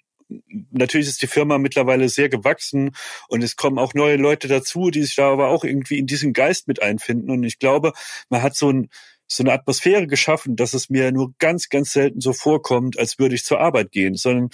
natürlich 0.71 1.07
ist 1.07 1.21
die 1.21 1.27
Firma 1.27 1.57
mittlerweile 1.57 2.09
sehr 2.09 2.29
gewachsen 2.29 2.91
und 3.27 3.43
es 3.43 3.55
kommen 3.55 3.77
auch 3.77 3.93
neue 3.93 4.17
Leute 4.17 4.47
dazu, 4.47 4.89
die 4.89 5.03
sich 5.03 5.15
da 5.15 5.31
aber 5.31 5.49
auch 5.49 5.63
irgendwie 5.63 5.99
in 5.99 6.07
diesen 6.07 6.33
Geist 6.33 6.67
mit 6.67 6.81
einfinden. 6.81 7.31
Und 7.31 7.43
ich 7.43 7.59
glaube, 7.59 7.93
man 8.29 8.41
hat 8.41 8.55
so 8.55 8.69
ein 8.69 8.89
so 9.27 9.43
eine 9.43 9.53
Atmosphäre 9.53 10.05
geschaffen, 10.05 10.55
dass 10.55 10.73
es 10.73 10.89
mir 10.89 11.11
nur 11.11 11.33
ganz, 11.39 11.69
ganz 11.69 11.93
selten 11.93 12.21
so 12.21 12.33
vorkommt, 12.33 12.99
als 12.99 13.19
würde 13.19 13.35
ich 13.35 13.43
zur 13.43 13.59
Arbeit 13.59 13.91
gehen, 13.91 14.15
sondern 14.15 14.49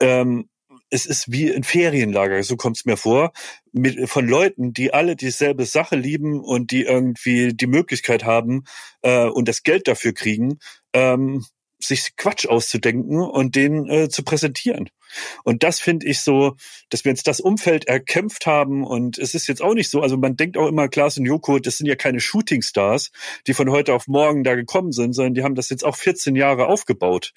ähm, 0.00 0.48
es 0.90 1.06
ist 1.06 1.32
wie 1.32 1.52
ein 1.52 1.64
Ferienlager, 1.64 2.42
so 2.44 2.56
kommt 2.56 2.76
es 2.76 2.84
mir 2.84 2.96
vor, 2.96 3.32
mit, 3.72 4.08
von 4.08 4.28
Leuten, 4.28 4.72
die 4.72 4.94
alle 4.94 5.16
dieselbe 5.16 5.64
Sache 5.66 5.96
lieben 5.96 6.40
und 6.40 6.70
die 6.70 6.82
irgendwie 6.82 7.52
die 7.52 7.66
Möglichkeit 7.66 8.24
haben 8.24 8.64
äh, 9.02 9.26
und 9.26 9.48
das 9.48 9.64
Geld 9.64 9.88
dafür 9.88 10.12
kriegen, 10.12 10.58
ähm, 10.92 11.44
sich 11.78 12.16
Quatsch 12.16 12.46
auszudenken 12.46 13.20
und 13.20 13.56
den 13.56 13.88
äh, 13.88 14.08
zu 14.08 14.22
präsentieren. 14.22 14.90
Und 15.44 15.62
das 15.62 15.80
finde 15.80 16.06
ich 16.06 16.20
so, 16.20 16.56
dass 16.88 17.04
wir 17.04 17.12
jetzt 17.12 17.26
das 17.26 17.40
Umfeld 17.40 17.86
erkämpft 17.86 18.46
haben 18.46 18.84
und 18.84 19.18
es 19.18 19.34
ist 19.34 19.46
jetzt 19.46 19.62
auch 19.62 19.74
nicht 19.74 19.90
so, 19.90 20.00
also 20.00 20.16
man 20.16 20.36
denkt 20.36 20.56
auch 20.56 20.66
immer, 20.66 20.88
Klaas 20.88 21.18
und 21.18 21.26
Joko, 21.26 21.58
das 21.58 21.78
sind 21.78 21.86
ja 21.86 21.94
keine 21.94 22.20
Shootingstars, 22.20 23.10
die 23.46 23.54
von 23.54 23.70
heute 23.70 23.94
auf 23.94 24.06
morgen 24.08 24.44
da 24.44 24.54
gekommen 24.54 24.92
sind, 24.92 25.12
sondern 25.12 25.34
die 25.34 25.42
haben 25.42 25.54
das 25.54 25.70
jetzt 25.70 25.84
auch 25.84 25.96
14 25.96 26.36
Jahre 26.36 26.66
aufgebaut. 26.66 27.32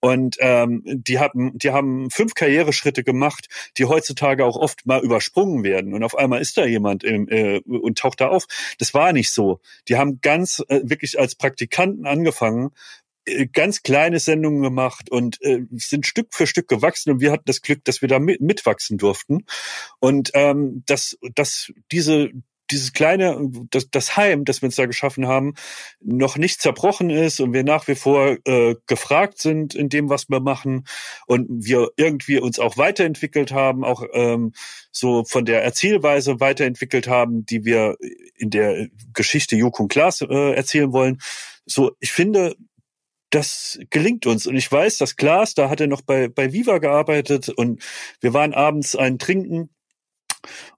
Und 0.00 0.36
ähm, 0.40 0.82
die 0.84 1.18
haben, 1.18 1.56
die 1.56 1.70
haben 1.70 2.10
fünf 2.10 2.34
Karriereschritte 2.34 3.04
gemacht, 3.04 3.48
die 3.78 3.86
heutzutage 3.86 4.44
auch 4.44 4.56
oft 4.56 4.86
mal 4.86 5.02
übersprungen 5.02 5.64
werden. 5.64 5.94
Und 5.94 6.02
auf 6.02 6.16
einmal 6.16 6.40
ist 6.40 6.56
da 6.56 6.66
jemand 6.66 7.04
im, 7.04 7.28
äh, 7.28 7.60
und 7.60 7.98
taucht 7.98 8.20
da 8.20 8.28
auf. 8.28 8.46
Das 8.78 8.94
war 8.94 9.12
nicht 9.12 9.30
so. 9.30 9.60
Die 9.88 9.96
haben 9.96 10.20
ganz 10.20 10.62
äh, 10.68 10.80
wirklich 10.84 11.18
als 11.18 11.34
Praktikanten 11.34 12.06
angefangen 12.06 12.70
ganz 13.52 13.82
kleine 13.82 14.20
Sendungen 14.20 14.62
gemacht 14.62 15.10
und 15.10 15.40
äh, 15.42 15.62
sind 15.72 16.06
Stück 16.06 16.28
für 16.30 16.46
Stück 16.46 16.68
gewachsen 16.68 17.10
und 17.10 17.20
wir 17.20 17.32
hatten 17.32 17.44
das 17.46 17.62
Glück, 17.62 17.84
dass 17.84 18.02
wir 18.02 18.08
da 18.08 18.18
mit, 18.18 18.40
mitwachsen 18.40 18.98
durften 18.98 19.44
und 20.00 20.30
ähm, 20.34 20.82
dass 20.86 21.16
dass 21.34 21.72
diese 21.90 22.30
dieses 22.70 22.92
kleine, 22.92 23.50
das, 23.70 23.90
das 23.90 24.16
Heim, 24.16 24.44
das 24.44 24.62
wir 24.62 24.66
uns 24.66 24.76
da 24.76 24.86
geschaffen 24.86 25.26
haben, 25.26 25.54
noch 26.00 26.36
nicht 26.36 26.60
zerbrochen 26.60 27.10
ist 27.10 27.40
und 27.40 27.52
wir 27.52 27.62
nach 27.62 27.86
wie 27.88 27.94
vor 27.94 28.38
äh, 28.44 28.74
gefragt 28.86 29.38
sind 29.38 29.74
in 29.74 29.88
dem, 29.88 30.08
was 30.08 30.28
wir 30.28 30.40
machen 30.40 30.86
und 31.26 31.46
wir 31.50 31.90
irgendwie 31.96 32.38
uns 32.38 32.58
auch 32.58 32.76
weiterentwickelt 32.76 33.52
haben, 33.52 33.84
auch 33.84 34.02
ähm, 34.12 34.52
so 34.90 35.24
von 35.24 35.44
der 35.44 35.62
Erzählweise 35.62 36.40
weiterentwickelt 36.40 37.06
haben, 37.06 37.44
die 37.44 37.64
wir 37.64 37.96
in 38.36 38.50
der 38.50 38.88
Geschichte 39.12 39.56
Joko 39.56 39.82
und 39.84 39.92
Klaas 39.92 40.22
äh, 40.22 40.52
erzählen 40.54 40.92
wollen. 40.92 41.20
So, 41.66 41.92
ich 42.00 42.12
finde, 42.12 42.56
das 43.34 43.78
gelingt 43.90 44.26
uns. 44.26 44.46
Und 44.46 44.56
ich 44.56 44.70
weiß, 44.70 44.98
dass 44.98 45.16
Klaas, 45.16 45.54
da 45.54 45.68
hat 45.68 45.80
er 45.80 45.86
noch 45.86 46.02
bei, 46.02 46.28
bei 46.28 46.52
Viva 46.52 46.78
gearbeitet 46.78 47.48
und 47.48 47.82
wir 48.20 48.32
waren 48.32 48.54
abends 48.54 48.94
ein 48.96 49.18
Trinken 49.18 49.70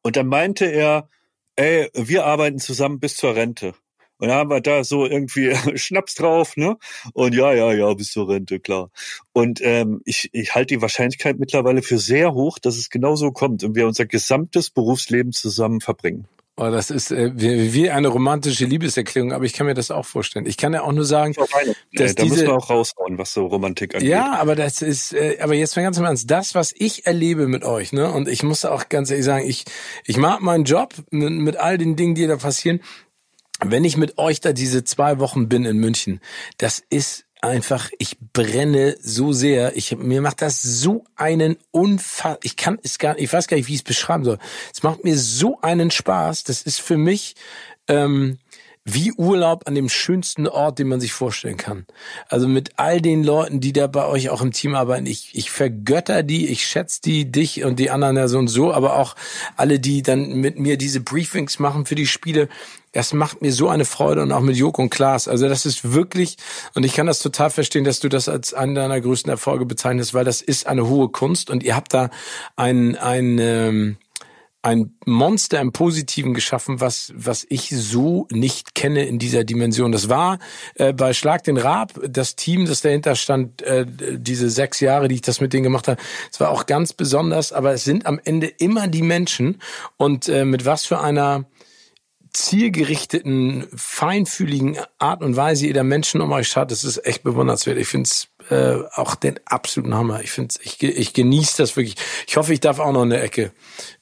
und 0.02 0.16
dann 0.16 0.26
meinte 0.26 0.66
er, 0.66 1.08
ey, 1.56 1.90
wir 1.94 2.24
arbeiten 2.24 2.58
zusammen 2.58 3.00
bis 3.00 3.16
zur 3.16 3.34
Rente. 3.34 3.74
Und 4.18 4.28
dann 4.28 4.38
haben 4.38 4.50
wir 4.50 4.62
da 4.62 4.82
so 4.82 5.04
irgendwie 5.04 5.54
Schnaps 5.78 6.14
drauf, 6.14 6.56
ne? 6.56 6.78
Und 7.12 7.34
ja, 7.34 7.52
ja, 7.52 7.72
ja, 7.72 7.92
bis 7.92 8.12
zur 8.12 8.28
Rente, 8.28 8.60
klar. 8.60 8.90
Und 9.32 9.60
ähm, 9.62 10.00
ich, 10.06 10.30
ich 10.32 10.54
halte 10.54 10.74
die 10.74 10.82
Wahrscheinlichkeit 10.82 11.38
mittlerweile 11.38 11.82
für 11.82 11.98
sehr 11.98 12.32
hoch, 12.32 12.58
dass 12.58 12.78
es 12.78 12.88
genau 12.88 13.16
so 13.16 13.30
kommt 13.32 13.62
und 13.62 13.74
wir 13.74 13.86
unser 13.86 14.06
gesamtes 14.06 14.70
Berufsleben 14.70 15.32
zusammen 15.32 15.82
verbringen. 15.82 16.26
Oh, 16.58 16.70
das 16.70 16.90
ist 16.90 17.10
äh, 17.10 17.32
wie, 17.34 17.74
wie 17.74 17.90
eine 17.90 18.08
romantische 18.08 18.64
Liebeserklärung, 18.64 19.34
aber 19.34 19.44
ich 19.44 19.52
kann 19.52 19.66
mir 19.66 19.74
das 19.74 19.90
auch 19.90 20.06
vorstellen. 20.06 20.46
Ich 20.46 20.56
kann 20.56 20.72
ja 20.72 20.82
auch 20.82 20.92
nur 20.92 21.04
sagen, 21.04 21.34
dass 21.92 22.14
da 22.14 22.22
diese, 22.22 22.34
muss 22.34 22.44
man 22.44 22.56
auch 22.56 22.70
raushauen, 22.70 23.18
was 23.18 23.34
so 23.34 23.46
Romantik 23.46 23.94
angeht. 23.94 24.08
Ja, 24.08 24.38
aber 24.38 24.56
das 24.56 24.80
ist, 24.80 25.12
äh, 25.12 25.36
aber 25.42 25.52
jetzt 25.52 25.76
mal 25.76 25.82
ganz 25.82 25.98
im 25.98 26.04
Ernst, 26.04 26.30
das, 26.30 26.54
was 26.54 26.72
ich 26.74 27.04
erlebe 27.06 27.46
mit 27.46 27.62
euch, 27.62 27.92
ne, 27.92 28.10
und 28.10 28.26
ich 28.26 28.42
muss 28.42 28.64
auch 28.64 28.88
ganz 28.88 29.10
ehrlich 29.10 29.26
sagen, 29.26 29.46
ich, 29.46 29.66
ich 30.06 30.16
mag 30.16 30.40
meinen 30.40 30.64
Job 30.64 30.94
mit, 31.10 31.30
mit 31.30 31.56
all 31.58 31.76
den 31.76 31.94
Dingen, 31.94 32.14
die 32.14 32.26
da 32.26 32.36
passieren. 32.36 32.80
Wenn 33.62 33.84
ich 33.84 33.98
mit 33.98 34.16
euch 34.16 34.40
da 34.40 34.54
diese 34.54 34.82
zwei 34.82 35.18
Wochen 35.18 35.50
bin 35.50 35.66
in 35.66 35.76
München, 35.76 36.20
das 36.56 36.82
ist 36.88 37.25
einfach, 37.46 37.90
ich 37.98 38.16
brenne 38.32 38.96
so 39.00 39.32
sehr. 39.32 39.76
Ich 39.76 39.96
mir 39.96 40.20
macht 40.20 40.42
das 40.42 40.62
so 40.62 41.04
einen 41.16 41.56
Unfall. 41.70 42.38
Ich 42.42 42.56
kann 42.56 42.78
es 42.82 42.98
gar, 42.98 43.18
ich 43.18 43.32
weiß 43.32 43.48
gar 43.48 43.56
nicht, 43.56 43.68
wie 43.68 43.74
ich 43.74 43.80
es 43.80 43.84
beschreiben 43.84 44.24
soll. 44.24 44.38
Es 44.72 44.82
macht 44.82 45.04
mir 45.04 45.16
so 45.16 45.60
einen 45.60 45.90
Spaß. 45.90 46.44
Das 46.44 46.62
ist 46.62 46.80
für 46.80 46.96
mich 46.96 47.34
ähm, 47.88 48.38
wie 48.88 49.12
Urlaub 49.12 49.66
an 49.66 49.74
dem 49.74 49.88
schönsten 49.88 50.46
Ort, 50.46 50.78
den 50.78 50.86
man 50.86 51.00
sich 51.00 51.12
vorstellen 51.12 51.56
kann. 51.56 51.86
Also 52.28 52.46
mit 52.46 52.74
all 52.76 53.00
den 53.00 53.24
Leuten, 53.24 53.60
die 53.60 53.72
da 53.72 53.88
bei 53.88 54.06
euch 54.06 54.30
auch 54.30 54.42
im 54.42 54.52
Team 54.52 54.76
arbeiten, 54.76 55.06
ich, 55.06 55.30
ich 55.34 55.50
vergötter 55.50 56.22
die, 56.22 56.46
ich 56.46 56.68
schätze 56.68 57.00
die, 57.02 57.30
dich 57.30 57.64
und 57.64 57.80
die 57.80 57.90
anderen 57.90 58.16
ja 58.16 58.28
so 58.28 58.38
und 58.38 58.46
so, 58.46 58.72
aber 58.72 58.96
auch 58.96 59.16
alle, 59.56 59.80
die 59.80 60.02
dann 60.02 60.34
mit 60.34 60.60
mir 60.60 60.78
diese 60.78 61.00
Briefings 61.00 61.58
machen 61.58 61.84
für 61.84 61.96
die 61.96 62.06
Spiele. 62.06 62.48
Das 62.96 63.12
macht 63.12 63.42
mir 63.42 63.52
so 63.52 63.68
eine 63.68 63.84
Freude 63.84 64.22
und 64.22 64.32
auch 64.32 64.40
mit 64.40 64.56
Joko 64.56 64.80
und 64.80 64.88
Klaas. 64.88 65.28
Also 65.28 65.50
das 65.50 65.66
ist 65.66 65.92
wirklich, 65.92 66.38
und 66.74 66.82
ich 66.82 66.94
kann 66.94 67.06
das 67.06 67.18
total 67.18 67.50
verstehen, 67.50 67.84
dass 67.84 68.00
du 68.00 68.08
das 68.08 68.26
als 68.26 68.54
einen 68.54 68.74
deiner 68.74 68.98
größten 68.98 69.28
Erfolge 69.28 69.66
bezeichnest, 69.66 70.14
weil 70.14 70.24
das 70.24 70.40
ist 70.40 70.66
eine 70.66 70.88
hohe 70.88 71.10
Kunst 71.10 71.50
und 71.50 71.62
ihr 71.62 71.76
habt 71.76 71.92
da 71.92 72.08
ein, 72.56 72.96
ein, 72.96 73.38
ähm, 73.38 73.98
ein 74.62 74.94
Monster 75.04 75.60
im 75.60 75.72
Positiven 75.72 76.32
geschaffen, 76.32 76.80
was 76.80 77.12
was 77.14 77.46
ich 77.50 77.68
so 77.68 78.26
nicht 78.32 78.74
kenne 78.74 79.04
in 79.04 79.18
dieser 79.18 79.44
Dimension. 79.44 79.92
Das 79.92 80.08
war 80.08 80.38
äh, 80.76 80.94
bei 80.94 81.12
Schlag 81.12 81.44
den 81.44 81.58
Raab 81.58 82.00
das 82.08 82.34
Team, 82.34 82.64
das 82.64 82.80
dahinter 82.80 83.14
stand, 83.14 83.60
äh, 83.60 83.84
diese 83.86 84.48
sechs 84.48 84.80
Jahre, 84.80 85.08
die 85.08 85.16
ich 85.16 85.20
das 85.20 85.42
mit 85.42 85.52
denen 85.52 85.64
gemacht 85.64 85.86
habe. 85.86 86.00
Es 86.32 86.40
war 86.40 86.48
auch 86.48 86.64
ganz 86.64 86.94
besonders, 86.94 87.52
aber 87.52 87.74
es 87.74 87.84
sind 87.84 88.06
am 88.06 88.18
Ende 88.24 88.46
immer 88.46 88.88
die 88.88 89.02
Menschen 89.02 89.60
und 89.98 90.30
äh, 90.30 90.46
mit 90.46 90.64
was 90.64 90.86
für 90.86 90.98
einer 90.98 91.44
zielgerichteten, 92.36 93.66
feinfühligen 93.74 94.76
Art 94.98 95.22
und 95.22 95.36
Weise 95.36 95.66
ihr 95.66 95.72
der 95.72 95.84
Menschen 95.84 96.20
um 96.20 96.32
euch 96.32 96.48
schaut, 96.48 96.70
das 96.70 96.84
ist 96.84 97.04
echt 97.06 97.22
bewundernswert. 97.22 97.78
Ich 97.78 97.88
finde 97.88 98.08
es 98.08 98.28
äh, 98.50 98.76
auch 98.94 99.14
den 99.14 99.40
absoluten 99.46 99.94
Hammer. 99.94 100.20
Ich 100.22 100.30
finde, 100.30 100.54
ich, 100.62 100.82
ich 100.82 101.14
genieße 101.14 101.56
das 101.56 101.76
wirklich. 101.76 101.96
Ich 102.26 102.36
hoffe, 102.36 102.52
ich 102.52 102.60
darf 102.60 102.78
auch 102.78 102.92
noch 102.92 103.02
eine 103.02 103.20
Ecke. 103.20 103.52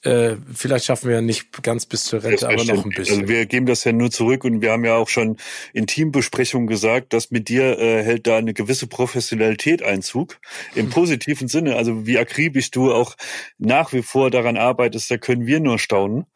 Äh, 0.03 0.35
vielleicht 0.53 0.85
schaffen 0.85 1.09
wir 1.09 1.17
ja 1.17 1.21
nicht 1.23 1.63
ganz 1.63 1.87
bis 1.87 2.05
zur 2.05 2.25
Rente, 2.25 2.49
aber 2.49 2.65
noch 2.65 2.85
ein 2.85 2.91
bisschen. 2.91 3.21
Also 3.21 3.29
wir 3.29 3.47
geben 3.47 3.67
das 3.67 3.85
ja 3.85 3.93
nur 3.93 4.11
zurück 4.11 4.45
und 4.45 4.61
wir 4.61 4.73
haben 4.73 4.85
ja 4.85 4.97
auch 4.97 5.09
schon 5.09 5.37
in 5.73 5.87
Teambesprechungen 5.87 6.67
gesagt, 6.67 7.13
dass 7.13 7.31
mit 7.31 7.49
dir 7.49 7.79
äh, 7.79 8.03
hält 8.03 8.27
da 8.27 8.37
eine 8.37 8.53
gewisse 8.53 8.89
Professionalität 8.89 9.83
Einzug. 9.83 10.39
Im 10.75 10.91
positiven 10.91 11.47
Sinne. 11.47 11.77
Also 11.77 12.05
wie 12.05 12.19
akribisch 12.19 12.73
du 12.73 12.93
auch 12.93 13.15
nach 13.59 13.93
wie 13.93 14.03
vor 14.03 14.31
daran 14.31 14.57
arbeitest, 14.57 15.11
da 15.11 15.19
können 15.19 15.47
wir 15.47 15.61
nur 15.61 15.79
staunen. 15.79 16.27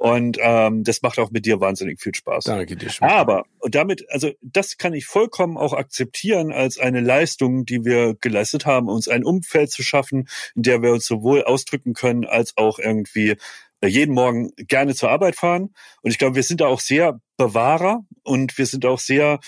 Und 0.00 0.38
ähm, 0.40 0.82
das 0.82 1.02
macht 1.02 1.18
auch 1.18 1.30
mit 1.30 1.44
dir 1.44 1.60
wahnsinnig 1.60 2.00
viel 2.00 2.14
Spaß. 2.14 2.44
Danke 2.44 2.74
dir. 2.74 2.88
Schon. 2.88 3.06
Aber 3.06 3.44
und 3.58 3.74
damit, 3.74 4.10
also 4.10 4.30
das 4.40 4.78
kann 4.78 4.94
ich 4.94 5.04
vollkommen 5.04 5.58
auch 5.58 5.74
akzeptieren 5.74 6.52
als 6.52 6.78
eine 6.78 7.00
Leistung, 7.00 7.66
die 7.66 7.84
wir 7.84 8.14
geleistet 8.14 8.64
haben, 8.64 8.88
uns 8.88 9.08
ein 9.08 9.26
Umfeld 9.26 9.70
zu 9.70 9.82
schaffen, 9.82 10.26
in 10.56 10.62
der 10.62 10.80
wir 10.80 10.92
uns 10.92 11.04
sowohl 11.04 11.44
ausdrücken 11.44 11.92
können, 11.92 12.24
als 12.24 12.56
auch 12.56 12.78
irgendwie 12.78 13.36
äh, 13.82 13.88
jeden 13.88 14.14
Morgen 14.14 14.52
gerne 14.56 14.94
zur 14.94 15.10
Arbeit 15.10 15.36
fahren. 15.36 15.74
Und 16.00 16.10
ich 16.10 16.16
glaube, 16.16 16.34
wir 16.34 16.44
sind 16.44 16.62
da 16.62 16.68
auch 16.68 16.80
sehr 16.80 17.20
Bewahrer 17.36 18.00
und 18.22 18.56
wir 18.56 18.64
sind 18.64 18.86
auch 18.86 19.00
sehr 19.00 19.38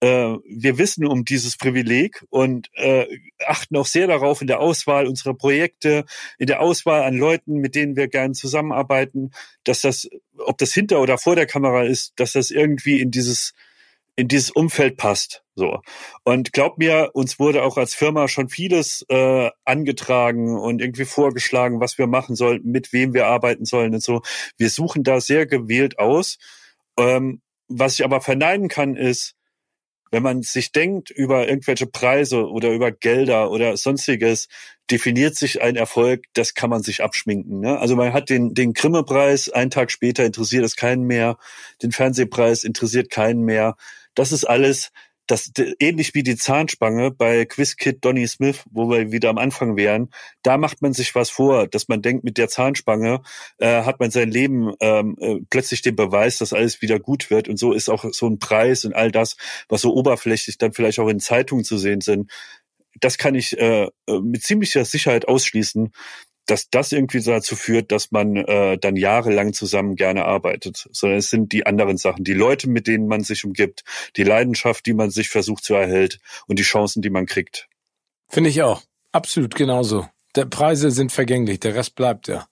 äh, 0.00 0.36
wir 0.44 0.78
wissen 0.78 1.06
um 1.06 1.24
dieses 1.24 1.56
Privileg 1.56 2.24
und 2.30 2.68
äh, 2.74 3.06
achten 3.46 3.76
auch 3.76 3.86
sehr 3.86 4.06
darauf 4.06 4.40
in 4.40 4.46
der 4.46 4.60
Auswahl 4.60 5.06
unserer 5.06 5.34
Projekte, 5.34 6.04
in 6.38 6.46
der 6.46 6.60
Auswahl 6.60 7.02
an 7.02 7.16
Leuten, 7.16 7.54
mit 7.54 7.74
denen 7.74 7.96
wir 7.96 8.08
gerne 8.08 8.34
zusammenarbeiten, 8.34 9.30
dass 9.64 9.80
das, 9.80 10.08
ob 10.38 10.58
das 10.58 10.72
hinter 10.72 11.00
oder 11.00 11.18
vor 11.18 11.36
der 11.36 11.46
Kamera 11.46 11.84
ist, 11.84 12.12
dass 12.16 12.32
das 12.32 12.50
irgendwie 12.50 13.00
in 13.00 13.10
dieses 13.10 13.52
in 14.18 14.28
dieses 14.28 14.50
Umfeld 14.50 14.96
passt. 14.96 15.44
So. 15.54 15.80
Und 16.24 16.52
glaub 16.52 16.78
mir, 16.78 17.10
uns 17.12 17.38
wurde 17.38 17.62
auch 17.62 17.76
als 17.76 17.94
Firma 17.94 18.28
schon 18.28 18.48
vieles 18.48 19.04
äh, 19.08 19.50
angetragen 19.64 20.58
und 20.58 20.80
irgendwie 20.80 21.04
vorgeschlagen, 21.04 21.80
was 21.80 21.98
wir 21.98 22.06
machen 22.06 22.34
sollten, 22.34 22.70
mit 22.70 22.92
wem 22.94 23.12
wir 23.12 23.26
arbeiten 23.26 23.66
sollen 23.66 23.92
und 23.94 24.02
so. 24.02 24.22
Wir 24.56 24.70
suchen 24.70 25.04
da 25.04 25.20
sehr 25.20 25.46
gewählt 25.46 25.98
aus. 25.98 26.38
Ähm, 26.98 27.42
was 27.68 27.94
ich 27.94 28.04
aber 28.04 28.20
verneinen 28.20 28.68
kann, 28.68 28.96
ist, 28.96 29.35
wenn 30.10 30.22
man 30.22 30.42
sich 30.42 30.72
denkt 30.72 31.10
über 31.10 31.48
irgendwelche 31.48 31.86
Preise 31.86 32.48
oder 32.48 32.70
über 32.72 32.92
Gelder 32.92 33.50
oder 33.50 33.76
sonstiges, 33.76 34.48
definiert 34.90 35.34
sich 35.34 35.62
ein 35.62 35.76
Erfolg, 35.76 36.24
das 36.34 36.54
kann 36.54 36.70
man 36.70 36.82
sich 36.82 37.02
abschminken. 37.02 37.60
Ne? 37.60 37.78
Also 37.78 37.96
man 37.96 38.12
hat 38.12 38.30
den, 38.30 38.54
den 38.54 38.72
Grimme-Preis, 38.72 39.48
einen 39.48 39.70
Tag 39.70 39.90
später 39.90 40.24
interessiert 40.24 40.64
es 40.64 40.76
keinen 40.76 41.04
mehr, 41.04 41.38
den 41.82 41.92
Fernsehpreis 41.92 42.64
interessiert 42.64 43.10
keinen 43.10 43.42
mehr. 43.42 43.76
Das 44.14 44.32
ist 44.32 44.44
alles, 44.44 44.92
das 45.26 45.50
ähnlich 45.80 46.14
wie 46.14 46.22
die 46.22 46.36
Zahnspange 46.36 47.10
bei 47.10 47.44
Quizkid 47.44 48.04
Donny 48.04 48.26
Smith, 48.26 48.62
wo 48.70 48.88
wir 48.88 49.10
wieder 49.10 49.30
am 49.30 49.38
Anfang 49.38 49.76
wären, 49.76 50.10
da 50.42 50.56
macht 50.56 50.82
man 50.82 50.92
sich 50.92 51.14
was 51.14 51.30
vor, 51.30 51.66
dass 51.66 51.88
man 51.88 52.02
denkt, 52.02 52.24
mit 52.24 52.38
der 52.38 52.48
Zahnspange 52.48 53.22
äh, 53.58 53.82
hat 53.82 53.98
man 53.98 54.10
sein 54.10 54.30
Leben 54.30 54.72
ähm, 54.80 55.16
äh, 55.20 55.38
plötzlich 55.50 55.82
den 55.82 55.96
Beweis, 55.96 56.38
dass 56.38 56.52
alles 56.52 56.80
wieder 56.80 57.00
gut 57.00 57.30
wird. 57.30 57.48
Und 57.48 57.58
so 57.58 57.72
ist 57.72 57.88
auch 57.88 58.04
so 58.12 58.28
ein 58.28 58.38
Preis 58.38 58.84
und 58.84 58.94
all 58.94 59.10
das, 59.10 59.36
was 59.68 59.82
so 59.82 59.94
oberflächlich 59.94 60.58
dann 60.58 60.72
vielleicht 60.72 60.98
auch 61.00 61.08
in 61.08 61.20
Zeitungen 61.20 61.64
zu 61.64 61.78
sehen 61.78 62.00
sind. 62.00 62.30
Das 63.00 63.18
kann 63.18 63.34
ich 63.34 63.58
äh, 63.58 63.88
äh 64.06 64.20
mit 64.22 64.42
ziemlicher 64.42 64.84
Sicherheit 64.84 65.28
ausschließen, 65.28 65.92
dass 66.46 66.70
das 66.70 66.92
irgendwie 66.92 67.20
dazu 67.20 67.56
führt, 67.56 67.92
dass 67.92 68.12
man 68.12 68.36
äh, 68.36 68.78
dann 68.78 68.96
jahrelang 68.96 69.52
zusammen 69.52 69.96
gerne 69.96 70.24
arbeitet, 70.24 70.88
sondern 70.92 71.18
es 71.18 71.28
sind 71.28 71.52
die 71.52 71.66
anderen 71.66 71.96
Sachen, 71.96 72.24
die 72.24 72.34
Leute, 72.34 72.68
mit 72.68 72.86
denen 72.86 73.08
man 73.08 73.22
sich 73.22 73.44
umgibt, 73.44 73.84
die 74.16 74.24
Leidenschaft, 74.24 74.86
die 74.86 74.94
man 74.94 75.10
sich 75.10 75.28
versucht 75.28 75.64
zu 75.64 75.74
erhält 75.74 76.20
und 76.46 76.58
die 76.58 76.64
Chancen, 76.64 77.02
die 77.02 77.10
man 77.10 77.26
kriegt. 77.26 77.68
Finde 78.28 78.50
ich 78.50 78.62
auch. 78.62 78.82
Absolut 79.12 79.54
genauso. 79.54 80.08
Der 80.34 80.44
Preise 80.44 80.90
sind 80.90 81.12
vergänglich, 81.12 81.60
der 81.60 81.74
Rest 81.74 81.94
bleibt 81.94 82.28
ja. 82.28 82.46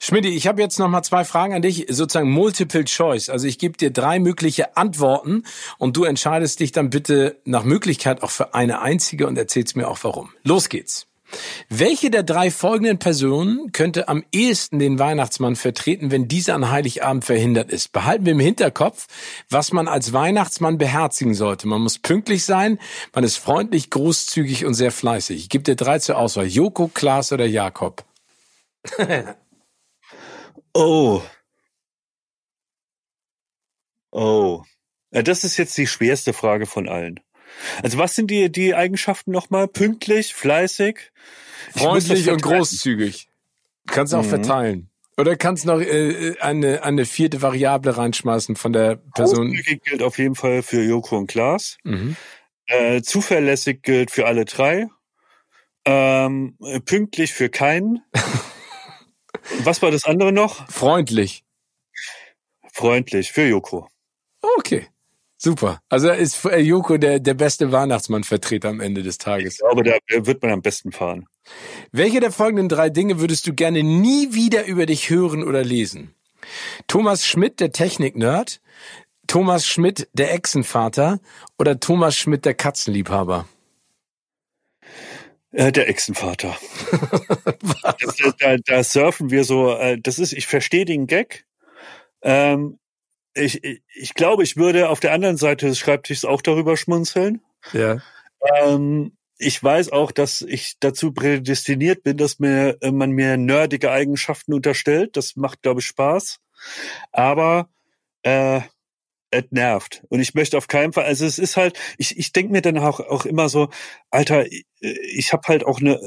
Schmidti, 0.00 0.28
ich 0.28 0.46
habe 0.46 0.60
jetzt 0.60 0.78
noch 0.78 0.88
mal 0.88 1.02
zwei 1.02 1.24
Fragen 1.24 1.54
an 1.54 1.62
dich, 1.62 1.86
sozusagen 1.88 2.30
Multiple 2.30 2.84
Choice. 2.84 3.28
Also 3.28 3.46
ich 3.46 3.58
gebe 3.58 3.76
dir 3.76 3.90
drei 3.90 4.18
mögliche 4.18 4.76
Antworten 4.76 5.44
und 5.78 5.96
du 5.96 6.04
entscheidest 6.04 6.60
dich 6.60 6.72
dann 6.72 6.90
bitte 6.90 7.40
nach 7.44 7.64
Möglichkeit 7.64 8.22
auch 8.22 8.30
für 8.30 8.54
eine 8.54 8.80
einzige 8.82 9.26
und 9.26 9.38
erzählst 9.38 9.76
mir 9.76 9.88
auch 9.88 9.98
warum. 10.02 10.30
Los 10.42 10.68
geht's. 10.68 11.06
Welche 11.68 12.10
der 12.10 12.22
drei 12.22 12.50
folgenden 12.50 12.98
Personen 12.98 13.72
könnte 13.72 14.08
am 14.08 14.24
ehesten 14.32 14.78
den 14.78 14.98
Weihnachtsmann 14.98 15.56
vertreten, 15.56 16.10
wenn 16.10 16.28
dieser 16.28 16.54
an 16.54 16.70
Heiligabend 16.70 17.24
verhindert 17.24 17.70
ist? 17.70 17.92
Behalten 17.92 18.24
wir 18.24 18.32
im 18.32 18.40
Hinterkopf, 18.40 19.06
was 19.50 19.72
man 19.72 19.88
als 19.88 20.12
Weihnachtsmann 20.12 20.78
beherzigen 20.78 21.34
sollte. 21.34 21.66
Man 21.68 21.82
muss 21.82 21.98
pünktlich 21.98 22.44
sein, 22.44 22.78
man 23.14 23.24
ist 23.24 23.36
freundlich, 23.36 23.90
großzügig 23.90 24.64
und 24.64 24.74
sehr 24.74 24.92
fleißig. 24.92 25.36
Ich 25.38 25.48
gebe 25.48 25.64
dir 25.64 25.76
drei 25.76 25.98
zur 25.98 26.18
Auswahl. 26.18 26.46
Joko, 26.46 26.88
Klaas 26.88 27.32
oder 27.32 27.46
Jakob? 27.46 28.04
oh. 30.74 31.22
Oh. 34.10 34.62
Das 35.10 35.44
ist 35.44 35.56
jetzt 35.56 35.76
die 35.78 35.86
schwerste 35.86 36.32
Frage 36.32 36.66
von 36.66 36.88
allen. 36.88 37.20
Also 37.82 37.98
was 37.98 38.14
sind 38.14 38.30
die, 38.30 38.50
die 38.50 38.74
Eigenschaften 38.74 39.30
nochmal? 39.30 39.68
Pünktlich, 39.68 40.34
fleißig? 40.34 41.12
Freundlich 41.74 42.30
und 42.30 42.42
großzügig. 42.42 43.28
Kannst 43.86 44.14
auch 44.14 44.24
mhm. 44.24 44.28
verteilen. 44.28 44.90
Oder 45.18 45.36
kannst 45.36 45.64
noch 45.64 45.80
äh, 45.80 46.34
eine, 46.40 46.82
eine 46.82 47.06
vierte 47.06 47.40
Variable 47.40 47.96
reinschmeißen 47.96 48.56
von 48.56 48.72
der 48.72 48.96
Person? 49.14 49.48
Großzügig 49.48 49.82
gilt 49.82 50.02
auf 50.02 50.18
jeden 50.18 50.34
Fall 50.34 50.62
für 50.62 50.82
Joko 50.82 51.16
und 51.16 51.26
Klaas. 51.26 51.78
Mhm. 51.84 52.16
Äh, 52.66 53.00
zuverlässig 53.02 53.82
gilt 53.82 54.10
für 54.10 54.26
alle 54.26 54.44
drei. 54.44 54.88
Ähm, 55.86 56.58
pünktlich 56.84 57.32
für 57.32 57.48
keinen. 57.48 58.02
Was 59.62 59.80
war 59.80 59.90
das 59.90 60.04
andere 60.04 60.32
noch? 60.32 60.68
Freundlich. 60.70 61.44
Freundlich 62.72 63.32
für 63.32 63.46
Joko. 63.46 63.88
Okay. 64.58 64.88
Super. 65.38 65.80
Also 65.88 66.10
ist 66.10 66.44
äh, 66.46 66.60
Joko 66.60 66.96
der, 66.96 67.20
der 67.20 67.34
beste 67.34 67.70
Weihnachtsmannvertreter 67.70 68.70
am 68.70 68.80
Ende 68.80 69.02
des 69.02 69.18
Tages. 69.18 69.54
Ich 69.54 69.60
glaube, 69.60 69.82
da 69.82 69.96
wird 70.08 70.42
man 70.42 70.52
am 70.52 70.62
besten 70.62 70.92
fahren. 70.92 71.26
Welche 71.92 72.20
der 72.20 72.32
folgenden 72.32 72.68
drei 72.68 72.88
Dinge 72.88 73.20
würdest 73.20 73.46
du 73.46 73.52
gerne 73.54 73.82
nie 73.82 74.32
wieder 74.32 74.64
über 74.66 74.86
dich 74.86 75.10
hören 75.10 75.44
oder 75.44 75.62
lesen? 75.62 76.14
Thomas 76.86 77.26
Schmidt, 77.26 77.60
der 77.60 77.72
Technik-Nerd, 77.72 78.60
Thomas 79.26 79.66
Schmidt, 79.66 80.08
der 80.12 80.32
Echsenvater 80.32 81.20
oder 81.58 81.80
Thomas 81.80 82.16
Schmidt, 82.16 82.44
der 82.44 82.54
Katzenliebhaber? 82.54 83.46
Äh, 85.52 85.72
der 85.72 85.88
Echsenvater. 85.88 86.56
das, 88.00 88.34
da, 88.38 88.56
da 88.64 88.84
surfen 88.84 89.30
wir 89.30 89.44
so, 89.44 89.74
äh, 89.74 89.98
das 90.00 90.18
ist, 90.18 90.32
ich 90.32 90.46
verstehe 90.46 90.84
den 90.84 91.06
Gag. 91.06 91.46
Ähm, 92.22 92.78
ich, 93.36 93.62
ich, 93.62 93.82
ich 93.94 94.14
glaube, 94.14 94.42
ich 94.42 94.56
würde 94.56 94.88
auf 94.88 95.00
der 95.00 95.12
anderen 95.12 95.36
Seite 95.36 95.66
des 95.66 95.78
Schreibtischs 95.78 96.24
auch 96.24 96.42
darüber 96.42 96.76
schmunzeln. 96.76 97.42
Ja. 97.72 98.00
Ähm, 98.54 99.16
ich 99.38 99.62
weiß 99.62 99.92
auch, 99.92 100.12
dass 100.12 100.40
ich 100.40 100.76
dazu 100.80 101.12
prädestiniert 101.12 102.02
bin, 102.02 102.16
dass 102.16 102.38
mir 102.38 102.78
äh, 102.80 102.90
man 102.90 103.10
mir 103.10 103.36
nerdige 103.36 103.90
Eigenschaften 103.90 104.54
unterstellt. 104.54 105.16
Das 105.16 105.36
macht, 105.36 105.62
glaube 105.62 105.80
ich, 105.80 105.86
Spaß. 105.86 106.40
Aber 107.12 107.68
äh, 108.22 108.60
nervt. 109.50 110.02
Und 110.08 110.20
ich 110.20 110.34
möchte 110.34 110.56
auf 110.58 110.68
keinen 110.68 110.92
Fall, 110.92 111.04
also 111.04 111.24
es 111.24 111.38
ist 111.38 111.56
halt, 111.56 111.78
ich, 111.98 112.18
ich 112.18 112.32
denke 112.32 112.52
mir 112.52 112.62
dann 112.62 112.78
auch, 112.78 113.00
auch 113.00 113.26
immer 113.26 113.48
so, 113.48 113.68
Alter, 114.10 114.46
ich, 114.46 114.66
ich 114.80 115.32
habe 115.32 115.42
halt 115.48 115.64
auch 115.64 115.80
eine, 115.80 115.98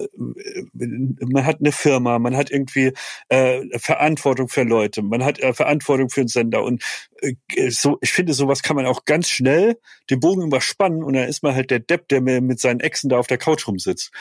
man 0.74 1.46
hat 1.46 1.60
eine 1.60 1.72
Firma, 1.72 2.20
man 2.20 2.38
hat 2.38 2.52
irgendwie 2.52 2.94
äh, 3.30 3.62
Verantwortung 3.80 4.48
für 4.48 4.64
Leute, 4.64 5.02
man 5.02 5.24
hat 5.24 5.40
äh, 5.40 5.54
Verantwortung 5.54 6.10
für 6.10 6.22
einen 6.22 6.28
Sender 6.28 6.64
und 6.64 6.84
äh, 7.22 7.70
so, 7.70 7.98
ich 8.02 8.12
finde, 8.12 8.34
sowas 8.34 8.62
kann 8.62 8.76
man 8.76 8.86
auch 8.86 9.06
ganz 9.06 9.30
schnell 9.30 9.80
den 10.10 10.20
Bogen 10.20 10.44
überspannen 10.44 11.04
und 11.04 11.14
dann 11.14 11.28
ist 11.28 11.44
man 11.44 11.56
halt 11.56 11.72
der 11.72 11.80
Depp, 11.80 12.08
der 12.10 12.22
mit 12.22 12.60
seinen 12.60 12.80
Exen 12.80 13.10
da 13.10 13.18
auf 13.18 13.28
der 13.28 13.38
Couch 13.38 13.68
rumsitzt. 13.68 14.12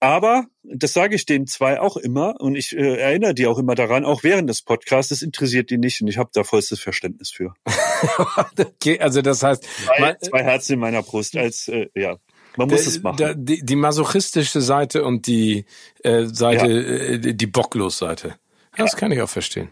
Aber, 0.00 0.46
das 0.62 0.92
sage 0.92 1.16
ich 1.16 1.26
den 1.26 1.46
zwei 1.46 1.80
auch 1.80 1.96
immer 1.96 2.40
und 2.40 2.54
ich 2.54 2.76
äh, 2.76 2.98
erinnere 2.98 3.34
die 3.34 3.46
auch 3.48 3.58
immer 3.58 3.74
daran, 3.74 4.04
auch 4.04 4.22
während 4.22 4.48
des 4.48 4.62
Podcasts, 4.62 5.08
das 5.10 5.22
interessiert 5.22 5.70
die 5.70 5.78
nicht 5.78 6.00
und 6.00 6.08
ich 6.08 6.18
habe 6.18 6.30
da 6.32 6.44
vollstes 6.44 6.80
Verständnis 6.80 7.30
für. 7.30 7.54
okay, 8.58 9.00
also 9.00 9.22
das 9.22 9.42
heißt... 9.42 9.64
Zwei, 9.64 10.14
zwei 10.14 10.44
Herzen 10.44 10.74
in 10.74 10.78
meiner 10.78 11.02
Brust 11.02 11.36
als, 11.36 11.66
äh, 11.66 11.88
ja, 11.96 12.16
man 12.56 12.68
muss 12.68 12.82
der, 12.82 12.88
es 12.88 13.02
machen. 13.02 13.16
Der, 13.16 13.34
die, 13.34 13.64
die 13.64 13.76
masochistische 13.76 14.60
Seite 14.60 15.04
und 15.04 15.26
die 15.26 15.64
äh, 16.02 16.26
Seite, 16.26 16.66
ja. 16.68 17.28
äh, 17.28 17.34
die 17.34 17.46
Bocklos-Seite. 17.46 18.36
Das 18.76 18.92
ja. 18.92 18.98
kann 18.98 19.12
ich 19.12 19.20
auch 19.20 19.28
verstehen. 19.28 19.70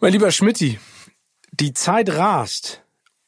Mein 0.00 0.12
lieber 0.12 0.30
Schmidti, 0.30 0.78
die 1.52 1.72
Zeit 1.74 2.10
rast. 2.10 2.81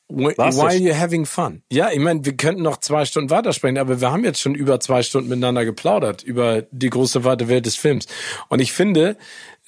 While 0.09 0.77
you're 0.77 0.99
having 0.99 1.25
fun. 1.25 1.63
Ja, 1.73 1.91
ich 1.91 1.99
meine, 1.99 2.25
wir 2.25 2.37
könnten 2.37 2.63
noch 2.63 2.77
zwei 2.79 3.05
Stunden 3.07 3.31
weitersprechen, 3.31 3.79
aber 3.79 4.01
wir 4.01 4.11
haben 4.11 4.25
jetzt 4.25 4.41
schon 4.41 4.55
über 4.55 4.79
zwei 4.79 5.03
Stunden 5.03 5.29
miteinander 5.31 5.65
geplaudert 5.65 6.23
über 6.23 6.63
die 6.71 6.91
große 6.91 7.25
weite 7.25 7.49
Welt 7.49 7.65
des 7.65 7.77
Films. 7.77 8.07
Und 8.49 8.61
ich 8.61 8.73
finde, 8.73 9.17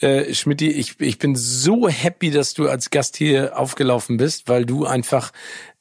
äh, 0.00 0.34
Schmidti, 0.34 0.68
ich, 0.68 1.00
ich 1.00 1.18
bin 1.18 1.36
so 1.36 1.88
happy, 1.88 2.30
dass 2.30 2.52
du 2.52 2.68
als 2.68 2.90
Gast 2.90 3.16
hier 3.16 3.58
aufgelaufen 3.58 4.18
bist, 4.18 4.46
weil 4.46 4.66
du 4.66 4.84
einfach 4.84 5.32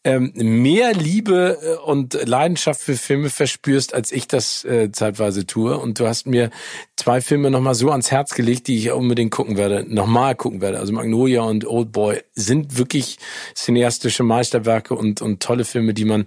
ähm, 0.05 0.31
mehr 0.35 0.93
Liebe 0.93 1.57
äh, 1.61 1.75
und 1.83 2.13
Leidenschaft 2.13 2.79
für 2.79 2.95
Filme 2.95 3.29
verspürst, 3.31 3.93
als 3.93 4.11
ich 4.11 4.27
das 4.27 4.63
äh, 4.63 4.91
zeitweise 4.91 5.47
tue. 5.47 5.77
Und 5.77 5.99
du 5.99 6.07
hast 6.07 6.27
mir 6.27 6.51
zwei 6.95 7.21
Filme 7.21 7.49
nochmal 7.49 7.73
so 7.73 7.89
ans 7.89 8.11
Herz 8.11 8.35
gelegt, 8.35 8.67
die 8.67 8.77
ich 8.77 8.91
unbedingt 8.91 9.31
gucken 9.31 9.57
werde, 9.57 9.83
nochmal 9.87 10.35
gucken 10.35 10.61
werde. 10.61 10.79
Also 10.79 10.93
Magnolia 10.93 11.41
und 11.41 11.65
Old 11.65 11.91
Boy 11.91 12.21
sind 12.35 12.77
wirklich 12.77 13.17
cineastische 13.55 14.23
Meisterwerke 14.23 14.93
und, 14.93 15.23
und 15.23 15.41
tolle 15.41 15.65
Filme, 15.65 15.95
die 15.95 16.05
man, 16.05 16.25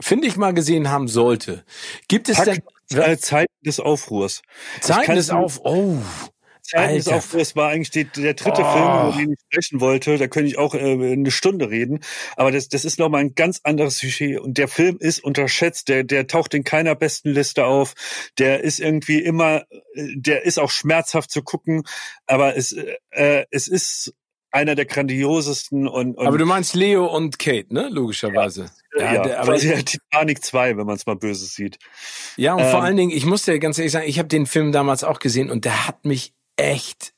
finde 0.00 0.26
ich, 0.26 0.36
mal 0.36 0.54
gesehen 0.54 0.90
haben 0.90 1.06
sollte. 1.06 1.64
Gibt 2.08 2.28
es 2.28 2.42
denn... 2.42 2.62
Zeiten 3.20 3.52
des 3.66 3.80
Aufruhrs. 3.80 4.40
Zeiten 4.80 5.14
des 5.14 5.28
Aufruhrs. 5.28 5.60
Oh. 5.62 5.98
Alter. 6.74 6.96
Ist 6.96 7.12
auch, 7.12 7.38
es 7.38 7.56
war 7.56 7.70
eigentlich 7.70 7.90
die, 7.90 8.04
der 8.04 8.34
dritte 8.34 8.62
oh. 8.62 8.72
Film, 8.72 8.84
über 8.84 9.12
den 9.18 9.32
ich 9.32 9.40
sprechen 9.50 9.80
wollte. 9.80 10.18
Da 10.18 10.28
könnte 10.28 10.48
ich 10.48 10.58
auch 10.58 10.74
äh, 10.74 10.78
eine 10.78 11.30
Stunde 11.30 11.70
reden. 11.70 12.00
Aber 12.36 12.50
das, 12.50 12.68
das 12.68 12.84
ist 12.84 12.98
nochmal 12.98 13.22
ein 13.22 13.34
ganz 13.34 13.60
anderes 13.64 13.98
Sujet. 13.98 14.40
Und 14.40 14.58
der 14.58 14.68
Film 14.68 14.96
ist 14.98 15.22
unterschätzt. 15.22 15.88
Der, 15.88 16.04
der 16.04 16.26
taucht 16.26 16.54
in 16.54 16.64
keiner 16.64 16.94
besten 16.94 17.30
Liste 17.30 17.66
auf. 17.66 17.94
Der 18.38 18.62
ist 18.62 18.80
irgendwie 18.80 19.20
immer, 19.20 19.64
äh, 19.94 20.14
der 20.16 20.44
ist 20.44 20.58
auch 20.58 20.70
schmerzhaft 20.70 21.30
zu 21.30 21.42
gucken. 21.42 21.84
Aber 22.26 22.56
es, 22.56 22.76
äh, 23.10 23.44
es 23.50 23.68
ist 23.68 24.14
einer 24.50 24.74
der 24.74 24.86
grandiosesten 24.86 25.86
und, 25.86 26.16
und 26.16 26.26
Aber 26.26 26.38
du 26.38 26.46
meinst 26.46 26.74
Leo 26.74 27.06
und 27.06 27.38
Kate, 27.38 27.72
ne? 27.72 27.88
Logischerweise. 27.90 28.70
Ja, 28.96 29.04
ja, 29.04 29.14
ja 29.14 29.22
der, 29.22 29.40
aber 29.40 29.58
der 29.58 29.84
Titanic 29.84 30.42
2, 30.42 30.76
wenn 30.76 30.86
man 30.86 30.96
es 30.96 31.06
mal 31.06 31.16
böse 31.16 31.44
sieht. 31.44 31.78
Ja, 32.36 32.54
und 32.54 32.62
ähm, 32.62 32.70
vor 32.70 32.82
allen 32.82 32.96
Dingen, 32.96 33.10
ich 33.10 33.26
muss 33.26 33.44
dir 33.44 33.58
ganz 33.58 33.78
ehrlich 33.78 33.92
sagen, 33.92 34.08
ich 34.08 34.18
habe 34.18 34.28
den 34.28 34.46
Film 34.46 34.72
damals 34.72 35.04
auch 35.04 35.18
gesehen 35.18 35.50
und 35.50 35.64
der 35.64 35.86
hat 35.86 36.04
mich 36.04 36.32
echt, 36.58 37.14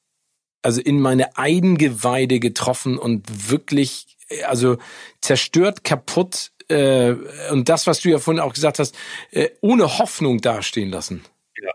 also 0.63 0.81
in 0.81 1.01
meine 1.01 1.37
Eingeweide 1.37 2.39
getroffen 2.39 2.99
und 2.99 3.51
wirklich, 3.51 4.17
also 4.45 4.79
zerstört, 5.21 5.85
kaputt 5.85 6.53
äh, 6.71 7.17
und 7.51 7.69
das, 7.69 7.87
was 7.87 8.01
du 8.01 8.11
ja 8.11 8.19
vorhin 8.19 8.41
auch 8.41 8.55
gesagt 8.55 8.79
hast, 8.79 8.97
äh, 9.33 9.51
ohne 9.61 9.99
Hoffnung 9.99 10.41
dastehen 10.41 10.91
lassen. 10.91 11.25
Ja, 11.61 11.73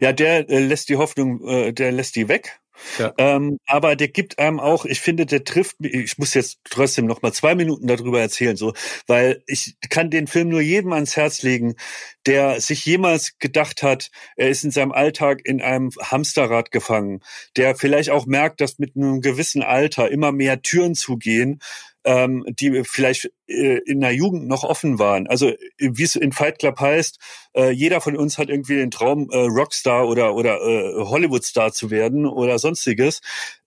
ja 0.00 0.12
der 0.12 0.50
äh, 0.50 0.58
lässt 0.58 0.88
die 0.88 0.96
Hoffnung, 0.96 1.46
äh, 1.46 1.72
der 1.72 1.92
lässt 1.92 2.16
die 2.16 2.28
weg. 2.28 2.60
Ähm, 3.18 3.58
aber 3.66 3.96
der 3.96 4.08
gibt 4.08 4.38
einem 4.38 4.60
auch, 4.60 4.84
ich 4.84 5.00
finde, 5.00 5.26
der 5.26 5.44
trifft 5.44 5.80
mich, 5.80 5.94
ich 5.94 6.18
muss 6.18 6.34
jetzt 6.34 6.58
trotzdem 6.68 7.06
noch 7.06 7.22
mal 7.22 7.32
zwei 7.32 7.54
Minuten 7.54 7.86
darüber 7.86 8.20
erzählen, 8.20 8.56
so, 8.56 8.72
weil 9.06 9.42
ich 9.46 9.76
kann 9.90 10.10
den 10.10 10.26
Film 10.26 10.48
nur 10.48 10.60
jedem 10.60 10.92
ans 10.92 11.16
Herz 11.16 11.42
legen, 11.42 11.76
der 12.26 12.60
sich 12.60 12.84
jemals 12.84 13.38
gedacht 13.38 13.82
hat, 13.82 14.10
er 14.36 14.48
ist 14.48 14.64
in 14.64 14.70
seinem 14.70 14.92
Alltag 14.92 15.40
in 15.44 15.60
einem 15.62 15.90
Hamsterrad 16.00 16.70
gefangen, 16.70 17.20
der 17.56 17.74
vielleicht 17.76 18.10
auch 18.10 18.26
merkt, 18.26 18.60
dass 18.60 18.78
mit 18.78 18.96
einem 18.96 19.20
gewissen 19.20 19.62
Alter 19.62 20.10
immer 20.10 20.32
mehr 20.32 20.62
Türen 20.62 20.94
zugehen, 20.94 21.60
ähm, 22.04 22.44
die 22.48 22.82
vielleicht 22.84 23.30
in 23.46 24.00
der 24.00 24.12
Jugend 24.12 24.46
noch 24.48 24.64
offen 24.64 24.98
waren. 24.98 25.26
Also 25.26 25.52
wie 25.78 26.02
es 26.02 26.16
in 26.16 26.32
Fight 26.32 26.58
Club 26.58 26.80
heißt, 26.80 27.18
äh, 27.56 27.70
jeder 27.70 28.00
von 28.00 28.16
uns 28.16 28.38
hat 28.38 28.48
irgendwie 28.48 28.76
den 28.76 28.90
Traum, 28.90 29.28
äh, 29.30 29.36
Rockstar 29.36 30.08
oder 30.08 30.34
oder 30.34 30.60
äh, 30.60 31.04
Hollywoodstar 31.04 31.72
zu 31.72 31.90
werden 31.90 32.26
oder 32.26 32.58
sonstiges 32.58 33.20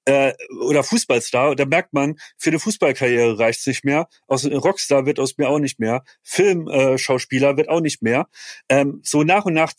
äh, 0.08 0.34
oder 0.62 0.84
Fußballstar. 0.84 1.56
Da 1.56 1.66
merkt 1.66 1.94
man, 1.94 2.18
für 2.38 2.49
eine 2.49 2.60
Fußballkarriere 2.60 3.38
reicht's 3.38 3.68
nicht 3.68 3.84
mehr. 3.84 4.08
Aus 4.28 4.45
Rockstar 4.45 5.06
wird 5.06 5.20
aus 5.20 5.38
mir 5.38 5.49
auch 5.49 5.60
nicht 5.60 5.80
mehr. 5.80 6.04
Filmschauspieler 6.24 7.52
äh, 7.52 7.58
wird 7.58 7.70
auch 7.70 7.82
nicht 7.82 8.02
mehr. 8.02 8.28
Ähm, 8.70 9.02
so 9.04 9.24
nach 9.24 9.45
und 9.45 9.54
nach 9.54 9.74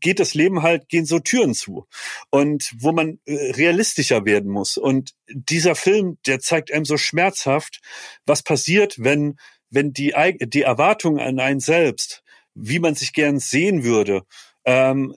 geht 0.00 0.20
das 0.20 0.34
Leben 0.34 0.62
halt, 0.62 0.88
gehen 0.88 1.06
so 1.06 1.18
Türen 1.18 1.54
zu. 1.54 1.86
Und 2.30 2.72
wo 2.78 2.92
man 2.92 3.20
äh, 3.24 3.52
realistischer 3.52 4.26
werden 4.26 4.50
muss. 4.50 4.76
Und 4.76 5.14
dieser 5.28 5.74
Film, 5.74 6.18
der 6.26 6.40
zeigt 6.40 6.70
einem 6.70 6.84
so 6.84 6.98
schmerzhaft, 6.98 7.80
was 8.26 8.42
passiert, 8.42 9.02
wenn, 9.08 9.38
wenn 9.70 9.92
die, 9.94 10.14
die 10.40 10.62
Erwartung 10.62 11.18
an 11.18 11.40
einen 11.40 11.60
selbst, 11.60 12.22
wie 12.54 12.78
man 12.78 12.94
sich 12.94 13.14
gern 13.14 13.38
sehen 13.38 13.84
würde, 13.84 14.22
ähm, 14.68 15.14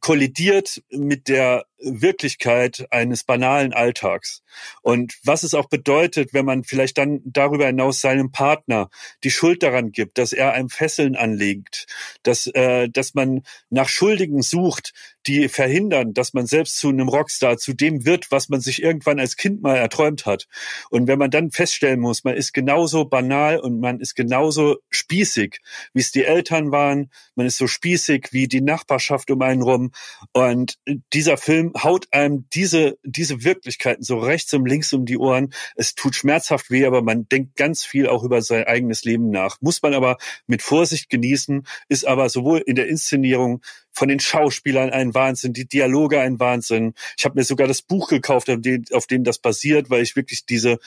kollidiert 0.00 0.82
mit 0.88 1.28
der 1.28 1.66
Wirklichkeit 1.78 2.86
eines 2.90 3.22
banalen 3.24 3.74
Alltags. 3.74 4.42
Und 4.80 5.12
was 5.24 5.42
es 5.42 5.52
auch 5.52 5.68
bedeutet, 5.68 6.32
wenn 6.32 6.46
man 6.46 6.64
vielleicht 6.64 6.96
dann 6.96 7.20
darüber 7.24 7.66
hinaus 7.66 8.00
seinem 8.00 8.32
Partner 8.32 8.88
die 9.22 9.30
Schuld 9.30 9.62
daran 9.62 9.92
gibt, 9.92 10.16
dass 10.16 10.32
er 10.32 10.52
einem 10.54 10.70
Fesseln 10.70 11.16
anlegt, 11.16 11.86
dass, 12.22 12.46
äh, 12.46 12.88
dass 12.88 13.12
man 13.12 13.42
nach 13.68 13.88
Schuldigen 13.88 14.40
sucht, 14.40 14.94
die 15.26 15.48
verhindern, 15.48 16.14
dass 16.14 16.34
man 16.34 16.46
selbst 16.46 16.78
zu 16.78 16.88
einem 16.88 17.08
Rockstar, 17.08 17.56
zu 17.58 17.72
dem 17.72 18.04
wird, 18.04 18.30
was 18.30 18.48
man 18.48 18.60
sich 18.60 18.82
irgendwann 18.82 19.20
als 19.20 19.36
Kind 19.36 19.62
mal 19.62 19.76
erträumt 19.76 20.26
hat. 20.26 20.46
Und 20.90 21.06
wenn 21.06 21.18
man 21.18 21.30
dann 21.30 21.50
feststellen 21.50 22.00
muss, 22.00 22.24
man 22.24 22.34
ist 22.34 22.52
genauso 22.52 23.04
banal 23.04 23.58
und 23.58 23.80
man 23.80 24.00
ist 24.00 24.14
genauso 24.14 24.78
spießig, 24.90 25.60
wie 25.92 26.00
es 26.00 26.12
die 26.12 26.24
Eltern 26.24 26.72
waren, 26.72 27.10
man 27.34 27.46
ist 27.46 27.56
so 27.56 27.66
spießig 27.66 28.28
wie 28.32 28.48
die 28.48 28.60
Nachbarschaft 28.94 29.30
um 29.30 29.42
einen 29.42 29.62
rum. 29.62 29.90
Und 30.32 30.78
dieser 31.12 31.36
Film 31.36 31.72
haut 31.82 32.06
einem 32.12 32.46
diese, 32.52 32.96
diese 33.02 33.44
Wirklichkeiten 33.44 34.02
so 34.02 34.18
rechts 34.18 34.52
und 34.54 34.66
links 34.66 34.92
um 34.92 35.04
die 35.04 35.18
Ohren. 35.18 35.52
Es 35.76 35.94
tut 35.94 36.14
schmerzhaft 36.14 36.70
weh, 36.70 36.86
aber 36.86 37.02
man 37.02 37.28
denkt 37.28 37.56
ganz 37.56 37.84
viel 37.84 38.08
auch 38.08 38.22
über 38.22 38.42
sein 38.42 38.64
eigenes 38.64 39.04
Leben 39.04 39.30
nach. 39.30 39.60
Muss 39.60 39.82
man 39.82 39.94
aber 39.94 40.16
mit 40.46 40.62
Vorsicht 40.62 41.10
genießen, 41.10 41.66
ist 41.88 42.06
aber 42.06 42.28
sowohl 42.28 42.58
in 42.58 42.76
der 42.76 42.88
Inszenierung 42.88 43.62
von 43.92 44.08
den 44.08 44.18
Schauspielern 44.18 44.90
ein 44.90 45.14
Wahnsinn, 45.14 45.52
die 45.52 45.68
Dialoge 45.68 46.20
ein 46.20 46.40
Wahnsinn. 46.40 46.94
Ich 47.16 47.24
habe 47.24 47.38
mir 47.38 47.44
sogar 47.44 47.68
das 47.68 47.82
Buch 47.82 48.08
gekauft, 48.08 48.50
auf 48.50 48.60
dem, 48.60 48.84
auf 48.92 49.06
dem 49.06 49.22
das 49.22 49.38
basiert, 49.38 49.88
weil 49.88 50.02
ich 50.02 50.16
wirklich 50.16 50.46
diese 50.46 50.78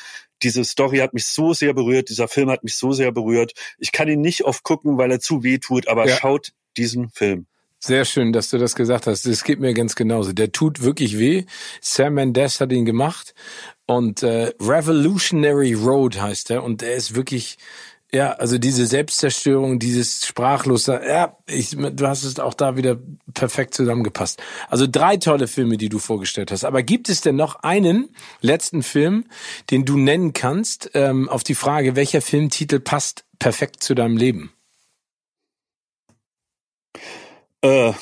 diese 0.43 0.63
Story 0.63 0.99
hat 0.99 1.15
mich 1.15 1.25
so 1.25 1.53
sehr 1.53 1.73
berührt, 1.73 2.09
dieser 2.09 2.27
Film 2.27 2.51
hat 2.51 2.63
mich 2.63 2.75
so 2.75 2.91
sehr 2.91 3.11
berührt. 3.11 3.53
Ich 3.79 3.91
kann 3.91 4.07
ihn 4.07 4.21
nicht 4.21 4.45
oft 4.45 4.61
gucken, 4.61 4.99
weil 4.99 5.09
er 5.09 5.19
zu 5.19 5.41
weh 5.41 5.57
tut, 5.57 5.87
aber 5.87 6.07
ja. 6.07 6.15
schaut 6.15 6.53
diesen 6.77 7.09
Film. 7.09 7.47
Sehr 7.79 8.05
schön, 8.05 8.33
dass 8.33 8.49
du 8.49 8.57
das 8.57 8.75
gesagt 8.75 9.05
hast. 9.05 9.25
Das 9.25 9.43
geht 9.43 9.59
mir 9.59 9.73
ganz 9.73 9.95
genauso. 9.95 10.33
Der 10.33 10.51
tut 10.51 10.81
wirklich 10.81 11.19
weh. 11.19 11.45
Sam 11.79 12.15
Mendes 12.15 12.59
hat 12.59 12.71
ihn 12.71 12.85
gemacht 12.85 13.35
und 13.85 14.23
äh, 14.23 14.51
Revolutionary 14.59 15.73
Road 15.73 16.19
heißt 16.19 16.51
er 16.51 16.63
und 16.63 16.81
er 16.81 16.95
ist 16.95 17.15
wirklich 17.15 17.57
ja, 18.13 18.31
also 18.31 18.57
diese 18.57 18.85
Selbstzerstörung, 18.85 19.79
dieses 19.79 20.25
Sprachlose, 20.25 21.01
ja, 21.05 21.35
ich, 21.45 21.71
du 21.71 22.07
hast 22.07 22.23
es 22.23 22.39
auch 22.39 22.53
da 22.53 22.77
wieder 22.77 22.97
perfekt 23.33 23.73
zusammengepasst. 23.73 24.41
Also 24.69 24.87
drei 24.89 25.17
tolle 25.17 25.47
Filme, 25.47 25.75
die 25.75 25.89
du 25.89 25.99
vorgestellt 25.99 26.51
hast. 26.51 26.63
Aber 26.63 26.83
gibt 26.83 27.09
es 27.09 27.19
denn 27.19 27.35
noch 27.35 27.63
einen 27.63 28.09
letzten 28.39 28.81
Film, 28.81 29.25
den 29.71 29.83
du 29.83 29.97
nennen 29.97 30.31
kannst, 30.31 30.91
ähm, 30.93 31.27
auf 31.27 31.43
die 31.43 31.55
Frage, 31.55 31.97
welcher 31.97 32.21
Filmtitel 32.21 32.79
passt 32.79 33.25
perfekt 33.39 33.83
zu 33.83 33.93
deinem 33.93 34.15
Leben? 34.15 34.53
Äh, 37.67 37.93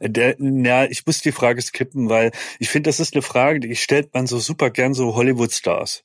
der, 0.00 0.36
ja, 0.38 0.84
ich 0.84 1.04
muss 1.06 1.20
die 1.20 1.32
Frage 1.32 1.60
skippen, 1.60 2.08
weil 2.08 2.30
ich 2.58 2.70
finde, 2.70 2.88
das 2.88 3.00
ist 3.00 3.14
eine 3.14 3.22
Frage, 3.22 3.60
die 3.60 3.76
stellt 3.76 4.14
man 4.14 4.26
so 4.26 4.38
super 4.38 4.70
gern 4.70 4.94
so 4.94 5.14
Hollywood-Stars. 5.14 6.04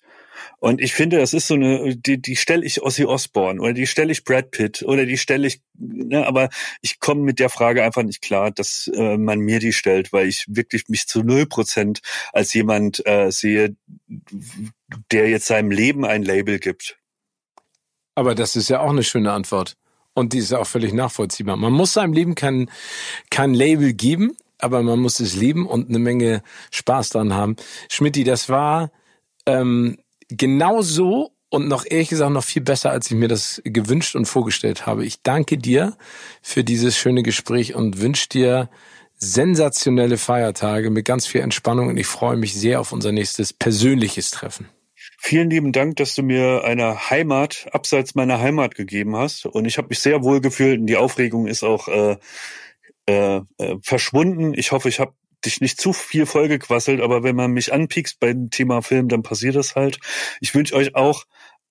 Und 0.60 0.82
ich 0.82 0.94
finde, 0.94 1.18
das 1.18 1.34
ist 1.34 1.48
so 1.48 1.54
eine, 1.54 1.96
die, 1.96 2.22
die 2.22 2.36
stelle 2.36 2.66
ich 2.66 2.82
Ozzy 2.82 3.06
Osbourne 3.06 3.62
oder 3.62 3.74
die 3.74 3.88
stelle 3.88 4.12
ich 4.12 4.24
Brad 4.24 4.52
Pitt 4.52 4.84
oder 4.84 5.06
die 5.06 5.18
stelle 5.18 5.48
ich, 5.48 5.62
ne, 5.78 6.26
aber 6.26 6.50
ich 6.82 7.00
komme 7.00 7.22
mit 7.22 7.40
der 7.40 7.50
Frage 7.50 7.84
einfach 7.84 8.04
nicht 8.04 8.22
klar, 8.22 8.52
dass 8.52 8.90
äh, 8.94 9.18
man 9.18 9.40
mir 9.40 9.60
die 9.60 9.74
stellt, 9.74 10.12
weil 10.12 10.28
ich 10.28 10.46
wirklich 10.48 10.90
mich 10.90 11.08
zu 11.08 11.22
null 11.24 11.46
Prozent 11.46 12.02
als 12.34 12.54
jemand 12.54 13.06
äh, 13.06 13.32
sehe, 13.32 13.76
der 15.12 15.30
jetzt 15.30 15.46
seinem 15.46 15.72
Leben 15.72 16.06
ein 16.06 16.24
Label 16.24 16.60
gibt. 16.60 16.98
Aber 18.16 18.36
das 18.36 18.56
ist 18.56 18.70
ja 18.70 18.80
auch 18.80 18.92
eine 18.92 19.04
schöne 19.04 19.32
Antwort. 19.32 19.76
Und 20.14 20.34
die 20.34 20.40
ist 20.40 20.54
auch 20.54 20.68
völlig 20.68 20.94
nachvollziehbar. 20.94 21.58
Man 21.58 21.74
muss 21.74 21.94
seinem 21.94 22.14
Leben 22.14 22.36
kein, 22.36 22.70
kein 23.30 23.54
Label 23.54 23.94
geben, 23.94 24.38
aber 24.60 24.82
man 24.84 25.00
muss 25.00 25.20
es 25.20 25.36
leben 25.36 25.68
und 25.68 25.90
eine 25.90 26.00
Menge 26.00 26.44
Spaß 26.72 27.10
dran 27.10 27.34
haben. 27.34 27.56
Schmidti, 27.90 28.24
das 28.24 28.50
war 28.50 28.92
ähm, 29.46 29.98
genau 30.30 30.82
so 30.82 31.32
und 31.50 31.68
noch 31.68 31.86
ehrlich 31.88 32.10
gesagt 32.10 32.32
noch 32.32 32.44
viel 32.44 32.62
besser, 32.62 32.92
als 32.92 33.12
ich 33.12 33.18
mir 33.18 33.28
das 33.28 33.62
gewünscht 33.64 34.16
und 34.16 34.26
vorgestellt 34.26 34.86
habe. 34.86 35.06
Ich 35.06 35.22
danke 35.22 35.58
dir 35.58 35.98
für 36.42 36.64
dieses 36.64 36.98
schöne 36.98 37.22
Gespräch 37.22 37.76
und 37.76 38.02
wünsche 38.02 38.30
dir 38.30 38.70
sensationelle 39.18 40.18
Feiertage 40.18 40.90
mit 40.90 41.06
ganz 41.06 41.28
viel 41.28 41.42
Entspannung 41.42 41.90
und 41.90 41.98
ich 41.98 42.08
freue 42.08 42.38
mich 42.38 42.54
sehr 42.54 42.80
auf 42.80 42.92
unser 42.92 43.12
nächstes 43.12 43.54
persönliches 43.54 44.32
Treffen. 44.32 44.68
Vielen 45.26 45.50
lieben 45.50 45.72
Dank, 45.72 45.96
dass 45.96 46.16
du 46.16 46.22
mir 46.22 46.66
eine 46.66 47.10
Heimat 47.10 47.68
abseits 47.72 48.14
meiner 48.14 48.42
Heimat 48.42 48.76
gegeben 48.76 49.16
hast. 49.16 49.46
Und 49.46 49.64
ich 49.64 49.78
habe 49.78 49.88
mich 49.88 50.00
sehr 50.00 50.22
wohl 50.22 50.42
gefühlt 50.42 50.82
und 50.82 50.88
die 50.88 50.98
Aufregung 50.98 51.48
ist 51.48 51.64
auch 51.64 51.88
äh, 51.88 52.18
äh, 53.06 53.40
äh, 53.58 53.78
verschwunden. 53.82 54.54
Ich 54.54 54.74
hoffe, 54.74 54.90
ich 54.90 55.00
habe 55.00 55.14
dich 55.46 55.62
nicht 55.62 55.80
zu 55.80 55.94
viel 55.94 56.26
vollgequasselt, 56.26 57.00
aber 57.00 57.24
wenn 57.24 57.38
man 57.38 57.52
mich 57.52 57.72
anpiekst 57.72 58.20
beim 58.20 58.50
Thema 58.50 58.82
Film, 58.82 59.08
dann 59.08 59.24
passiert 59.24 59.56
das 59.56 59.78
halt. 59.78 59.98
Ich 60.42 60.54
wünsche 60.54 60.76
euch 60.76 60.94
auch 60.94 61.24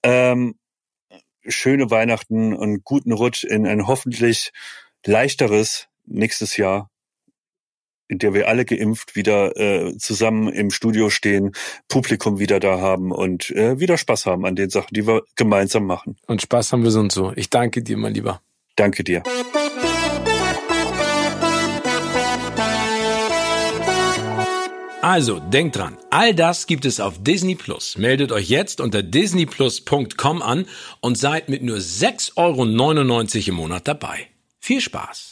ähm, 0.03 0.55
schöne 1.47 1.91
Weihnachten 1.91 2.55
und 2.55 2.85
guten 2.85 3.13
Rutsch 3.13 3.45
in 3.45 3.67
ein 3.67 3.87
hoffentlich 3.87 4.53
leichteres 5.05 5.89
nächstes 6.07 6.57
Jahr 6.57 6.92
in 8.13 8.19
der 8.19 8.35
wir 8.35 8.47
alle 8.49 8.65
geimpft 8.65 9.17
wieder 9.17 9.57
äh, 9.57 9.97
zusammen 9.97 10.49
im 10.49 10.71
Studio 10.71 11.09
stehen, 11.09 11.53
Publikum 11.89 12.39
wieder 12.39 12.61
da 12.61 12.79
haben 12.79 13.11
und 13.11 13.51
äh, 13.51 13.81
wieder 13.81 13.97
Spaß 13.97 14.27
haben 14.27 14.45
an 14.45 14.55
den 14.55 14.71
Sachen, 14.71 14.93
die 14.93 15.07
wir 15.07 15.23
gemeinsam 15.35 15.87
machen. 15.87 16.17
Und 16.27 16.43
Spaß 16.43 16.73
haben 16.73 16.85
wir 16.85 16.91
so 16.91 17.01
und 17.01 17.11
so. 17.11 17.33
Ich 17.35 17.49
danke 17.49 17.83
dir, 17.83 17.97
mein 17.97 18.15
Lieber. 18.15 18.43
Danke 18.77 19.03
dir. 19.03 19.23
Also, 25.01 25.41
denkt 25.41 25.77
dran, 25.77 25.97
all 26.11 26.33
das 26.33 26.67
gibt 26.69 26.85
es 26.85 27.01
auf 27.01 27.25
Disney 27.25 27.57
Plus. 27.57 27.99
Meldet 27.99 28.31
euch 28.31 28.49
jetzt 28.49 28.81
unter 28.81 29.03
disneyplus.com 29.03 30.43
an 30.43 30.67
und 31.01 31.19
seid 31.19 31.49
mit 31.49 31.63
nur 31.63 31.79
6,99 31.79 32.37
Euro 32.37 33.49
im 33.49 33.55
Monat 33.55 33.89
dabei. 33.89 34.29
Viel 34.61 34.81
Spaß! 34.81 35.32